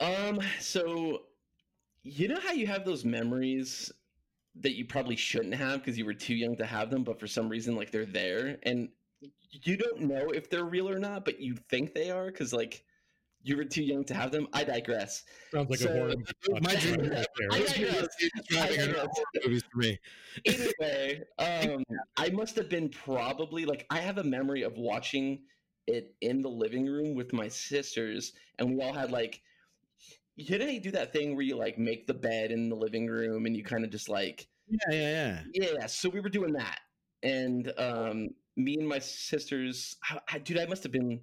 Um, 0.00 0.40
so 0.58 1.22
you 2.02 2.28
know 2.28 2.40
how 2.40 2.52
you 2.52 2.66
have 2.66 2.84
those 2.84 3.04
memories 3.04 3.92
that 4.56 4.74
you 4.76 4.84
probably 4.84 5.16
shouldn't 5.16 5.54
have 5.54 5.80
because 5.80 5.98
you 5.98 6.04
were 6.04 6.14
too 6.14 6.34
young 6.34 6.56
to 6.56 6.66
have 6.66 6.90
them, 6.90 7.04
but 7.04 7.20
for 7.20 7.26
some 7.26 7.48
reason, 7.48 7.76
like 7.76 7.90
they're 7.90 8.06
there, 8.06 8.58
and 8.62 8.88
you 9.50 9.76
don't 9.76 10.00
know 10.00 10.30
if 10.30 10.48
they're 10.48 10.64
real 10.64 10.88
or 10.88 10.98
not, 10.98 11.24
but 11.24 11.40
you 11.40 11.54
think 11.68 11.94
they 11.94 12.10
are 12.10 12.26
because 12.26 12.52
like 12.52 12.84
you 13.42 13.56
were 13.56 13.64
too 13.64 13.82
young 13.82 14.04
to 14.04 14.14
have 14.14 14.30
them. 14.32 14.46
I 14.52 14.64
digress. 14.64 15.24
Sounds 15.52 15.70
like 15.70 15.78
So, 15.78 15.88
a 15.90 15.92
horror. 15.92 16.14
my 16.62 16.74
dream- 16.76 17.00
right 17.00 17.26
there. 17.38 17.48
I 17.52 17.58
digress. 17.60 18.08
Describing 18.36 18.80
I 18.80 18.86
digress. 18.86 19.06
horror 19.10 19.26
movies 19.46 19.62
for 19.72 19.78
me. 19.78 19.98
anyway, 20.46 21.22
um, 21.38 21.82
I 22.16 22.30
must 22.30 22.56
have 22.56 22.68
been 22.68 22.88
probably 22.88 23.64
like 23.64 23.86
I 23.90 23.98
have 23.98 24.18
a 24.18 24.24
memory 24.24 24.62
of 24.62 24.76
watching 24.76 25.42
it 25.86 26.14
in 26.20 26.42
the 26.42 26.48
living 26.50 26.86
room 26.86 27.14
with 27.14 27.32
my 27.32 27.48
sisters, 27.48 28.32
and 28.58 28.76
we 28.76 28.82
all 28.82 28.92
had 28.92 29.10
like, 29.10 29.40
you 30.36 30.58
know, 30.58 30.64
how 30.64 30.70
you 30.70 30.80
do 30.80 30.90
that 30.92 31.12
thing 31.12 31.34
where 31.34 31.44
you 31.44 31.56
like 31.56 31.78
make 31.78 32.06
the 32.06 32.14
bed 32.14 32.50
in 32.50 32.68
the 32.68 32.76
living 32.76 33.06
room, 33.06 33.46
and 33.46 33.56
you 33.56 33.64
kind 33.64 33.84
of 33.84 33.90
just 33.90 34.08
like 34.08 34.48
Yeah, 34.68 34.78
yeah, 34.90 35.40
yeah. 35.52 35.68
Yeah, 35.78 35.86
so 35.86 36.08
we 36.08 36.20
were 36.20 36.28
doing 36.28 36.52
that, 36.52 36.78
and 37.22 37.72
um, 37.78 38.28
me 38.56 38.76
and 38.78 38.86
my 38.88 38.98
sisters, 38.98 39.96
I, 40.08 40.20
I, 40.32 40.38
dude, 40.38 40.58
I 40.58 40.66
must 40.66 40.82
have 40.82 40.92
been 40.92 41.20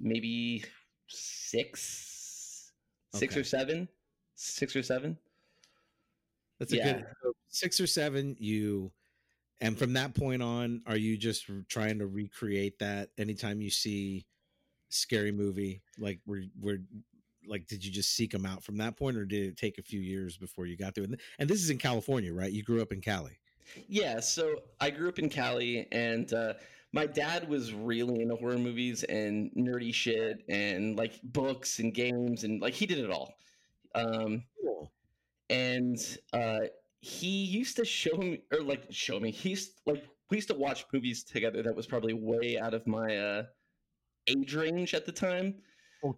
maybe 0.00 0.64
six, 1.10 2.72
six 3.12 3.32
Okay. 3.34 3.40
or 3.40 3.44
seven, 3.44 3.88
six 4.34 4.74
or 4.76 4.82
seven. 4.82 5.16
That's 6.58 6.72
a 6.72 6.76
Yeah. 6.76 6.92
good 6.92 7.06
so 7.22 7.32
six 7.48 7.80
or 7.80 7.86
seven. 7.86 8.36
You, 8.38 8.92
and 9.60 9.78
from 9.78 9.92
that 9.94 10.14
point 10.14 10.42
on, 10.42 10.82
are 10.86 10.96
you 10.96 11.16
just 11.16 11.46
trying 11.68 11.98
to 11.98 12.06
recreate 12.06 12.78
that 12.78 13.10
anytime 13.18 13.60
you 13.60 13.70
see 13.70 14.26
scary 14.88 15.32
movie? 15.32 15.82
Like, 15.98 16.20
we're, 16.26 16.44
we're 16.60 16.80
like, 17.46 17.66
did 17.66 17.84
you 17.84 17.90
just 17.90 18.14
seek 18.14 18.30
them 18.30 18.46
out 18.46 18.62
from 18.62 18.76
that 18.78 18.96
point, 18.96 19.16
or 19.16 19.24
did 19.24 19.42
it 19.48 19.56
take 19.56 19.78
a 19.78 19.82
few 19.82 20.00
years 20.00 20.36
before 20.36 20.66
you 20.66 20.76
got 20.76 20.94
there? 20.94 21.04
And, 21.04 21.18
and 21.38 21.48
this 21.48 21.62
is 21.62 21.70
in 21.70 21.78
California, 21.78 22.32
right? 22.32 22.52
You 22.52 22.62
grew 22.62 22.82
up 22.82 22.92
in 22.92 23.00
Cali. 23.00 23.38
Yeah, 23.88 24.20
so 24.20 24.62
I 24.80 24.90
grew 24.90 25.08
up 25.08 25.18
in 25.18 25.28
Cali, 25.28 25.86
and 25.92 26.32
uh, 26.32 26.54
my 26.92 27.06
dad 27.06 27.48
was 27.48 27.72
really 27.72 28.20
into 28.22 28.34
horror 28.36 28.58
movies 28.58 29.04
and 29.04 29.50
nerdy 29.56 29.94
shit, 29.94 30.42
and 30.48 30.96
like 30.96 31.20
books 31.22 31.78
and 31.78 31.94
games, 31.94 32.44
and 32.44 32.60
like 32.60 32.74
he 32.74 32.86
did 32.86 32.98
it 32.98 33.10
all. 33.10 33.34
Um, 33.94 34.44
Cool. 34.62 34.90
and 35.48 35.98
uh, 36.32 36.60
he 37.00 37.44
used 37.44 37.76
to 37.76 37.84
show 37.84 38.16
me, 38.16 38.42
or 38.52 38.62
like 38.62 38.84
show 38.90 39.18
me. 39.20 39.30
He's 39.30 39.74
like 39.86 40.04
we 40.30 40.36
used 40.36 40.48
to 40.48 40.54
watch 40.54 40.84
movies 40.92 41.24
together 41.24 41.62
that 41.62 41.74
was 41.74 41.86
probably 41.86 42.12
way 42.14 42.58
out 42.58 42.74
of 42.74 42.86
my 42.86 43.16
uh, 43.16 43.42
age 44.28 44.54
range 44.54 44.94
at 44.94 45.06
the 45.06 45.12
time. 45.12 45.56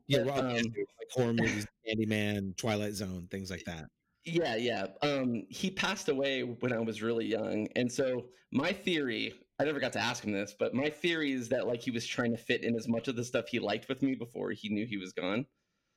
Yeah, 0.06 0.22
But, 0.24 0.36
yeah, 0.36 0.40
um, 0.40 0.54
like 0.54 1.10
horror 1.10 1.32
movies, 1.38 1.66
Candyman, 1.86 2.56
Twilight 2.56 2.92
Zone, 2.94 3.26
things 3.30 3.50
like 3.50 3.64
that. 3.64 3.86
Yeah, 4.24 4.54
yeah. 4.56 4.86
Um, 5.02 5.44
he 5.48 5.70
passed 5.70 6.08
away 6.08 6.42
when 6.42 6.72
I 6.72 6.78
was 6.78 7.02
really 7.02 7.26
young, 7.26 7.68
and 7.76 7.90
so 7.90 8.26
my 8.52 8.72
theory. 8.72 9.34
I 9.58 9.64
never 9.64 9.78
got 9.80 9.92
to 9.94 9.98
ask 10.00 10.24
him 10.24 10.32
this, 10.32 10.54
but 10.58 10.74
my 10.74 10.88
theory 10.90 11.32
is 11.32 11.48
that 11.50 11.66
like 11.66 11.80
he 11.82 11.90
was 11.90 12.06
trying 12.06 12.32
to 12.32 12.36
fit 12.38 12.64
in 12.64 12.74
as 12.74 12.88
much 12.88 13.06
of 13.08 13.16
the 13.16 13.24
stuff 13.24 13.48
he 13.48 13.58
liked 13.58 13.88
with 13.88 14.02
me 14.02 14.14
before 14.14 14.50
he 14.50 14.68
knew 14.68 14.86
he 14.86 14.96
was 14.96 15.12
gone. 15.12 15.46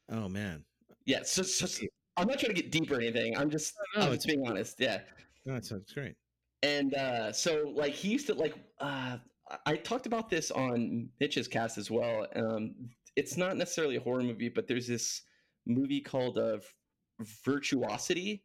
Oh 0.10 0.28
man, 0.30 0.64
Yeah, 1.06 1.24
so, 1.24 1.42
so, 1.44 1.66
so- 1.66 1.86
I'm 2.18 2.28
not 2.28 2.40
trying 2.40 2.56
to 2.56 2.62
get 2.62 2.72
deep 2.72 2.90
or 2.92 2.96
anything. 2.96 3.36
I'm 3.38 3.50
just, 3.50 3.74
No, 3.96 4.04
I'm 4.04 4.14
it's 4.14 4.24
just 4.26 4.28
being 4.36 4.48
honest. 4.48 4.80
Yeah, 4.80 5.00
no, 5.46 5.54
that 5.56 5.66
sounds 5.66 5.92
great. 5.92 6.16
and 6.64 6.94
uh, 6.94 7.32
so 7.34 7.72
like 7.76 7.94
he 7.94 8.10
used 8.10 8.28
to 8.28 8.34
like. 8.36 8.56
Uh, 8.80 9.18
I- 9.50 9.58
I 9.68 9.76
talked 9.76 10.08
about 10.08 10.28
this 10.30 10.50
on 10.50 11.08
Mitch's 11.20 11.48
cast 11.48 11.78
as 11.78 11.92
well. 11.92 12.26
Um, 12.36 12.74
it's 13.16 13.38
not 13.38 13.56
necessarily 13.58 13.96
a 13.96 14.00
horror 14.00 14.24
movie, 14.24 14.50
but 14.50 14.68
there's 14.68 14.88
this 14.88 15.22
movie 15.68 16.02
called 16.02 16.40
uh, 16.40 16.58
Virtuosity 17.46 18.44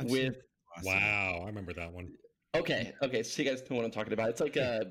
I've 0.00 0.10
with 0.10 0.36
Awesome. 0.76 0.86
Wow, 0.92 1.40
I 1.42 1.46
remember 1.46 1.72
that 1.72 1.90
one. 1.92 2.12
Okay, 2.56 2.92
okay, 3.02 3.22
so 3.22 3.42
you 3.42 3.48
guys 3.48 3.62
know 3.70 3.76
what 3.76 3.84
I'm 3.84 3.90
talking 3.90 4.12
about. 4.12 4.30
It's 4.30 4.40
like 4.40 4.56
uh, 4.56 4.84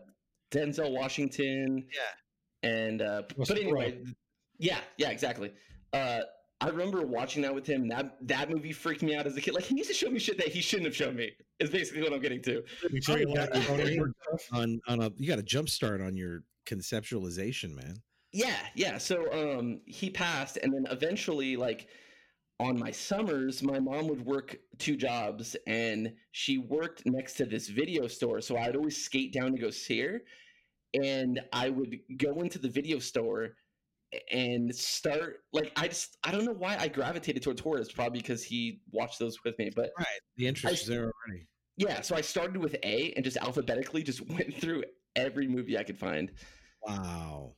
Denzel 0.52 0.92
Washington. 0.92 1.86
Yeah. 1.94 2.70
And 2.70 3.02
uh, 3.02 3.24
but 3.38 3.52
anyway, 3.52 4.04
yeah, 4.58 4.80
yeah, 4.98 5.10
exactly. 5.10 5.54
Uh, 5.94 6.22
I 6.62 6.70
remember 6.70 7.06
watching 7.06 7.42
that 7.44 7.54
with 7.54 7.68
him. 7.68 7.88
That 7.88 8.18
that 8.28 8.50
movie 8.50 8.72
freaked 8.72 9.04
me 9.04 9.16
out 9.16 9.28
as 9.28 9.36
a 9.36 9.42
kid. 9.42 9.54
Like 9.54 9.66
he 9.66 9.76
used 9.76 9.90
to 9.90 9.96
show 9.96 10.10
me 10.10 10.20
shit 10.20 10.38
that 10.38 10.48
he 10.48 10.62
shouldn't 10.62 10.86
have 10.86 10.96
shown 10.96 11.16
me. 11.16 11.32
Is 11.60 11.70
basically 11.70 12.02
what 12.02 12.14
I'm 12.14 12.22
getting 12.22 12.42
to. 12.44 12.64
We 12.92 13.02
you 13.06 13.14
a 13.14 13.28
lot 13.28 13.50
of 13.50 13.56
yeah. 13.56 13.70
Cronenberg 13.70 14.12
stuff. 14.24 14.42
on 14.52 14.80
on 14.88 15.02
a 15.02 15.12
you 15.18 15.28
got 15.28 15.40
a 15.40 15.44
jump 15.44 15.70
start 15.70 16.02
on 16.02 16.16
your 16.16 16.44
conceptualization, 16.66 17.76
man. 17.76 18.02
Yeah, 18.32 18.58
yeah. 18.74 18.98
So 18.98 19.32
um, 19.32 19.82
he 19.86 20.10
passed, 20.10 20.58
and 20.62 20.74
then 20.74 20.86
eventually, 20.92 21.56
like 21.56 21.88
on 22.60 22.80
my 22.80 22.92
summers, 22.92 23.62
my 23.62 23.80
mom 23.80 24.08
would 24.08 24.26
work 24.26 24.58
two 24.78 24.96
jobs, 24.96 25.56
and 25.68 26.14
she 26.32 26.58
worked 26.58 27.06
next 27.06 27.34
to 27.36 27.46
this 27.46 27.68
video 27.68 28.08
store. 28.08 28.40
So 28.42 28.58
I'd 28.58 28.76
always 28.76 29.04
skate 29.04 29.34
down 29.34 29.52
to 29.52 29.58
go 29.58 29.70
see 29.70 30.00
her, 30.02 30.22
and 30.94 31.42
I 31.52 31.70
would 31.70 31.98
go 32.18 32.42
into 32.42 32.60
the 32.60 32.70
video 32.70 33.00
store 33.00 33.56
and 34.32 34.74
start 34.74 35.40
like 35.52 35.74
I 35.76 35.90
just 35.90 36.18
I 36.24 36.32
don't 36.32 36.46
know 36.46 36.54
why 36.54 36.78
I 36.80 36.88
gravitated 36.88 37.44
towards 37.44 37.60
horror. 37.60 37.80
It's 37.80 37.92
probably 37.92 38.20
because 38.22 38.44
he 38.44 38.82
watched 38.92 39.20
those 39.20 39.44
with 39.44 39.58
me, 39.60 39.70
but 39.76 39.92
Right. 39.98 40.06
The 40.38 40.48
interest 40.48 40.84
is 40.84 40.88
there 40.88 41.12
already. 41.28 41.48
yeah. 41.76 42.02
So 42.02 42.16
I 42.16 42.22
started 42.22 42.58
with 42.58 42.76
A 42.84 43.12
and 43.16 43.26
just 43.26 43.38
alphabetically 43.38 44.04
just 44.04 44.22
went 44.30 44.56
through 44.56 44.84
every 45.18 45.48
movie 45.48 45.78
I 45.78 45.84
could 45.84 45.98
find. 45.98 46.32
Wow. 46.88 47.56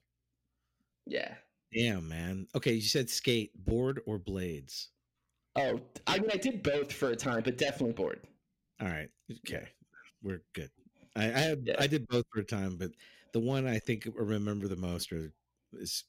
Yeah. 1.05 1.35
Damn, 1.73 2.07
man. 2.07 2.47
Okay, 2.55 2.73
you 2.73 2.81
said 2.81 3.09
skate, 3.09 3.51
board 3.65 4.01
or 4.05 4.17
blades? 4.17 4.89
Oh, 5.55 5.81
I 6.05 6.19
mean, 6.19 6.29
I 6.31 6.37
did 6.37 6.63
both 6.63 6.91
for 6.93 7.09
a 7.09 7.15
time, 7.15 7.41
but 7.43 7.57
definitely 7.57 7.93
board. 7.93 8.21
All 8.79 8.87
right. 8.87 9.09
Okay. 9.31 9.67
We're 10.21 10.41
good. 10.53 10.69
I 11.15 11.25
I, 11.25 11.39
had, 11.39 11.63
Yeah. 11.65 11.75
I 11.79 11.87
did 11.87 12.07
both 12.07 12.25
for 12.31 12.41
a 12.41 12.45
time, 12.45 12.77
but 12.77 12.91
the 13.33 13.39
one 13.39 13.67
I 13.67 13.79
think 13.79 14.07
I 14.07 14.11
remember 14.15 14.67
the 14.67 14.75
most 14.75 15.11
are, 15.11 15.31
is 15.73 16.03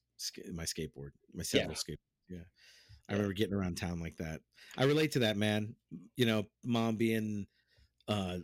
my 0.52 0.64
skateboard, 0.64 1.10
my 1.32 1.42
several 1.42 1.74
skateboards. 1.74 1.96
Yeah. 2.28 2.44
I 3.08 3.14
remember 3.14 3.32
getting 3.32 3.54
around 3.54 3.76
town 3.76 4.00
like 4.00 4.16
that. 4.18 4.40
I 4.76 4.84
relate 4.84 5.12
to 5.12 5.20
that, 5.20 5.36
man. 5.36 5.74
You 6.16 6.26
know, 6.26 6.44
mom 6.62 6.96
being 6.96 7.46
uh 8.06 8.38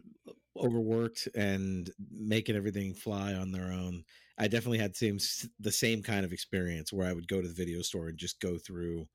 overworked 0.57 1.29
and 1.35 1.91
making 2.11 2.57
everything 2.57 2.95
fly 2.95 3.35
on 3.35 3.53
their 3.53 3.73
own. 3.73 4.05
I 4.39 4.49
definitely 4.49 4.79
had 4.79 4.97
same 4.97 5.19
the 5.59 5.73
same 5.73 6.03
kind 6.03 6.25
of 6.25 6.33
experience 6.33 6.93
where 6.93 7.09
I 7.09 7.13
would 7.13 7.29
go 7.29 7.41
to 7.43 7.49
the 7.49 7.55
video 7.55 7.83
store 7.83 8.09
and 8.09 8.19
just 8.19 8.41
go 8.41 8.59
through 8.59 9.09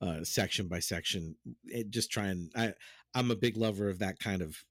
uh 0.00 0.24
section 0.24 0.68
by 0.68 0.78
section 0.78 1.36
it 1.64 1.90
just 1.90 2.10
try 2.10 2.26
and 2.26 2.52
I 2.56 2.74
I'm 3.14 3.30
a 3.30 3.36
big 3.36 3.56
lover 3.56 3.88
of 3.88 3.98
that 4.00 4.18
kind 4.18 4.42
of 4.42 4.64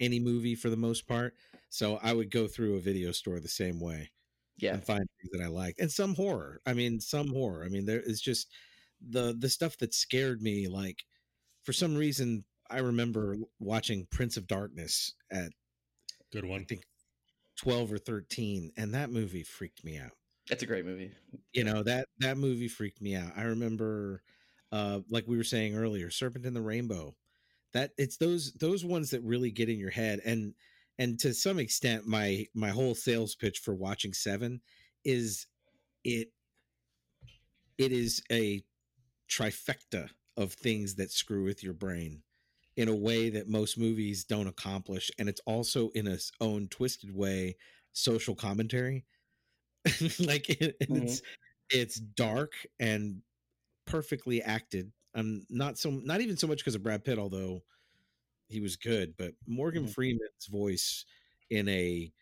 any 0.00 0.20
movie 0.20 0.54
for 0.54 0.70
the 0.70 0.76
most 0.76 1.06
part. 1.06 1.34
So 1.70 1.96
I 2.02 2.12
would 2.12 2.30
go 2.30 2.48
through 2.48 2.76
a 2.76 2.80
video 2.80 3.12
store 3.12 3.40
the 3.40 3.48
same 3.48 3.80
way 3.80 4.12
Yeah. 4.56 4.72
and 4.72 4.84
find 4.84 5.00
things 5.20 5.30
that 5.32 5.44
I 5.44 5.48
liked. 5.48 5.80
And 5.80 5.90
some 5.92 6.14
horror. 6.14 6.60
I 6.66 6.74
mean, 6.74 7.00
some 7.00 7.28
horror. 7.28 7.64
I 7.64 7.68
mean, 7.68 7.86
there 7.86 8.00
is 8.00 8.20
just 8.20 8.52
the 9.00 9.34
the 9.38 9.48
stuff 9.50 9.78
that 9.78 9.94
scared 9.94 10.42
me. 10.42 10.68
Like 10.68 11.04
for 11.62 11.72
some 11.72 11.96
reason, 11.96 12.44
I 12.70 12.78
remember 12.78 13.36
watching 13.58 14.06
Prince 14.10 14.36
of 14.36 14.46
Darkness 14.46 15.14
at 15.30 15.52
Good 16.32 16.44
one. 16.44 16.62
I 16.62 16.64
think 16.64 16.82
twelve 17.56 17.92
or 17.92 17.98
thirteen, 17.98 18.72
and 18.76 18.94
that 18.94 19.10
movie 19.10 19.42
freaked 19.42 19.84
me 19.84 19.98
out. 19.98 20.12
That's 20.48 20.62
a 20.62 20.66
great 20.66 20.84
movie. 20.84 21.12
You 21.52 21.64
know 21.64 21.82
that 21.82 22.08
that 22.18 22.36
movie 22.36 22.68
freaked 22.68 23.00
me 23.00 23.14
out. 23.14 23.32
I 23.36 23.42
remember, 23.42 24.22
uh, 24.72 25.00
like 25.08 25.24
we 25.26 25.36
were 25.36 25.44
saying 25.44 25.76
earlier, 25.76 26.10
Serpent 26.10 26.46
in 26.46 26.54
the 26.54 26.60
Rainbow. 26.60 27.14
That 27.72 27.92
it's 27.96 28.16
those 28.16 28.52
those 28.54 28.84
ones 28.84 29.10
that 29.10 29.22
really 29.22 29.50
get 29.50 29.68
in 29.68 29.78
your 29.78 29.90
head, 29.90 30.20
and 30.24 30.54
and 30.98 31.18
to 31.20 31.32
some 31.32 31.58
extent, 31.58 32.06
my 32.06 32.46
my 32.54 32.70
whole 32.70 32.94
sales 32.94 33.34
pitch 33.34 33.58
for 33.58 33.74
watching 33.74 34.12
Seven 34.12 34.60
is 35.04 35.46
it 36.04 36.28
it 37.78 37.92
is 37.92 38.22
a 38.30 38.62
trifecta 39.30 40.08
of 40.36 40.52
things 40.52 40.96
that 40.96 41.12
screw 41.12 41.44
with 41.44 41.62
your 41.62 41.74
brain 41.74 42.22
in 42.76 42.88
a 42.88 42.94
way 42.94 43.30
that 43.30 43.48
most 43.48 43.78
movies 43.78 44.24
don't 44.24 44.46
accomplish 44.48 45.10
and 45.18 45.28
it's 45.28 45.40
also 45.46 45.90
in 45.90 46.06
its 46.06 46.30
own 46.40 46.68
twisted 46.68 47.14
way 47.14 47.56
social 47.92 48.34
commentary 48.34 49.06
like 50.18 50.48
it, 50.50 50.76
Mhm. 50.88 50.92
it's 50.94 51.22
it's 51.70 51.96
dark 51.96 52.52
and 52.80 53.22
perfectly 53.86 54.42
acted 54.42 54.92
um 55.14 55.46
not 55.50 55.78
so 55.78 55.90
not 55.90 56.20
even 56.20 56.36
so 56.36 56.46
much 56.46 56.58
because 56.58 56.74
of 56.74 56.82
brad 56.82 57.04
pitt 57.04 57.18
although 57.18 57.62
he 58.48 58.60
was 58.60 58.76
good 58.76 59.16
but 59.16 59.34
morgan 59.46 59.86
Mhm. 59.86 59.94
freeman's 59.94 60.46
voice 60.48 61.04
in 61.50 61.68
a 61.68 62.12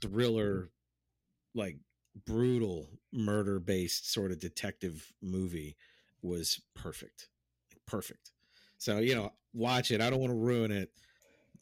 thriller 0.00 0.70
like 1.54 1.78
brutal 2.26 3.00
murder 3.12 3.60
based 3.60 4.10
sort 4.12 4.32
of 4.32 4.40
detective 4.40 5.12
movie 5.22 5.76
was 6.22 6.60
perfect 6.74 7.30
perfect 7.86 8.32
so 8.80 8.98
you 8.98 9.14
know 9.14 9.32
watch 9.54 9.90
it 9.92 10.00
i 10.00 10.10
don't 10.10 10.18
want 10.20 10.30
to 10.32 10.36
ruin 10.38 10.72
it 10.72 10.90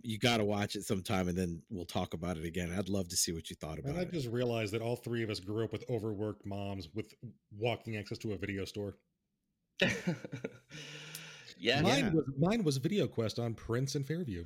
you 0.03 0.19
got 0.19 0.37
to 0.37 0.45
watch 0.45 0.77
it 0.77 0.85
sometime 0.85 1.29
and 1.29 1.37
then 1.37 1.61
we'll 1.71 1.85
talk 1.85 2.15
about 2.15 2.37
it 2.37 2.45
again 2.45 2.73
i'd 2.79 2.89
love 2.89 3.09
to 3.09 3.17
see 3.17 3.33
what 3.33 3.51
you 3.51 3.57
thought 3.57 3.79
about 3.79 3.91
And 3.91 3.99
I 3.99 4.03
it 4.03 4.13
just 4.13 4.29
realized 4.29 4.73
that 4.73 4.81
all 4.81 4.97
three 4.97 5.23
of 5.25 5.29
us 5.31 5.41
grew 5.41 5.65
up 5.65 5.73
with 5.73 5.85
overworked 5.91 6.47
moms 6.47 6.89
with 6.95 7.13
walking 7.59 7.97
access 7.97 8.19
to 8.19 8.33
a 8.33 8.39
video 8.39 8.65
store. 8.65 8.95
yeah. 11.59 11.83
Mine 11.83 11.99
Yeah. 11.99 12.11
was 12.13 12.25
mine 12.39 12.65
was 12.65 12.77
Video 12.79 13.07
Quest 13.09 13.39
on 13.39 13.55
Prince 13.55 13.95
and 13.97 14.07
Fairview. 14.07 14.45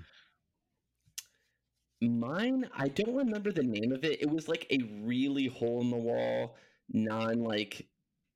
Mine, 2.00 2.68
I 2.76 2.88
don't 2.88 3.14
remember 3.14 3.52
the 3.52 3.62
name 3.62 3.92
of 3.92 4.04
it. 4.04 4.20
It 4.20 4.28
was 4.30 4.48
like 4.48 4.66
a 4.70 4.78
really 5.04 5.46
hole 5.46 5.80
in 5.82 5.90
the 5.90 5.96
wall, 5.96 6.56
non 6.92 7.44
like 7.44 7.86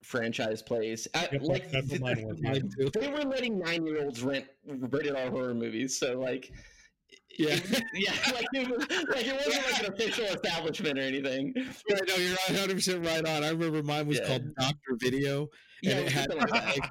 franchise 0.06 0.62
place. 0.62 1.06
I, 1.14 1.28
Yep, 1.32 1.42
like 1.42 1.70
that's 1.70 1.90
what 1.90 2.00
mine 2.00 2.26
was. 2.26 2.40
Mine 2.40 2.70
too. 2.78 2.90
they 2.94 3.08
were 3.10 3.24
letting 3.24 3.58
nine 3.58 3.84
year 3.86 4.04
olds 4.04 4.22
rent 4.22 4.46
rated 4.66 5.16
R 5.16 5.30
horror 5.30 5.54
movies. 5.54 5.98
So 5.98 6.18
like 6.18 6.50
Yeah. 7.38 7.58
yeah, 7.94 8.12
like 8.34 8.46
it, 8.54 8.68
was, 8.68 8.86
like 9.08 9.26
it 9.26 9.34
wasn't 9.34 9.70
like 9.72 9.86
an 9.86 9.92
official 9.92 10.24
establishment 10.26 10.98
or 10.98 11.02
anything. 11.02 11.52
Yeah, 11.56 11.98
no, 12.08 12.14
you're 12.16 12.36
100 12.48 12.74
percent 12.76 13.04
right 13.04 13.26
on. 13.26 13.44
I 13.44 13.50
remember 13.50 13.82
mine 13.82 14.06
was 14.06 14.18
Yeah. 14.18 14.26
called 14.28 14.54
Doctor 14.58 14.96
Video, 15.00 15.40
and 15.42 15.48
Yeah, 15.82 15.96
it 15.98 16.12
had 16.12 16.30
something 16.30 16.48
like 16.48 16.76
like 16.76 16.90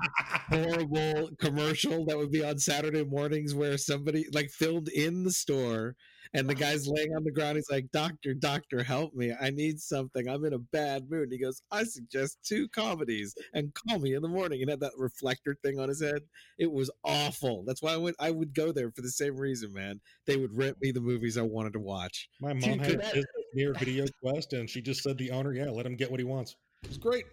horrible 0.49 1.29
commercial 1.39 2.05
that 2.05 2.17
would 2.17 2.31
be 2.31 2.43
on 2.43 2.59
Saturday 2.59 3.03
mornings 3.03 3.55
where 3.55 3.77
somebody 3.77 4.25
like 4.33 4.49
filmed 4.51 4.89
in 4.89 5.23
the 5.23 5.31
store 5.31 5.95
and 6.35 6.49
the 6.49 6.55
guy's 6.55 6.87
laying 6.87 7.15
on 7.15 7.23
the 7.23 7.31
ground. 7.31 7.55
He's 7.55 7.69
like, 7.69 7.89
Doctor, 7.91 8.33
doctor, 8.33 8.83
help 8.83 9.13
me. 9.13 9.33
I 9.39 9.49
need 9.49 9.79
something. 9.79 10.27
I'm 10.27 10.45
in 10.45 10.53
a 10.53 10.59
bad 10.59 11.09
mood. 11.09 11.23
And 11.23 11.31
he 11.31 11.39
goes, 11.39 11.61
I 11.71 11.83
suggest 11.83 12.37
two 12.43 12.67
comedies 12.69 13.33
and 13.53 13.73
call 13.73 13.99
me 13.99 14.13
in 14.15 14.21
the 14.21 14.27
morning. 14.27 14.61
And 14.61 14.69
had 14.69 14.79
that 14.81 14.91
reflector 14.97 15.55
thing 15.63 15.79
on 15.79 15.89
his 15.89 16.01
head. 16.01 16.19
It 16.57 16.71
was 16.71 16.91
awful. 17.03 17.63
That's 17.65 17.81
why 17.81 17.93
I 17.93 17.97
went 17.97 18.15
I 18.19 18.31
would 18.31 18.53
go 18.53 18.71
there 18.71 18.91
for 18.91 19.01
the 19.01 19.09
same 19.09 19.37
reason, 19.37 19.73
man. 19.73 19.99
They 20.25 20.37
would 20.37 20.55
rent 20.55 20.77
me 20.81 20.91
the 20.91 21.01
movies 21.01 21.37
I 21.37 21.41
wanted 21.43 21.73
to 21.73 21.79
watch. 21.79 22.29
My 22.41 22.53
mom 22.53 22.79
had 22.79 22.87
could 22.87 22.95
a 22.95 22.97
that- 23.03 23.25
near 23.53 23.73
Video 23.73 24.05
Quest, 24.21 24.53
and 24.53 24.69
she 24.69 24.81
just 24.81 25.01
said 25.01 25.17
the 25.17 25.31
owner, 25.31 25.53
"Yeah, 25.53 25.69
let 25.69 25.85
him 25.85 25.95
get 25.95 26.11
what 26.11 26.19
he 26.19 26.25
wants." 26.25 26.55
It 26.83 26.89
was 26.89 26.97
great. 26.97 27.25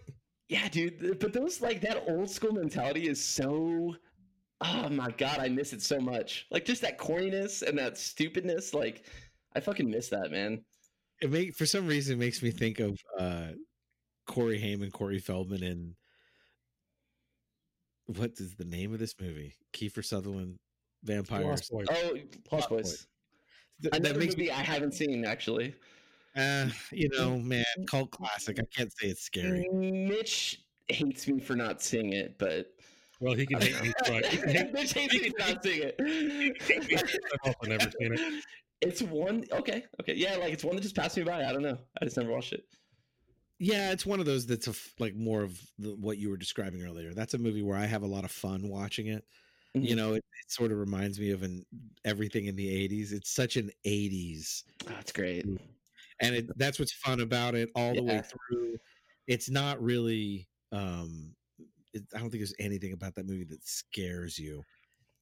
Yeah, 0.49 0.67
dude. 0.69 1.19
But 1.19 1.33
those 1.33 1.61
like 1.61 1.81
that 1.81 2.03
old 2.07 2.29
school 2.29 2.53
mentality 2.53 3.07
is 3.07 3.23
so. 3.23 3.95
Oh 4.63 4.89
my 4.89 5.11
god, 5.11 5.39
I 5.39 5.49
miss 5.49 5.73
it 5.73 5.81
so 5.81 5.99
much. 5.99 6.47
Like 6.51 6.65
just 6.65 6.81
that 6.81 6.97
corniness 6.97 7.61
and 7.61 7.77
that 7.77 7.97
stupidness. 7.97 8.73
Like 8.73 9.05
I 9.55 9.59
fucking 9.59 9.89
miss 9.89 10.09
that, 10.09 10.31
man. 10.31 10.63
It 11.21 11.31
make 11.31 11.55
for 11.55 11.65
some 11.65 11.87
reason 11.87 12.15
it 12.15 12.19
makes 12.19 12.41
me 12.41 12.51
think 12.51 12.79
of 12.79 12.97
uh 13.19 13.47
Corey 14.27 14.59
Haim 14.59 14.81
and 14.81 14.93
Corey 14.93 15.19
Feldman 15.19 15.63
and 15.63 15.95
what 18.05 18.31
is 18.37 18.55
the 18.55 18.65
name 18.65 18.93
of 18.93 18.99
this 18.99 19.15
movie? 19.19 19.53
Kiefer 19.73 20.03
Sutherland 20.03 20.57
Vampires. 21.03 21.45
Lost 21.45 21.71
Boys. 21.71 21.87
Oh, 21.89 22.13
Lost 22.13 22.51
Lost 22.51 22.69
Boys. 22.69 22.83
Boys. 22.83 23.07
Th- 23.81 24.03
that 24.03 24.17
makes 24.17 24.37
movie 24.37 24.51
I 24.51 24.61
haven't 24.61 24.93
seen 24.93 25.25
actually. 25.25 25.75
uh, 26.35 26.67
you 26.91 27.09
know, 27.09 27.37
man, 27.37 27.65
cult 27.87 28.11
classic. 28.11 28.59
I 28.59 28.63
can't 28.75 28.91
say 28.97 29.07
it's 29.07 29.23
scary. 29.23 29.67
Mitch 29.71 30.61
hates 30.87 31.27
me 31.27 31.39
for 31.39 31.55
not 31.55 31.81
seeing 31.81 32.13
it, 32.13 32.37
but 32.37 32.73
Well, 33.23 33.35
he 33.35 33.45
can 33.45 33.61
hate 33.61 33.81
me, 33.81 33.93
but 34.05 34.25
he 34.25 34.37
can 34.37 34.49
hate 34.49 34.73
Mitch 34.73 34.93
hates 34.93 35.13
me 35.13 35.29
for 35.29 35.39
not 35.39 35.63
seeing 35.63 35.81
it. 35.83 35.95
I've 37.45 37.69
never 37.69 37.89
seen 37.91 38.13
it. 38.13 38.43
It's 38.81 39.01
one 39.01 39.45
okay, 39.49 39.85
okay, 40.01 40.13
yeah, 40.13 40.35
like 40.35 40.51
it's 40.51 40.63
one 40.65 40.75
that 40.75 40.81
just 40.81 40.95
passed 40.95 41.15
me 41.15 41.23
by. 41.23 41.45
I 41.45 41.53
don't 41.53 41.61
know. 41.61 41.77
I 42.01 42.03
just 42.03 42.17
never 42.17 42.31
watched 42.31 42.51
it. 42.51 42.65
Yeah, 43.59 43.91
it's 43.91 44.05
one 44.05 44.19
of 44.19 44.25
those 44.25 44.45
that's 44.45 44.67
a 44.67 44.71
f 44.71 44.93
like 44.99 45.15
more 45.15 45.41
of 45.41 45.57
the, 45.77 45.95
what 45.95 46.17
you 46.17 46.29
were 46.29 46.35
describing 46.35 46.83
earlier. 46.83 47.13
That's 47.13 47.33
a 47.33 47.37
movie 47.37 47.61
where 47.61 47.77
I 47.77 47.85
have 47.85 48.01
a 48.03 48.07
lot 48.07 48.25
of 48.25 48.31
fun 48.31 48.67
watching 48.67 49.07
it. 49.07 49.23
You 49.73 49.93
Mhm. 49.93 49.97
know, 49.97 50.13
it, 50.15 50.17
it 50.17 50.51
sort 50.51 50.73
of 50.73 50.79
reminds 50.79 51.17
me 51.17 51.31
of 51.31 51.43
an 51.43 51.65
everything 52.03 52.47
in 52.47 52.57
the 52.57 52.67
'80s. 52.67 53.13
It's 53.13 53.33
such 53.33 53.55
an 53.55 53.71
'80s 53.85 54.65
Oh, 54.85 54.89
that's 54.89 55.13
great. 55.13 55.45
and 55.45 56.35
it, 56.35 56.57
that's 56.57 56.77
what's 56.77 56.93
fun 56.93 57.21
about 57.21 57.55
it 57.55 57.69
all 57.73 57.95
the 57.95 58.03
way 58.03 58.21
through 58.21 58.77
it's 59.27 59.49
not 59.49 59.81
really 59.81 60.49
um 60.73 61.33
it, 61.93 62.03
i 62.15 62.19
don't 62.19 62.29
think 62.29 62.41
there's 62.41 62.55
anything 62.59 62.93
about 62.93 63.15
that 63.15 63.25
movie 63.27 63.45
that 63.45 63.65
scares 63.65 64.37
you 64.37 64.63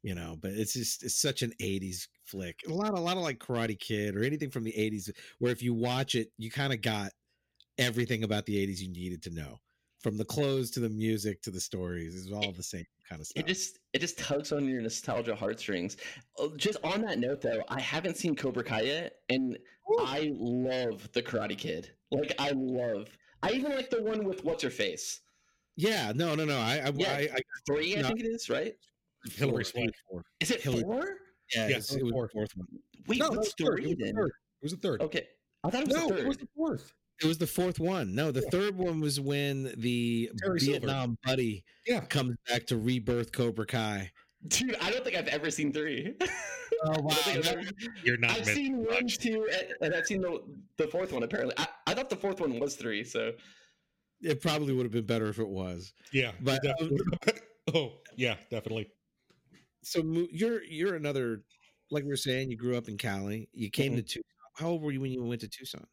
you 0.04 0.16
know 0.16 0.36
but 0.42 0.52
it's 0.52 0.74
just 0.74 1.04
it's 1.04 1.22
such 1.22 1.42
an 1.42 1.52
80s 1.62 2.08
flick 2.26 2.60
a 2.68 2.74
lot 2.74 2.94
a 2.94 3.00
lot 3.00 3.18
of 3.18 3.24
like 3.24 3.40
karate 3.40 3.80
kid 3.80 4.16
or 4.16 4.24
anything 4.24 4.50
from 4.50 4.64
the 4.64 4.74
80s 4.74 5.10
where 5.40 5.52
if 5.52 5.62
you 5.62 5.74
watch 5.74 6.16
it 6.16 6.30
you 6.38 6.50
kind 6.50 6.74
of 6.74 6.82
got 6.82 7.12
everything 7.78 8.24
about 8.24 8.46
the 8.46 8.56
80s 8.56 8.80
you 8.80 8.92
needed 8.92 9.22
to 9.24 9.30
know 9.30 9.60
from 10.02 10.18
the 10.18 10.26
clothes 10.26 10.72
to 10.72 10.80
the 10.80 10.90
music 10.90 11.42
to 11.44 11.52
the 11.52 11.60
stories 11.60 12.16
It's 12.16 12.34
all 12.34 12.52
the 12.52 12.64
same 12.64 12.86
kind 13.08 13.22
of 13.22 13.28
stuff 13.28 13.44
It 13.44 13.48
just 13.48 13.80
it 13.94 14.00
just 14.00 14.18
tugs 14.18 14.52
on 14.52 14.68
your 14.68 14.82
nostalgia 14.82 15.36
heartstrings. 15.36 15.98
Oh, 16.38 16.56
Just 16.56 16.78
on 16.84 17.02
that 17.02 17.20
note, 17.20 17.42
though, 17.42 17.62
I 17.70 17.80
haven't 17.82 18.18
seen 18.18 18.36
Cobra 18.36 18.64
Kai 18.64 18.82
yet, 18.82 19.18
and 19.30 19.58
I 20.00 20.32
love 20.34 21.12
the 21.12 21.22
Karate 21.22 21.58
Kid. 21.58 21.92
Like 22.12 22.34
I 22.40 22.52
love. 22.56 23.10
I 23.44 23.52
even 23.52 23.76
like 23.76 23.90
the 23.90 24.02
one 24.02 24.24
with 24.24 24.44
what's 24.44 24.64
her 24.64 24.70
face. 24.70 25.22
Yeah 25.82 26.12
no 26.16 26.36
no 26.36 26.46
no 26.46 26.58
i 26.58 26.78
i, 26.86 26.92
Yeah. 26.96 27.12
I, 27.14 27.30
I 27.36 27.40
Three, 27.66 27.98
I 27.98 28.02
No. 28.02 28.08
think 28.10 28.20
it 28.22 28.26
is, 28.28 28.50
right? 28.50 28.74
Hilary 29.34 29.64
four, 29.64 29.64
Swank. 29.64 29.92
Is 30.40 30.52
it 30.52 30.62
Hilary- 30.62 30.84
four? 30.84 31.06
yeah, 31.56 31.68
Yeah, 31.68 31.74
it 31.74 31.76
was, 31.78 31.96
it 31.96 32.04
was 32.04 32.12
the 32.14 32.30
fourth 32.34 32.52
one 32.56 32.68
Wait, 33.08 33.20
No, 33.20 33.26
it 33.26 33.30
what's 33.32 33.38
was 33.40 33.54
the 33.58 33.66
third. 33.66 33.80
It 33.80 33.82
three 33.84 33.88
was 33.90 33.98
the 33.98 34.14
third. 34.14 34.32
It 34.32 34.64
was 34.64 34.72
the 34.72 34.78
third. 34.78 35.02
Okay, 35.02 35.28
I 35.64 35.70
thought 35.70 35.82
it 35.82 35.88
was 35.88 35.96
no, 35.98 36.08
the 36.08 36.14
third. 36.16 36.20
it 36.24 36.28
was 36.28 36.38
the 36.38 36.48
fourth. 36.56 36.94
It 37.24 37.28
was 37.28 37.38
the 37.38 37.48
fourth 37.48 37.80
one. 37.80 38.16
No, 38.16 38.32
the 38.32 38.42
third 38.42 38.76
one 38.76 39.00
was 39.00 39.20
when 39.20 39.74
the 39.78 40.32
Terry 40.44 40.60
Silver. 40.60 40.80
Vietnam 40.80 41.18
buddy 41.24 41.64
Yeah. 41.88 42.00
comes 42.02 42.36
back 42.48 42.66
to 42.68 42.78
rebirth 42.78 43.32
Cobra 43.32 43.66
Kai. 43.66 44.12
Dude, 44.48 44.76
I 44.82 44.90
don't 44.90 45.04
think 45.04 45.16
I've 45.16 45.28
ever 45.28 45.50
seen 45.52 45.72
three. 45.74 46.14
Oh 46.84 46.94
I 46.94 46.96
don't 46.96 47.14
think 47.14 47.38
I've 47.38 47.48
ever- 47.60 47.64
You're 48.04 48.18
not 48.18 48.32
I've 48.32 48.46
seen 48.48 48.78
one, 48.78 48.88
watch. 49.04 49.20
two, 49.20 49.48
and, 49.54 49.68
and 49.82 49.94
I've 49.94 50.08
seen 50.08 50.22
the 50.22 50.42
the 50.78 50.88
fourth 50.88 51.12
one. 51.14 51.22
Apparently, 51.22 51.54
I, 51.60 51.68
I 51.86 51.94
thought 51.94 52.10
the 52.10 52.16
fourth 52.16 52.40
one 52.42 52.60
was 52.60 52.76
three. 52.76 53.04
So 53.04 53.34
It 54.22 54.42
probably 54.42 54.74
would 54.74 54.84
have 54.84 54.92
been 54.92 55.06
better 55.06 55.28
if 55.30 55.40
it 55.40 55.48
was. 55.48 55.94
Yeah, 56.14 56.32
But- 56.42 56.62
definitely. 56.64 57.00
oh, 57.74 57.94
yeah, 58.16 58.38
definitely. 58.50 58.90
So 59.84 60.04
you're 60.32 60.64
you're 60.64 60.96
another 60.96 61.44
like 61.90 62.04
we 62.04 62.10
were 62.10 62.16
saying. 62.16 62.52
You 62.52 62.58
grew 62.58 62.78
up 62.78 62.88
in 62.88 62.98
Cali. 62.98 63.50
You 63.52 63.70
came 63.72 63.94
Mhm. 63.94 63.98
to 63.98 64.02
Tucson. 64.04 64.24
How 64.56 64.70
old 64.70 64.82
were 64.84 64.92
you 64.92 65.02
when 65.02 65.12
you 65.12 65.24
went 65.24 65.42
to 65.42 65.48
Tucson? 65.48 65.86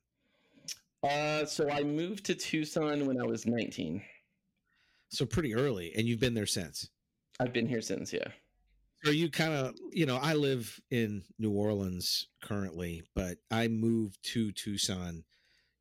Uh, 1.02 1.46
so 1.46 1.70
I 1.70 1.82
moved 1.84 2.26
to 2.26 2.34
Tucson 2.34 3.06
when 3.06 3.20
I 3.20 3.24
was 3.24 3.46
19. 3.46 4.02
So 5.10 5.24
pretty 5.24 5.54
early, 5.54 5.94
and 5.96 6.06
you've 6.06 6.20
been 6.20 6.34
there 6.34 6.44
since. 6.46 6.90
I've 7.40 7.52
been 7.52 7.66
here 7.68 7.80
since, 7.80 8.12
yeah. 8.12 8.28
So 9.04 9.10
you 9.12 9.30
kind 9.30 9.52
of, 9.54 9.74
you 9.92 10.04
know, 10.06 10.16
I 10.16 10.34
live 10.34 10.78
in 10.90 11.22
New 11.38 11.52
Orleans 11.52 12.26
currently, 12.42 13.04
but 13.14 13.38
I 13.50 13.68
moved 13.68 14.18
to 14.32 14.50
Tucson, 14.52 15.24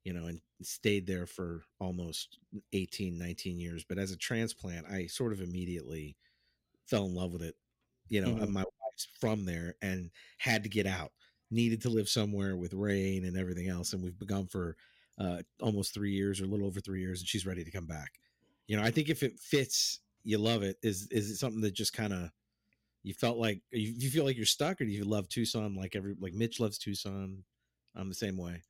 you 0.03 0.13
know, 0.13 0.27
and 0.27 0.39
stayed 0.61 1.07
there 1.07 1.25
for 1.27 1.63
almost 1.79 2.39
18, 2.73 3.17
19 3.17 3.59
years. 3.59 3.83
But 3.83 3.99
as 3.99 4.11
a 4.11 4.17
transplant, 4.17 4.87
I 4.87 5.07
sort 5.07 5.33
of 5.33 5.41
immediately 5.41 6.17
fell 6.85 7.05
in 7.05 7.15
love 7.15 7.33
with 7.33 7.43
it. 7.43 7.55
You 8.09 8.21
know, 8.21 8.35
Mhm. 8.35 8.47
my 8.47 8.63
wife's 8.63 9.05
from 9.19 9.45
there 9.45 9.75
and 9.81 10.11
had 10.37 10.63
to 10.63 10.69
get 10.69 10.85
out, 10.85 11.13
needed 11.51 11.81
to 11.81 11.89
live 11.89 12.09
somewhere 12.09 12.55
with 12.57 12.73
rain 12.73 13.25
and 13.25 13.37
everything 13.37 13.67
else. 13.67 13.93
And 13.93 14.03
we've 14.03 14.17
begun 14.17 14.47
for 14.47 14.77
uh, 15.17 15.43
almost 15.61 15.93
three 15.93 16.13
years 16.13 16.39
or 16.39 16.45
a 16.45 16.47
little 16.47 16.67
over 16.67 16.79
three 16.79 17.01
years, 17.01 17.19
and 17.21 17.27
she's 17.27 17.45
ready 17.45 17.63
to 17.63 17.71
come 17.71 17.87
back. 17.87 18.19
You 18.67 18.77
know, 18.77 18.83
I 18.83 18.91
think 18.91 19.09
if 19.09 19.23
it 19.23 19.39
fits, 19.39 20.01
you 20.23 20.37
love 20.37 20.63
it. 20.63 20.77
Is 20.83 21.07
is 21.09 21.31
it 21.31 21.37
something 21.37 21.61
that 21.61 21.71
just 21.71 21.93
kind 21.93 22.13
of 22.13 22.31
you 23.03 23.13
felt 23.13 23.37
like 23.37 23.63
you, 23.71 23.93
you 23.97 24.09
feel 24.09 24.25
like 24.25 24.37
you're 24.37 24.45
stuck, 24.45 24.81
or 24.81 24.85
do 24.85 24.91
you 24.91 25.05
love 25.05 25.29
Tucson 25.29 25.75
like 25.75 25.95
every 25.95 26.15
like 26.19 26.33
Mitch 26.33 26.59
loves 26.59 26.77
Tucson? 26.77 27.45
I'm 27.95 28.09
the 28.09 28.15
same 28.15 28.37
way. 28.37 28.63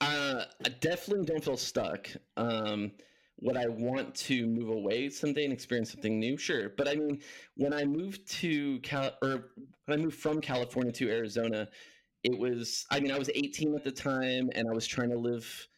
Uh, 0.00 0.44
I 0.64 0.68
definitely 0.80 1.26
don't 1.26 1.44
feel 1.44 1.56
stuck. 1.56 2.08
Um, 2.36 2.92
would 3.40 3.56
I 3.56 3.66
want 3.68 4.14
to 4.16 4.46
move 4.46 4.68
away 4.68 5.08
someday 5.08 5.44
and 5.44 5.52
experience 5.52 5.92
something 5.92 6.18
new? 6.18 6.36
Sure, 6.36 6.70
but 6.76 6.88
I 6.88 6.94
mean, 6.94 7.20
when 7.56 7.72
I 7.72 7.84
moved 7.84 8.26
to 8.40 8.80
Cal 8.80 9.12
or 9.22 9.50
when 9.86 9.98
I 9.98 10.02
moved 10.02 10.18
from 10.18 10.40
California 10.40 10.92
to 10.92 11.08
Arizona, 11.08 11.68
it 12.24 12.36
was. 12.36 12.86
I 12.90 13.00
mean, 13.00 13.12
I 13.12 13.18
was 13.18 13.30
18 13.34 13.74
at 13.74 13.84
the 13.84 13.92
time, 13.92 14.50
and 14.54 14.68
I 14.68 14.72
was 14.72 14.86
trying 14.86 15.10
to 15.10 15.18
live 15.18 15.68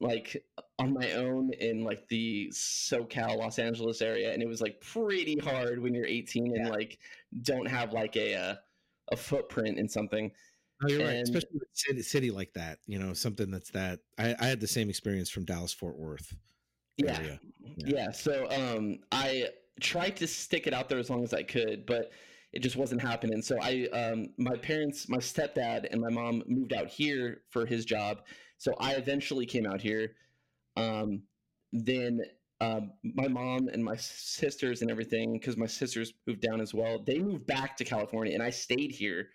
like 0.00 0.44
on 0.78 0.92
my 0.92 1.12
own 1.12 1.52
in 1.54 1.82
like 1.82 2.06
the 2.08 2.48
SoCal 2.52 3.36
Los 3.36 3.58
Angeles 3.58 4.00
area, 4.00 4.32
and 4.32 4.42
it 4.42 4.48
was 4.48 4.60
like 4.60 4.80
pretty 4.80 5.36
hard 5.38 5.80
when 5.80 5.94
you're 5.94 6.06
18 6.06 6.56
and 6.56 6.70
like 6.70 6.98
don't 7.42 7.66
have 7.66 7.92
like 7.92 8.16
a 8.16 8.34
uh, 8.34 8.54
a 9.10 9.16
footprint 9.16 9.78
in 9.78 9.88
something. 9.88 10.30
No, 10.82 10.88
you're 10.88 11.06
right, 11.06 11.16
especially 11.16 11.50
with 11.54 11.62
a 11.62 11.66
city, 11.74 12.02
city 12.02 12.30
like 12.30 12.52
that. 12.54 12.78
You 12.86 12.98
know, 12.98 13.12
something 13.12 13.50
that's 13.50 13.70
that. 13.70 14.00
I, 14.18 14.34
I 14.38 14.46
had 14.46 14.60
the 14.60 14.68
same 14.68 14.88
experience 14.88 15.28
from 15.28 15.44
Dallas 15.44 15.72
Fort 15.72 15.98
Worth. 15.98 16.34
Yeah. 16.98 17.16
area. 17.16 17.40
Yeah. 17.76 18.10
So 18.10 18.48
um, 18.50 18.98
I 19.12 19.48
tried 19.80 20.16
to 20.16 20.26
stick 20.26 20.66
it 20.66 20.74
out 20.74 20.88
there 20.88 20.98
as 20.98 21.08
long 21.08 21.22
as 21.22 21.32
I 21.32 21.42
could, 21.42 21.86
but 21.86 22.10
it 22.52 22.60
just 22.60 22.76
wasn't 22.76 23.00
happening. 23.00 23.40
So 23.40 23.58
I, 23.62 23.86
um, 23.92 24.30
my 24.36 24.56
parents, 24.56 25.08
my 25.08 25.18
stepdad 25.18 25.86
and 25.90 26.00
my 26.00 26.10
mom 26.10 26.42
moved 26.46 26.72
out 26.72 26.88
here 26.88 27.42
for 27.50 27.66
his 27.66 27.84
job. 27.84 28.22
So 28.56 28.74
I 28.80 28.94
eventually 28.94 29.46
came 29.46 29.66
out 29.66 29.80
here. 29.80 30.12
Um, 30.76 31.22
then 31.72 32.20
um, 32.60 32.92
my 33.02 33.28
mom 33.28 33.68
and 33.68 33.84
my 33.84 33.96
sisters 33.96 34.82
and 34.82 34.90
everything, 34.90 35.34
because 35.34 35.56
my 35.56 35.66
sisters 35.66 36.14
moved 36.26 36.40
down 36.40 36.60
as 36.60 36.74
well, 36.74 36.98
they 36.98 37.18
moved 37.18 37.46
back 37.46 37.76
to 37.76 37.84
California, 37.84 38.34
and 38.34 38.42
I 38.42 38.50
stayed 38.50 38.90
here 38.90 39.28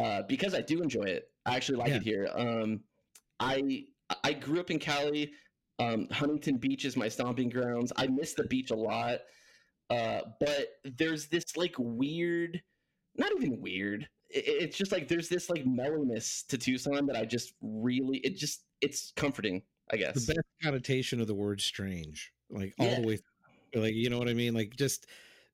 uh, 0.00 0.22
because 0.28 0.54
I 0.54 0.62
do 0.62 0.82
enjoy 0.82 1.02
it. 1.04 1.24
I 1.46 1.56
actually 1.56 1.78
like 1.78 1.88
Yeah. 1.90 1.96
it 1.96 2.02
here. 2.02 2.28
Um, 2.34 2.80
I 3.38 3.84
I 4.24 4.32
grew 4.32 4.58
up 4.60 4.70
in 4.70 4.78
Cali. 4.78 5.32
Um, 5.78 6.08
Huntington 6.10 6.56
Beach 6.58 6.84
is 6.84 6.96
my 6.96 7.08
stomping 7.08 7.48
grounds. 7.48 7.92
I 7.96 8.06
miss 8.08 8.34
the 8.34 8.44
beach 8.44 8.70
a 8.70 8.74
lot, 8.76 9.20
uh, 9.88 10.22
but 10.40 10.68
there's 10.84 11.28
this 11.28 11.56
like 11.56 11.74
weird, 11.78 12.60
not 13.16 13.32
even 13.36 13.60
weird. 13.60 14.08
i- 14.34 14.38
i- 14.38 14.58
It's 14.64 14.76
just 14.76 14.92
like 14.92 15.08
there's 15.08 15.28
this 15.28 15.48
like 15.50 15.64
mellowness 15.66 16.42
to 16.44 16.58
Tucson 16.58 17.06
that 17.06 17.16
I 17.16 17.24
just 17.24 17.54
really 17.62 18.18
it 18.18 18.36
just 18.36 18.64
it's 18.80 19.12
comforting. 19.16 19.62
I 19.92 19.96
guess. 19.96 20.24
The 20.26 20.34
best 20.34 20.46
connotation 20.62 21.20
of 21.20 21.26
the 21.26 21.34
word 21.34 21.60
"strange," 21.60 22.32
like 22.48 22.74
all 22.78 22.86
Yeah. 22.86 23.00
the 23.00 23.06
way, 23.06 23.18
through. 23.72 23.82
like 23.82 23.94
you 23.94 24.08
know 24.10 24.18
what 24.18 24.28
I 24.28 24.34
mean. 24.34 24.54
Like 24.54 24.76
just 24.76 25.06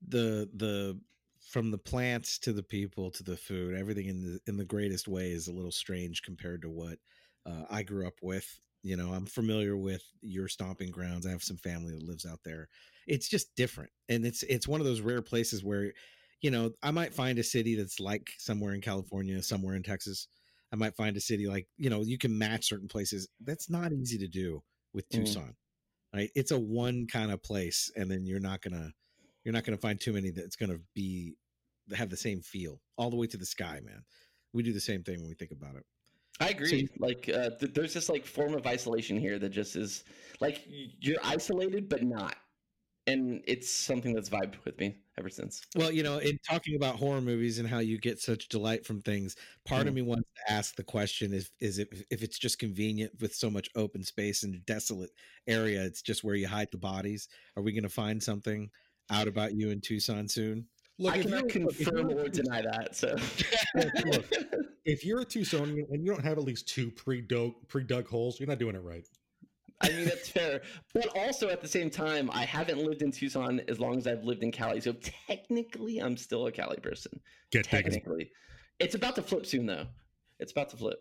the 0.06 0.48
the 0.54 1.00
from 1.46 1.70
the 1.70 1.78
plants 1.78 2.38
to 2.40 2.52
the 2.52 2.62
people 2.62 3.10
to 3.12 3.22
the 3.22 3.36
food, 3.36 3.74
everything 3.74 4.06
in 4.06 4.22
the 4.22 4.40
in 4.46 4.56
the 4.56 4.64
greatest 4.64 5.08
way 5.08 5.30
is 5.30 5.48
a 5.48 5.52
little 5.52 5.72
strange 5.72 6.22
compared 6.22 6.62
to 6.62 6.70
what 6.70 6.98
uh, 7.44 7.64
I 7.70 7.82
grew 7.82 8.06
up 8.06 8.18
with. 8.22 8.60
You 8.82 8.96
know, 8.96 9.12
I'm 9.12 9.26
familiar 9.26 9.76
with 9.76 10.04
your 10.20 10.48
stomping 10.48 10.90
grounds. 10.90 11.26
I 11.26 11.30
have 11.30 11.42
some 11.42 11.56
family 11.56 11.92
that 11.92 12.02
lives 12.02 12.24
out 12.26 12.40
there. 12.44 12.68
It's 13.06 13.28
just 13.28 13.54
different, 13.56 13.90
and 14.08 14.26
it's 14.26 14.42
it's 14.44 14.68
one 14.68 14.80
of 14.80 14.86
those 14.86 15.00
rare 15.00 15.22
places 15.22 15.64
where, 15.64 15.92
you 16.40 16.50
know, 16.50 16.72
I 16.82 16.90
might 16.90 17.14
find 17.14 17.38
a 17.38 17.42
city 17.44 17.74
that's 17.76 18.00
like 18.00 18.30
somewhere 18.38 18.74
in 18.74 18.80
California, 18.80 19.42
somewhere 19.42 19.74
in 19.74 19.82
Texas. 19.82 20.28
I 20.72 20.76
might 20.76 20.96
find 20.96 21.16
a 21.16 21.20
city 21.20 21.46
like 21.46 21.68
you 21.76 21.90
know 21.90 22.02
you 22.02 22.18
can 22.18 22.36
match 22.36 22.66
certain 22.68 22.88
places. 22.88 23.28
That's 23.40 23.70
not 23.70 23.92
easy 23.92 24.18
to 24.18 24.28
do 24.28 24.62
with 24.92 25.08
Mm. 25.12 25.40
Tucson. 25.40 25.56
Right? 26.14 26.30
It's 26.34 26.50
a 26.50 26.58
one 26.58 27.06
kind 27.06 27.30
of 27.32 27.42
place, 27.42 27.90
and 27.96 28.10
then 28.10 28.26
you're 28.26 28.40
not 28.40 28.62
gonna 28.62 28.92
you're 29.46 29.52
not 29.52 29.62
gonna 29.62 29.76
find 29.78 30.00
too 30.00 30.12
many 30.12 30.30
that's 30.30 30.56
gonna 30.56 30.80
be 30.92 31.36
have 31.94 32.10
the 32.10 32.16
same 32.16 32.40
feel 32.40 32.80
all 32.98 33.10
the 33.10 33.16
way 33.16 33.28
to 33.28 33.36
the 33.36 33.46
sky, 33.46 33.80
man. 33.84 34.02
We 34.52 34.64
do 34.64 34.72
the 34.72 34.80
same 34.80 35.04
thing 35.04 35.20
when 35.20 35.28
we 35.28 35.36
think 35.36 35.52
about 35.52 35.76
it. 35.76 35.84
I 36.40 36.48
agree. 36.48 36.88
like, 36.98 37.28
uh, 37.28 37.50
th- 37.50 37.72
there's 37.72 37.94
this 37.94 38.08
like 38.08 38.26
form 38.26 38.54
of 38.54 38.66
isolation 38.66 39.16
here 39.16 39.38
that 39.38 39.50
just 39.50 39.76
is 39.76 40.02
like 40.40 40.64
you're 40.66 41.20
isolated 41.22 41.88
but 41.88 42.02
not, 42.02 42.34
and 43.06 43.40
it's 43.46 43.70
something 43.70 44.12
that's 44.12 44.28
vibed 44.28 44.56
with 44.64 44.78
me 44.80 44.96
ever 45.16 45.28
since. 45.28 45.62
Well, 45.76 45.92
you 45.92 46.02
know, 46.02 46.18
in 46.18 46.38
talking 46.48 46.74
about 46.74 46.96
horror 46.96 47.20
movies 47.20 47.58
and 47.58 47.68
how 47.68 47.78
you 47.78 47.98
get 47.98 48.18
such 48.18 48.48
delight 48.48 48.84
from 48.84 49.00
things, 49.00 49.36
part 49.64 49.86
of 49.86 49.92
Mm. 49.92 49.96
me 49.96 50.02
wants 50.02 50.28
to 50.46 50.52
ask 50.52 50.74
the 50.74 50.82
question: 50.84 51.32
is 51.32 51.50
is 51.60 51.78
it 51.78 51.88
if 52.10 52.22
it's 52.22 52.38
just 52.38 52.58
convenient 52.58 53.12
with 53.20 53.34
so 53.34 53.48
much 53.48 53.70
open 53.76 54.02
space 54.02 54.42
and 54.42 54.64
desolate 54.66 55.10
area, 55.46 55.84
it's 55.84 56.02
just 56.02 56.24
where 56.24 56.34
you 56.34 56.48
hide 56.48 56.70
the 56.72 56.78
bodies? 56.78 57.28
Are 57.56 57.62
we 57.62 57.72
going 57.72 57.84
to 57.84 57.88
find 57.88 58.22
something 58.22 58.70
out 59.10 59.28
about 59.28 59.54
you 59.54 59.70
in 59.70 59.80
Tucson 59.80 60.28
soon? 60.28 60.66
Look, 60.98 61.12
I 61.14 61.22
cannot 61.22 61.52
you're- 61.54 61.64
look, 61.64 61.72
if 61.72 61.86
confirm 61.86 62.10
or 62.10 62.28
deny 62.28 62.62
that. 62.62 62.96
So, 62.96 63.16
look, 64.06 64.32
if 64.84 65.04
you're 65.04 65.20
a 65.20 65.26
Tucsonian 65.26 65.90
and 65.90 66.04
you 66.04 66.12
don't 66.12 66.24
have 66.24 66.38
at 66.38 66.44
least 66.44 66.68
two 66.68 66.90
pre-dug 66.90 67.52
pre-dug 67.68 68.08
holes, 68.08 68.40
you're 68.40 68.48
not 68.48 68.58
doing 68.58 68.74
it 68.74 68.82
right. 68.82 69.06
I 69.82 69.90
mean 69.90 70.06
that's 70.06 70.30
fair, 70.30 70.62
but 70.94 71.08
also 71.18 71.48
at 71.50 71.60
the 71.60 71.68
same 71.68 71.90
time, 71.90 72.30
I 72.32 72.46
haven't 72.46 72.78
lived 72.78 73.02
in 73.02 73.10
Tucson 73.10 73.60
as 73.68 73.78
long 73.78 73.98
as 73.98 74.06
I've 74.06 74.24
lived 74.24 74.42
in 74.42 74.50
Cali, 74.50 74.80
so 74.80 74.94
technically, 75.26 75.98
I'm 75.98 76.16
still 76.16 76.46
a 76.46 76.52
Cali 76.52 76.78
person. 76.78 77.20
Get 77.52 77.68
digging. 77.68 77.92
Technically, 77.92 78.30
it's 78.78 78.94
about 78.94 79.16
to 79.16 79.22
flip 79.22 79.44
soon, 79.44 79.66
though. 79.66 79.86
It's 80.40 80.52
about 80.52 80.70
to 80.70 80.76
flip. 80.78 80.98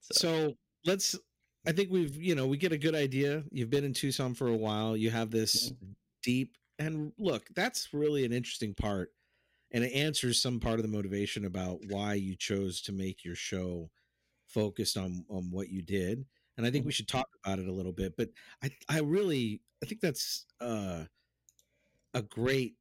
So, 0.00 0.14
So 0.14 0.52
let's. 0.84 1.16
I 1.64 1.70
think 1.70 1.90
we've 1.92 2.16
you 2.16 2.34
know 2.34 2.48
we 2.48 2.56
get 2.56 2.72
a 2.72 2.78
good 2.78 2.96
idea. 2.96 3.44
You've 3.52 3.70
been 3.70 3.84
in 3.84 3.92
Tucson 3.92 4.34
for 4.34 4.48
a 4.48 4.56
while. 4.56 4.96
You 4.96 5.10
have 5.10 5.30
this 5.30 5.70
mm-hmm. 5.70 5.92
deep 6.24 6.56
and 6.78 7.12
look. 7.18 7.46
That's 7.54 7.88
really 7.92 8.24
an 8.24 8.32
interesting 8.32 8.74
part, 8.74 9.10
and 9.72 9.84
it 9.84 9.92
answers 9.92 10.40
some 10.40 10.60
part 10.60 10.78
of 10.78 10.82
the 10.82 10.96
motivation 10.96 11.44
about 11.44 11.80
why 11.88 12.14
you 12.14 12.36
chose 12.36 12.80
to 12.82 12.92
make 12.92 13.24
your 13.24 13.34
show 13.34 13.90
focused 14.48 14.96
on 14.96 15.24
on 15.28 15.50
what 15.50 15.68
you 15.68 15.82
did. 15.82 16.24
And 16.56 16.66
I 16.66 16.70
think 16.70 16.84
we 16.84 16.92
should 16.92 17.08
talk 17.08 17.28
about 17.44 17.58
it 17.58 17.68
a 17.68 17.72
little 17.72 17.92
bit. 17.92 18.14
But 18.16 18.30
I 18.62 18.70
I 18.88 19.00
really 19.00 19.62
I 19.82 19.86
think 19.86 20.00
that's 20.00 20.46
uh, 20.60 21.04
a 22.14 22.22
great 22.22 22.74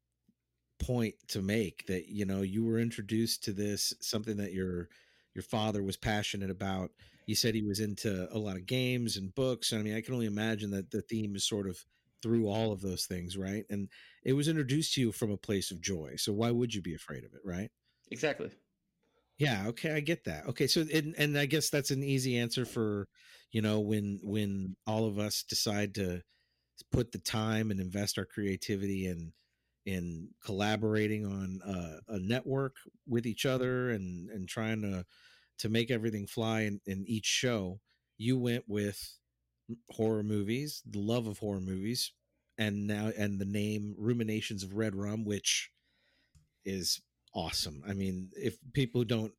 point 0.80 1.16
to 1.28 1.42
make 1.42 1.86
that 1.88 2.10
you 2.10 2.26
know 2.26 2.42
you 2.42 2.66
were 2.66 2.80
introduced 2.80 3.44
to 3.44 3.54
this 3.54 3.94
something 4.02 4.38
that 4.38 4.52
your 4.52 4.90
your 5.36 5.44
father 5.44 5.84
was 5.84 5.96
passionate 5.96 6.50
about 6.50 6.90
you 7.28 7.36
said 7.36 7.54
he 7.54 7.62
was 7.62 7.80
into 7.80 8.28
a 8.34 8.38
lot 8.38 8.56
of 8.56 8.66
games 8.66 9.16
and 9.16 9.36
books 9.36 9.74
i 9.74 9.78
mean 9.78 9.96
i 9.96 10.02
can 10.02 10.16
only 10.16 10.26
imagine 10.26 10.72
that 10.72 10.90
the 10.90 11.04
theme 11.04 11.36
is 11.36 11.48
sort 11.48 11.70
of 11.70 11.86
through 12.22 12.48
all 12.48 12.72
of 12.72 12.82
those 12.82 13.06
things 13.06 13.38
right 13.38 13.66
and 13.70 13.90
it 14.24 14.34
was 14.34 14.48
introduced 14.48 14.94
to 14.94 15.02
you 15.02 15.12
from 15.12 15.32
a 15.32 15.38
place 15.38 15.72
of 15.72 15.82
joy 15.82 16.14
so 16.18 16.32
why 16.32 16.52
would 16.52 16.74
you 16.74 16.82
be 16.82 16.96
afraid 16.96 17.24
of 17.24 17.34
it 17.34 17.42
right 17.44 17.70
exactly. 18.12 18.50
yeah 19.38 19.66
okay 19.68 19.94
i 19.94 20.00
get 20.00 20.24
that 20.24 20.46
okay 20.48 20.68
so 20.68 20.86
and, 20.94 21.16
and 21.18 21.38
i 21.38 21.46
guess 21.46 21.70
that's 21.70 21.92
an 21.92 22.04
easy 22.04 22.38
answer 22.38 22.66
for 22.66 23.08
you 23.52 23.62
know 23.62 23.80
when 23.80 24.20
when 24.24 24.76
all 24.88 25.06
of 25.06 25.20
us 25.20 25.44
decide 25.44 25.96
to 25.96 26.22
put 26.92 27.12
the 27.12 27.20
time 27.20 27.72
and 27.72 27.80
invest 27.80 28.18
our 28.18 28.26
creativity 28.26 29.08
in 29.08 29.32
in 29.86 30.30
collaborating 30.46 31.26
on 31.26 31.60
uh, 31.66 32.00
a 32.10 32.20
network 32.20 32.76
with 33.08 33.26
each 33.26 33.46
other 33.46 33.90
and 33.90 34.30
and 34.30 34.48
trying 34.48 34.82
to 34.82 35.06
to 35.58 35.70
make 35.70 35.92
everything 35.92 36.28
fly 36.28 36.62
in, 36.62 36.80
in 36.86 37.04
each 37.08 37.26
show 37.26 37.80
you 38.18 38.38
went 38.38 38.64
with 38.68 39.18
horror 39.90 40.24
movies 40.24 40.82
the 40.86 41.00
love 41.00 41.28
of 41.28 41.38
horror 41.40 41.60
movies 41.60 42.12
and 42.58 42.88
now 42.88 43.12
and 43.18 43.40
the 43.40 43.46
name 43.46 43.96
ruminations 43.98 44.64
of 44.64 44.76
red 44.76 44.96
rum 44.96 45.26
which 45.26 45.72
is 46.66 47.02
awesome. 47.34 47.82
I 47.88 47.94
mean 47.94 48.30
if 48.36 48.58
people 48.74 49.04
don't 49.04 49.34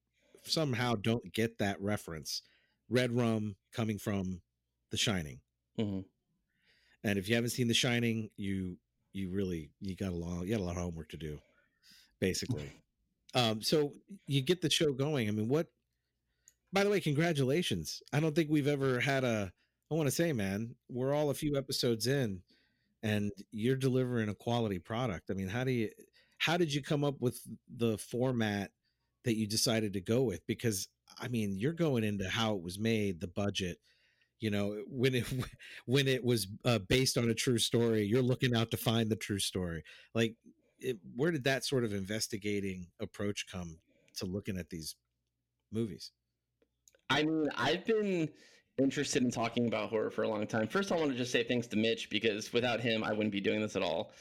somehow 0.44 0.96
don't 0.96 1.32
get 1.32 1.58
that 1.58 1.80
reference 1.80 2.42
red 2.88 3.12
rum 3.12 3.56
coming 3.72 3.98
from 3.98 4.40
the 4.90 4.96
shining. 4.96 5.40
Hmm 5.78 6.00
and 7.04 7.18
if 7.18 7.28
you 7.28 7.34
haven't 7.34 7.50
seen 7.50 7.68
the 7.68 7.74
shining 7.74 8.30
you 8.36 8.76
you 9.12 9.30
really 9.30 9.70
you 9.80 9.94
got 9.94 10.12
a 10.12 10.16
lot 10.16 10.44
you 10.44 10.56
got 10.56 10.62
a 10.62 10.64
lot 10.64 10.76
of 10.76 10.82
homework 10.82 11.08
to 11.10 11.16
do 11.16 11.38
basically. 12.20 12.70
Um 13.34 13.62
so 13.62 13.94
you 14.26 14.42
get 14.42 14.60
the 14.60 14.68
show 14.68 14.92
going. 14.92 15.26
I 15.26 15.30
mean 15.30 15.48
what 15.48 15.68
by 16.70 16.84
the 16.84 16.90
way 16.90 17.00
congratulations. 17.00 18.02
I 18.12 18.20
don't 18.20 18.34
think 18.34 18.50
we've 18.50 18.68
ever 18.68 19.00
had 19.00 19.24
a 19.24 19.52
i 19.92 19.94
want 19.94 20.08
to 20.08 20.14
say 20.14 20.32
man 20.32 20.74
we're 20.88 21.14
all 21.14 21.30
a 21.30 21.34
few 21.34 21.56
episodes 21.56 22.06
in 22.06 22.40
and 23.02 23.32
you're 23.50 23.76
delivering 23.76 24.28
a 24.28 24.34
quality 24.34 24.78
product. 24.78 25.30
I 25.30 25.34
mean 25.34 25.48
how 25.48 25.64
do 25.64 25.72
you 25.72 25.90
how 26.38 26.56
did 26.56 26.72
you 26.72 26.82
come 26.82 27.04
up 27.04 27.20
with 27.20 27.40
the 27.76 27.98
format 27.98 28.70
that 29.24 29.36
you 29.36 29.46
decided 29.46 29.92
to 29.92 30.00
go 30.00 30.22
with? 30.22 30.46
Because 30.46 30.88
i 31.20 31.28
mean 31.28 31.54
you're 31.58 31.74
going 31.74 32.04
into 32.04 32.28
how 32.28 32.54
it 32.54 32.62
was 32.62 32.78
made 32.78 33.20
the 33.20 33.28
budget 33.28 33.76
you 34.40 34.50
know 34.50 34.82
when 34.88 35.14
it 35.14 35.26
when 35.84 36.08
it 36.08 36.24
was 36.24 36.46
uh, 36.64 36.78
based 36.78 37.18
on 37.18 37.28
a 37.28 37.34
true 37.34 37.58
story 37.58 38.02
you're 38.02 38.22
looking 38.22 38.56
out 38.56 38.70
to 38.70 38.76
find 38.76 39.10
the 39.10 39.16
true 39.16 39.38
story. 39.38 39.84
Like 40.14 40.36
it, 40.80 40.98
where 41.14 41.30
did 41.30 41.44
that 41.44 41.64
sort 41.64 41.84
of 41.84 41.92
investigating 41.92 42.86
approach 43.00 43.46
come 43.50 43.78
to 44.16 44.26
looking 44.26 44.56
at 44.58 44.70
these 44.70 44.96
movies? 45.70 46.12
I 47.10 47.24
mean, 47.24 47.50
I've 47.56 47.84
been 47.84 48.30
interested 48.78 49.22
in 49.22 49.30
talking 49.30 49.66
about 49.66 49.90
horror 49.90 50.10
for 50.10 50.22
a 50.22 50.28
long 50.28 50.46
time. 50.46 50.66
First, 50.66 50.92
I 50.92 50.96
want 50.96 51.10
to 51.10 51.16
just 51.16 51.30
say 51.32 51.44
thanks 51.44 51.66
to 51.68 51.76
Mitch 51.76 52.08
because 52.10 52.52
without 52.52 52.80
him, 52.80 53.04
I 53.04 53.12
wouldn't 53.12 53.32
be 53.32 53.40
doing 53.40 53.60
this 53.60 53.76
at 53.76 53.82
all. 53.82 54.12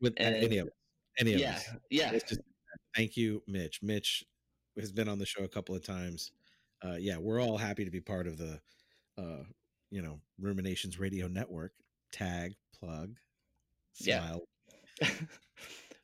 with 0.00 0.14
And- 0.16 0.34
any 0.36 0.58
of 0.58 0.68
any 1.18 1.34
of 1.34 1.40
yeah, 1.40 1.54
us 1.56 1.68
yeah. 1.90 2.10
It's 2.12 2.28
just- 2.28 2.40
thank 2.96 3.16
you 3.16 3.42
mitch 3.46 3.80
mitch 3.82 4.24
has 4.78 4.90
been 4.92 5.08
on 5.08 5.18
the 5.18 5.26
show 5.26 5.44
a 5.44 5.48
couple 5.48 5.74
of 5.76 5.84
times 5.84 6.32
uh 6.84 6.96
yeah 6.98 7.16
we're 7.18 7.40
all 7.40 7.56
happy 7.58 7.84
to 7.84 7.90
be 7.90 8.00
part 8.00 8.26
of 8.26 8.36
the 8.38 8.60
uh 9.18 9.42
you 9.90 10.00
know 10.02 10.20
ruminations 10.40 10.98
radio 10.98 11.28
network 11.28 11.72
tag 12.12 12.54
plug 12.78 13.14
Yeah. 13.98 14.20
smile 14.20 14.40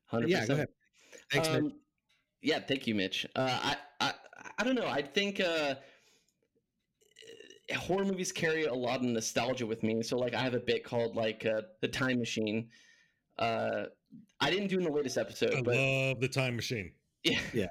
Hundred 0.07 0.31
yeah 0.31 0.47
go 0.47 0.55
ahead 0.55 0.69
thanks 1.33 1.49
mitch 1.49 1.59
um, 1.63 1.73
yeah, 2.43 2.61
thank 2.61 2.87
you, 2.87 2.95
Mitch. 2.95 3.27
Uh, 3.35 3.59
I, 3.61 3.77
I, 4.01 4.13
I 4.59 4.63
don't 4.63 4.77
know. 4.77 4.87
I 4.87 5.03
think 5.03 5.41
uh, 5.41 5.75
horror 7.75 8.05
movies 8.05 8.33
carry 8.33 8.65
a 8.65 8.75
lot 8.75 8.97
of 8.97 9.03
nostalgia 9.03 9.67
with 9.67 9.83
me. 9.83 10.03
So, 10.03 10.17
like, 10.17 10.35
I 10.35 10.41
have 10.41 10.55
a 10.55 10.61
bit 10.61 10.85
called 10.85 11.17
like 11.17 11.45
uh, 11.47 11.63
the 11.81 11.89
Time 11.89 12.19
Machine. 12.19 12.69
Uh, 13.39 13.85
I 14.41 14.51
didn't 14.51 14.69
do 14.69 14.79
in 14.79 14.85
the 14.85 14.93
latest 14.93 15.19
episode, 15.19 15.55
I 15.55 15.63
but 15.63 15.77
love 15.77 16.21
the 16.21 16.29
time 16.29 16.57
machine. 16.57 16.93
yeah, 17.25 17.41
Yeah. 17.53 17.67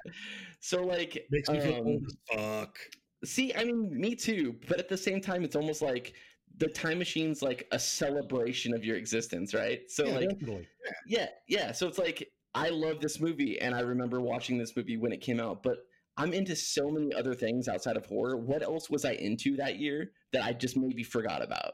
So, 0.60 0.84
like, 0.84 1.26
Makes 1.30 1.48
me 1.48 1.60
feel 1.60 1.76
um, 1.76 1.86
old 1.86 2.04
as 2.06 2.16
fuck. 2.30 2.78
See, 3.24 3.54
I 3.54 3.64
mean, 3.64 3.98
me 3.98 4.14
too. 4.14 4.56
But 4.68 4.78
at 4.78 4.88
the 4.88 4.96
same 4.96 5.20
time, 5.20 5.44
it's 5.44 5.56
almost 5.56 5.82
like 5.82 6.14
the 6.58 6.68
time 6.68 6.98
machine's 6.98 7.42
like 7.42 7.66
a 7.72 7.78
celebration 7.78 8.74
of 8.74 8.84
your 8.84 8.96
existence, 8.96 9.54
right? 9.54 9.80
So, 9.88 10.06
yeah, 10.06 10.14
like, 10.14 10.28
definitely. 10.30 10.68
yeah, 11.06 11.28
yeah. 11.48 11.72
So 11.72 11.88
it's 11.88 11.98
like 11.98 12.28
I 12.54 12.70
love 12.70 13.00
this 13.00 13.20
movie, 13.20 13.60
and 13.60 13.74
I 13.74 13.80
remember 13.80 14.20
watching 14.20 14.58
this 14.58 14.76
movie 14.76 14.96
when 14.96 15.12
it 15.12 15.20
came 15.20 15.40
out. 15.40 15.62
But 15.62 15.78
I'm 16.16 16.32
into 16.32 16.56
so 16.56 16.88
many 16.88 17.12
other 17.14 17.34
things 17.34 17.68
outside 17.68 17.96
of 17.96 18.06
horror. 18.06 18.36
What 18.36 18.62
else 18.62 18.88
was 18.88 19.04
I 19.04 19.12
into 19.12 19.56
that 19.56 19.78
year 19.78 20.12
that 20.32 20.44
I 20.44 20.52
just 20.52 20.76
maybe 20.76 21.02
forgot 21.02 21.42
about? 21.42 21.72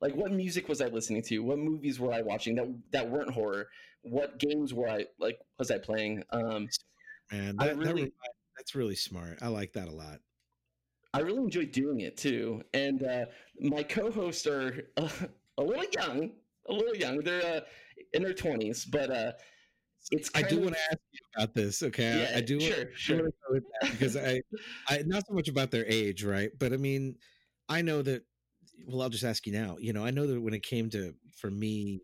Like, 0.00 0.14
what 0.14 0.32
music 0.32 0.68
was 0.68 0.80
I 0.80 0.86
listening 0.86 1.22
to? 1.22 1.38
What 1.38 1.58
movies 1.58 1.98
were 2.00 2.12
I 2.12 2.22
watching 2.22 2.56
that 2.56 2.66
that 2.92 3.08
weren't 3.08 3.30
horror? 3.30 3.68
What 4.02 4.38
games 4.38 4.74
were 4.74 4.88
I 4.88 5.06
like 5.18 5.38
was 5.58 5.70
I 5.70 5.78
playing? 5.78 6.22
Um, 6.30 6.68
man 7.32 7.56
I 7.58 7.66
that, 7.66 7.76
that 7.76 7.78
really- 7.78 8.02
remi- 8.02 8.12
that's 8.56 8.74
really 8.74 8.94
smart 8.94 9.38
i 9.42 9.48
like 9.48 9.72
that 9.74 9.88
a 9.88 9.92
lot 9.92 10.20
I 11.14 11.20
really 11.20 11.38
enjoy 11.38 11.64
doing 11.64 12.00
it 12.00 12.18
too. 12.18 12.62
And 12.74 13.02
uh, 13.02 13.24
my 13.58 13.82
co-hosts 13.82 14.46
are 14.46 14.86
uh, 14.98 15.08
a 15.58 15.62
little 15.62 15.86
young, 15.96 16.32
a 16.68 16.72
little 16.72 16.94
young. 16.94 17.20
They're 17.20 17.56
uh, 17.56 17.60
in 18.12 18.22
their 18.22 18.34
twenties, 18.34 18.84
but 18.84 19.10
uh, 19.10 19.32
it's. 20.10 20.30
i 20.34 20.42
do 20.42 20.58
of, 20.58 20.62
want 20.62 20.74
to 20.74 20.80
ask 20.90 20.98
you 21.12 21.20
about 21.36 21.54
this 21.54 21.82
okay 21.82 22.10
Yeah, 22.10 22.34
I, 22.34 22.38
I 22.38 22.40
do 22.40 22.60
sure, 22.60 22.64
want, 22.64 22.76
sure. 22.94 23.16
I 23.18 23.22
wanna 23.22 23.30
go 23.48 23.54
that 23.82 23.90
because 23.90 24.16
I, 24.16 24.40
I 24.88 25.02
not 25.06 25.24
so 25.26 25.34
much 25.34 25.48
about 25.48 25.70
their 25.70 25.86
age 25.86 26.24
right 26.24 26.50
but 26.58 26.72
i 26.72 26.76
mean 26.76 27.16
i 27.68 27.82
know 27.82 28.02
that 28.02 28.24
well 28.86 29.02
i'll 29.02 29.08
just 29.10 29.24
ask 29.24 29.46
you 29.46 29.52
now 29.52 29.76
you 29.78 29.92
know 29.92 30.04
i 30.04 30.10
know 30.10 30.26
that 30.26 30.40
when 30.40 30.54
it 30.54 30.62
came 30.62 30.90
to 30.90 31.14
for 31.36 31.50
me 31.50 32.02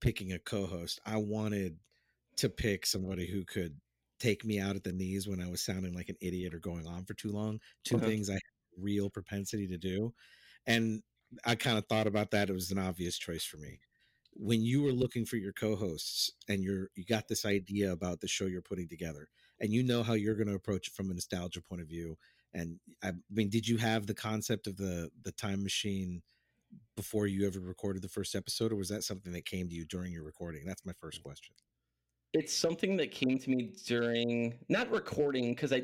picking 0.00 0.32
a 0.32 0.38
co-host 0.38 1.00
i 1.06 1.16
wanted 1.16 1.78
to 2.36 2.48
pick 2.50 2.86
somebody 2.86 3.26
who 3.26 3.44
could 3.44 3.80
take 4.20 4.44
me 4.44 4.60
out 4.60 4.76
at 4.76 4.84
the 4.84 4.92
knees 4.92 5.28
when 5.28 5.42
I 5.42 5.50
was 5.50 5.64
sounding 5.64 5.94
like 5.94 6.08
an 6.08 6.16
idiot 6.22 6.54
or 6.54 6.60
going 6.60 6.86
on 6.86 7.04
for 7.04 7.14
too 7.14 7.32
long. 7.32 7.60
2 7.84 7.98
Uh-huh. 7.98 8.00
things 8.00 8.30
I 8.30 8.34
had 8.34 8.40
real 8.78 9.10
propensity 9.10 9.68
to 9.68 9.78
do. 9.78 10.14
And 10.66 11.02
I 11.44 11.56
kind 11.56 11.78
of 11.78 11.86
thought 11.88 12.06
about 12.06 12.30
that. 12.32 12.50
It 12.50 12.54
was 12.54 12.70
an 12.70 12.78
obvious 12.78 13.18
choice 13.18 13.44
for 13.44 13.58
me. 13.58 13.80
When 14.36 14.62
you 14.62 14.82
were 14.82 14.92
looking 14.92 15.24
for 15.24 15.36
your 15.36 15.52
co-hosts 15.52 16.32
and 16.48 16.62
you're 16.62 16.88
you 16.96 17.04
got 17.04 17.28
this 17.28 17.44
idea 17.44 17.92
about 17.92 18.20
the 18.20 18.28
show 18.28 18.46
you're 18.46 18.62
putting 18.62 18.88
together 18.88 19.28
and 19.60 19.72
you 19.72 19.82
know 19.82 20.02
how 20.02 20.14
you're 20.14 20.34
going 20.34 20.48
to 20.48 20.54
approach 20.54 20.88
it 20.88 20.94
from 20.94 21.10
a 21.10 21.14
nostalgia 21.14 21.62
point 21.62 21.80
of 21.80 21.88
view 21.88 22.16
and 22.52 22.78
I 23.02 23.12
mean 23.30 23.48
did 23.48 23.68
you 23.68 23.76
have 23.76 24.06
the 24.06 24.14
concept 24.14 24.66
of 24.66 24.76
the 24.76 25.10
the 25.22 25.32
time 25.32 25.62
machine 25.62 26.22
before 26.96 27.26
you 27.26 27.46
ever 27.46 27.60
recorded 27.60 28.02
the 28.02 28.08
first 28.08 28.34
episode 28.34 28.72
or 28.72 28.76
was 28.76 28.88
that 28.88 29.04
something 29.04 29.32
that 29.32 29.44
came 29.44 29.68
to 29.68 29.74
you 29.74 29.84
during 29.84 30.12
your 30.12 30.24
recording? 30.24 30.64
That's 30.64 30.84
my 30.84 30.92
first 31.00 31.22
question. 31.22 31.54
It's 32.32 32.52
something 32.52 32.96
that 32.96 33.12
came 33.12 33.38
to 33.38 33.50
me 33.50 33.74
during 33.86 34.54
not 34.68 34.90
recording 34.90 35.50
because 35.50 35.72
I 35.72 35.82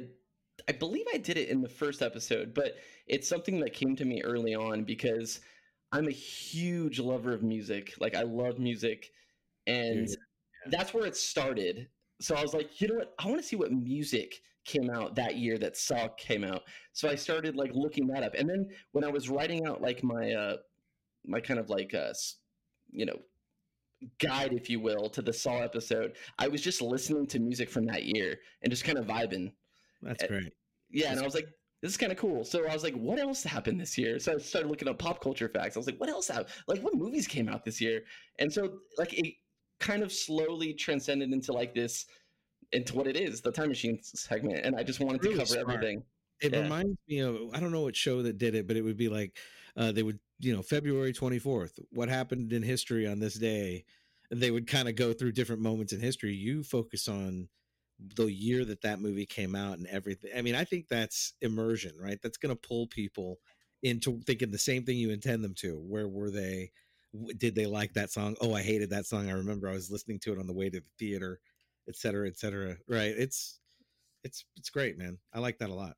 I 0.69 0.73
believe 0.73 1.07
I 1.13 1.17
did 1.17 1.39
it 1.39 1.49
in 1.49 1.63
the 1.63 1.69
first 1.69 2.03
episode, 2.03 2.53
but 2.55 2.77
it's 3.07 3.29
something 3.29 3.61
that 3.61 3.73
came 3.73 3.97
to 3.97 4.05
me 4.05 4.21
early 4.23 4.55
on 4.55 4.85
because 4.85 5.41
I'm 5.93 6.09
a 6.09 6.13
huge 6.13 6.99
lover 6.99 7.33
of 7.33 7.43
music. 7.43 7.95
Like 8.01 8.15
I 8.15 8.23
love 8.23 8.59
music 8.59 9.11
and 9.67 10.07
Dude, 10.07 10.17
that's 10.67 10.95
where 10.95 11.07
it 11.07 11.17
started. 11.17 11.89
So 12.21 12.35
I 12.35 12.43
was 12.43 12.55
like, 12.55 12.81
you 12.81 12.89
know 12.89 12.95
what? 12.97 13.15
I 13.19 13.27
want 13.27 13.39
to 13.41 13.47
see 13.47 13.57
what 13.57 13.73
music 13.73 14.43
came 14.65 14.91
out 14.91 15.15
that 15.17 15.37
year 15.37 15.59
that 15.59 15.77
Saw 15.77 16.09
came 16.09 16.45
out. 16.45 16.63
So 16.93 17.09
I 17.09 17.15
started 17.15 17.57
like 17.57 17.71
looking 17.75 18.07
that 18.09 18.23
up. 18.23 18.35
And 18.35 18.49
then 18.49 18.69
when 18.93 19.05
I 19.05 19.09
was 19.09 19.29
writing 19.31 19.67
out 19.67 19.81
like 19.81 20.03
my 20.03 20.33
uh 20.33 20.57
my 21.27 21.41
kind 21.41 21.59
of 21.61 21.69
like 21.71 21.95
uh 21.95 22.13
you 22.91 23.07
know 23.07 23.19
guide 24.19 24.53
if 24.53 24.71
you 24.71 24.81
will 24.81 25.09
to 25.11 25.23
the 25.23 25.33
Saw 25.33 25.59
episode, 25.61 26.17
I 26.39 26.49
was 26.49 26.63
just 26.63 26.81
listening 26.83 27.27
to 27.29 27.39
music 27.39 27.69
from 27.71 27.87
that 27.87 28.05
year 28.05 28.39
and 28.63 28.71
just 28.71 28.85
kind 28.85 28.99
of 28.99 29.07
vibing. 29.07 29.53
That's 30.03 30.25
Uh, 30.25 30.29
great. 30.29 30.53
Yeah, 30.91 31.11
and 31.13 31.21
I 31.21 31.25
was 31.25 31.35
like, 31.35 31.49
this 31.83 31.93
is 31.93 31.97
kind 31.97 32.13
of 32.13 32.19
cool. 32.19 32.45
So 32.45 32.67
I 32.69 32.73
was 32.75 32.83
like, 32.83 32.95
what 32.95 33.19
else 33.19 33.43
happened 33.43 33.81
this 33.81 33.97
year? 33.97 34.19
So 34.19 34.35
I 34.35 34.39
started 34.39 34.69
looking 34.69 34.89
up 34.89 34.99
pop 34.99 35.21
culture 35.23 35.49
facts. 35.49 35.77
I 35.77 35.79
was 35.79 35.87
like, 35.87 35.99
what 35.99 36.11
else 36.11 36.29
happened? 36.29 36.49
Like, 36.67 36.81
what 36.83 36.95
movies 36.95 37.27
came 37.27 37.49
out 37.49 37.65
this 37.65 37.81
year? 37.81 38.03
And 38.39 38.53
so, 38.53 38.81
like, 38.99 39.13
it 39.15 39.35
kind 39.79 40.03
of 40.03 40.13
slowly 40.13 40.75
transcended 40.75 41.33
into 41.33 41.53
like 41.53 41.75
this, 41.75 42.05
into 42.73 42.95
what 42.95 43.07
it 43.07 43.17
is, 43.17 43.41
the 43.41 43.53
time 43.53 43.69
machine 43.69 43.99
segment. 44.03 44.65
And 44.65 44.77
I 44.77 44.83
just 44.83 45.01
wanted 45.01 45.23
Really 45.23 45.35
to 45.35 45.41
cover 45.43 45.55
smart. 45.55 45.71
everything. 45.71 46.05
It 46.41 46.53
Yeah. 46.53 46.63
reminds 46.63 46.99
me 47.09 47.19
of 47.21 47.37
I 47.53 47.61
don't 47.61 47.73
know 47.73 47.83
what 47.83 47.97
show 47.97 48.23
that 48.23 48.39
did 48.39 48.55
it, 48.55 48.67
but 48.67 48.77
it 48.77 48.83
would 48.83 48.97
be 48.97 49.09
like 49.09 49.39
uh, 49.77 49.93
they 49.93 50.03
would 50.03 50.21
you 50.39 50.55
know 50.55 50.63
February 50.63 51.13
twenty 51.13 51.39
fourth. 51.39 51.79
What 51.91 52.09
happened 52.09 52.53
in 52.53 52.63
history 52.63 53.07
on 53.07 53.21
this 53.21 53.35
day? 53.35 53.85
And 54.31 54.41
they 54.41 54.51
would 54.51 54.67
kind 54.69 54.89
of 54.89 54.95
go 54.95 55.13
through 55.13 55.33
different 55.33 55.61
moments 55.61 55.93
in 55.93 56.01
history. 56.01 56.33
You 56.35 56.63
focus 56.63 57.09
on 57.09 57.49
the 58.17 58.27
year 58.27 58.65
that 58.65 58.83
that 58.83 59.01
movie 59.01 59.27
came 59.27 59.55
out 59.55 59.79
and 59.79 59.87
everything. 59.89 60.31
I 60.37 60.43
mean, 60.43 60.55
I 60.55 60.65
think 60.65 60.89
that's 60.89 61.35
immersion, 61.41 61.93
right? 62.01 62.19
That's 62.23 62.39
going 62.39 62.55
to 62.55 62.69
pull 62.69 62.87
people 62.87 63.39
into 63.83 64.21
thinking 64.27 64.51
the 64.51 64.59
same 64.59 64.85
thing 64.85 64.97
you 64.99 65.11
intend 65.11 65.43
them 65.45 65.55
to. 65.57 65.79
Where 65.79 66.09
were 66.09 66.31
they? 66.31 66.71
Did 67.37 67.55
they 67.55 67.67
like 67.67 67.95
that 67.95 68.11
song? 68.11 68.37
Oh, 68.41 68.55
I 68.55 68.63
hated 68.63 68.91
that 68.91 69.07
song. 69.07 69.29
I 69.29 69.33
remember 69.33 69.69
I 69.69 69.73
was 69.73 69.91
listening 69.91 70.19
to 70.21 70.33
it 70.33 70.39
on 70.39 70.47
the 70.47 70.53
way 70.53 70.71
to 70.71 70.81
the 70.81 70.85
theater, 70.99 71.41
et 71.89 71.97
cetera, 71.97 72.29
et 72.29 72.39
cetera. 72.39 72.77
Right? 72.89 73.13
It's 73.17 73.59
it's 74.23 74.45
it's 74.57 74.71
great, 74.71 74.97
man. 74.99 75.19
I 75.35 75.41
like 75.41 75.59
that 75.59 75.71
a 75.71 75.75
lot. 75.75 75.97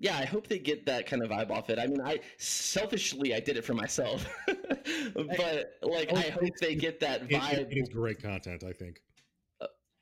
Yeah, 0.00 0.16
I 0.18 0.24
hope 0.24 0.48
they 0.48 0.58
get 0.58 0.86
that 0.86 1.06
kind 1.06 1.22
of 1.22 1.30
vibe 1.30 1.50
off 1.52 1.70
it. 1.70 1.78
I 1.78 1.86
mean, 1.86 2.00
I 2.00 2.18
selfishly 2.36 3.32
I 3.32 3.38
did 3.40 3.56
it 3.56 3.64
for 3.64 3.74
myself, 3.74 4.26
but 4.46 5.78
like 5.82 6.08
Oh, 6.12 6.16
I 6.16 6.30
hope 6.30 6.50
they 6.60 6.74
get 6.74 6.98
that 7.00 7.22
It- 7.22 7.32
it- 7.32 7.40
vibe. 7.40 7.70
it 7.72 7.78
is 7.78 7.88
great 7.90 8.20
content, 8.20 8.64
I 8.64 8.72
think. 8.72 9.00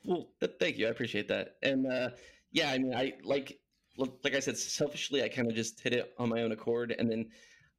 Well, 0.05 0.29
th- 0.41 0.55
thank 0.59 0.79
you. 0.79 0.87
I 0.87 0.91
appreciate 0.91 1.29
that. 1.29 1.57
And 1.63 1.87
uh, 1.87 2.11
yeah, 2.51 2.71
I 2.71 2.79
mean, 2.79 2.95
I 2.95 3.15
like, 3.23 3.59
like 3.97 4.35
I 4.35 4.41
said, 4.41 4.57
selfishly, 4.57 5.23
I 5.23 5.29
kind 5.29 5.49
of 5.49 5.55
just 5.55 5.81
hit 5.81 5.93
it 5.93 6.15
on 6.19 6.29
my 6.29 6.43
own 6.43 6.53
accord, 6.53 6.95
and 6.99 7.11
then 7.11 7.31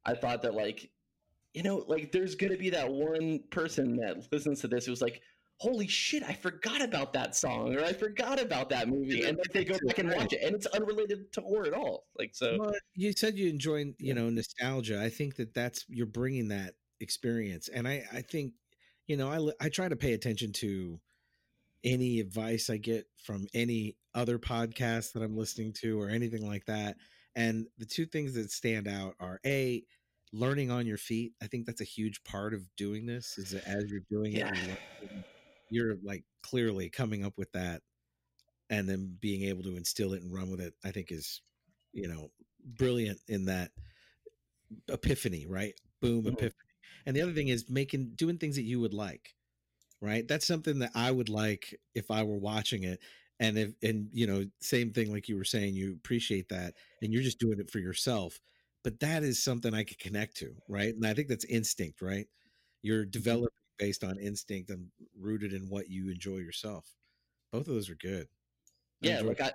I 0.04 0.14
thought 0.14 0.42
that, 0.42 0.54
like, 0.54 0.90
you 1.54 1.62
know, 1.62 1.84
like 1.86 2.12
there's 2.12 2.34
gonna 2.34 2.56
be 2.56 2.70
that 2.70 2.90
one 2.90 3.40
person 3.50 3.96
that 3.96 4.26
listens 4.32 4.60
to 4.62 4.68
this 4.68 4.86
who's 4.86 5.02
like, 5.02 5.22
"Holy 5.58 5.86
shit, 5.86 6.22
I 6.22 6.32
forgot 6.34 6.82
about 6.82 7.12
that 7.14 7.36
song," 7.36 7.74
or 7.74 7.84
"I 7.84 7.92
forgot 7.92 8.40
about 8.40 8.68
that 8.70 8.88
movie," 8.88 9.18
Yeah, 9.18 9.28
and 9.28 9.38
like, 9.38 9.52
they 9.52 9.64
go 9.64 9.78
back 9.86 9.98
and 9.98 10.10
watch 10.10 10.32
it, 10.32 10.42
and 10.42 10.54
it's 10.54 10.66
unrelated 10.66 11.32
to 11.34 11.40
horror 11.42 11.66
at 11.66 11.74
all. 11.74 12.06
Like, 12.18 12.34
so 12.34 12.56
Well, 12.58 12.74
you 12.94 13.12
said 13.12 13.36
you 13.38 13.48
enjoy, 13.48 13.94
you 13.98 14.14
know, 14.14 14.30
nostalgia. 14.30 15.00
I 15.00 15.10
think 15.10 15.36
that 15.36 15.54
that's 15.54 15.84
you're 15.88 16.06
bringing 16.06 16.48
that 16.48 16.74
experience, 17.00 17.68
and 17.68 17.86
I, 17.86 18.04
I 18.12 18.22
think, 18.22 18.54
you 19.06 19.16
know, 19.16 19.28
I, 19.60 19.66
I 19.66 19.68
try 19.68 19.88
to 19.88 19.96
pay 19.96 20.12
attention 20.14 20.52
to 20.54 21.00
any 21.84 22.20
advice 22.20 22.70
I 22.70 22.78
get 22.78 23.06
from 23.22 23.46
any 23.54 23.96
other 24.14 24.38
podcast 24.38 25.12
that 25.12 25.22
I'm 25.22 25.36
listening 25.36 25.72
to 25.82 26.00
or 26.00 26.08
anything 26.08 26.46
like 26.46 26.64
that. 26.66 26.96
And 27.36 27.66
the 27.78 27.86
two 27.86 28.06
things 28.06 28.34
that 28.34 28.50
stand 28.50 28.88
out 28.88 29.14
are 29.20 29.40
a 29.44 29.84
learning 30.32 30.70
on 30.70 30.86
your 30.86 30.98
feet. 30.98 31.34
I 31.42 31.46
think 31.46 31.66
that's 31.66 31.80
a 31.80 31.84
huge 31.84 32.22
part 32.24 32.54
of 32.54 32.62
doing 32.76 33.06
this. 33.06 33.38
Is 33.38 33.50
that 33.50 33.64
as 33.66 33.84
you're 33.90 34.00
doing 34.10 34.32
Yeah. 34.32 34.50
it, 34.54 34.80
you're, 35.70 35.96
like 36.02 36.24
clearly 36.42 36.90
coming 36.90 37.24
up 37.24 37.38
with 37.38 37.50
that, 37.52 37.82
and 38.70 38.88
then 38.88 39.16
being 39.20 39.42
able 39.44 39.62
to 39.64 39.76
instill 39.76 40.12
it 40.14 40.22
and 40.22 40.32
run 40.32 40.50
with 40.50 40.60
it. 40.60 40.74
I 40.84 40.90
think 40.90 41.12
is, 41.12 41.42
you 41.92 42.08
know, 42.08 42.30
brilliant 42.64 43.20
in 43.28 43.46
that 43.46 43.72
epiphany. 44.88 45.46
Right? 45.46 45.74
Boom, 46.00 46.24
Mhm. 46.24 46.32
epiphany. 46.34 46.70
And 47.06 47.16
the 47.16 47.22
other 47.22 47.32
thing 47.34 47.48
is 47.48 47.68
making 47.68 48.14
doing 48.14 48.38
things 48.38 48.56
that 48.56 48.62
you 48.62 48.80
would 48.80 48.94
like 48.94 49.34
right? 50.04 50.26
That's 50.28 50.46
something 50.46 50.78
that 50.80 50.92
i 50.94 51.10
would 51.10 51.28
like 51.28 51.74
if 51.94 52.10
i 52.10 52.22
were 52.22 52.38
watching 52.38 52.84
it 52.84 53.00
and 53.40 53.58
if 53.58 53.70
and 53.82 54.08
you 54.12 54.26
know 54.26 54.44
same 54.60 54.92
thing 54.92 55.12
like 55.12 55.28
you 55.28 55.36
were 55.36 55.44
saying 55.44 55.74
you 55.74 55.92
appreciate 55.92 56.48
that 56.48 56.74
and 57.02 57.12
you're 57.12 57.22
just 57.22 57.38
doing 57.40 57.58
it 57.58 57.70
for 57.70 57.78
yourself 57.78 58.40
but 58.82 59.00
that 59.00 59.22
is 59.22 59.42
something 59.42 59.74
i 59.74 59.82
could 59.82 59.98
connect 59.98 60.36
to 60.36 60.54
right? 60.68 60.94
And 60.94 61.06
i 61.06 61.14
think 61.14 61.28
that's 61.28 61.44
instinct 61.46 62.02
right? 62.02 62.26
You're 62.82 63.02
mm-hmm. 63.02 63.10
developing 63.10 63.48
based 63.78 64.04
on 64.04 64.18
instinct 64.18 64.70
and 64.70 64.86
rooted 65.18 65.52
in 65.52 65.68
what 65.68 65.88
you 65.88 66.10
enjoy 66.10 66.38
yourself. 66.38 66.86
Both 67.52 67.68
of 67.68 67.74
those 67.74 67.90
are 67.90 67.96
good. 67.96 68.28
I 69.02 69.08
yeah, 69.08 69.20
like 69.20 69.40
I. 69.40 69.52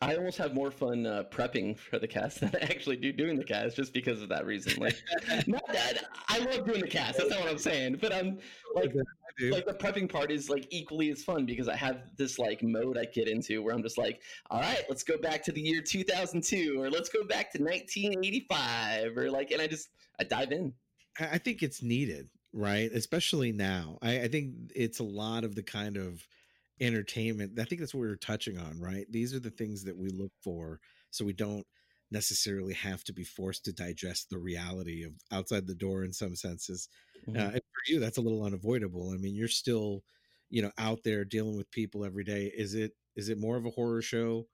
I 0.00 0.16
almost 0.16 0.38
have 0.38 0.54
more 0.54 0.70
fun 0.70 1.06
uh, 1.06 1.24
prepping 1.30 1.78
for 1.78 1.98
the 1.98 2.08
cast 2.08 2.40
than 2.40 2.50
I 2.54 2.64
actually 2.64 2.96
do 2.96 3.12
doing 3.12 3.36
the 3.36 3.44
cast, 3.44 3.76
just 3.76 3.92
because 3.92 4.22
of 4.22 4.28
that 4.30 4.46
reason. 4.46 4.80
Like, 4.80 4.96
not 5.46 5.66
that 5.68 6.04
I 6.28 6.38
love 6.38 6.64
doing 6.66 6.80
the 6.80 6.88
cast. 6.88 7.18
That's 7.18 7.30
not 7.30 7.40
what 7.40 7.48
I'm 7.48 7.58
saying. 7.58 7.98
But 8.00 8.12
I'm 8.12 8.38
like, 8.74 8.94
I 9.40 9.44
like 9.50 9.66
the 9.66 9.74
prepping 9.74 10.10
part 10.10 10.30
is 10.30 10.48
like 10.48 10.66
equally 10.70 11.10
as 11.10 11.22
fun 11.24 11.46
because 11.46 11.68
I 11.68 11.76
have 11.76 12.02
this 12.16 12.38
like 12.38 12.62
mode 12.62 12.98
I 12.98 13.04
get 13.06 13.28
into 13.28 13.62
where 13.62 13.74
I'm 13.74 13.82
just 13.82 13.98
like, 13.98 14.20
all 14.50 14.60
right, 14.60 14.84
let's 14.88 15.02
go 15.02 15.18
back 15.18 15.42
to 15.44 15.52
the 15.52 15.60
year 15.60 15.82
2002 15.82 16.80
or 16.80 16.90
let's 16.90 17.08
go 17.08 17.24
back 17.24 17.52
to 17.52 17.62
1985 17.62 19.16
or 19.16 19.30
like, 19.30 19.50
and 19.50 19.60
I 19.60 19.66
just 19.66 19.88
I 20.18 20.24
dive 20.24 20.52
in. 20.52 20.72
I 21.18 21.24
I 21.32 21.38
think 21.38 21.62
it's 21.62 21.82
needed, 21.82 22.28
right? 22.52 22.90
Especially 22.92 23.52
now. 23.52 23.98
I, 24.02 24.22
I 24.22 24.28
think 24.28 24.72
it's 24.74 24.98
a 24.98 25.04
lot 25.04 25.44
of 25.44 25.54
the 25.54 25.62
kind 25.62 25.96
of 25.96 26.26
entertainment. 26.80 27.58
I 27.58 27.64
think 27.64 27.80
that's 27.80 27.94
what 27.94 28.00
we 28.02 28.08
are 28.08 28.16
touching 28.16 28.58
on, 28.58 28.80
right? 28.80 29.06
These 29.10 29.34
are 29.34 29.40
the 29.40 29.50
things 29.50 29.84
that 29.84 29.96
we 29.96 30.08
look 30.10 30.32
for 30.42 30.80
so 31.10 31.24
we 31.24 31.32
don't 31.32 31.66
necessarily 32.10 32.74
have 32.74 33.04
to 33.04 33.12
be 33.12 33.24
forced 33.24 33.64
to 33.64 33.72
digest 33.72 34.28
the 34.30 34.38
reality 34.38 35.04
of 35.04 35.14
outside 35.30 35.66
the 35.66 35.74
door 35.74 36.04
in 36.04 36.12
some 36.12 36.36
senses. 36.36 36.88
Uh, 37.34 37.50
and 37.54 37.60
for 37.62 37.92
you, 37.92 38.00
that's 38.00 38.18
a 38.18 38.20
little 38.22 38.44
unavoidable. 38.44 39.10
I 39.12 39.16
mean, 39.16 39.34
you're 39.34 39.48
still, 39.48 40.04
you 40.50 40.60
know, 40.62 40.72
out 40.78 41.02
there 41.04 41.24
dealing 41.24 41.56
with 41.56 41.70
people 41.70 42.04
every 42.04 42.24
day. 42.24 42.52
Is 42.54 42.74
it 42.74 42.92
is 43.16 43.28
it 43.28 43.38
more 43.38 43.56
of 43.56 43.64
a 43.66 43.70
horror 43.70 44.02
show 44.02 44.48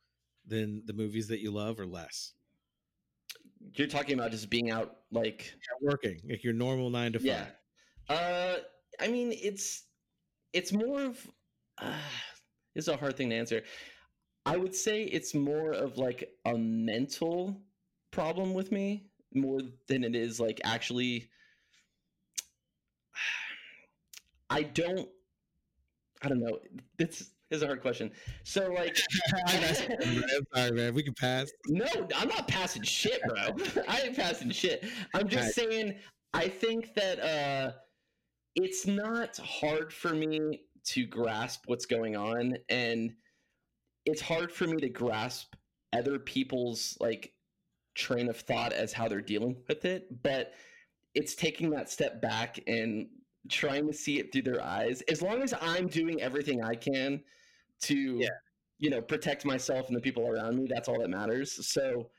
than 0.44 0.84
the 0.86 0.92
movies 0.92 1.28
that 1.28 1.40
you 1.40 1.50
love 1.50 1.80
or 1.80 1.86
less? 1.86 2.34
You're 3.74 3.88
talking 3.88 4.18
about 4.18 4.30
just 4.30 4.50
being 4.50 4.70
out 4.70 4.98
like 5.10 5.54
Yeah, 5.54 5.88
working 5.90 6.20
like 6.28 6.44
your 6.44 6.52
normal 6.52 6.90
nine 6.90 7.12
to 7.12 7.20
five. 7.20 7.26
yeah. 7.26 7.50
Uh, 8.08 8.58
I 9.00 9.08
mean, 9.08 9.32
it's 9.32 9.84
it's 10.52 10.72
more 10.72 11.02
of 11.02 11.26
uh, 11.82 11.92
is 12.74 12.88
a 12.88 12.96
hard 12.96 13.16
thing 13.16 13.30
to 13.30 13.36
answer. 13.36 13.62
I 14.46 14.56
would 14.56 14.74
say 14.74 15.02
it's 15.02 15.34
more 15.34 15.72
of 15.72 15.98
like 15.98 16.30
a 16.44 16.56
mental 16.56 17.60
problem 18.10 18.54
with 18.54 18.72
me 18.72 19.04
more 19.34 19.60
than 19.88 20.04
it 20.04 20.14
is 20.14 20.40
like 20.40 20.60
actually. 20.64 21.28
I 24.50 24.62
don't. 24.62 25.08
I 26.22 26.28
don't 26.28 26.40
know. 26.40 26.58
This 26.96 27.30
is 27.50 27.62
a 27.62 27.66
hard 27.66 27.82
question. 27.82 28.10
So 28.44 28.72
like, 28.72 28.96
I'm 29.46 29.62
asking 29.64 29.96
you, 30.00 30.20
man. 30.20 30.24
I'm 30.36 30.46
sorry, 30.54 30.72
man. 30.72 30.94
We 30.94 31.02
can 31.02 31.14
pass. 31.14 31.50
no, 31.66 31.86
I'm 32.16 32.28
not 32.28 32.48
passing 32.48 32.82
shit, 32.82 33.20
bro. 33.22 33.56
I 33.88 34.00
ain't 34.02 34.16
passing 34.16 34.50
shit. 34.50 34.84
I'm 35.14 35.28
just 35.28 35.54
saying 35.54 35.96
I 36.32 36.48
think 36.48 36.94
that 36.94 37.20
uh 37.20 37.72
it's 38.54 38.86
not 38.86 39.36
hard 39.38 39.92
for 39.92 40.14
me 40.14 40.62
to 40.88 41.06
grasp 41.06 41.64
what's 41.66 41.86
going 41.86 42.16
on 42.16 42.56
and 42.68 43.12
it's 44.06 44.20
hard 44.20 44.50
for 44.52 44.66
me 44.66 44.80
to 44.80 44.88
grasp 44.88 45.54
other 45.92 46.18
people's 46.18 46.96
like 47.00 47.32
train 47.94 48.28
of 48.28 48.36
thought 48.38 48.72
as 48.72 48.92
how 48.92 49.08
they're 49.08 49.20
dealing 49.20 49.56
with 49.68 49.84
it, 49.84 50.22
but 50.22 50.52
it's 51.14 51.34
taking 51.34 51.70
that 51.70 51.90
step 51.90 52.22
back 52.22 52.58
and 52.66 53.08
trying 53.50 53.86
to 53.86 53.92
see 53.92 54.18
it 54.18 54.32
through 54.32 54.42
their 54.42 54.62
eyes. 54.62 55.02
As 55.02 55.20
long 55.22 55.42
as 55.42 55.52
I'm 55.60 55.88
doing 55.88 56.20
everything 56.22 56.62
I 56.62 56.74
can 56.74 57.22
to 57.82 58.18
Yeah. 58.20 58.28
you 58.78 58.90
know 58.90 59.02
protect 59.02 59.44
myself 59.44 59.88
and 59.88 59.96
the 59.96 60.00
people 60.00 60.26
around 60.28 60.56
me. 60.56 60.66
That's 60.68 60.88
all 60.88 61.00
that 61.00 61.10
matters. 61.10 61.66
So 61.66 62.10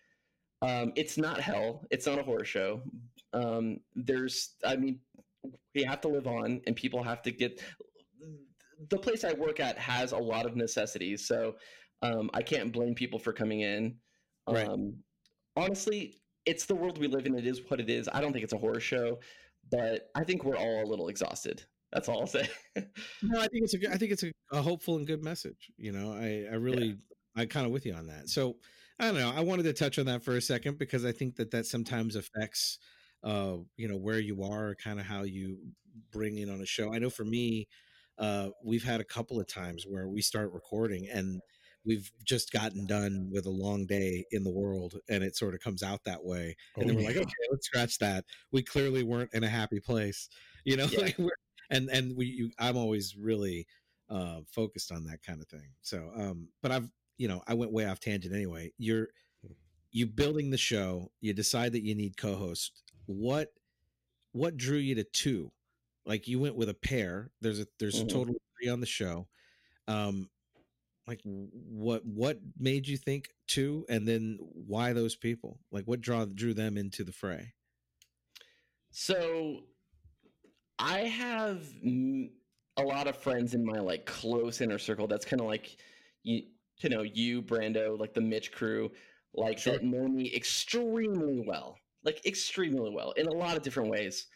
um, 0.62 0.92
it's 0.96 1.18
not 1.18 1.40
hell. 1.40 1.86
It's 1.90 2.06
not 2.06 2.20
a 2.20 2.24
horror 2.24 2.44
show. 2.46 2.82
Um, 3.34 3.80
there's, 3.96 4.56
I 4.66 4.76
mean, 4.76 5.00
we 5.74 5.84
have 5.84 6.02
to 6.02 6.08
live 6.10 6.28
on, 6.28 6.62
and 6.68 6.76
people 6.76 7.02
have 7.04 7.22
to 7.24 7.32
get. 7.32 7.62
The 8.90 8.98
place 8.98 9.24
I 9.24 9.34
work 9.34 9.60
at 9.60 9.78
has 9.78 10.12
a 10.12 10.18
lot 10.18 10.46
of 10.46 10.56
necessities, 10.56 11.28
so 11.28 11.56
um, 12.02 12.30
I 12.34 12.42
can't 12.42 12.72
blame 12.72 12.96
people 12.96 13.20
for 13.20 13.34
coming 13.34 13.62
in. 13.62 13.98
Right. 14.48 14.68
Um, 14.68 14.96
honestly, 15.56 16.22
it's 16.46 16.66
the 16.66 16.76
world 16.76 16.98
we 16.98 17.08
live 17.08 17.26
in. 17.26 17.38
It 17.38 17.46
is 17.46 17.62
what 17.68 17.80
it 17.80 17.90
is. 17.90 18.08
I 18.12 18.22
don't 18.22 18.32
think 18.32 18.44
it's 18.44 18.54
a 18.54 18.58
horror 18.58 18.80
show, 18.80 19.20
but 19.70 20.10
I 20.16 20.24
think 20.24 20.44
we're 20.44 20.58
all 20.58 20.84
a 20.84 20.88
little 20.88 21.10
exhausted. 21.10 21.64
That's 21.92 22.08
all 22.08 22.22
I'll 22.22 22.28
say. 22.28 22.48
No, 23.22 23.40
I 23.40 23.48
think 23.48 23.66
it's 23.66 23.74
a 23.74 23.78
good- 23.78 23.92
I 23.92 23.98
think 23.98 24.12
it's 24.12 24.24
a, 24.24 24.32
a 24.54 24.62
hopeful 24.62 24.96
and 24.96 25.06
good 25.06 25.24
message. 25.24 25.72
You 25.78 25.92
know, 25.92 26.14
I 26.14 26.48
I 26.50 26.56
really 26.56 26.96
I 27.36 27.46
kind 27.46 27.66
of 27.66 27.72
with 27.72 27.86
you 27.86 27.94
on 27.94 28.08
that. 28.08 28.30
So 28.30 28.56
I 29.00 29.06
don't 29.06 29.16
know. 29.16 29.34
I 29.36 29.42
wanted 29.42 29.64
to 29.64 29.74
touch 29.74 30.00
on 30.00 30.06
that 30.06 30.24
for 30.24 30.38
a 30.38 30.42
second 30.42 30.78
because 30.78 31.06
I 31.06 31.12
think 31.12 31.36
that 31.38 31.52
that 31.52 31.66
sometimes 31.66 32.16
affects, 32.16 32.80
uh, 33.24 33.58
you 33.76 33.88
know, 33.88 33.98
where 33.98 34.20
you 34.20 34.44
are, 34.44 34.76
kind 34.76 35.00
of 35.00 35.06
how 35.06 35.24
you 35.24 35.58
bring 36.12 36.38
in 36.38 36.50
on 36.50 36.62
a 36.62 36.66
show. 36.66 36.94
I 36.94 37.00
know 37.00 37.10
for 37.10 37.26
me, 37.26 37.68
uh, 38.20 38.50
we've 38.64 38.84
had 38.84 39.02
a 39.02 39.06
couple 39.06 39.40
of 39.40 39.48
times 39.48 39.86
where 39.88 40.08
we 40.08 40.22
start 40.22 40.52
recording 40.54 41.08
and 41.10 41.42
we've 41.86 42.12
just 42.24 42.52
gotten 42.52 42.86
done 42.86 43.30
with 43.32 43.46
a 43.46 43.50
long 43.50 43.86
day 43.86 44.26
in 44.32 44.44
the 44.44 44.52
world, 44.52 44.96
and 45.10 45.24
it 45.24 45.36
sort 45.36 45.54
of 45.56 45.62
comes 45.62 45.82
out 45.82 46.04
that 46.04 46.24
way. 46.24 46.56
And 46.80 46.86
Oh, 46.86 46.88
then 46.90 46.96
we're 46.98 47.04
like, 47.04 47.16
okay, 47.16 47.34
let's 47.52 47.66
scratch 47.66 47.98
that. 48.00 48.26
We 48.52 48.62
clearly 48.64 49.04
weren't 49.04 49.34
in 49.34 49.44
a 49.44 49.50
happy 49.50 49.80
place, 49.80 50.30
you 50.66 50.78
know. 50.78 50.88
Yeah. 50.92 51.00
like 51.02 51.18
we're, 51.18 51.30
and 51.70 51.90
and 51.90 52.16
we, 52.18 52.26
you, 52.28 52.52
I'm 52.60 52.78
always 52.78 53.16
really 53.18 53.66
uh, 54.10 54.42
focused 54.52 54.92
on 54.92 55.06
that 55.06 55.22
kind 55.24 55.42
of 55.42 55.48
thing. 55.48 55.70
So, 55.82 56.12
um, 56.16 56.50
but 56.62 56.72
I've, 56.72 56.90
you 57.18 57.28
know, 57.28 57.42
I 57.48 57.54
went 57.54 57.72
way 57.72 57.86
off 57.86 58.00
tangent 58.00 58.34
anyway. 58.34 58.72
You're 58.78 59.08
you 59.92 60.06
building 60.08 60.50
the 60.50 60.58
show. 60.58 61.12
You 61.22 61.34
decide 61.34 61.74
that 61.74 61.84
you 61.84 61.96
need 61.96 62.18
co-host 62.18 62.84
What 63.06 63.50
what 64.32 64.58
drew 64.58 64.78
you 64.78 64.96
to 64.96 65.04
two? 65.04 65.52
Like 66.10 66.28
you 66.28 66.40
went 66.40 66.56
with 66.56 66.70
a 66.70 66.74
pair. 66.74 67.30
There's 67.40 67.60
a 67.60 67.68
there's 67.78 68.00
Mhm. 68.00 68.06
a 68.06 68.08
total 68.08 68.36
three 68.58 68.68
on 68.68 68.80
the 68.80 68.88
show. 68.88 69.30
Um, 69.88 70.32
like 71.06 71.22
what 71.24 72.04
what 72.04 72.40
made 72.58 72.88
you 72.88 72.98
think 72.98 73.30
two, 73.48 73.86
and 73.90 74.08
then 74.08 74.40
why 74.42 74.92
those 74.94 75.16
people? 75.16 75.60
Like 75.72 75.86
what 75.86 76.02
draw 76.02 76.26
drew 76.26 76.56
them 76.56 76.78
into 76.78 77.04
the 77.04 77.12
fray? 77.12 77.54
So 78.90 79.68
I 80.80 81.02
have 81.02 81.68
a 81.84 82.82
lot 82.82 83.08
of 83.08 83.16
friends 83.16 83.54
in 83.54 83.64
my 83.64 83.80
like 83.80 84.08
close 84.08 84.62
inner 84.62 84.80
circle. 84.80 85.06
That's 85.08 85.26
kind 85.26 85.42
of 85.42 85.48
like 85.48 85.78
you, 86.24 86.42
you 86.82 86.90
know, 86.90 87.04
you, 87.04 87.44
Brando, 87.44 88.00
like 88.00 88.16
the 88.16 88.22
Mitch 88.22 88.52
crew, 88.52 88.92
like 89.36 89.60
Sure. 89.60 89.74
that 89.74 89.84
know 89.84 90.08
me 90.08 90.34
extremely 90.36 91.42
well, 91.46 91.78
like 92.04 92.26
extremely 92.26 92.90
well 92.90 93.12
in 93.12 93.28
a 93.28 93.34
lot 93.34 93.58
of 93.58 93.62
different 93.62 93.90
ways, 93.92 94.28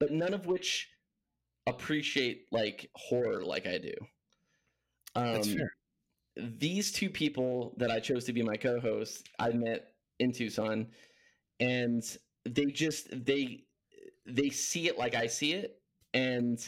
but 0.00 0.10
none 0.10 0.32
of 0.32 0.46
which 0.46 0.88
appreciate 1.68 2.46
like 2.52 2.90
horror 2.94 3.42
like 3.44 3.66
I 3.66 3.78
do. 3.78 3.94
Um, 5.14 5.34
That's 5.34 5.52
fair. 5.54 5.72
These 6.36 6.92
two 6.92 7.10
people 7.10 7.74
that 7.78 7.90
I 7.90 7.98
chose 8.00 8.24
to 8.26 8.32
be 8.32 8.42
my 8.42 8.56
co-hosts, 8.56 9.24
I 9.38 9.50
met 9.50 9.88
in 10.20 10.32
Tucson, 10.32 10.86
and 11.60 12.04
they 12.44 12.66
just 12.66 13.08
they 13.26 13.64
they 14.26 14.50
see 14.50 14.88
it 14.88 14.98
like 14.98 15.14
I 15.14 15.26
see 15.26 15.54
it, 15.54 15.80
and 16.14 16.58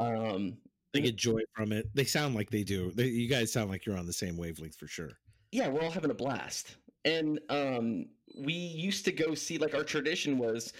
um, 0.00 0.56
They 0.92 1.02
get 1.02 1.16
joy 1.16 1.40
from 1.54 1.72
it. 1.72 1.86
They 1.94 2.04
sound 2.04 2.34
like 2.34 2.50
they 2.50 2.64
do. 2.64 2.90
They, 2.92 3.06
you 3.06 3.28
guys 3.28 3.52
sound 3.52 3.70
like 3.70 3.86
you're 3.86 3.98
on 3.98 4.06
the 4.06 4.12
same 4.12 4.36
wavelength 4.36 4.76
for 4.76 4.88
sure. 4.88 5.10
yeah, 5.52 5.68
we're 5.68 5.82
all 5.82 5.90
having 5.90 6.10
a 6.10 6.14
blast. 6.14 6.76
And 7.04 7.40
um, 7.48 8.06
we 8.38 8.52
used 8.52 9.04
to 9.06 9.12
go 9.12 9.34
see 9.34 9.58
like 9.58 9.74
our 9.74 9.84
tradition 9.84 10.38
was 10.38 10.72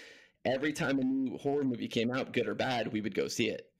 every 0.45 0.73
time 0.73 0.99
a 0.99 1.03
new 1.03 1.37
horror 1.37 1.63
movie 1.63 1.87
came 1.87 2.11
out, 2.11 2.33
good 2.33 2.47
or 2.47 2.55
bad, 2.55 2.91
we 2.91 3.01
would 3.01 3.15
go 3.15 3.27
see 3.27 3.49
it 3.49 3.71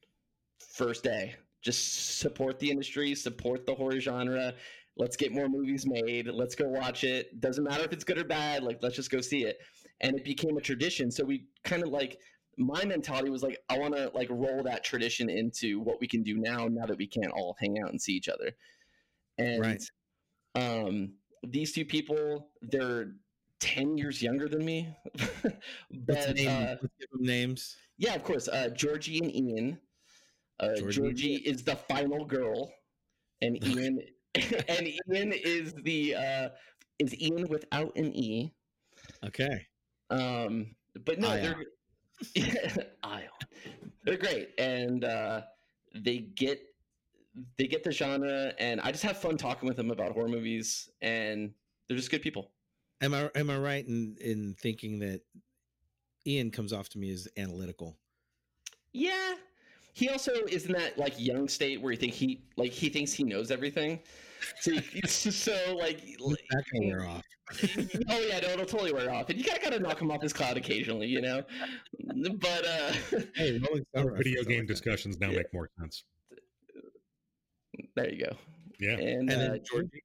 first 0.72 1.04
day. 1.04 1.34
Just 1.62 2.18
support 2.18 2.58
the 2.58 2.70
industry, 2.70 3.14
support 3.14 3.66
the 3.66 3.74
horror 3.74 4.00
genre. 4.00 4.54
Let's 4.96 5.16
get 5.16 5.32
more 5.32 5.48
movies 5.48 5.86
made. 5.86 6.26
Let's 6.26 6.54
go 6.54 6.68
watch 6.68 7.04
it. 7.04 7.40
Doesn't 7.40 7.64
matter 7.64 7.84
if 7.84 7.92
it's 7.92 8.04
good 8.04 8.18
or 8.18 8.24
bad. 8.24 8.62
Like 8.62 8.78
let's 8.82 8.96
just 8.96 9.10
go 9.10 9.20
see 9.20 9.44
it. 9.44 9.58
And 10.00 10.16
it 10.16 10.24
became 10.24 10.56
a 10.56 10.60
tradition. 10.60 11.10
So 11.10 11.24
we 11.24 11.46
kind 11.64 11.82
of 11.82 11.90
like 11.90 12.18
my 12.58 12.84
mentality 12.84 13.30
was 13.30 13.42
like 13.42 13.58
I 13.68 13.78
want 13.78 13.94
to 13.94 14.10
like 14.12 14.28
roll 14.30 14.62
that 14.64 14.84
tradition 14.84 15.30
into 15.30 15.80
what 15.80 16.00
we 16.00 16.08
can 16.08 16.22
do 16.22 16.36
now. 16.36 16.66
Now 16.68 16.86
that 16.86 16.98
we 16.98 17.06
can't 17.06 17.32
all 17.32 17.56
hang 17.60 17.78
out 17.78 17.90
and 17.90 18.00
see 18.00 18.12
each 18.12 18.28
other. 18.28 18.52
And 19.38 19.60
Right. 19.60 19.82
um, 20.54 21.14
these 21.44 21.72
two 21.72 21.84
people, 21.84 22.50
they're 22.60 23.14
10 23.62 23.96
years 23.96 24.20
younger 24.20 24.48
than 24.48 24.64
me. 24.64 24.88
But 25.90 26.34
name, 26.36 26.48
uh, 26.48 26.76
let's 26.82 26.94
give 27.00 27.10
them 27.12 27.22
names. 27.22 27.76
yeah, 27.96 28.14
of 28.14 28.24
course. 28.24 28.48
Uh, 28.48 28.68
Georgie 28.70 29.18
and 29.18 29.34
Ian. 29.34 29.78
Uh, 30.60 30.74
Georgie 30.76 31.00
Georgie, 31.00 31.34
is 31.36 31.62
the 31.62 31.76
final 31.76 32.24
girl, 32.24 32.72
and 33.40 33.62
Ian 33.64 34.00
and 34.68 34.88
Ian 34.88 35.32
is 35.32 35.74
the 35.82 36.14
uh, 36.14 36.48
is 36.98 37.14
Ian 37.20 37.48
without 37.48 37.94
an 37.96 38.14
E. 38.14 38.52
Okay. 39.24 39.66
Um, 40.10 40.74
but 41.04 41.18
no, 41.18 41.30
Ion. 41.30 41.64
they're 42.34 42.86
Ion. 43.04 43.28
They're 44.04 44.16
great, 44.18 44.50
and 44.58 45.04
uh, 45.04 45.42
they 45.94 46.18
get 46.18 46.60
they 47.58 47.66
get 47.66 47.82
the 47.84 47.92
genre, 47.92 48.52
and 48.58 48.80
I 48.80 48.90
just 48.92 49.04
have 49.04 49.18
fun 49.18 49.36
talking 49.36 49.68
with 49.68 49.76
them 49.76 49.90
about 49.90 50.12
horror 50.12 50.28
movies, 50.28 50.88
and 51.00 51.52
they're 51.88 51.96
just 51.96 52.10
good 52.10 52.22
people. 52.22 52.50
Am 53.02 53.12
I 53.14 53.30
am 53.34 53.50
I 53.50 53.58
right 53.58 53.86
in 53.86 54.16
in 54.20 54.54
thinking 54.54 55.00
that 55.00 55.22
Ian 56.26 56.50
comes 56.50 56.72
off 56.72 56.88
to 56.90 56.98
me 56.98 57.10
as 57.10 57.26
analytical? 57.36 57.96
Yeah. 58.92 59.34
He 59.94 60.08
also 60.08 60.32
is 60.46 60.66
in 60.66 60.72
that 60.72 60.96
like 60.98 61.14
young 61.18 61.48
state 61.48 61.80
where 61.80 61.90
he 61.90 61.98
think 61.98 62.14
he 62.14 62.44
like 62.56 62.70
he 62.72 62.88
thinks 62.88 63.12
he 63.12 63.24
knows 63.24 63.50
everything. 63.50 64.00
So 64.60 64.72
it's 64.94 65.22
just 65.24 65.40
so 65.40 65.76
like 65.78 66.00
That 66.00 66.64
can 66.72 66.86
wear 66.88 67.04
off. 67.06 67.22
oh 68.08 68.20
yeah, 68.20 68.40
no, 68.40 68.48
it'll 68.50 68.64
totally 68.64 68.92
wear 68.92 69.12
off. 69.12 69.28
And 69.28 69.38
you 69.38 69.44
gotta 69.44 69.60
gotta 69.60 69.78
knock 69.80 70.00
him 70.00 70.10
off 70.10 70.22
his 70.22 70.32
cloud 70.32 70.56
occasionally, 70.56 71.08
you 71.08 71.20
know. 71.20 71.42
But 72.40 72.64
uh 72.66 72.92
Hey, 73.34 73.58
Rolling 73.58 73.84
video 74.16 74.42
game 74.44 74.60
like 74.60 74.66
that. 74.66 74.66
discussions 74.68 75.18
now 75.18 75.30
Yeah. 75.30 75.38
make 75.38 75.52
more 75.52 75.68
sense. 75.78 76.04
there 77.96 78.10
you 78.12 78.24
go. 78.24 78.36
Yeah. 78.80 78.92
And, 78.96 79.30
And 79.30 79.32
uh, 79.32 79.36
then 79.52 79.60
Georgie. 79.70 80.02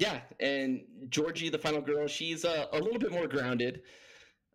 Yeah, 0.00 0.22
and 0.40 0.86
Georgie, 1.10 1.50
the 1.50 1.58
final 1.58 1.82
girl, 1.82 2.08
she's 2.08 2.44
uh, 2.44 2.66
a 2.72 2.78
little 2.80 2.98
bit 2.98 3.12
more 3.12 3.28
grounded. 3.28 3.82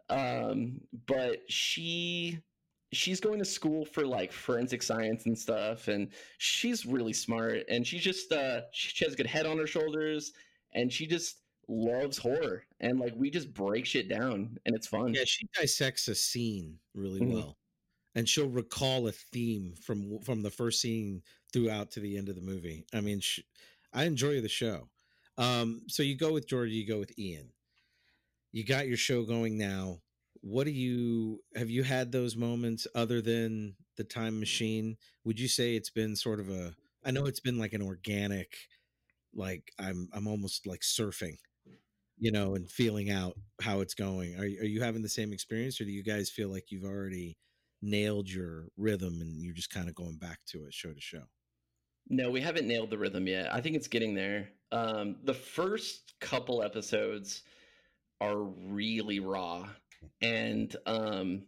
Um, 0.09 0.81
but 1.07 1.49
she 1.51 2.39
she's 2.93 3.19
going 3.19 3.39
to 3.39 3.45
school 3.45 3.85
for 3.85 4.05
like 4.05 4.31
forensic 4.31 4.83
science 4.83 5.25
and 5.25 5.37
stuff, 5.37 5.87
and 5.87 6.13
she's 6.39 6.85
really 6.85 7.13
smart, 7.13 7.63
and 7.69 7.87
she 7.87 7.99
just 7.99 8.31
uh 8.31 8.63
she, 8.73 8.89
she 8.89 9.05
has 9.05 9.13
a 9.15 9.17
good 9.17 9.27
head 9.27 9.45
on 9.47 9.57
her 9.59 9.67
shoulders, 9.67 10.33
and 10.73 10.93
she 10.93 11.07
just 11.07 11.43
loves 11.67 12.17
horror, 12.19 12.65
and 12.81 12.99
like 12.99 13.13
we 13.15 13.29
just 13.31 13.53
break 13.53 13.85
shit 13.85 14.09
down, 14.09 14.57
and 14.65 14.75
it's 14.75 14.87
fun. 14.87 15.13
Yeah, 15.13 15.23
she 15.25 15.47
dissects 15.59 16.07
a 16.07 16.15
scene 16.15 16.79
really 16.93 17.21
Mhm. 17.21 17.33
well, 17.33 17.59
and 18.15 18.29
she'll 18.29 18.49
recall 18.49 19.07
a 19.07 19.11
theme 19.13 19.75
from 19.75 20.19
from 20.21 20.43
the 20.43 20.51
first 20.51 20.81
scene 20.81 21.23
throughout 21.53 21.91
to 21.91 21.99
the 22.01 22.17
end 22.17 22.29
of 22.29 22.35
the 22.35 22.41
movie. 22.41 22.85
I 22.93 23.01
mean, 23.01 23.19
sh 23.21 23.41
I 23.93 24.05
enjoy 24.05 24.41
the 24.41 24.49
show. 24.49 24.89
Um, 25.37 25.81
so 25.87 26.03
you 26.03 26.17
go 26.17 26.33
with 26.33 26.47
Georgie, 26.47 26.75
you 26.75 26.87
go 26.87 26.99
with 26.99 27.17
Ian. 27.19 27.49
You 28.51 28.63
got 28.63 28.87
your 28.87 28.97
show 28.97 29.23
going 29.23 29.57
now. 29.57 29.99
What 30.41 30.65
do 30.65 30.71
you 30.71 31.41
have? 31.55 31.69
You 31.69 31.83
had 31.83 32.11
those 32.11 32.35
moments 32.35 32.87
other 32.95 33.21
than 33.21 33.75
the 33.97 34.03
time 34.03 34.39
machine? 34.39 34.97
Would 35.25 35.39
you 35.39 35.47
say 35.47 35.75
it's 35.75 35.89
been 35.89 36.15
sort 36.15 36.39
of 36.39 36.49
a? 36.49 36.73
I 37.03 37.11
know 37.11 37.25
it's 37.25 37.39
been 37.39 37.57
like 37.57 37.73
an 37.73 37.81
organic, 37.81 38.55
like 39.33 39.71
I'm 39.79 40.09
I'm 40.13 40.27
almost 40.27 40.67
like 40.67 40.81
surfing 40.81 41.37
you 42.17 42.31
know, 42.31 42.55
and 42.55 42.69
feeling 42.69 43.09
out 43.09 43.35
how 43.61 43.81
it's 43.81 43.93
going. 43.93 44.35
Are, 44.35 44.43
are 44.43 44.45
you 44.45 44.81
having 44.81 45.01
the 45.01 45.09
same 45.09 45.33
experience, 45.33 45.79
or 45.81 45.85
do 45.85 45.91
you 45.91 46.03
guys 46.03 46.29
feel 46.29 46.49
like 46.49 46.71
you've 46.71 46.85
already 46.85 47.37
nailed 47.81 48.29
your 48.29 48.67
rhythm 48.77 49.21
and 49.21 49.43
you're 49.43 49.53
just 49.53 49.69
kind 49.69 49.89
of 49.89 49.95
going 49.95 50.17
back 50.17 50.39
to 50.47 50.65
it 50.65 50.73
show 50.73 50.93
to 50.93 51.01
show? 51.01 51.23
No, 52.07 52.29
we 52.29 52.41
haven't 52.41 52.67
nailed 52.67 52.89
the 52.89 52.97
rhythm 52.97 53.27
yet. 53.27 53.53
I 53.53 53.61
think 53.61 53.75
it's 53.75 53.87
getting 53.87 54.13
there. 54.13 54.49
Um, 54.71 55.17
the 55.23 55.33
first 55.33 56.13
couple 56.19 56.61
episodes 56.61 57.43
are 58.21 58.37
really 58.43 59.19
raw, 59.19 59.67
and 60.21 60.75
um, 60.85 61.43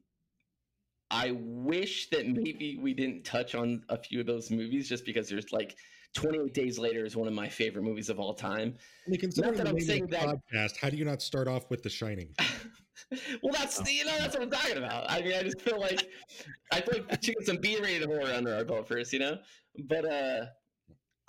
I 1.11 1.31
wish 1.31 2.09
that 2.09 2.27
maybe 2.27 2.77
we 2.81 2.93
didn't 2.93 3.23
touch 3.23 3.55
on 3.55 3.83
a 3.89 3.97
few 3.97 4.19
of 4.19 4.25
those 4.25 4.49
movies, 4.51 4.89
just 4.89 5.05
because 5.05 5.29
there's 5.29 5.51
like 5.51 5.77
28 6.15 6.53
Days 6.53 6.79
Later 6.79 7.05
is 7.05 7.15
one 7.15 7.27
of 7.27 7.33
my 7.33 7.47
favorite 7.47 7.83
movies 7.83 8.09
of 8.09 8.19
all 8.19 8.33
time. 8.33 8.75
I 9.05 9.09
mean, 9.09 9.19
considering 9.19 9.55
that 9.55 9.63
the 9.65 9.69
I'm 9.69 9.79
saying 9.79 10.07
that- 10.07 10.39
podcast, 10.51 10.77
how 10.77 10.89
do 10.89 10.97
you 10.97 11.05
not 11.05 11.21
start 11.21 11.47
off 11.47 11.69
with 11.69 11.83
The 11.83 11.89
Shining? 11.89 12.29
well, 13.43 13.53
that's 13.53 13.79
you 13.91 14.05
know 14.05 14.17
that's 14.17 14.35
what 14.35 14.43
I'm 14.43 14.49
talking 14.49 14.77
about. 14.77 15.09
I 15.09 15.21
mean, 15.21 15.33
I 15.33 15.43
just 15.43 15.61
feel 15.61 15.79
like 15.79 16.07
I 16.71 16.81
feel 16.81 16.99
like 16.99 17.11
we 17.11 17.17
should 17.21 17.35
get 17.35 17.45
some 17.45 17.57
B-rated 17.57 18.07
horror 18.07 18.33
under 18.33 18.55
our 18.55 18.65
belt 18.65 18.87
first, 18.87 19.13
you 19.13 19.19
know. 19.19 19.37
But 19.85 20.05
uh, 20.05 20.45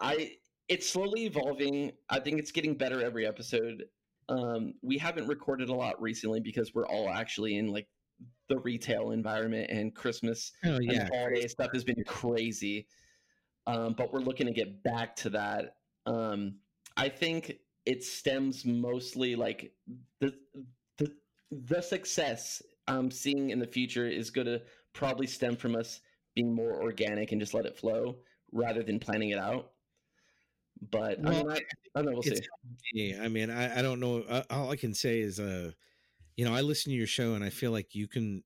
I 0.01 0.33
it's 0.69 0.89
slowly 0.89 1.27
evolving. 1.27 1.93
I 2.11 2.21
think 2.21 2.39
it's 2.39 2.53
getting 2.53 2.75
better 2.75 3.03
every 3.03 3.27
episode. 3.27 3.85
Um, 4.29 4.75
we 4.83 4.99
haven't 4.99 5.27
recorded 5.27 5.71
a 5.71 5.75
lot 5.75 6.01
recently 6.01 6.41
because 6.41 6.75
we're 6.75 6.87
all 6.87 7.09
actually 7.09 7.57
in 7.57 7.69
like 7.73 7.89
the 8.49 8.59
retail 8.59 9.13
environment 9.13 9.71
and 9.71 9.95
Christmas 9.95 10.53
Oh 10.65 10.79
yeah, 10.81 11.03
and 11.03 11.11
holiday 11.15 11.47
stuff 11.47 11.71
has 11.73 11.85
been 11.85 12.03
crazy. 12.07 12.87
Um, 13.67 13.95
but 13.97 14.13
we're 14.13 14.21
looking 14.21 14.47
to 14.47 14.53
get 14.53 14.83
back 14.83 15.15
to 15.17 15.31
that. 15.31 15.77
Um, 16.07 16.57
I 16.97 17.09
think 17.09 17.59
it 17.85 18.03
stems 18.03 18.65
mostly 18.65 19.37
like 19.37 19.73
the 20.21 20.35
the 21.51 21.81
success 21.81 22.63
I'm 22.87 23.11
seeing 23.11 23.51
in 23.51 23.59
the 23.59 23.67
future 23.67 24.07
is 24.07 24.31
going 24.31 24.47
to 24.47 24.63
probably 24.93 25.27
stem 25.27 25.57
from 25.57 25.77
us 25.77 26.01
being 26.35 26.55
more 26.55 26.83
organic 26.83 27.33
and 27.33 27.41
just 27.41 27.55
let 27.55 27.67
it 27.67 27.77
flow 27.77 28.17
rather 28.53 28.83
than 28.83 28.99
planning 28.99 29.31
it 29.31 29.39
out. 29.39 29.73
But 30.91 31.19
I, 31.19 31.31
Well, 31.31 31.45
mean, 31.45 31.51
I, 31.51 31.57
I 31.97 32.03
don't 32.03 32.07
know. 32.07 32.13
We'll 32.13 32.23
see. 32.23 32.41
Yeah, 32.93 33.23
I 33.23 33.29
mean, 33.29 33.51
I, 33.51 33.79
I 33.79 33.83
don't 33.83 34.01
know. 34.01 34.23
Uh, 34.29 34.43
all 34.51 34.71
I 34.71 34.77
can 34.77 34.95
say 34.95 35.21
is, 35.21 35.41
uh, 35.41 35.73
you 36.37 36.45
know, 36.45 36.55
I 36.55 36.61
listen 36.61 36.93
to 36.93 36.97
your 36.97 37.07
show 37.07 37.35
and 37.35 37.43
I 37.43 37.51
feel 37.51 37.73
like 37.73 37.95
you 37.95 38.07
can, 38.07 38.45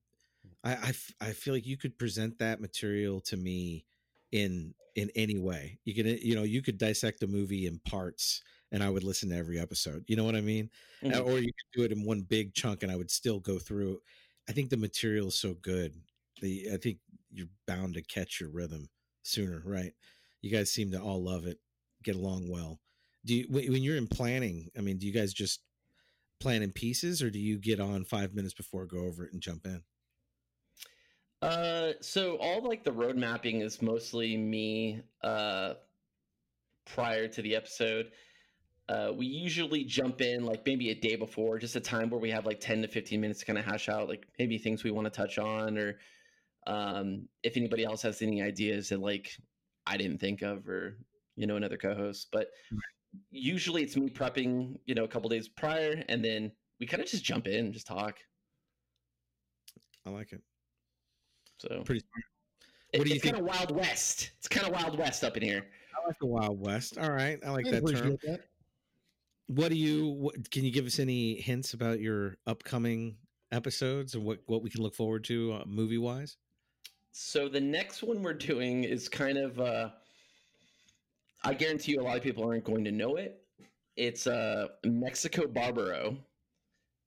I, 0.65 0.73
I, 0.73 0.93
I 1.21 1.33
feel 1.33 1.53
like 1.53 1.67
you 1.67 1.77
could 1.77 1.99
present 1.99 2.39
that 2.39 2.61
material 2.61 3.21
to 3.23 3.37
me 3.37 3.85
in 4.31 4.75
in 4.95 5.11
any 5.15 5.39
way. 5.39 5.79
You 5.85 5.95
could, 5.95 6.23
you 6.23 6.35
know, 6.35 6.43
you 6.43 6.63
could 6.63 6.79
dissect 6.79 7.23
a 7.23 7.27
movie 7.27 7.67
in 7.67 7.79
parts 7.79 8.43
and 8.73 8.83
I 8.83 8.91
would 8.91 9.05
listen 9.05 9.29
to 9.31 9.37
every 9.37 9.61
episode. 9.61 10.05
You 10.09 10.17
know 10.17 10.25
what 10.25 10.35
I 10.37 10.41
mean? 10.41 10.71
Mhm. 11.03 11.25
Or 11.25 11.39
you 11.39 11.53
could 11.53 11.79
do 11.79 11.85
it 11.85 11.93
in 11.93 12.05
one 12.05 12.23
big 12.23 12.55
chunk 12.55 12.83
and 12.83 12.91
I 12.91 12.97
would 12.97 13.11
still 13.11 13.39
go 13.41 13.59
through. 13.61 14.03
I 14.49 14.53
think 14.53 14.71
the 14.71 14.77
material 14.77 15.29
is 15.29 15.37
so 15.37 15.55
good. 15.55 15.95
The 16.41 16.71
I 16.73 16.77
think 16.79 16.99
you're 17.31 17.49
bound 17.67 17.95
to 17.95 18.03
catch 18.03 18.41
your 18.41 18.51
rhythm 18.51 18.91
sooner, 19.23 19.63
right? 19.65 19.95
You 20.41 20.51
guys 20.51 20.73
seem 20.73 20.91
to 20.93 21.01
all 21.01 21.23
love 21.23 21.47
it, 21.47 21.61
get 22.03 22.17
along 22.17 22.49
well 22.49 22.81
do 23.25 23.35
you 23.37 23.47
when 23.49 23.71
when 23.71 23.83
you're 23.85 23.97
in 23.97 24.09
planning 24.09 24.69
i 24.77 24.81
mean 24.81 24.99
do 24.99 25.07
you 25.07 25.13
guys 25.13 25.33
just 25.33 25.61
plan 26.41 26.63
in 26.63 26.73
pieces 26.73 27.23
or 27.23 27.31
do 27.31 27.39
you 27.39 27.57
get 27.59 27.79
on 27.79 28.05
five 28.05 28.35
minutes 28.35 28.53
before 28.55 28.85
go 28.85 28.99
over 29.05 29.25
it 29.25 29.33
and 29.33 29.41
jump 29.41 29.65
in 29.65 29.85
Uh, 31.41 31.93
so 32.01 32.37
all 32.39 32.61
like 32.63 32.85
the 32.85 32.93
road 32.93 33.17
mapping 33.17 33.61
is 33.61 33.83
mostly 33.83 34.37
me 34.37 35.03
uh, 35.23 35.75
prior 36.85 37.27
to 37.29 37.43
the 37.43 37.55
episode. 37.57 38.13
Uh, 38.89 39.13
we 39.17 39.25
usually 39.27 39.85
jump 39.85 40.21
in 40.21 40.45
like 40.45 40.67
maybe 40.67 40.91
a 40.91 40.95
day 40.95 41.17
before, 41.17 41.59
just 41.59 41.77
a 41.77 41.81
time 41.81 42.11
where 42.11 42.21
we 42.21 42.31
have 42.31 42.45
like 42.47 42.61
10 42.61 42.83
to 42.83 42.89
15 42.89 43.21
minutes 43.21 43.41
to 43.41 43.47
kind 43.47 43.59
of 43.59 43.65
hash 43.65 43.89
out 43.89 44.09
like 44.09 44.27
maybe 44.39 44.59
things 44.59 44.83
we 44.85 44.91
want 44.91 45.05
to 45.07 45.11
touch 45.11 45.39
on 45.39 45.79
or 45.79 45.99
um, 46.67 47.27
if 47.43 47.57
anybody 47.57 47.85
else 47.85 48.03
has 48.03 48.21
any 48.23 48.43
ideas 48.43 48.89
that 48.91 49.01
like 49.01 49.31
I 49.87 49.97
didn't 49.97 50.19
think 50.19 50.43
of 50.43 50.69
or, 50.69 50.99
you 51.37 51.47
know, 51.47 51.57
another 51.57 51.77
co 51.77 51.95
host. 51.95 52.29
But 52.33 52.49
usually 53.31 53.83
it's 53.83 53.97
me 53.97 54.11
prepping, 54.11 54.77
you 54.85 54.95
know, 54.95 55.05
a 55.05 55.09
couple 55.09 55.29
days 55.31 55.49
prior 55.49 56.03
and 56.09 56.25
then 56.25 56.51
we 56.81 56.87
kind 56.87 57.03
of 57.03 57.09
just 57.09 57.25
jump 57.25 57.47
in 57.47 57.67
and 57.67 57.73
just 57.75 57.87
talk. 57.87 58.19
i 60.07 60.11
like 60.11 60.33
it 60.33 60.43
So 61.59 61.83
pretty 61.85 62.05
It- 62.93 62.99
What 62.99 63.05
do 63.05 63.11
you 63.11 63.15
it's 63.17 63.25
think- 63.25 63.37
kind 63.37 63.49
of 63.49 63.55
Wild 63.55 63.71
West. 63.75 64.33
It's 64.39 64.49
kind 64.49 64.67
of 64.67 64.73
Wild 64.73 64.99
West 64.99 65.25
up 65.25 65.37
in 65.37 65.43
here. 65.43 65.67
i 65.97 66.07
like 66.07 66.19
the 66.19 66.27
wild 66.27 66.59
west 66.61 66.99
all 66.99 67.11
right 67.13 67.39
i 67.47 67.51
like 67.51 67.67
I 67.67 67.71
that 67.73 67.87
term 67.87 68.19
that. 68.25 68.41
What 69.57 69.71
do 69.71 69.77
you 69.77 70.09
what, 70.09 70.51
can 70.51 70.65
you 70.65 70.71
give 70.71 70.87
us 70.87 70.99
any 70.99 71.41
hints 71.41 71.75
about 71.75 72.01
your 72.01 72.37
upcoming 72.47 73.17
episodes 73.51 74.15
and 74.15 74.25
what 74.25 74.39
what 74.47 74.63
we 74.63 74.71
can 74.71 74.83
look 74.83 74.95
forward 74.95 75.25
to 75.25 75.53
uh, 75.53 75.65
movie 75.67 75.99
wise 75.99 76.37
So 77.13 77.49
the 77.49 77.61
next 77.61 78.03
one 78.03 78.23
we're 78.23 78.33
doing 78.35 78.85
is 78.85 79.09
kind 79.09 79.39
of. 79.39 79.61
Uh, 79.61 79.91
I 81.45 81.55
guarantee 81.55 81.93
you, 81.93 82.01
a 82.01 82.05
lot 82.05 82.17
of 82.17 82.23
people 82.23 82.45
aren't 82.49 82.65
going 82.65 82.85
to 82.85 82.93
know 82.93 83.17
it. 83.17 83.43
It's 83.97 84.27
uh, 84.27 84.69
Mexico 84.85 85.47
Barbaro, 85.47 86.17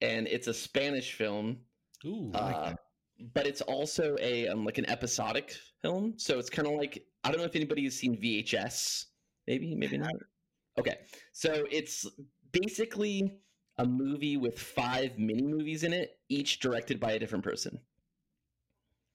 and 0.01 0.27
it's 0.27 0.47
a 0.47 0.53
Spanish 0.53 1.13
film. 1.13 1.57
Ooh, 2.05 2.31
I 2.35 2.39
like 2.45 2.55
Uh, 2.55 2.73
but 3.33 3.47
it's 3.47 3.61
also 3.61 4.17
a 4.19 4.47
um, 4.47 4.65
like 4.65 4.77
an 4.77 4.87
episodic 4.89 5.55
film. 5.81 6.13
So 6.17 6.37
it's 6.37 6.49
kind 6.49 6.67
of 6.67 6.75
like 6.75 7.05
I 7.23 7.31
don't 7.31 7.39
know 7.39 7.45
if 7.45 7.55
anybody 7.55 7.83
has 7.85 7.95
seen 7.95 8.17
VHS. 8.17 9.05
Maybe, 9.47 9.73
maybe 9.75 9.97
not. 9.97 10.13
Okay, 10.77 10.97
so 11.31 11.65
it's 11.71 12.05
basically 12.62 13.39
a 13.78 13.86
movie 13.86 14.38
with 14.38 14.58
five 14.60 15.18
mini 15.20 15.43
movies 15.43 15.84
in 15.84 15.91
it, 15.93 16.18
each 16.30 16.60
directed 16.60 16.99
by 16.99 17.12
a 17.14 17.20
different 17.20 17.43
person. 17.43 17.80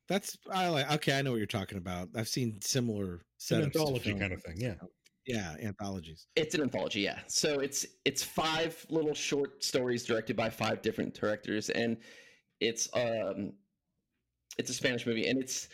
that's 0.08 0.36
i 0.52 0.68
like 0.68 0.90
okay 0.92 1.16
i 1.18 1.22
know 1.22 1.30
what 1.30 1.38
you're 1.38 1.46
talking 1.46 1.78
about 1.78 2.08
i've 2.16 2.28
seen 2.28 2.60
similar 2.60 3.20
It's 3.36 3.50
setups 3.50 3.64
anthology 3.64 4.14
kind 4.14 4.32
of 4.32 4.42
thing. 4.42 4.56
Yeah. 4.58 4.74
yeah 5.26 5.54
anthologies 5.62 6.26
It's 6.36 6.54
an 6.54 6.62
anthology, 6.62 7.00
yeah. 7.00 7.20
So 7.28 7.60
it's 7.60 7.86
it's 8.04 8.22
five 8.22 8.84
little 8.90 9.14
short 9.14 9.62
stories 9.62 10.04
directed 10.04 10.36
by 10.36 10.50
five 10.50 10.82
different 10.82 11.14
directors, 11.14 11.70
and 11.70 11.96
it's 12.60 12.88
um 12.94 13.52
it's 14.58 14.68
a 14.70 14.74
Spanish 14.74 15.06
movie, 15.06 15.26
and 15.28 15.40
it's 15.40 15.68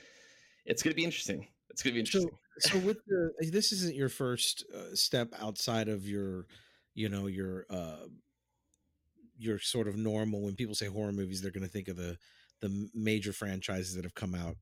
it's 0.66 0.82
gonna 0.82 0.94
be 0.94 1.04
interesting. 1.04 1.46
It's 1.70 1.82
gonna 1.82 1.94
be 1.94 2.00
interesting. 2.00 2.30
so 2.60 2.78
with 2.80 2.98
the 3.06 3.50
this 3.50 3.72
isn't 3.72 3.94
your 3.96 4.08
first 4.10 4.64
uh, 4.74 4.94
step 4.94 5.28
outside 5.40 5.88
of 5.88 6.06
your 6.06 6.46
you 6.96 7.08
know 7.08 7.28
your 7.28 7.66
uh 7.70 8.06
your 9.38 9.60
sort 9.60 9.86
of 9.86 9.96
normal 9.96 10.42
when 10.42 10.56
people 10.56 10.74
say 10.74 10.86
horror 10.86 11.12
movies 11.12 11.40
they're 11.42 11.52
going 11.52 11.62
to 11.62 11.70
think 11.70 11.88
of 11.88 11.96
the 11.96 12.18
the 12.60 12.88
major 12.94 13.32
franchises 13.32 13.94
that 13.94 14.04
have 14.04 14.14
come 14.16 14.34
out 14.34 14.56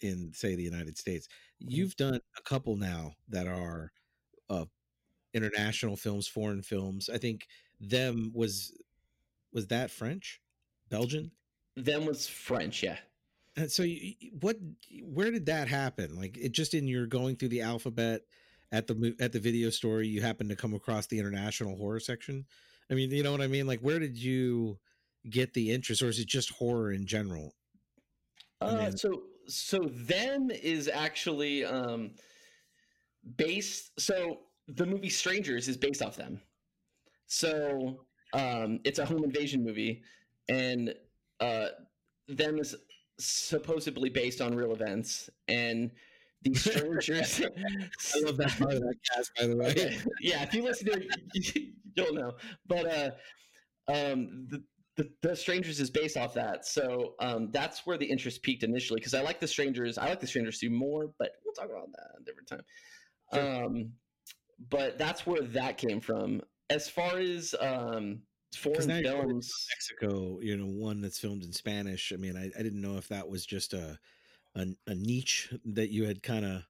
in 0.00 0.32
say 0.34 0.54
the 0.54 0.62
united 0.62 0.96
states 0.96 1.28
you've 1.58 1.96
done 1.96 2.20
a 2.38 2.42
couple 2.42 2.76
now 2.76 3.12
that 3.28 3.48
are 3.48 3.90
uh 4.50 4.66
international 5.34 5.96
films 5.96 6.28
foreign 6.28 6.62
films 6.62 7.10
i 7.12 7.18
think 7.18 7.48
them 7.80 8.30
was 8.34 8.72
was 9.52 9.66
that 9.68 9.90
french 9.90 10.40
belgian 10.90 11.32
Them 11.76 12.06
was 12.06 12.26
French, 12.26 12.82
yeah. 12.82 12.98
and 13.56 13.70
so, 13.70 13.82
you, 13.84 14.14
what? 14.40 14.56
Where 15.02 15.30
did 15.30 15.46
that 15.46 15.68
happen? 15.68 16.16
Like, 16.16 16.36
it 16.36 16.52
just 16.52 16.74
in 16.74 16.88
your 16.88 17.06
going 17.06 17.36
through 17.36 17.50
the 17.50 17.62
alphabet 17.62 18.22
at 18.72 18.86
the 18.86 19.14
at 19.20 19.32
the 19.32 19.40
video 19.40 19.70
store, 19.70 20.02
you 20.02 20.20
happen 20.20 20.48
to 20.48 20.56
come 20.56 20.74
across 20.74 21.06
the 21.06 21.18
international 21.18 21.76
horror 21.76 22.00
section. 22.00 22.44
I 22.90 22.94
mean, 22.94 23.10
you 23.10 23.22
know 23.22 23.32
what 23.32 23.40
I 23.40 23.46
mean? 23.46 23.66
Like, 23.66 23.80
where 23.80 23.98
did 23.98 24.16
you 24.16 24.78
get 25.30 25.54
the 25.54 25.70
interest, 25.70 26.02
or 26.02 26.08
is 26.08 26.18
it 26.18 26.26
just 26.26 26.50
horror 26.50 26.92
in 26.92 27.06
general? 27.06 27.54
Uh, 28.60 28.76
mean- 28.76 28.96
so 28.96 29.22
so 29.46 29.78
them 29.78 30.50
is 30.50 30.88
actually 30.88 31.64
um 31.64 32.10
based. 33.36 33.98
So 33.98 34.40
the 34.68 34.84
movie 34.86 35.08
Strangers 35.08 35.68
is 35.68 35.76
based 35.76 36.02
off 36.02 36.16
them. 36.16 36.40
So 37.26 38.06
um, 38.32 38.80
it's 38.84 38.98
a 38.98 39.06
home 39.06 39.24
invasion 39.24 39.64
movie, 39.64 40.02
and 40.48 40.94
uh, 41.40 41.68
them 42.28 42.58
is 42.58 42.74
supposedly 43.18 44.10
based 44.10 44.40
on 44.40 44.54
real 44.54 44.72
events, 44.72 45.30
and 45.48 45.90
the 46.42 46.54
strangers. 46.54 47.40
I 47.40 48.20
love 48.20 48.36
that 48.38 48.58
part 48.58 48.74
of 48.74 48.80
that 48.80 48.94
cast, 49.12 49.32
by 49.36 49.46
the 49.46 49.56
way. 49.56 49.70
Okay. 49.70 49.98
yeah, 50.20 50.42
if 50.42 50.54
you 50.54 50.62
listen 50.62 50.86
to 50.86 51.00
it, 51.00 51.74
you'll 51.94 52.14
know. 52.14 52.32
But 52.66 52.86
uh, 52.86 53.10
um, 53.92 54.46
the, 54.48 54.62
the 54.96 55.10
the 55.22 55.36
Strangers 55.36 55.80
is 55.80 55.90
based 55.90 56.16
off 56.16 56.34
that, 56.34 56.66
so 56.66 57.14
um, 57.20 57.50
that's 57.52 57.86
where 57.86 57.98
the 57.98 58.06
interest 58.06 58.42
peaked 58.42 58.62
initially. 58.62 59.00
Because 59.00 59.14
I 59.14 59.22
like 59.22 59.40
the 59.40 59.48
Strangers, 59.48 59.98
I 59.98 60.08
like 60.08 60.20
the 60.20 60.26
Strangers 60.26 60.58
two 60.58 60.70
more, 60.70 61.10
but 61.18 61.32
we'll 61.44 61.54
talk 61.54 61.70
about 61.70 61.90
that 61.92 62.20
a 62.20 62.24
different 62.24 62.48
time. 62.48 62.62
Sure. 63.32 63.64
Um, 63.64 63.92
but 64.70 64.98
that's 64.98 65.26
where 65.26 65.42
that 65.42 65.78
came 65.78 66.00
from. 66.00 66.42
As 66.70 66.88
far 66.88 67.18
as 67.18 67.54
um, 67.60 68.20
foreign 68.56 68.88
now 68.88 68.96
you're 68.96 69.12
going 69.12 69.28
films, 69.28 69.66
Mexico, 69.70 70.40
you 70.40 70.56
know, 70.56 70.66
one 70.66 71.00
that's 71.00 71.18
filmed 71.18 71.44
in 71.44 71.52
Spanish. 71.52 72.12
I 72.12 72.16
mean, 72.16 72.36
I, 72.36 72.50
I 72.58 72.62
didn't 72.62 72.80
know 72.80 72.96
if 72.96 73.08
that 73.08 73.28
was 73.28 73.46
just 73.46 73.72
a 73.72 73.98
a, 74.58 74.90
a 74.90 74.94
niche 74.94 75.52
that 75.64 75.90
you 75.90 76.06
had 76.06 76.22
kind 76.22 76.44
of 76.44 76.62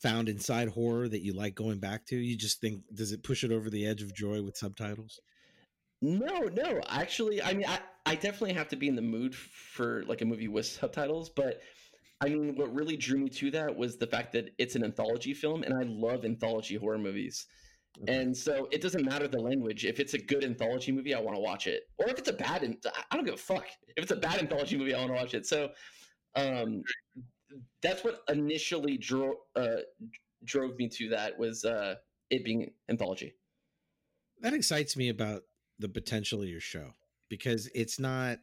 found 0.00 0.28
inside 0.28 0.68
horror 0.68 1.08
that 1.08 1.22
you 1.22 1.32
like 1.32 1.54
going 1.54 1.78
back 1.78 2.04
to. 2.06 2.16
You 2.16 2.36
just 2.36 2.60
think, 2.60 2.82
does 2.92 3.12
it 3.12 3.22
push 3.22 3.44
it 3.44 3.52
over 3.52 3.70
the 3.70 3.86
edge 3.86 4.02
of 4.02 4.14
joy 4.14 4.42
with 4.42 4.56
subtitles? 4.56 5.20
No, 6.00 6.50
no. 6.52 6.80
Actually, 6.88 7.40
I 7.40 7.54
mean, 7.54 7.66
I, 7.66 7.78
I 8.04 8.14
definitely 8.16 8.54
have 8.54 8.68
to 8.68 8.76
be 8.76 8.88
in 8.88 8.96
the 8.96 9.02
mood 9.02 9.34
for 9.34 10.02
like 10.06 10.20
a 10.20 10.24
movie 10.24 10.48
with 10.48 10.66
subtitles. 10.66 11.30
But 11.30 11.60
I 12.20 12.28
mean, 12.28 12.56
what 12.56 12.74
really 12.74 12.96
drew 12.96 13.18
me 13.18 13.28
to 13.30 13.50
that 13.52 13.76
was 13.76 13.96
the 13.96 14.06
fact 14.06 14.32
that 14.32 14.50
it's 14.58 14.74
an 14.74 14.84
anthology 14.84 15.34
film, 15.34 15.62
and 15.62 15.72
I 15.72 15.82
love 15.82 16.24
anthology 16.24 16.74
horror 16.74 16.98
movies. 16.98 17.46
Okay. 18.02 18.14
And 18.20 18.36
so 18.36 18.68
it 18.72 18.80
doesn't 18.80 19.04
matter 19.04 19.28
the 19.28 19.40
language. 19.40 19.84
If 19.84 20.00
it's 20.00 20.14
a 20.14 20.18
good 20.18 20.44
anthology 20.44 20.92
movie, 20.92 21.14
I 21.14 21.20
want 21.20 21.36
to 21.36 21.40
watch 21.40 21.66
it. 21.66 21.82
Or 21.98 22.08
if 22.08 22.18
it's 22.18 22.28
a 22.28 22.32
bad, 22.32 22.64
I 23.10 23.16
don't 23.16 23.24
give 23.24 23.34
a 23.34 23.36
fuck. 23.36 23.66
If 23.96 24.02
it's 24.02 24.12
a 24.12 24.16
bad 24.16 24.40
anthology 24.40 24.76
movie, 24.76 24.94
I 24.94 24.98
want 24.98 25.10
to 25.10 25.16
watch 25.16 25.34
it. 25.34 25.46
So 25.46 25.70
um, 26.36 26.82
that's 27.82 28.04
what 28.04 28.22
initially 28.28 28.96
drove 28.96 29.36
uh, 29.56 29.82
drove 30.44 30.76
me 30.76 30.88
to 30.88 31.08
that 31.10 31.38
was 31.38 31.64
uh, 31.64 31.96
it 32.30 32.44
being 32.44 32.70
anthology. 32.88 33.34
that 34.40 34.54
excites 34.54 34.96
me 34.96 35.08
about 35.08 35.42
the 35.78 35.88
potential 35.88 36.42
of 36.42 36.48
your 36.48 36.60
show 36.60 36.90
because 37.28 37.68
it's 37.74 37.98
not 37.98 38.38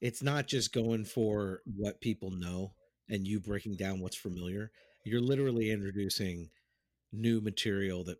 it's 0.00 0.22
not 0.22 0.46
just 0.46 0.72
going 0.72 1.04
for 1.04 1.60
what 1.76 2.00
people 2.00 2.30
know 2.30 2.72
and 3.08 3.26
you 3.26 3.40
breaking 3.40 3.76
down 3.76 4.00
what's 4.00 4.16
familiar 4.16 4.70
you're 5.04 5.20
literally 5.20 5.70
introducing 5.70 6.50
new 7.12 7.40
material 7.40 8.04
that 8.04 8.18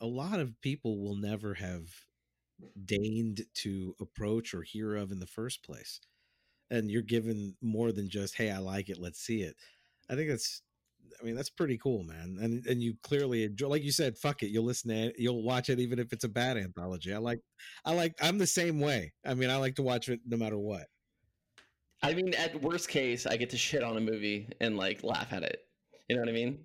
a 0.00 0.06
lot 0.06 0.38
of 0.38 0.60
people 0.60 1.02
will 1.02 1.16
never 1.16 1.54
have 1.54 1.88
deigned 2.84 3.42
to 3.54 3.94
approach 4.00 4.54
or 4.54 4.62
hear 4.62 4.94
of 4.94 5.10
in 5.10 5.18
the 5.18 5.26
first 5.26 5.62
place. 5.62 6.00
And 6.70 6.90
you're 6.90 7.02
given 7.02 7.56
more 7.62 7.92
than 7.92 8.08
just, 8.08 8.34
hey, 8.34 8.50
I 8.50 8.58
like 8.58 8.88
it, 8.88 8.98
let's 8.98 9.20
see 9.20 9.42
it. 9.42 9.54
I 10.10 10.14
think 10.14 10.30
that's 10.30 10.62
I 11.20 11.24
mean, 11.24 11.34
that's 11.34 11.50
pretty 11.50 11.78
cool, 11.78 12.02
man. 12.02 12.38
And 12.40 12.66
and 12.66 12.82
you 12.82 12.94
clearly 13.02 13.44
enjoy 13.44 13.68
like 13.68 13.82
you 13.82 13.92
said, 13.92 14.18
fuck 14.18 14.42
it. 14.42 14.50
You'll 14.50 14.64
listen 14.64 14.90
to 14.90 14.96
it, 15.06 15.14
you'll 15.18 15.42
watch 15.42 15.70
it 15.70 15.80
even 15.80 15.98
if 15.98 16.12
it's 16.12 16.24
a 16.24 16.28
bad 16.28 16.56
anthology. 16.56 17.14
I 17.14 17.18
like 17.18 17.40
I 17.84 17.94
like 17.94 18.14
I'm 18.20 18.38
the 18.38 18.46
same 18.46 18.80
way. 18.80 19.12
I 19.24 19.34
mean, 19.34 19.50
I 19.50 19.56
like 19.56 19.76
to 19.76 19.82
watch 19.82 20.08
it 20.08 20.20
no 20.26 20.36
matter 20.36 20.58
what. 20.58 20.86
I 22.02 22.12
mean, 22.12 22.34
at 22.34 22.60
worst 22.60 22.88
case, 22.88 23.26
I 23.26 23.36
get 23.36 23.50
to 23.50 23.56
shit 23.56 23.82
on 23.82 23.96
a 23.96 24.00
movie 24.00 24.48
and 24.60 24.76
like 24.76 25.02
laugh 25.02 25.32
at 25.32 25.42
it. 25.42 25.60
You 26.08 26.16
know 26.16 26.22
what 26.22 26.28
I 26.28 26.32
mean? 26.32 26.58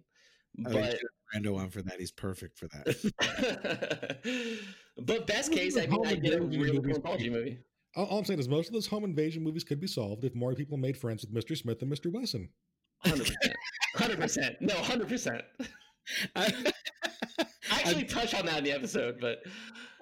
Oh, 0.66 0.70
I 0.70 0.74
But 0.74 1.00
Brando 1.34 1.58
on 1.58 1.70
for 1.70 1.82
that. 1.82 2.00
He's 2.00 2.12
perfect 2.12 2.58
for 2.58 2.68
that. 2.68 4.20
but 4.98 5.28
best 5.28 5.52
case, 5.52 5.78
I 5.78 5.86
mean, 5.86 6.06
I 6.06 6.16
get 6.16 6.34
a 6.34 6.38
invasion 6.44 6.82
real 6.82 6.96
anthology 6.96 7.30
movie. 7.30 7.60
All, 7.96 8.06
all 8.06 8.20
I'm 8.20 8.26
saying 8.26 8.40
is 8.40 8.48
most 8.50 8.68
of 8.68 8.74
those 8.74 8.88
home 8.88 9.04
invasion 9.04 9.44
movies 9.44 9.64
could 9.64 9.80
be 9.80 9.88
solved 9.88 10.24
if 10.24 10.34
more 10.36 10.54
people 10.54 10.78
made 10.78 10.98
friends 10.98 11.26
with 11.26 11.34
Mr. 11.34 11.58
Smith 11.58 11.82
and 11.82 11.92
Mr. 11.92 12.12
Wesson. 12.12 12.50
Hundred 13.00 13.20
percent. 13.28 13.56
Hundred 13.96 14.20
percent. 14.20 14.56
No, 14.62 14.76
hundred 14.76 15.08
percent. 15.10 15.42
I- 16.36 16.72
I 17.72 17.80
actually 17.80 18.04
touched 18.04 18.36
on 18.38 18.46
that 18.48 18.60
in 18.60 18.64
the 18.64 18.72
episode, 18.72 19.18
but 19.22 19.40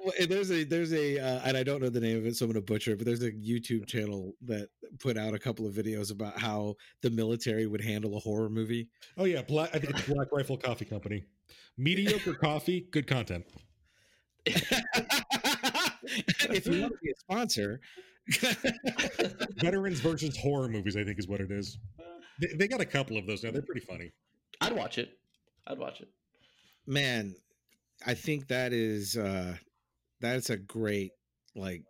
Well, 0.04 0.14
there's 0.28 0.52
a 0.52 0.64
there's 0.64 0.92
a 0.92 1.20
uh, 1.20 1.42
and 1.46 1.56
I 1.56 1.64
don't 1.64 1.82
know 1.82 1.90
the 1.90 2.00
name 2.00 2.18
of 2.18 2.26
it, 2.26 2.36
so 2.36 2.46
I'm 2.46 2.52
gonna 2.52 2.62
butcher 2.62 2.92
it. 2.94 2.98
But 2.98 3.06
there's 3.06 3.22
a 3.24 3.32
YouTube 3.32 3.86
channel 3.86 4.34
that 4.42 4.70
put 5.00 5.18
out 5.18 5.34
a 5.34 5.40
couple 5.40 5.68
of 5.68 5.74
videos 5.76 6.12
about 6.12 6.38
how 6.38 6.76
the 7.02 7.10
military 7.10 7.68
would 7.68 7.82
handle 7.82 8.18
a 8.18 8.20
horror 8.20 8.50
movie. 8.50 8.90
Oh 9.18 9.26
yeah, 9.26 9.42
Black. 9.44 9.70
I 9.74 9.80
think 9.80 9.92
it's 9.98 10.08
Black 10.08 10.28
Rifle 10.32 10.58
Coffee 10.58 10.86
Company. 10.86 11.24
Mediocre 11.78 12.34
coffee, 12.34 12.88
good 12.92 13.08
content. 13.08 13.46
if 16.52 16.68
you 16.68 16.82
want 16.82 16.94
to 16.94 17.00
be 17.04 17.12
a 17.12 17.16
sponsor, 17.20 17.80
Veterans 19.58 20.00
versus 20.00 20.38
horror 20.38 20.68
movies, 20.68 20.96
I 20.96 21.04
think 21.04 21.20
is 21.20 21.28
what 21.28 21.42
it 21.42 21.52
is. 21.52 21.78
They, 22.42 22.48
they 22.56 22.68
got 22.68 22.82
a 22.82 22.86
couple 22.86 23.18
of 23.18 23.26
those 23.28 23.44
now. 23.44 23.52
They're 23.52 23.62
pretty 23.62 23.86
funny. 23.86 24.12
I'd 24.62 24.74
watch 24.76 24.98
it. 24.98 25.10
I'd 25.68 25.78
watch 25.80 26.02
it. 26.02 26.10
man, 26.88 27.36
I 28.06 28.14
think 28.14 28.48
that 28.48 28.74
is 28.74 29.18
uh 29.18 29.56
that's 30.22 30.50
a 30.50 30.58
great 30.58 31.12
like 31.56 31.84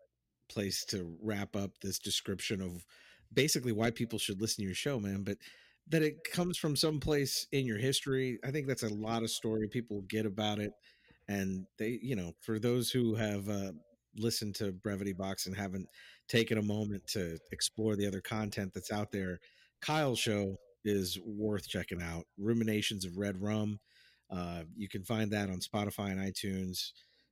place 0.50 0.84
to 0.86 1.16
wrap 1.22 1.56
up 1.56 1.72
this 1.82 2.00
description 2.00 2.62
of 2.62 2.86
basically 3.34 3.72
why 3.72 3.92
people 3.92 4.20
should 4.20 4.42
listen 4.42 4.64
to 4.64 4.66
your 4.66 4.76
show, 4.76 5.00
man. 5.00 5.24
But 5.24 5.38
that 5.88 6.02
it 6.04 6.24
comes 6.32 6.58
from 6.58 6.76
some 6.76 7.00
place 7.00 7.48
in 7.52 7.66
your 7.66 7.78
history. 7.78 8.40
I 8.44 8.52
think 8.52 8.68
that's 8.68 8.84
a 8.84 8.94
lot 8.94 9.24
of 9.24 9.30
story 9.32 9.68
people 9.68 10.02
get 10.08 10.26
about 10.26 10.60
it. 10.60 10.72
And 11.28 11.66
they, 11.78 12.00
you 12.02 12.16
know, 12.16 12.34
for 12.42 12.60
those 12.60 12.92
who 12.92 13.16
have 13.16 13.50
uh 13.50 13.72
listened 14.20 14.56
to 14.56 14.72
Brevity 14.72 15.14
Box 15.14 15.48
and 15.48 15.56
haven't 15.56 15.88
taken 16.28 16.58
a 16.58 16.64
moment 16.64 17.06
to 17.08 17.38
explore 17.52 17.96
the 17.96 18.08
other 18.08 18.22
content 18.22 18.72
that's 18.74 18.92
out 18.92 19.12
there, 19.12 19.40
Kyle's 19.82 20.20
show 20.20 20.58
is 20.86 21.20
worth 21.26 21.68
checking 21.68 22.02
out. 22.02 22.24
Ruminations 22.38 23.04
of 23.06 23.18
Red 23.18 23.42
Rum. 23.42 23.80
Uh, 24.32 24.62
you 24.76 24.88
can 24.88 25.04
find 25.04 25.32
that 25.32 25.50
on 25.50 25.60
Spotify 25.60 26.12
and 26.12 26.20
iTunes. 26.20 26.92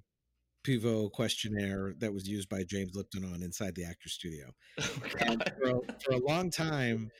Pivot 0.68 1.12
questionnaire 1.12 1.94
that 1.98 2.12
was 2.12 2.28
used 2.28 2.50
by 2.50 2.62
James 2.62 2.94
Lipton 2.94 3.24
on 3.24 3.42
Inside 3.42 3.74
the 3.74 3.84
Actor 3.84 4.08
Studio. 4.10 4.50
Oh, 5.26 5.36
for, 5.60 5.70
a, 5.70 5.80
for 6.04 6.12
a 6.12 6.26
long 6.26 6.50
time, 6.50 7.10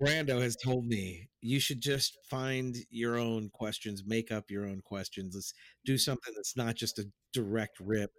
Brando 0.00 0.40
has 0.40 0.56
told 0.56 0.86
me 0.86 1.28
you 1.40 1.60
should 1.60 1.80
just 1.80 2.18
find 2.28 2.76
your 2.90 3.18
own 3.18 3.50
questions, 3.50 4.02
make 4.06 4.32
up 4.32 4.50
your 4.50 4.66
own 4.66 4.80
questions. 4.80 5.34
Let's 5.34 5.52
do 5.84 5.98
something 5.98 6.32
that's 6.34 6.56
not 6.56 6.74
just 6.74 6.98
a 6.98 7.04
direct 7.32 7.78
rip, 7.80 8.10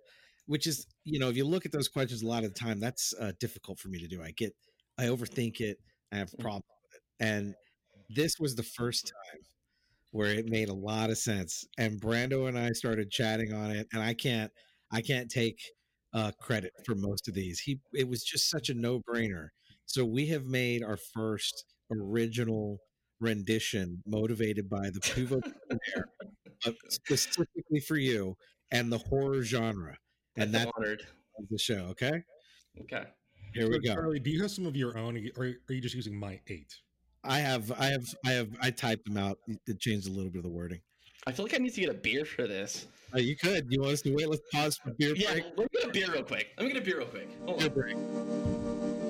which 0.46 0.68
is, 0.68 0.86
you 1.04 1.20
know, 1.20 1.30
if 1.30 1.36
you 1.36 1.46
look 1.46 1.66
at 1.66 1.72
those 1.72 1.88
questions 1.88 2.22
a 2.22 2.28
lot 2.28 2.44
of 2.44 2.54
the 2.54 2.60
time, 2.60 2.80
that's 2.80 3.14
uh, 3.20 3.34
difficult 3.40 3.80
for 3.80 3.90
me 3.90 4.00
to 4.00 4.08
do. 4.08 4.22
I 4.22 4.32
get, 4.32 4.54
I 4.98 5.06
overthink 5.06 5.60
it, 5.60 5.78
I 6.12 6.18
have 6.18 6.32
problems 6.40 6.66
with 6.84 6.96
it. 6.96 7.26
And 7.26 7.56
this 8.10 8.40
was 8.40 8.56
the 8.56 8.64
first 8.64 9.08
time 9.08 9.42
where 10.14 10.30
it 10.32 10.46
made 10.48 10.70
a 10.70 10.74
lot 10.74 11.10
of 11.10 11.18
sense. 11.18 11.66
And 11.80 12.00
Brando 12.00 12.48
and 12.48 12.58
I 12.58 12.70
started 12.72 13.10
chatting 13.12 13.52
on 13.52 13.72
it, 13.72 13.88
and 13.94 14.02
I 14.02 14.14
can't, 14.14 14.52
I 14.92 15.02
can't 15.02 15.30
take 15.30 15.60
uh, 16.14 16.32
credit 16.40 16.72
for 16.86 16.94
most 16.96 17.28
of 17.28 17.34
these. 17.34 17.60
He, 17.60 17.80
it 17.94 18.08
was 18.08 18.24
just 18.24 18.50
such 18.50 18.70
a 18.70 18.76
no 18.76 19.02
brainer. 19.02 19.48
So 19.88 20.06
we 20.06 20.28
have 20.28 20.46
made 20.46 20.84
our 20.84 20.98
first 21.16 21.66
original 21.92 22.78
rendition, 23.20 24.04
motivated 24.06 24.70
by 24.70 24.92
the 24.92 25.00
Pivot 25.02 25.42
questionnaire, 25.42 26.06
but 26.64 26.76
specifically 26.90 27.80
for 27.80 27.98
you 27.98 28.36
and 28.72 28.92
the 28.92 29.00
horror 29.00 29.44
genre, 29.44 29.98
and 30.38 30.52
feel 30.52 30.60
that's 30.60 30.72
honored. 30.78 31.04
the 31.50 31.58
show. 31.58 31.88
Okay, 31.92 32.22
Okay. 32.82 33.04
here 33.56 33.68
we 33.70 33.80
go. 33.80 33.96
Charlie, 33.96 34.20
do 34.20 34.30
you 34.30 34.42
have 34.44 34.52
some 34.52 34.68
of 34.68 34.76
your 34.76 34.96
own, 34.98 35.18
or 35.38 35.46
are 35.46 35.74
you 35.74 35.82
just 35.82 35.96
using 35.96 36.16
my 36.20 36.40
eight? 36.48 36.72
I 37.24 37.40
have, 37.40 37.72
I 37.72 37.86
have, 37.88 38.06
I 38.26 38.32
have, 38.32 38.50
I 38.62 38.70
typed 38.72 39.06
them 39.06 39.18
out. 39.18 39.38
It 39.68 39.80
changed 39.80 40.08
a 40.08 40.12
little 40.12 40.30
bit 40.30 40.40
of 40.40 40.44
the 40.44 40.50
wording. 40.50 40.82
I 41.26 41.32
feel 41.32 41.46
like 41.46 41.54
I 41.54 41.58
need 41.58 41.74
to 41.74 41.82
get 41.82 41.90
a 41.90 41.94
beer 41.94 42.26
for 42.26 42.48
this. 42.48 42.88
Uh, 43.16 43.20
you 43.20 43.36
could. 43.38 43.66
You 43.72 43.80
want 43.82 43.94
us 43.94 44.02
to 44.02 44.14
wait? 44.14 44.28
Let's 44.30 44.42
pause 44.52 44.78
for 44.78 44.92
beer 44.92 45.14
Yeah, 45.16 45.32
break. 45.34 45.46
let 45.56 45.58
me 45.60 45.68
get 45.80 45.86
a 45.86 45.92
beer 45.94 46.12
real 46.12 46.24
quick. 46.24 46.50
Let 46.58 46.66
me 46.68 46.74
get 46.74 46.82
a 46.82 46.86
beer 46.86 46.98
real 46.98 47.08
quick. 47.08 47.30
Hold 47.46 47.60
Beer 47.60 47.68
on. 47.70 47.74
break. 47.74 49.04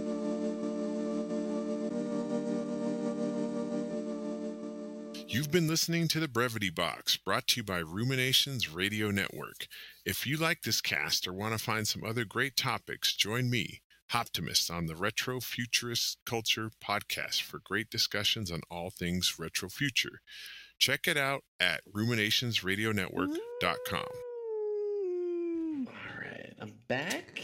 You've 5.28 5.50
been 5.52 5.68
listening 5.68 6.08
to 6.10 6.20
the 6.20 6.28
Brevity 6.28 6.70
Box, 6.70 7.18
brought 7.18 7.48
to 7.48 7.60
you 7.60 7.64
by 7.64 7.80
Ruminations 7.80 8.70
Radio 8.70 9.10
Network. 9.10 9.68
If 10.06 10.28
you 10.28 10.38
like 10.38 10.62
this 10.62 10.82
cast 10.82 11.28
or 11.28 11.34
want 11.34 11.58
to 11.58 11.64
find 11.64 11.88
some 11.88 12.04
other 12.04 12.24
great 12.26 12.56
topics, 12.56 13.16
join 13.16 13.50
me, 13.50 13.82
Optimist, 14.14 14.70
on 14.70 14.86
the 14.86 14.96
Retro 14.96 15.40
Futurist 15.40 16.20
Culture 16.26 16.70
podcast 16.84 17.42
for 17.42 17.60
great 17.60 17.90
discussions 17.90 18.52
on 18.52 18.60
all 18.70 18.92
things 18.92 19.36
retro 19.40 19.70
future. 19.70 20.20
Check 20.78 21.08
it 21.08 21.18
out 21.18 21.44
at 21.60 21.82
ruminationsradionetwork.com. 21.96 24.06
All 25.88 25.94
right, 26.20 26.54
I'm 26.60 26.74
back. 26.88 27.42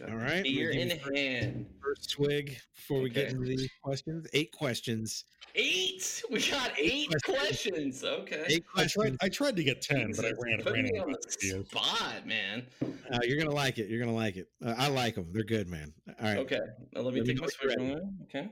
Got 0.00 0.10
All 0.10 0.16
right, 0.16 0.42
beer 0.42 0.70
we'll 0.72 0.80
in 0.80 0.88
do 0.88 0.96
first- 0.96 1.16
hand. 1.16 1.66
First 1.82 2.10
swig 2.10 2.56
before 2.74 3.00
we 3.02 3.10
get 3.10 3.28
into 3.30 3.44
these 3.44 3.68
questions. 3.82 4.26
Eight 4.32 4.50
questions. 4.52 5.24
Eight. 5.54 6.22
We 6.30 6.40
got 6.48 6.70
eight 6.78 7.10
questions. 7.24 8.02
Okay. 8.04 8.44
Eight 8.48 8.64
I 8.76 8.86
tried, 8.86 8.92
questions. 8.94 9.18
I 9.20 9.28
tried 9.28 9.56
to 9.56 9.64
get 9.64 9.82
ten, 9.82 10.12
but 10.16 10.24
I 10.24 10.28
Jesus, 10.30 10.38
ran, 10.44 10.62
put 10.62 10.72
ran 10.72 10.84
me 10.84 10.98
out 10.98 11.08
on 11.08 11.14
of 11.14 11.20
the 11.22 11.64
spot, 11.68 12.26
man. 12.26 12.66
Uh, 13.12 13.18
you're 13.24 13.36
gonna 13.36 13.54
like 13.54 13.78
it. 13.78 13.88
You're 13.88 13.98
gonna 14.00 14.14
like 14.14 14.36
it. 14.36 14.48
Uh, 14.64 14.74
I 14.78 14.88
like 14.88 15.16
them. 15.16 15.26
They're 15.32 15.42
good, 15.44 15.68
man. 15.68 15.92
All 16.08 16.14
right. 16.28 16.38
Okay, 16.38 16.60
now 16.94 17.00
let 17.02 17.12
me 17.12 17.20
Let 17.20 17.26
take 17.26 17.36
know 17.36 17.42
my 17.42 17.48
when 17.68 17.78
you're 17.90 17.90
switch. 17.90 18.02
on. 18.02 18.18
Okay. 18.24 18.48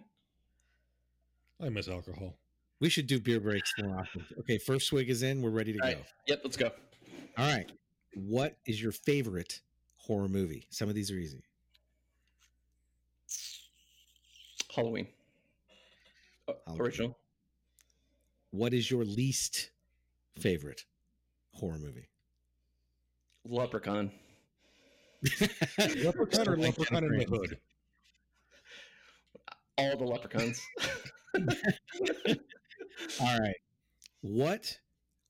I 1.64 1.68
miss 1.70 1.88
alcohol. 1.88 2.36
We 2.80 2.88
should 2.90 3.06
do 3.06 3.20
beer 3.20 3.40
breaks 3.40 3.72
more 3.82 3.98
often. 4.00 4.24
Okay, 4.40 4.58
first 4.58 4.86
swig 4.88 5.08
is 5.08 5.22
in. 5.22 5.40
We're 5.40 5.50
ready 5.50 5.72
to 5.72 5.78
All 5.80 5.88
go. 5.90 5.94
right. 5.96 6.04
Yep. 6.26 6.40
Let's 6.44 6.56
go. 6.56 6.70
All 7.38 7.50
right. 7.56 7.70
What 8.14 8.56
is 8.66 8.82
your 8.82 8.92
favorite 8.92 9.60
horror 10.08 10.28
movie? 10.28 10.66
Some 10.70 10.88
of 10.88 10.96
these 10.96 11.12
are 11.12 11.16
easy. 11.16 11.44
Halloween. 14.74 15.06
Oh, 16.48 16.54
Halloween. 16.66 16.82
Original. 16.82 17.18
What 18.50 18.72
is 18.72 18.90
your 18.90 19.04
least 19.04 19.70
favorite 20.38 20.84
horror 21.54 21.78
movie? 21.78 22.08
Leprechaun. 23.44 24.10
Leprechaun 25.78 26.48
or 26.48 26.56
Leprechaun 26.56 27.04
in 27.04 27.18
the 27.18 27.24
Hood? 27.24 27.58
All 29.76 29.96
the 29.96 30.04
leprechauns. 30.04 30.60
All 33.20 33.38
right. 33.38 33.56
What 34.22 34.78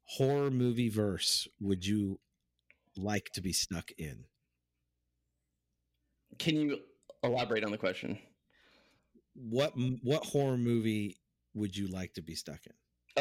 horror 0.04 0.50
movie 0.50 0.88
verse 0.88 1.48
would 1.60 1.84
you 1.84 2.20
like 2.96 3.30
to 3.34 3.40
be 3.40 3.52
stuck 3.52 3.90
in? 3.98 4.24
Can 6.38 6.56
you 6.56 6.78
elaborate 7.22 7.64
on 7.64 7.70
the 7.70 7.78
question? 7.78 8.18
What 9.34 9.72
what 10.02 10.24
horror 10.24 10.56
movie 10.56 11.16
would 11.54 11.76
you 11.76 11.88
like 11.88 12.14
to 12.14 12.22
be 12.22 12.34
stuck 12.34 12.60
in? 12.66 12.72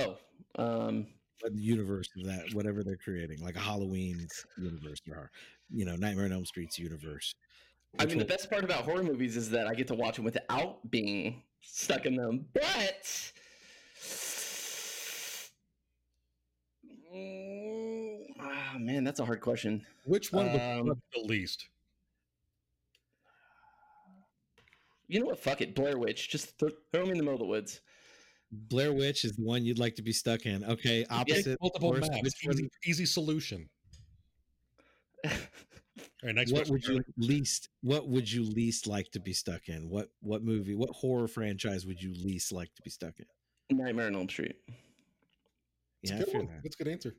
Oh, 0.03 0.17
um, 0.61 1.07
What 1.41 1.55
universe 1.55 2.07
of 2.17 2.25
that, 2.25 2.53
whatever 2.53 2.83
they're 2.83 2.97
creating, 2.97 3.41
like 3.41 3.55
a 3.55 3.59
Halloween 3.59 4.27
universe 4.57 4.99
or 5.09 5.31
you 5.69 5.85
know 5.85 5.95
Nightmare 5.95 6.25
on 6.25 6.31
Elm 6.31 6.45
Street's 6.45 6.77
universe. 6.79 7.33
I 7.99 8.03
Which 8.03 8.11
mean, 8.11 8.19
the 8.19 8.25
best 8.25 8.49
part 8.49 8.63
about 8.63 8.83
horror 8.83 9.03
movies 9.03 9.37
is 9.37 9.49
that 9.51 9.67
I 9.67 9.73
get 9.73 9.87
to 9.87 9.95
watch 9.95 10.17
them 10.17 10.25
without 10.25 10.89
being 10.89 11.41
stuck 11.61 12.05
in 12.05 12.15
them. 12.15 12.47
But 12.53 13.31
ah, 18.39 18.77
man, 18.77 19.03
that's 19.03 19.19
a 19.19 19.25
hard 19.25 19.41
question. 19.41 19.85
Which 20.05 20.31
one 20.31 20.51
would 20.51 20.61
Um, 20.61 21.01
the 21.13 21.21
least? 21.21 21.67
You 25.07 25.19
know 25.21 25.27
what? 25.27 25.39
Fuck 25.39 25.61
it, 25.61 25.75
Blair 25.75 25.97
Witch. 25.97 26.29
Just 26.29 26.57
th- 26.59 26.73
throw 26.91 27.03
me 27.03 27.11
in 27.11 27.17
the 27.17 27.23
middle 27.23 27.35
of 27.35 27.39
the 27.39 27.45
woods. 27.45 27.81
Blair 28.51 28.93
Witch 28.93 29.25
is 29.25 29.33
the 29.33 29.43
one 29.43 29.65
you'd 29.65 29.79
like 29.79 29.95
to 29.95 30.01
be 30.01 30.13
stuck 30.13 30.45
in. 30.45 30.63
Okay, 30.63 31.05
opposite. 31.09 31.57
Multiple 31.61 31.91
worst, 31.91 32.11
maps. 32.11 32.23
which 32.23 32.55
Easy, 32.55 32.69
easy 32.85 33.05
solution. 33.05 33.69
All 35.25 35.31
right, 36.23 36.35
next 36.35 36.51
what 36.51 36.67
question. 36.67 36.95
would 36.95 37.07
you 37.07 37.27
least 37.27 37.69
what 37.81 38.07
would 38.07 38.31
you 38.31 38.43
least 38.43 38.87
like 38.87 39.09
to 39.11 39.19
be 39.19 39.33
stuck 39.33 39.67
in 39.67 39.89
what 39.89 40.09
what 40.21 40.43
movie 40.43 40.75
what 40.75 40.89
horror 40.89 41.27
franchise 41.27 41.85
would 41.85 42.01
you 42.01 42.13
least 42.23 42.51
like 42.51 42.73
to 42.75 42.81
be 42.81 42.89
stuck 42.89 43.13
in 43.19 43.77
Nightmare 43.77 44.07
on 44.07 44.15
Elm 44.15 44.29
Street. 44.29 44.55
That's 46.03 46.11
yeah 46.11 46.15
a 46.15 46.21
I 46.21 46.23
good 46.23 46.49
that. 46.49 46.63
That's 46.63 46.75
a 46.75 46.83
good 46.83 46.91
answer. 46.91 47.15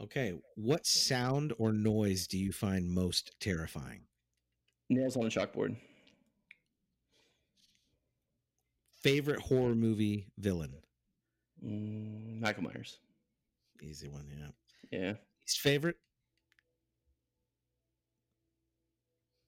okay 0.00 0.34
what 0.56 0.86
sound 0.86 1.52
or 1.58 1.72
noise 1.72 2.26
do 2.26 2.38
you 2.38 2.52
find 2.52 2.88
most 2.90 3.32
terrifying 3.40 4.02
Nails 4.90 5.16
on 5.16 5.24
a 5.24 5.28
chalkboard. 5.28 5.76
Favorite 9.02 9.40
horror 9.40 9.74
movie 9.74 10.26
villain 10.38 10.74
Mm, 11.64 12.40
Michael 12.40 12.64
Myers. 12.64 12.98
easy 13.82 14.08
one 14.08 14.26
yeah 14.36 14.48
Yeah. 14.98 15.14
least 15.42 15.60
favorite 15.60 15.96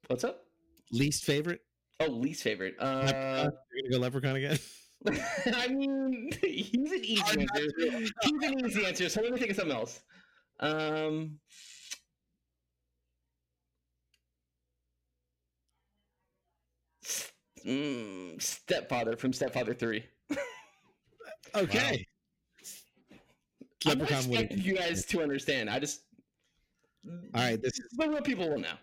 What's 0.08 0.24
up? 0.24 0.44
least 0.92 1.24
favorite 1.24 1.60
Oh, 2.00 2.06
least 2.06 2.42
favorite. 2.42 2.74
Leprechaun? 2.78 3.46
Uh, 3.46 3.50
you're 3.72 3.82
gonna 3.82 3.90
go 3.92 3.98
leprechaun 3.98 4.36
again 4.36 4.58
I 5.54 5.68
mean, 5.68 6.30
he's 6.42 6.92
an 6.92 7.04
easy 7.04 7.40
answer. 7.40 7.70
He's 8.22 8.42
an 8.42 8.66
easy 8.66 8.86
answer. 8.86 9.08
So 9.10 9.20
let 9.20 9.32
me 9.32 9.38
think 9.38 9.50
of 9.50 9.56
something 9.56 9.76
else. 9.76 10.00
Um, 10.60 11.38
mm, 17.66 18.40
stepfather 18.42 19.16
from 19.16 19.32
Stepfather 19.32 19.74
Three. 19.74 20.04
okay 21.54 22.06
I'm 23.86 23.98
not 23.98 24.00
leprechaun 24.00 24.28
would 24.30 24.40
expecting 24.40 24.62
you 24.64 24.76
guys 24.76 25.04
to 25.06 25.22
understand. 25.22 25.70
I 25.70 25.78
just 25.78 26.02
all 27.06 27.20
right 27.34 27.60
this 27.60 27.78
is 27.78 27.90
the 27.96 28.08
real 28.08 28.22
people 28.22 28.48
will 28.48 28.58
know. 28.58 28.74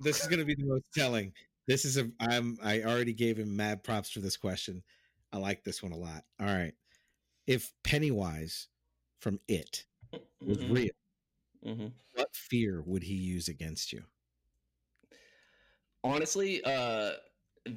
this 0.00 0.20
is 0.20 0.26
going 0.26 0.38
to 0.38 0.44
be 0.44 0.54
the 0.54 0.64
most 0.64 0.84
telling. 0.94 1.32
This 1.66 1.84
is 1.84 1.98
a 1.98 2.10
I'm 2.20 2.56
I 2.62 2.82
already 2.82 3.12
gave 3.12 3.36
him 3.38 3.54
mad 3.56 3.82
props 3.82 4.10
for 4.10 4.20
this 4.20 4.36
question. 4.36 4.82
I 5.32 5.38
like 5.38 5.64
this 5.64 5.82
one 5.82 5.92
a 5.92 5.96
lot. 5.96 6.24
All 6.40 6.46
right. 6.46 6.72
If 7.46 7.72
Pennywise 7.82 8.68
from 9.20 9.40
It 9.48 9.84
was 10.46 10.58
Mhm, 10.58 10.70
real, 10.70 10.90
mhm. 11.64 11.92
what 12.14 12.34
fear 12.34 12.82
would 12.86 13.02
he 13.02 13.14
use 13.14 13.48
against 13.48 13.92
you? 13.92 14.04
Honestly, 16.04 16.62
uh, 16.64 17.12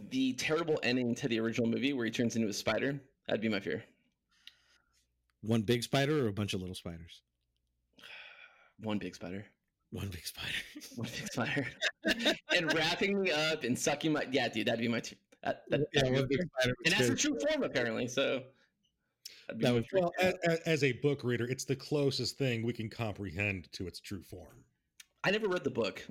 the 0.09 0.33
terrible 0.33 0.79
ending 0.83 1.15
to 1.15 1.27
the 1.27 1.39
original 1.39 1.67
movie 1.67 1.93
where 1.93 2.05
he 2.05 2.11
turns 2.11 2.35
into 2.35 2.47
a 2.47 2.53
spider. 2.53 2.99
That'd 3.27 3.41
be 3.41 3.49
my 3.49 3.59
fear. 3.59 3.83
One 5.41 5.61
big 5.61 5.83
spider 5.83 6.25
or 6.25 6.27
a 6.27 6.33
bunch 6.33 6.53
of 6.53 6.61
little 6.61 6.75
spiders? 6.75 7.21
One 8.79 8.97
big 8.97 9.15
spider. 9.15 9.45
One 9.91 10.07
big 10.07 10.25
spider. 10.25 10.47
One 10.95 11.07
big 11.07 11.31
spider. 11.31 11.67
and 12.55 12.73
wrapping 12.73 13.21
me 13.21 13.31
up 13.31 13.63
and 13.63 13.77
sucking 13.77 14.13
my 14.13 14.25
yeah, 14.31 14.47
dude, 14.47 14.67
that'd 14.67 14.79
be 14.79 14.87
my 14.87 14.99
t- 14.99 15.17
that, 15.43 15.63
that, 15.69 15.81
yeah, 15.93 16.03
that'd 16.03 16.17
one 16.17 16.27
big 16.29 16.41
spider. 16.41 16.75
and 16.85 16.93
that's 16.93 17.09
the 17.09 17.15
true 17.15 17.37
form 17.39 17.63
apparently. 17.63 18.07
So 18.07 18.43
that'd 19.47 19.59
be 19.59 19.65
That 19.65 19.73
would. 19.73 19.85
Well, 19.93 20.11
as, 20.19 20.59
as 20.65 20.83
a 20.83 20.93
book 20.93 21.23
reader, 21.23 21.45
it's 21.45 21.65
the 21.65 21.75
closest 21.75 22.37
thing 22.37 22.63
we 22.63 22.73
can 22.73 22.89
comprehend 22.89 23.71
to 23.73 23.87
its 23.87 23.99
true 23.99 24.21
form. 24.21 24.63
I 25.23 25.31
never 25.31 25.47
read 25.47 25.63
the 25.63 25.69
book. 25.71 26.05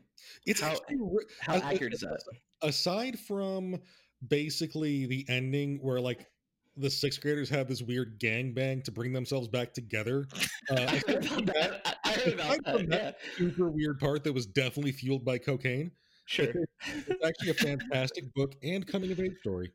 It's 0.46 0.60
How- 0.60 0.72
actually 0.72 0.98
How 1.40 1.54
as- 1.54 1.62
accurate 1.62 1.94
is 1.94 2.00
that? 2.00 2.20
aside 2.62 3.18
from 3.18 3.80
basically 4.28 5.06
the 5.06 5.24
ending 5.28 5.78
where 5.82 6.00
like 6.00 6.26
the 6.76 6.88
sixth 6.90 7.20
graders 7.20 7.48
have 7.50 7.66
this 7.68 7.82
weird 7.82 8.20
gangbang 8.20 8.84
to 8.84 8.92
bring 8.92 9.12
themselves 9.12 9.48
back 9.48 9.72
together. 9.74 10.26
Uh, 10.70 10.76
I 10.76 11.02
heard 11.08 11.24
about 11.26 11.46
that. 11.46 11.98
I 12.04 12.10
I 12.10 12.12
heard 12.12 12.34
about 12.34 12.64
that. 12.64 12.88
that- 12.90 13.16
Yeah, 13.16 13.36
super 13.48 13.70
weird 13.70 13.98
part 13.98 14.22
that 14.22 14.32
was 14.32 14.46
definitely 14.46 14.92
fueled 14.92 15.24
by 15.24 15.38
cocaine. 15.38 15.90
sure. 16.26 16.52
It's 17.08 17.24
actually 17.24 17.50
a 17.50 17.54
fantastic 17.54 18.32
book 18.34 18.54
and 18.62 18.86
coming 18.86 19.10
of 19.10 19.18
age 19.18 19.36
story. 19.40 19.72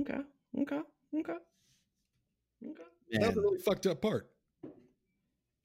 okay. 0.00 0.20
Okay. 0.58 0.80
Okay. 1.18 1.32
Okay. 2.64 2.82
That 3.10 3.20
was 3.20 3.34
Man. 3.34 3.44
really 3.44 3.58
fucked 3.58 3.86
up 3.86 4.00
part. 4.00 4.30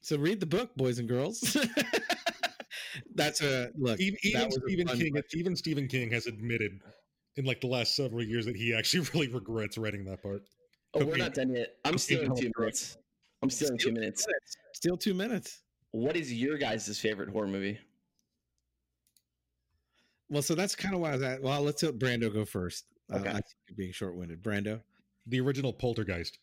So 0.01 0.17
read 0.17 0.41
the 0.41 0.45
book, 0.45 0.75
boys 0.75 0.99
and 0.99 1.07
girls. 1.07 1.55
That's 3.15 3.41
a 3.41 3.69
look. 3.77 3.99
Even, 3.99 4.17
even 4.23 4.45
was 4.45 4.59
Stephen 4.65 4.87
fun 4.87 4.97
King, 4.97 5.11
question. 5.11 5.39
even 5.39 5.55
Stephen 5.55 5.87
King 5.87 6.11
has 6.11 6.27
admitted 6.27 6.79
in 7.35 7.45
like 7.45 7.61
the 7.61 7.67
last 7.67 7.95
several 7.95 8.23
years 8.23 8.45
that 8.45 8.55
he 8.55 8.73
actually 8.73 9.07
really 9.13 9.27
regrets 9.27 9.77
writing 9.77 10.05
that 10.05 10.21
part. 10.21 10.43
Oh, 10.93 10.99
we're 10.99 11.05
Cocaine- 11.05 11.19
not 11.19 11.33
done 11.33 11.53
yet. 11.55 11.75
I'm 11.85 11.91
cocaine 11.93 11.99
stealing 11.99 12.25
two 12.35 12.41
helped 12.45 12.59
minutes. 12.59 12.97
I'm 13.43 13.49
stealing 13.49 13.77
two 13.77 13.81
Steal 13.89 13.93
minutes. 13.93 14.27
Still 14.73 14.97
two 14.97 15.13
minutes. 15.13 15.61
What 15.91 16.15
is 16.15 16.33
your 16.33 16.57
guys' 16.57 16.99
favorite 16.99 17.29
horror 17.29 17.47
movie? 17.47 17.79
Well, 20.29 20.41
so 20.41 20.55
that's 20.55 20.75
kind 20.75 20.93
of 20.93 21.01
why 21.01 21.09
I 21.09 21.13
was 21.13 21.21
at. 21.21 21.41
Well, 21.41 21.61
let's 21.61 21.81
let 21.83 21.97
Brando 21.99 22.33
go 22.33 22.45
first. 22.45 22.85
Uh, 23.11 23.17
Okay. 23.19 23.29
I 23.29 23.33
think 23.33 23.77
being 23.77 23.93
short-winded. 23.93 24.43
Brando. 24.43 24.81
The 25.27 25.39
original 25.39 25.71
Poltergeist. 25.71 26.39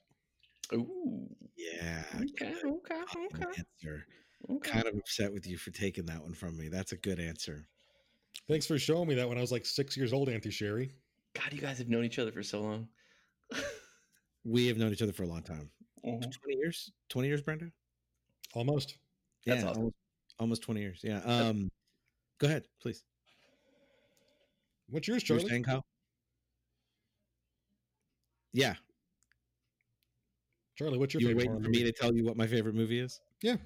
Ooh. 0.72 1.28
Yeah. 1.56 2.02
Okay. 2.16 2.54
Okay. 2.64 3.02
Okay. 3.34 3.44
Answer. 3.58 4.06
Okay. 4.50 4.70
Kind 4.72 4.86
of 4.86 4.94
upset 4.96 5.32
with 5.32 5.46
you 5.46 5.56
for 5.56 5.70
taking 5.70 6.04
that 6.06 6.20
one 6.22 6.34
from 6.34 6.56
me. 6.56 6.68
That's 6.68 6.92
a 6.92 6.96
good 6.96 7.18
answer. 7.18 7.66
Thanks 8.48 8.66
for 8.66 8.78
showing 8.78 9.08
me 9.08 9.14
that 9.14 9.28
when 9.28 9.38
I 9.38 9.40
was 9.40 9.52
like 9.52 9.64
six 9.64 9.96
years 9.96 10.12
old, 10.12 10.28
Auntie 10.28 10.50
Sherry. 10.50 10.92
God, 11.34 11.52
you 11.52 11.60
guys 11.60 11.78
have 11.78 11.88
known 11.88 12.04
each 12.04 12.18
other 12.18 12.32
for 12.32 12.42
so 12.42 12.60
long. 12.60 12.88
We 14.46 14.66
have 14.66 14.76
known 14.76 14.92
each 14.92 15.00
other 15.00 15.12
for 15.12 15.22
a 15.22 15.26
long 15.26 15.42
time. 15.42 15.70
Mhm. 16.04 16.30
20 16.30 16.58
years? 16.58 16.92
20 17.08 17.28
years, 17.28 17.40
Brando? 17.40 17.72
Almost. 18.52 18.98
That's 19.46 19.62
yeah, 19.62 19.68
awesome. 19.70 19.80
almost, 19.80 19.96
almost 20.38 20.62
20 20.62 20.80
years. 20.82 21.00
Yeah. 21.02 21.20
Um, 21.20 21.70
go 22.38 22.46
ahead, 22.48 22.64
please. 22.78 23.04
What's 24.90 25.08
yours, 25.08 25.26
You 25.26 25.36
were 25.36 25.40
Charlie? 25.40 25.50
saying, 25.50 25.62
Kyle? 25.64 25.84
Yeah. 28.52 28.74
Charlie, 30.76 30.98
what's 30.98 31.14
your 31.14 31.22
you 31.22 31.28
were 31.28 31.30
favorite 31.30 31.38
waiting 31.38 31.52
horror 31.52 31.64
for 31.64 31.70
me 31.70 31.82
to 31.84 31.92
tell 31.92 32.14
you 32.14 32.24
what 32.24 32.36
my 32.36 32.46
favorite 32.46 32.74
movie 32.74 33.00
is? 33.00 33.20
Yeah. 33.42 33.56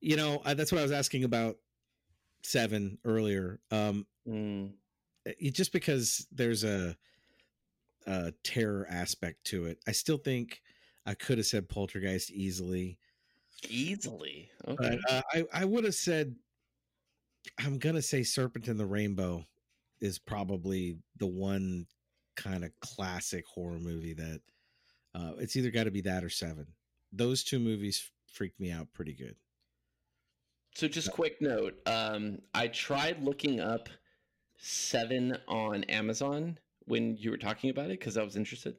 You 0.00 0.16
know, 0.16 0.40
I, 0.44 0.54
that's 0.54 0.72
what 0.72 0.78
I 0.78 0.82
was 0.82 0.92
asking 0.92 1.24
about 1.24 1.56
Seven 2.42 2.98
earlier. 3.04 3.60
Um, 3.70 4.06
Mm. 4.28 4.74
it, 5.24 5.54
just 5.54 5.72
because 5.72 6.26
there's 6.30 6.62
a, 6.62 6.96
a 8.06 8.32
terror 8.44 8.86
aspect 8.90 9.44
to 9.44 9.64
it, 9.66 9.78
I 9.88 9.92
still 9.92 10.18
think 10.18 10.60
I 11.06 11.14
could 11.14 11.38
have 11.38 11.46
said 11.46 11.68
Poltergeist 11.68 12.30
easily. 12.30 12.98
Easily. 13.68 14.50
Okay. 14.68 14.98
But 15.08 15.12
uh, 15.12 15.22
I, 15.32 15.44
I 15.52 15.64
would 15.64 15.84
have 15.84 15.94
said, 15.94 16.36
I'm 17.58 17.78
going 17.78 17.94
to 17.94 18.02
say 18.02 18.22
Serpent 18.22 18.68
in 18.68 18.76
the 18.76 18.86
Rainbow 18.86 19.44
is 20.00 20.18
probably 20.18 20.98
the 21.16 21.26
one 21.26 21.86
kind 22.36 22.64
of 22.64 22.70
classic 22.80 23.44
horror 23.46 23.78
movie 23.78 24.14
that 24.14 24.40
uh, 25.14 25.32
it's 25.38 25.56
either 25.56 25.70
got 25.70 25.84
to 25.84 25.90
be 25.90 26.02
that 26.02 26.24
or 26.24 26.30
Seven. 26.30 26.66
Those 27.12 27.42
two 27.42 27.58
movies 27.58 28.10
freaked 28.32 28.60
me 28.60 28.70
out 28.70 28.92
pretty 28.92 29.14
good. 29.14 29.34
So 30.74 30.88
just 30.88 31.10
quick 31.12 31.40
note, 31.40 31.74
um, 31.86 32.38
I 32.54 32.68
tried 32.68 33.22
looking 33.22 33.60
up 33.60 33.88
Seven 34.56 35.36
on 35.48 35.84
Amazon 35.84 36.58
when 36.84 37.16
you 37.16 37.30
were 37.30 37.36
talking 37.38 37.70
about 37.70 37.86
it 37.86 37.98
because 37.98 38.16
I 38.16 38.22
was 38.22 38.36
interested, 38.36 38.76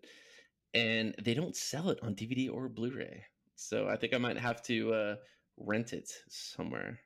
and 0.73 1.15
they 1.23 1.34
don't 1.34 1.55
sell 1.55 1.89
it 1.89 1.99
on 2.01 2.15
DVD 2.15 2.49
or 2.51 2.69
Blu-ray. 2.69 3.23
So 3.55 3.88
I 3.88 3.95
think 3.97 4.13
I 4.13 4.18
might 4.18 4.38
have 4.38 4.61
to 4.63 4.93
uh, 4.93 5.15
rent 5.57 5.93
it 5.93 6.11
somewhere. 6.30 6.99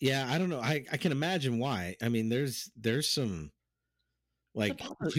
Yeah, 0.00 0.26
I 0.28 0.38
don't 0.38 0.48
know. 0.48 0.60
I, 0.60 0.84
I 0.90 0.96
can 0.96 1.12
imagine 1.12 1.58
why. 1.58 1.96
I 2.02 2.08
mean, 2.08 2.28
there's 2.28 2.70
there's 2.76 3.08
some 3.08 3.52
like 4.54 4.76
popular, 4.78 5.10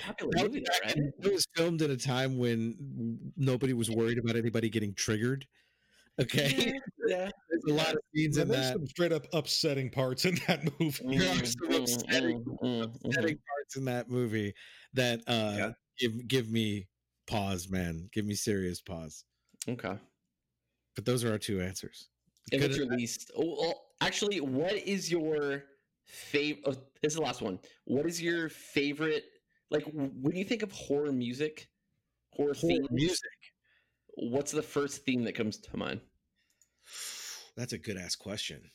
popular 0.00 0.32
movie, 0.36 0.60
back 0.60 0.80
though, 0.86 0.92
in- 0.94 1.04
right? 1.04 1.12
it 1.22 1.32
was 1.32 1.46
filmed 1.56 1.82
at 1.82 1.90
a 1.90 1.96
time 1.96 2.38
when 2.38 3.32
nobody 3.36 3.72
was 3.72 3.90
worried 3.90 4.18
about 4.18 4.36
anybody 4.36 4.70
getting 4.70 4.94
triggered. 4.94 5.46
Okay, 6.20 6.72
yeah. 7.08 7.30
there's 7.50 7.64
a 7.68 7.72
lot 7.72 7.92
of 7.94 7.98
scenes 8.14 8.36
Yeah, 8.36 8.42
in 8.42 8.48
there's 8.48 8.66
that. 8.66 8.72
some 8.74 8.86
straight 8.86 9.12
up 9.12 9.26
upsetting 9.32 9.90
parts 9.90 10.24
in 10.24 10.34
that 10.46 10.62
movie. 10.80 11.16
There 11.18 11.28
are 11.28 11.34
Mm, 11.36 11.46
some 11.46 11.68
mm, 11.68 11.82
upsetting- 11.82 12.44
mm, 12.44 12.58
mm, 12.62 13.04
upsetting 13.06 13.38
parts 13.48 13.76
in 13.76 13.84
that 13.86 14.08
movie 14.10 14.52
that 14.94 15.20
uh 15.26 15.54
Yeah. 15.56 15.70
give 15.98 16.28
give 16.28 16.50
me 16.50 16.86
pause, 17.26 17.68
man. 17.70 18.08
Give 18.12 18.26
me 18.26 18.34
serious 18.34 18.80
pause. 18.80 19.24
Okay. 19.68 19.96
But 20.94 21.04
those 21.06 21.24
are 21.24 21.30
our 21.32 21.38
two 21.38 21.60
answers. 21.62 22.08
If 22.50 22.60
Good- 22.60 22.70
it's 22.72 22.78
released, 22.80 23.30
oh, 23.36 23.56
well, 23.60 23.82
actually, 24.02 24.40
what 24.40 24.74
is 24.74 25.10
your 25.10 25.64
favorite? 26.04 26.62
Oh, 26.66 26.72
this 27.00 27.12
is 27.12 27.14
the 27.14 27.22
last 27.22 27.40
one. 27.40 27.58
What 27.84 28.04
is 28.04 28.20
your 28.20 28.48
favorite? 28.50 29.24
Like, 29.70 29.84
when 29.94 30.36
you 30.36 30.44
think 30.44 30.62
of 30.62 30.70
horror 30.72 31.12
music, 31.12 31.68
horror, 32.34 32.52
horror 32.52 32.54
themes, 32.74 32.88
music. 32.90 33.30
What's 34.14 34.52
the 34.52 34.62
first 34.62 35.04
theme 35.04 35.24
that 35.24 35.34
comes 35.34 35.56
to 35.58 35.76
mind? 35.76 36.00
That's 37.56 37.72
a 37.72 37.78
good 37.78 37.96
ass 37.96 38.16
question. 38.16 38.70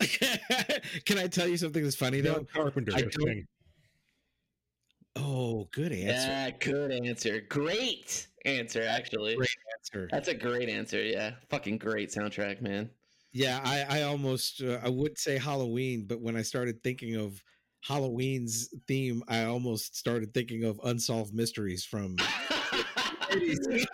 Can 1.04 1.18
I 1.18 1.26
tell 1.26 1.46
you 1.48 1.56
something 1.56 1.82
that's 1.82 1.96
funny 1.96 2.20
though? 2.20 2.34
John 2.34 2.46
Carpenter. 2.52 2.92
I 2.94 3.02
don't- 3.02 3.46
Oh, 5.14 5.68
good 5.72 5.92
answer. 5.92 6.28
Yeah, 6.28 6.50
good 6.58 6.90
answer. 6.90 7.42
Great 7.50 8.28
answer, 8.46 8.82
actually. 8.82 9.36
Great 9.36 9.50
answer. 9.78 10.08
That's 10.10 10.28
a 10.28 10.34
great 10.34 10.70
answer. 10.70 11.02
Yeah, 11.02 11.32
fucking 11.50 11.76
great 11.78 12.10
soundtrack, 12.10 12.62
man. 12.62 12.88
Yeah, 13.32 13.60
I, 13.62 13.98
I 13.98 14.02
almost 14.04 14.62
uh, 14.62 14.78
I 14.82 14.88
would 14.88 15.18
say 15.18 15.36
Halloween, 15.36 16.06
but 16.06 16.22
when 16.22 16.34
I 16.34 16.42
started 16.42 16.82
thinking 16.82 17.16
of 17.16 17.42
Halloween's 17.82 18.70
theme, 18.88 19.22
I 19.28 19.44
almost 19.44 19.96
started 19.96 20.32
thinking 20.32 20.64
of 20.64 20.80
unsolved 20.84 21.34
mysteries 21.34 21.84
from. 21.84 22.16
Love 23.32 23.86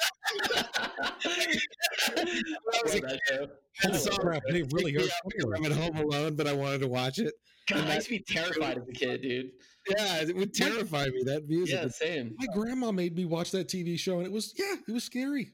that 3.03 3.21
show. 3.29 3.49
I 3.85 3.87
Holy 3.87 3.99
saw 3.99 4.17
crap, 4.17 4.43
they 4.51 4.63
really 4.73 4.93
me 4.93 5.03
are. 5.03 5.55
I'm 5.57 5.65
at 5.65 5.73
home 5.73 5.97
alone, 5.97 6.35
but 6.37 6.47
I 6.47 6.53
wanted 6.53 6.81
to 6.81 6.89
watch 6.89 7.19
it. 7.19 7.33
God, 7.69 7.87
I 7.87 7.95
used 7.97 8.07
to 8.07 8.13
be 8.15 8.25
terrified 8.27 8.79
as 8.79 8.89
a 8.89 8.93
kid, 8.93 9.23
dude. 9.23 9.51
Yeah, 9.89 10.23
it 10.23 10.35
would 10.37 10.55
terrify 10.55 11.07
me. 11.07 11.23
That 11.25 11.49
music, 11.49 11.79
Yeah, 11.81 11.89
same. 11.89 12.35
My 12.39 12.47
grandma 12.55 12.91
made 12.93 13.15
me 13.15 13.25
watch 13.25 13.51
that 13.53 13.69
TV 13.69 13.99
show, 13.99 14.19
and 14.19 14.27
it 14.27 14.33
was 14.33 14.55
yeah, 14.57 14.75
it 14.87 14.93
was 14.93 15.05
scary. 15.05 15.53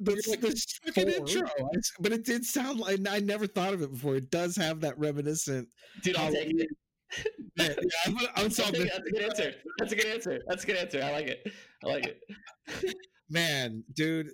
the, 0.00 0.12
You're 0.12 0.22
like 0.28 0.40
the 0.40 0.66
fucking 0.84 1.08
intro. 1.08 1.48
But 2.00 2.12
it 2.12 2.24
did 2.24 2.44
sound 2.44 2.80
like 2.80 3.00
I 3.08 3.20
never 3.20 3.46
thought 3.46 3.74
of 3.74 3.82
it 3.82 3.92
before. 3.92 4.16
It 4.16 4.30
does 4.30 4.56
have 4.56 4.80
that 4.80 4.98
reminiscent. 4.98 5.68
Dude, 6.02 6.16
I'll 6.16 6.32
take 6.32 6.50
it. 6.60 6.68
Yeah, 7.56 7.68
yeah, 7.68 7.68
I'm- 8.06 8.16
I'm 8.36 8.42
That's 8.48 8.58
a, 8.58 8.72
that's 8.72 8.98
a 8.98 9.10
good 9.10 9.22
answer. 9.22 9.52
That's 9.78 9.92
a 9.92 9.96
good 9.96 10.06
answer. 10.06 10.40
That's 10.46 10.64
a 10.64 10.66
good 10.66 10.76
answer. 10.76 11.02
I 11.02 11.12
like 11.12 11.26
it. 11.28 11.52
I 11.84 11.86
like 11.86 12.06
it. 12.06 12.94
man, 13.30 13.84
dude. 13.94 14.30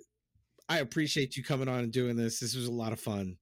I 0.69 0.79
appreciate 0.79 1.35
you 1.37 1.43
coming 1.43 1.67
on 1.67 1.79
and 1.79 1.91
doing 1.91 2.15
this. 2.15 2.39
This 2.39 2.55
was 2.55 2.67
a 2.67 2.71
lot 2.71 2.93
of 2.93 2.99
fun. 2.99 3.37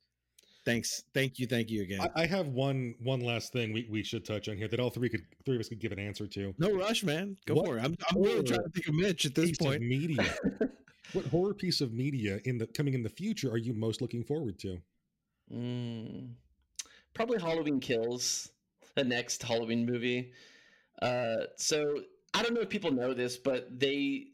Thanks, 0.66 1.04
thank 1.14 1.40
you, 1.40 1.48
thank 1.48 1.70
you 1.72 1.82
again. 1.82 2.02
I, 2.16 2.24
I 2.24 2.26
have 2.28 2.48
one 2.50 2.94
one 3.02 3.20
last 3.22 3.52
thing 3.52 3.74
we, 3.74 3.88
we 3.90 4.04
should 4.04 4.24
touch 4.26 4.48
on 4.48 4.58
here 4.58 4.68
that 4.68 4.80
all 4.80 4.92
three 4.92 5.10
could 5.10 5.22
three 5.46 5.56
of 5.56 5.60
us 5.62 5.70
could 5.70 5.80
give 5.80 5.92
an 5.92 5.98
answer 6.00 6.28
to. 6.28 6.54
no 6.60 6.72
rush, 6.76 7.04
man. 7.04 7.36
Go 7.48 7.56
What 7.56 7.66
for 7.66 7.78
it. 7.80 7.84
I'm, 7.84 7.96
I'm 8.12 8.22
really 8.22 8.44
trying 8.44 8.64
to 8.64 8.70
think 8.70 8.88
of 8.88 8.94
Mitch 8.94 9.26
at 9.26 9.34
this 9.34 9.50
Piece 9.50 9.60
of 9.60 9.66
point. 9.66 9.82
media. 9.82 10.24
what 11.14 11.26
horror 11.26 11.54
piece 11.56 11.82
of 11.82 11.94
media 11.94 12.40
in 12.46 12.60
the 12.60 12.68
coming 12.68 12.94
in 12.94 13.02
the 13.02 13.10
future 13.10 13.50
are 13.50 13.58
you 13.58 13.74
most 13.74 14.02
looking 14.02 14.24
forward 14.24 14.60
to? 14.60 14.78
Mm, 15.52 16.30
probably 17.16 17.40
Halloween 17.40 17.80
Kills, 17.80 18.50
the 18.96 19.04
next 19.04 19.44
Halloween 19.44 19.86
movie. 19.86 20.32
Uh, 21.02 21.46
so 21.58 22.02
I 22.34 22.44
don't 22.44 22.54
know 22.54 22.62
if 22.62 22.70
people 22.70 22.92
know 22.92 23.14
this, 23.14 23.38
but 23.38 23.80
they 23.80 24.28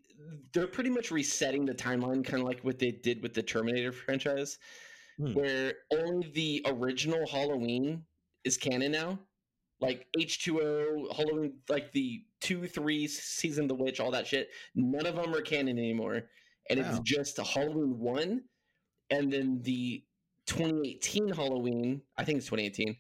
they're 0.54 0.68
pretty 0.68 0.90
much 0.90 1.12
resetting 1.12 1.66
the 1.66 1.74
timeline, 1.76 2.24
kind 2.26 2.42
of 2.42 2.48
like 2.48 2.62
what 2.62 2.80
they 2.80 2.92
did 2.92 3.22
with 3.22 3.34
the 3.34 3.44
Terminator 3.44 3.92
franchise, 4.06 4.58
Hmm. 5.20 5.34
where 5.34 5.74
only 5.92 6.30
the 6.30 6.62
original 6.68 7.26
Halloween 7.28 8.04
is 8.44 8.56
canon 8.58 8.92
now. 8.92 9.20
Like 9.80 10.08
H 10.20 10.44
two 10.44 10.62
O, 10.62 11.08
Halloween, 11.16 11.54
like 11.70 11.92
the 11.92 12.24
two, 12.42 12.68
three 12.68 13.08
season 13.08 13.66
of 13.66 13.70
the 13.70 13.76
witch, 13.76 14.00
all 14.00 14.12
that 14.12 14.28
shit. 14.28 14.50
None 14.76 15.06
of 15.06 15.16
them 15.16 15.34
are 15.36 15.42
canon 15.42 15.78
anymore, 15.80 16.24
and 16.70 16.80
it's 16.80 17.00
just 17.00 17.40
a 17.40 17.44
Halloween 17.44 17.98
one, 18.00 18.44
and 19.10 19.32
then 19.32 19.62
the 19.64 20.04
2018 20.48 21.30
Halloween, 21.30 22.02
I 22.18 22.24
think 22.24 22.38
it's 22.38 22.48
2018, 22.48 22.96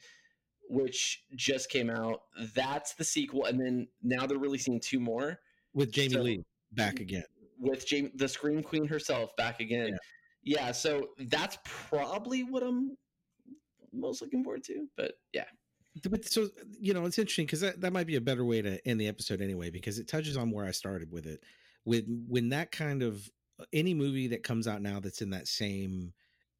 which 0.70 1.24
just 1.36 1.70
came 1.70 1.90
out. 1.90 2.22
That's 2.56 2.94
the 2.94 3.04
sequel, 3.04 3.46
and 3.46 3.60
then 3.60 3.88
now 4.04 4.26
they're 4.28 4.38
releasing 4.38 4.80
two 4.80 5.00
more 5.00 5.40
with 5.74 5.92
Jamie 5.92 6.14
So- 6.14 6.22
Lee 6.22 6.44
back 6.74 7.00
again. 7.00 7.24
with 7.60 7.86
Jamie, 7.88 8.12
the 8.16 8.28
Scream 8.28 8.62
Queen 8.62 8.86
herself 8.88 9.36
back 9.38 9.60
again. 9.60 9.98
Yeah. 10.44 10.72
so 10.72 11.10
that's 11.18 11.58
probably 11.66 12.44
what 12.44 12.64
I'm 12.64 12.98
most 13.94 14.22
looking 14.22 14.44
forward 14.44 14.64
to. 14.66 14.88
But 14.96 15.14
yeah, 15.34 15.46
But 16.10 16.26
so 16.26 16.50
you 16.80 16.94
know, 16.94 17.06
it's 17.06 17.18
interesting 17.18 17.46
because 17.46 17.62
that, 17.62 17.82
that 17.82 17.94
might 17.94 18.08
be 18.08 18.16
a 18.16 18.22
better 18.22 18.46
way 18.46 18.62
to 18.62 18.86
end 18.88 19.00
the 19.02 19.08
episode 19.08 19.42
anyway, 19.42 19.70
because 19.70 19.98
it 20.00 20.08
touches 20.08 20.38
on 20.38 20.52
where 20.52 20.66
I 20.66 20.72
started 20.72 21.12
with 21.12 21.26
it. 21.26 21.42
When 21.84 22.26
when 22.28 22.50
that 22.50 22.72
kind 22.72 23.02
of 23.02 23.30
any 23.74 23.94
movie 23.94 24.28
that 24.28 24.44
comes 24.44 24.68
out 24.68 24.82
now 24.82 25.00
that's 25.00 25.22
in 25.22 25.32
that 25.32 25.48
same 25.48 26.14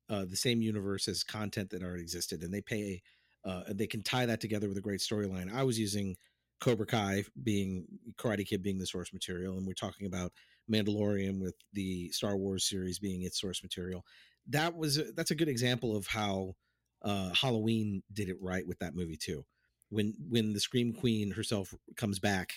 uh 0.10 0.26
the 0.26 0.36
same 0.38 0.62
universe 0.62 1.08
as 1.08 1.24
content 1.24 1.70
that 1.70 1.84
already 1.84 2.02
existed, 2.02 2.42
and 2.44 2.54
they 2.54 2.62
pay 2.62 3.02
uh 3.48 3.64
they 3.70 3.88
can 3.88 4.04
tie 4.04 4.26
that 4.26 4.42
together 4.42 4.68
with 4.68 4.78
a 4.78 4.82
great 4.82 5.00
storyline. 5.00 5.54
I 5.54 5.64
was 5.64 5.80
using 5.80 6.16
Cobra 6.60 6.86
Kai 6.86 7.24
being 7.44 7.86
Karate 8.18 8.46
Kid 8.46 8.64
being 8.64 8.80
the 8.80 8.86
source 8.86 9.14
material, 9.14 9.58
and 9.58 9.66
we're 9.66 9.74
talking 9.74 10.08
about 10.08 10.32
Mandalorian 10.72 11.40
with 11.40 11.56
the 11.74 12.10
Star 12.12 12.36
Wars 12.36 12.68
series 12.68 13.00
being 13.00 13.24
its 13.24 13.40
source 13.40 13.64
material. 13.64 14.04
That 14.48 14.76
was 14.76 14.98
a, 14.98 15.12
that's 15.14 15.32
a 15.32 15.36
good 15.36 15.50
example 15.50 15.96
of 15.96 16.08
how 16.08 16.56
uh, 17.04 17.34
Halloween 17.34 18.04
did 18.12 18.30
it 18.30 18.38
right 18.42 18.66
with 18.68 18.80
that 18.80 18.96
movie 18.96 19.18
too. 19.18 19.46
When 19.90 20.14
when 20.30 20.54
the 20.54 20.60
Scream 20.60 20.94
Queen 20.94 21.32
herself 21.32 21.74
comes 21.96 22.20
back, 22.20 22.54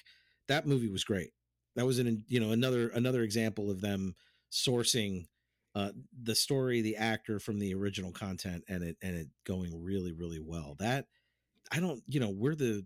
that 0.48 0.66
movie 0.66 0.90
was 0.90 1.04
great. 1.04 1.30
That 1.76 1.86
was 1.86 1.98
an 1.98 2.24
you 2.26 2.40
know 2.40 2.50
another 2.50 2.88
another 2.88 3.22
example 3.22 3.70
of 3.70 3.80
them 3.80 4.14
sourcing 4.50 5.26
uh, 5.74 5.90
the 6.22 6.34
story, 6.34 6.80
the 6.80 6.96
actor 6.96 7.38
from 7.38 7.58
the 7.58 7.74
original 7.74 8.12
content, 8.12 8.64
and 8.68 8.82
it 8.82 8.96
and 9.02 9.16
it 9.16 9.28
going 9.44 9.82
really 9.82 10.12
really 10.12 10.40
well. 10.40 10.76
That 10.78 11.06
I 11.70 11.80
don't 11.80 12.02
you 12.08 12.20
know 12.20 12.30
we're 12.30 12.54
the 12.56 12.84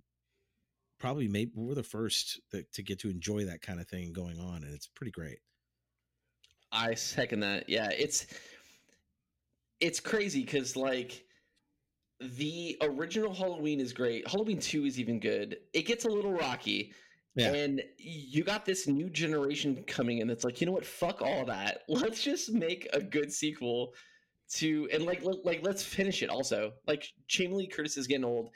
probably 0.98 1.28
maybe 1.28 1.52
we're 1.54 1.74
the 1.74 1.82
first 1.82 2.40
that, 2.52 2.72
to 2.72 2.82
get 2.82 2.98
to 3.00 3.10
enjoy 3.10 3.44
that 3.44 3.62
kind 3.62 3.80
of 3.80 3.88
thing 3.88 4.12
going 4.12 4.38
on, 4.38 4.64
and 4.64 4.74
it's 4.74 4.86
pretty 4.86 5.12
great. 5.12 5.38
I 6.72 6.94
second 6.94 7.40
that. 7.40 7.68
Yeah, 7.68 7.90
it's 7.90 8.26
it's 9.80 10.00
crazy 10.00 10.44
because 10.44 10.76
like 10.76 11.24
the 12.20 12.76
original 12.82 13.34
Halloween 13.34 13.80
is 13.80 13.92
great. 13.92 14.28
Halloween 14.28 14.60
two 14.60 14.84
is 14.84 15.00
even 15.00 15.20
good. 15.20 15.58
It 15.72 15.82
gets 15.82 16.04
a 16.04 16.08
little 16.08 16.32
rocky. 16.32 16.92
Yeah. 17.36 17.52
And 17.52 17.82
you 17.98 18.44
got 18.44 18.64
this 18.64 18.86
new 18.86 19.10
generation 19.10 19.82
coming 19.86 20.18
in 20.18 20.28
that's 20.28 20.44
like, 20.44 20.60
you 20.60 20.66
know 20.66 20.72
what? 20.72 20.86
Fuck 20.86 21.20
all 21.20 21.44
that. 21.46 21.82
Let's 21.88 22.22
just 22.22 22.52
make 22.52 22.88
a 22.92 23.00
good 23.00 23.32
sequel 23.32 23.94
to 24.54 24.88
and 24.92 25.04
like 25.04 25.24
let- 25.24 25.44
like 25.44 25.60
let's 25.62 25.82
finish 25.82 26.22
it 26.22 26.28
also. 26.28 26.72
Like 26.86 27.08
Lee 27.38 27.66
Curtis 27.66 27.96
is 27.96 28.06
getting 28.06 28.24
old. 28.24 28.50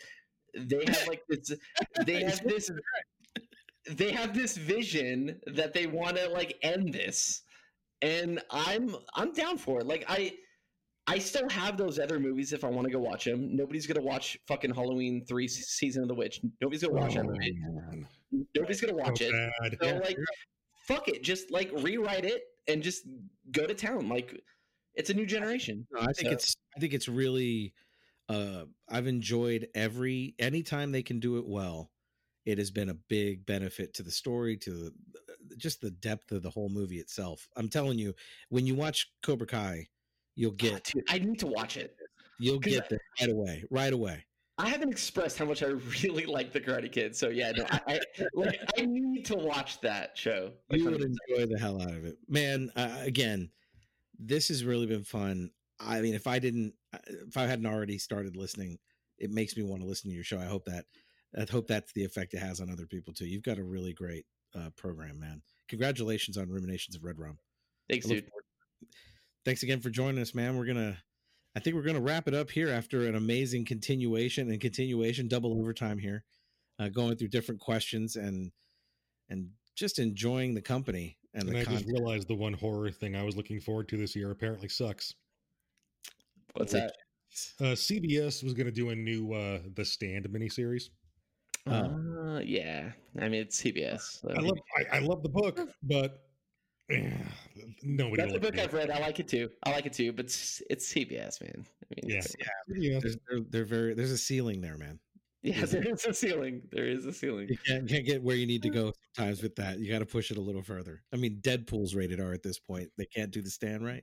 They 0.54 0.84
have 0.86 1.08
like 1.08 1.22
this 1.28 1.52
they 2.06 2.22
have 2.24 2.42
this 2.44 2.70
they 3.90 4.12
have 4.12 4.34
this 4.34 4.56
vision 4.56 5.40
that 5.46 5.72
they 5.72 5.86
want 5.86 6.16
to 6.16 6.28
like 6.28 6.56
end 6.62 6.92
this 6.92 7.42
and 8.02 8.40
i'm 8.50 8.94
i'm 9.14 9.32
down 9.32 9.56
for 9.56 9.80
it 9.80 9.86
like 9.86 10.04
i 10.08 10.32
i 11.08 11.18
still 11.18 11.48
have 11.48 11.76
those 11.76 11.98
other 11.98 12.20
movies 12.20 12.52
if 12.52 12.62
i 12.64 12.68
want 12.68 12.86
to 12.86 12.92
go 12.92 12.98
watch 12.98 13.24
them 13.24 13.56
nobody's 13.56 13.86
gonna 13.86 14.04
watch 14.06 14.38
fucking 14.46 14.72
halloween 14.74 15.24
3 15.26 15.48
season 15.48 16.02
of 16.02 16.08
the 16.08 16.14
witch. 16.14 16.40
Nobody's 16.60 16.82
gonna 16.82 16.94
watch 16.94 17.14
that 17.14 17.24
Oh, 17.24 17.30
movie 17.30 17.52
man. 17.60 18.06
nobody's 18.54 18.80
gonna 18.80 18.94
watch 18.94 19.18
So 19.18 19.24
it. 19.26 19.78
so 19.80 19.86
Yeah, 19.86 19.98
like 19.98 20.16
fuck 20.86 21.08
it. 21.08 21.22
Just 21.22 21.50
like 21.50 21.70
rewrite 21.72 22.24
it 22.24 22.42
and 22.66 22.82
just 22.82 23.04
go 23.52 23.66
to 23.66 23.74
town. 23.74 24.08
Like 24.08 24.40
it's 24.94 25.10
a 25.10 25.14
new 25.14 25.26
generation. 25.26 25.86
No, 25.92 26.00
I 26.00 26.12
think 26.12 26.28
So- 26.28 26.32
it's 26.32 26.56
I 26.76 26.80
think 26.80 26.92
it's 26.94 27.08
really 27.08 27.74
uh 28.28 28.64
I've 28.88 29.06
enjoyed 29.06 29.68
every 29.74 30.34
anytime 30.38 30.92
they 30.92 31.02
can 31.02 31.20
do 31.20 31.38
it 31.38 31.46
well. 31.46 31.90
It 32.46 32.56
has 32.58 32.70
been 32.70 32.88
a 32.88 32.94
big 32.94 33.44
benefit 33.44 33.92
to 33.94 34.02
the 34.02 34.10
story, 34.10 34.56
to 34.58 34.70
the, 34.70 34.92
just 35.58 35.82
the 35.82 35.90
depth 35.90 36.32
of 36.32 36.42
the 36.42 36.48
whole 36.50 36.70
movie 36.70 36.98
itself. 36.98 37.46
I'm 37.56 37.68
telling 37.68 37.98
you, 37.98 38.14
when 38.48 38.66
you 38.66 38.74
watch 38.74 39.10
Cobra 39.22 39.46
Kai, 39.46 39.88
you'll 40.38 40.52
Ah, 40.52 40.56
get 40.56 40.84
dude, 40.84 41.04
i 41.10 41.18
need 41.18 41.38
to 41.38 41.46
watch 41.46 41.76
it 41.76 41.96
You'll 42.40 42.60
get 42.60 42.88
there 42.88 43.00
right 43.20 43.30
away, 43.30 43.64
right 43.68 43.92
away. 43.92 44.24
I 44.58 44.68
haven't 44.68 44.90
expressed 44.90 45.38
how 45.38 45.44
much 45.44 45.62
I 45.62 45.66
really 46.02 46.24
like 46.24 46.52
the 46.52 46.60
Karate 46.60 46.90
Kid, 46.90 47.14
so 47.16 47.28
yeah, 47.28 47.50
no, 47.52 47.64
I, 47.68 47.80
I 47.88 48.00
like 48.34 48.60
I 48.78 48.86
need 48.86 49.24
to 49.26 49.34
watch 49.36 49.80
that 49.80 50.16
show. 50.16 50.52
Like, 50.70 50.80
you 50.80 50.90
would 50.90 51.02
enjoy 51.02 51.46
the 51.46 51.58
hell 51.58 51.82
out 51.82 51.90
of 51.94 52.04
it, 52.04 52.16
man. 52.28 52.70
Uh, 52.76 52.96
again, 53.00 53.50
this 54.20 54.48
has 54.48 54.64
really 54.64 54.86
been 54.86 55.02
fun. 55.04 55.50
I 55.80 56.00
mean, 56.00 56.14
if 56.14 56.26
I 56.28 56.38
didn't, 56.38 56.74
uh, 56.92 56.98
if 57.26 57.36
I 57.36 57.42
hadn't 57.46 57.66
already 57.66 57.98
started 57.98 58.36
listening, 58.36 58.78
it 59.18 59.30
makes 59.32 59.56
me 59.56 59.64
want 59.64 59.82
to 59.82 59.88
listen 59.88 60.08
to 60.10 60.14
your 60.14 60.24
show. 60.24 60.38
I 60.38 60.44
hope 60.46 60.64
that, 60.66 60.84
I 61.36 61.44
hope 61.50 61.66
that's 61.66 61.92
the 61.92 62.04
effect 62.04 62.34
it 62.34 62.38
has 62.40 62.60
on 62.60 62.70
other 62.70 62.86
people 62.86 63.12
too. 63.12 63.26
You've 63.26 63.42
got 63.42 63.58
a 63.58 63.64
really 63.64 63.92
great 63.94 64.26
uh, 64.56 64.70
program, 64.76 65.18
man. 65.20 65.42
Congratulations 65.68 66.36
on 66.38 66.48
Ruminations 66.48 66.94
of 66.96 67.02
Red 67.04 67.18
Rum. 67.18 67.38
Thanks, 67.90 68.06
dude. 68.06 68.24
forward- 68.28 68.44
thanks 69.48 69.62
again 69.62 69.80
for 69.80 69.88
joining 69.88 70.20
us, 70.20 70.34
man. 70.34 70.58
We're 70.58 70.66
gonna, 70.66 70.98
I 71.56 71.60
think 71.60 71.74
we're 71.74 71.82
gonna 71.82 72.02
wrap 72.02 72.28
it 72.28 72.34
up 72.34 72.50
here 72.50 72.68
after 72.68 73.06
an 73.06 73.14
amazing 73.14 73.64
continuation 73.64 74.50
and 74.50 74.60
continuation, 74.60 75.26
double 75.26 75.58
overtime 75.58 75.98
here, 75.98 76.22
uh, 76.78 76.90
going 76.90 77.16
through 77.16 77.28
different 77.28 77.58
questions 77.58 78.16
and 78.16 78.52
and 79.30 79.48
just 79.74 79.98
enjoying 79.98 80.54
the 80.54 80.60
company 80.60 81.16
and, 81.32 81.48
And 81.48 81.56
the 81.56 81.60
I 81.60 81.64
just 81.64 81.86
realized 81.86 82.28
the 82.28 82.34
one 82.34 82.52
horror 82.52 82.90
thing 82.90 83.16
I 83.16 83.22
was 83.22 83.38
looking 83.38 83.58
forward 83.58 83.88
to 83.88 83.96
this 83.96 84.14
year 84.14 84.30
apparently 84.30 84.68
sucks. 84.68 85.14
What's 86.52 86.74
that? 86.74 86.92
Uh, 87.58 87.72
CBS 87.72 88.44
was 88.44 88.52
going 88.52 88.66
to 88.66 88.72
do 88.72 88.90
a 88.90 88.94
new 88.94 89.32
uh, 89.32 89.60
The 89.74 89.84
Stand 89.84 90.28
miniseries. 90.28 90.90
Uh, 91.66 92.40
yeah. 92.44 92.90
I 93.18 93.28
mean, 93.28 93.42
it's 93.42 93.62
CBS. 93.62 94.20
so- 94.20 94.30
I 94.30 94.40
love 94.40 94.58
I, 94.76 94.96
I 94.96 95.00
love 95.00 95.22
the 95.22 95.28
book, 95.30 95.60
but 95.82 96.27
nobody. 97.82 98.22
That's 98.22 98.34
a 98.34 98.40
book 98.40 98.58
I've 98.58 98.72
read. 98.72 98.90
I 98.90 98.98
like 98.98 99.20
it 99.20 99.28
too. 99.28 99.50
I 99.64 99.70
like 99.70 99.86
it 99.86 99.92
too. 99.92 100.12
But 100.12 100.26
it's, 100.26 100.62
it's 100.70 100.92
CBS, 100.92 101.40
man. 101.40 101.64
I 101.66 101.94
mean, 101.96 102.10
Yeah. 102.10 102.18
it's- 102.18 102.34
it. 102.38 102.46
Yeah. 102.68 102.98
There's, 103.00 103.16
they're, 103.28 103.40
they're 103.50 103.64
very 103.64 103.94
there's 103.94 104.10
a 104.10 104.18
ceiling 104.18 104.60
there, 104.60 104.76
man. 104.78 104.98
yeah. 105.42 105.64
There 105.66 105.82
is 105.88 106.04
a 106.04 106.14
ceiling. 106.14 106.62
There 106.72 106.86
is 106.88 107.06
a 107.06 107.12
ceiling. 107.12 107.48
You 107.48 107.58
can't, 107.66 107.88
can't 107.88 108.04
get 108.04 108.22
where 108.22 108.36
you 108.36 108.46
need 108.46 108.62
to 108.62 108.70
go 108.70 108.92
sometimes 109.14 109.42
with 109.42 109.54
that. 109.56 109.78
You 109.78 109.90
got 109.90 110.00
to 110.00 110.06
push 110.06 110.30
it 110.30 110.36
a 110.36 110.40
little 110.40 110.62
further. 110.62 111.02
I 111.12 111.16
mean, 111.16 111.40
Deadpool's 111.42 111.94
rated 111.94 112.20
R 112.20 112.32
at 112.32 112.42
this 112.42 112.58
point. 112.58 112.88
They 112.98 113.06
can't 113.06 113.30
do 113.30 113.40
the 113.42 113.50
stand 113.50 113.84
right. 113.84 114.02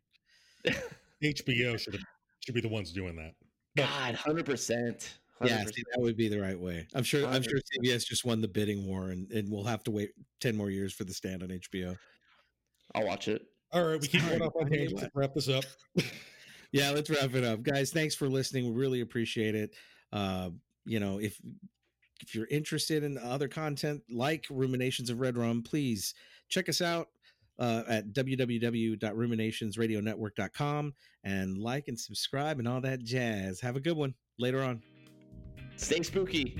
HBO 1.23 1.79
should 1.79 1.99
should 2.39 2.55
be 2.55 2.61
the 2.61 2.69
ones 2.69 2.91
doing 2.91 3.15
that. 3.17 3.33
But 3.75 3.85
God, 3.87 4.15
hundred 4.15 4.45
percent. 4.45 5.17
Yeah, 5.43 5.65
see, 5.65 5.83
that 5.91 5.99
would 6.01 6.15
be 6.15 6.29
the 6.29 6.39
right 6.39 6.57
way. 6.57 6.87
I'm 6.95 7.03
sure. 7.03 7.27
I'm 7.27 7.41
sure 7.43 7.59
CBS 7.83 8.05
just 8.07 8.23
won 8.23 8.39
the 8.39 8.47
bidding 8.47 8.87
war, 8.87 9.09
and, 9.09 9.29
and 9.31 9.51
we'll 9.51 9.65
have 9.65 9.83
to 9.83 9.91
wait 9.91 10.11
ten 10.39 10.55
more 10.55 10.69
years 10.69 10.93
for 10.93 11.03
the 11.03 11.13
stand 11.13 11.43
on 11.43 11.49
HBO. 11.49 11.97
I'll 12.95 13.05
watch 13.05 13.27
it. 13.27 13.43
all 13.73 13.83
right, 13.83 14.01
we 14.01 14.07
keep 14.07 14.21
going 14.25 14.41
off 14.41 14.55
on 14.55 14.65
I 14.65 14.69
tell 14.69 14.79
you 14.79 14.89
tangents. 14.89 14.93
what. 14.93 15.01
Let's 15.03 15.15
wrap 15.15 15.33
this 15.35 15.49
up. 15.49 15.65
Yeah, 16.71 16.89
let's 16.91 17.09
wrap 17.09 17.33
it 17.35 17.43
up, 17.45 17.63
guys. 17.63 17.91
Thanks 17.91 18.15
for 18.15 18.27
listening. 18.27 18.65
We 18.65 18.71
really 18.77 18.99
appreciate 18.99 19.55
it. 19.55 19.73
Uh, 20.11 20.49
you 20.83 20.99
know, 20.99 21.19
if 21.19 21.39
if 22.21 22.35
you're 22.35 22.47
interested 22.47 23.01
in 23.03 23.17
other 23.17 23.47
content 23.47 24.01
like 24.11 24.45
Ruminations 24.49 25.09
of 25.09 25.21
Red 25.21 25.37
Rum, 25.37 25.63
please 25.63 26.13
check 26.49 26.67
us 26.67 26.81
out 26.81 27.07
uh, 27.59 27.83
at 27.87 28.11
www.ruminationsradionetwork.com 28.11 30.93
and 31.23 31.57
like 31.57 31.87
and 31.87 31.97
subscribe 31.97 32.59
and 32.59 32.67
all 32.67 32.81
that 32.81 33.03
jazz. 33.03 33.61
Have 33.61 33.77
a 33.77 33.79
good 33.79 33.95
one. 33.95 34.13
Later 34.37 34.61
on. 34.61 34.81
Stay 35.77 36.03
spooky. 36.03 36.57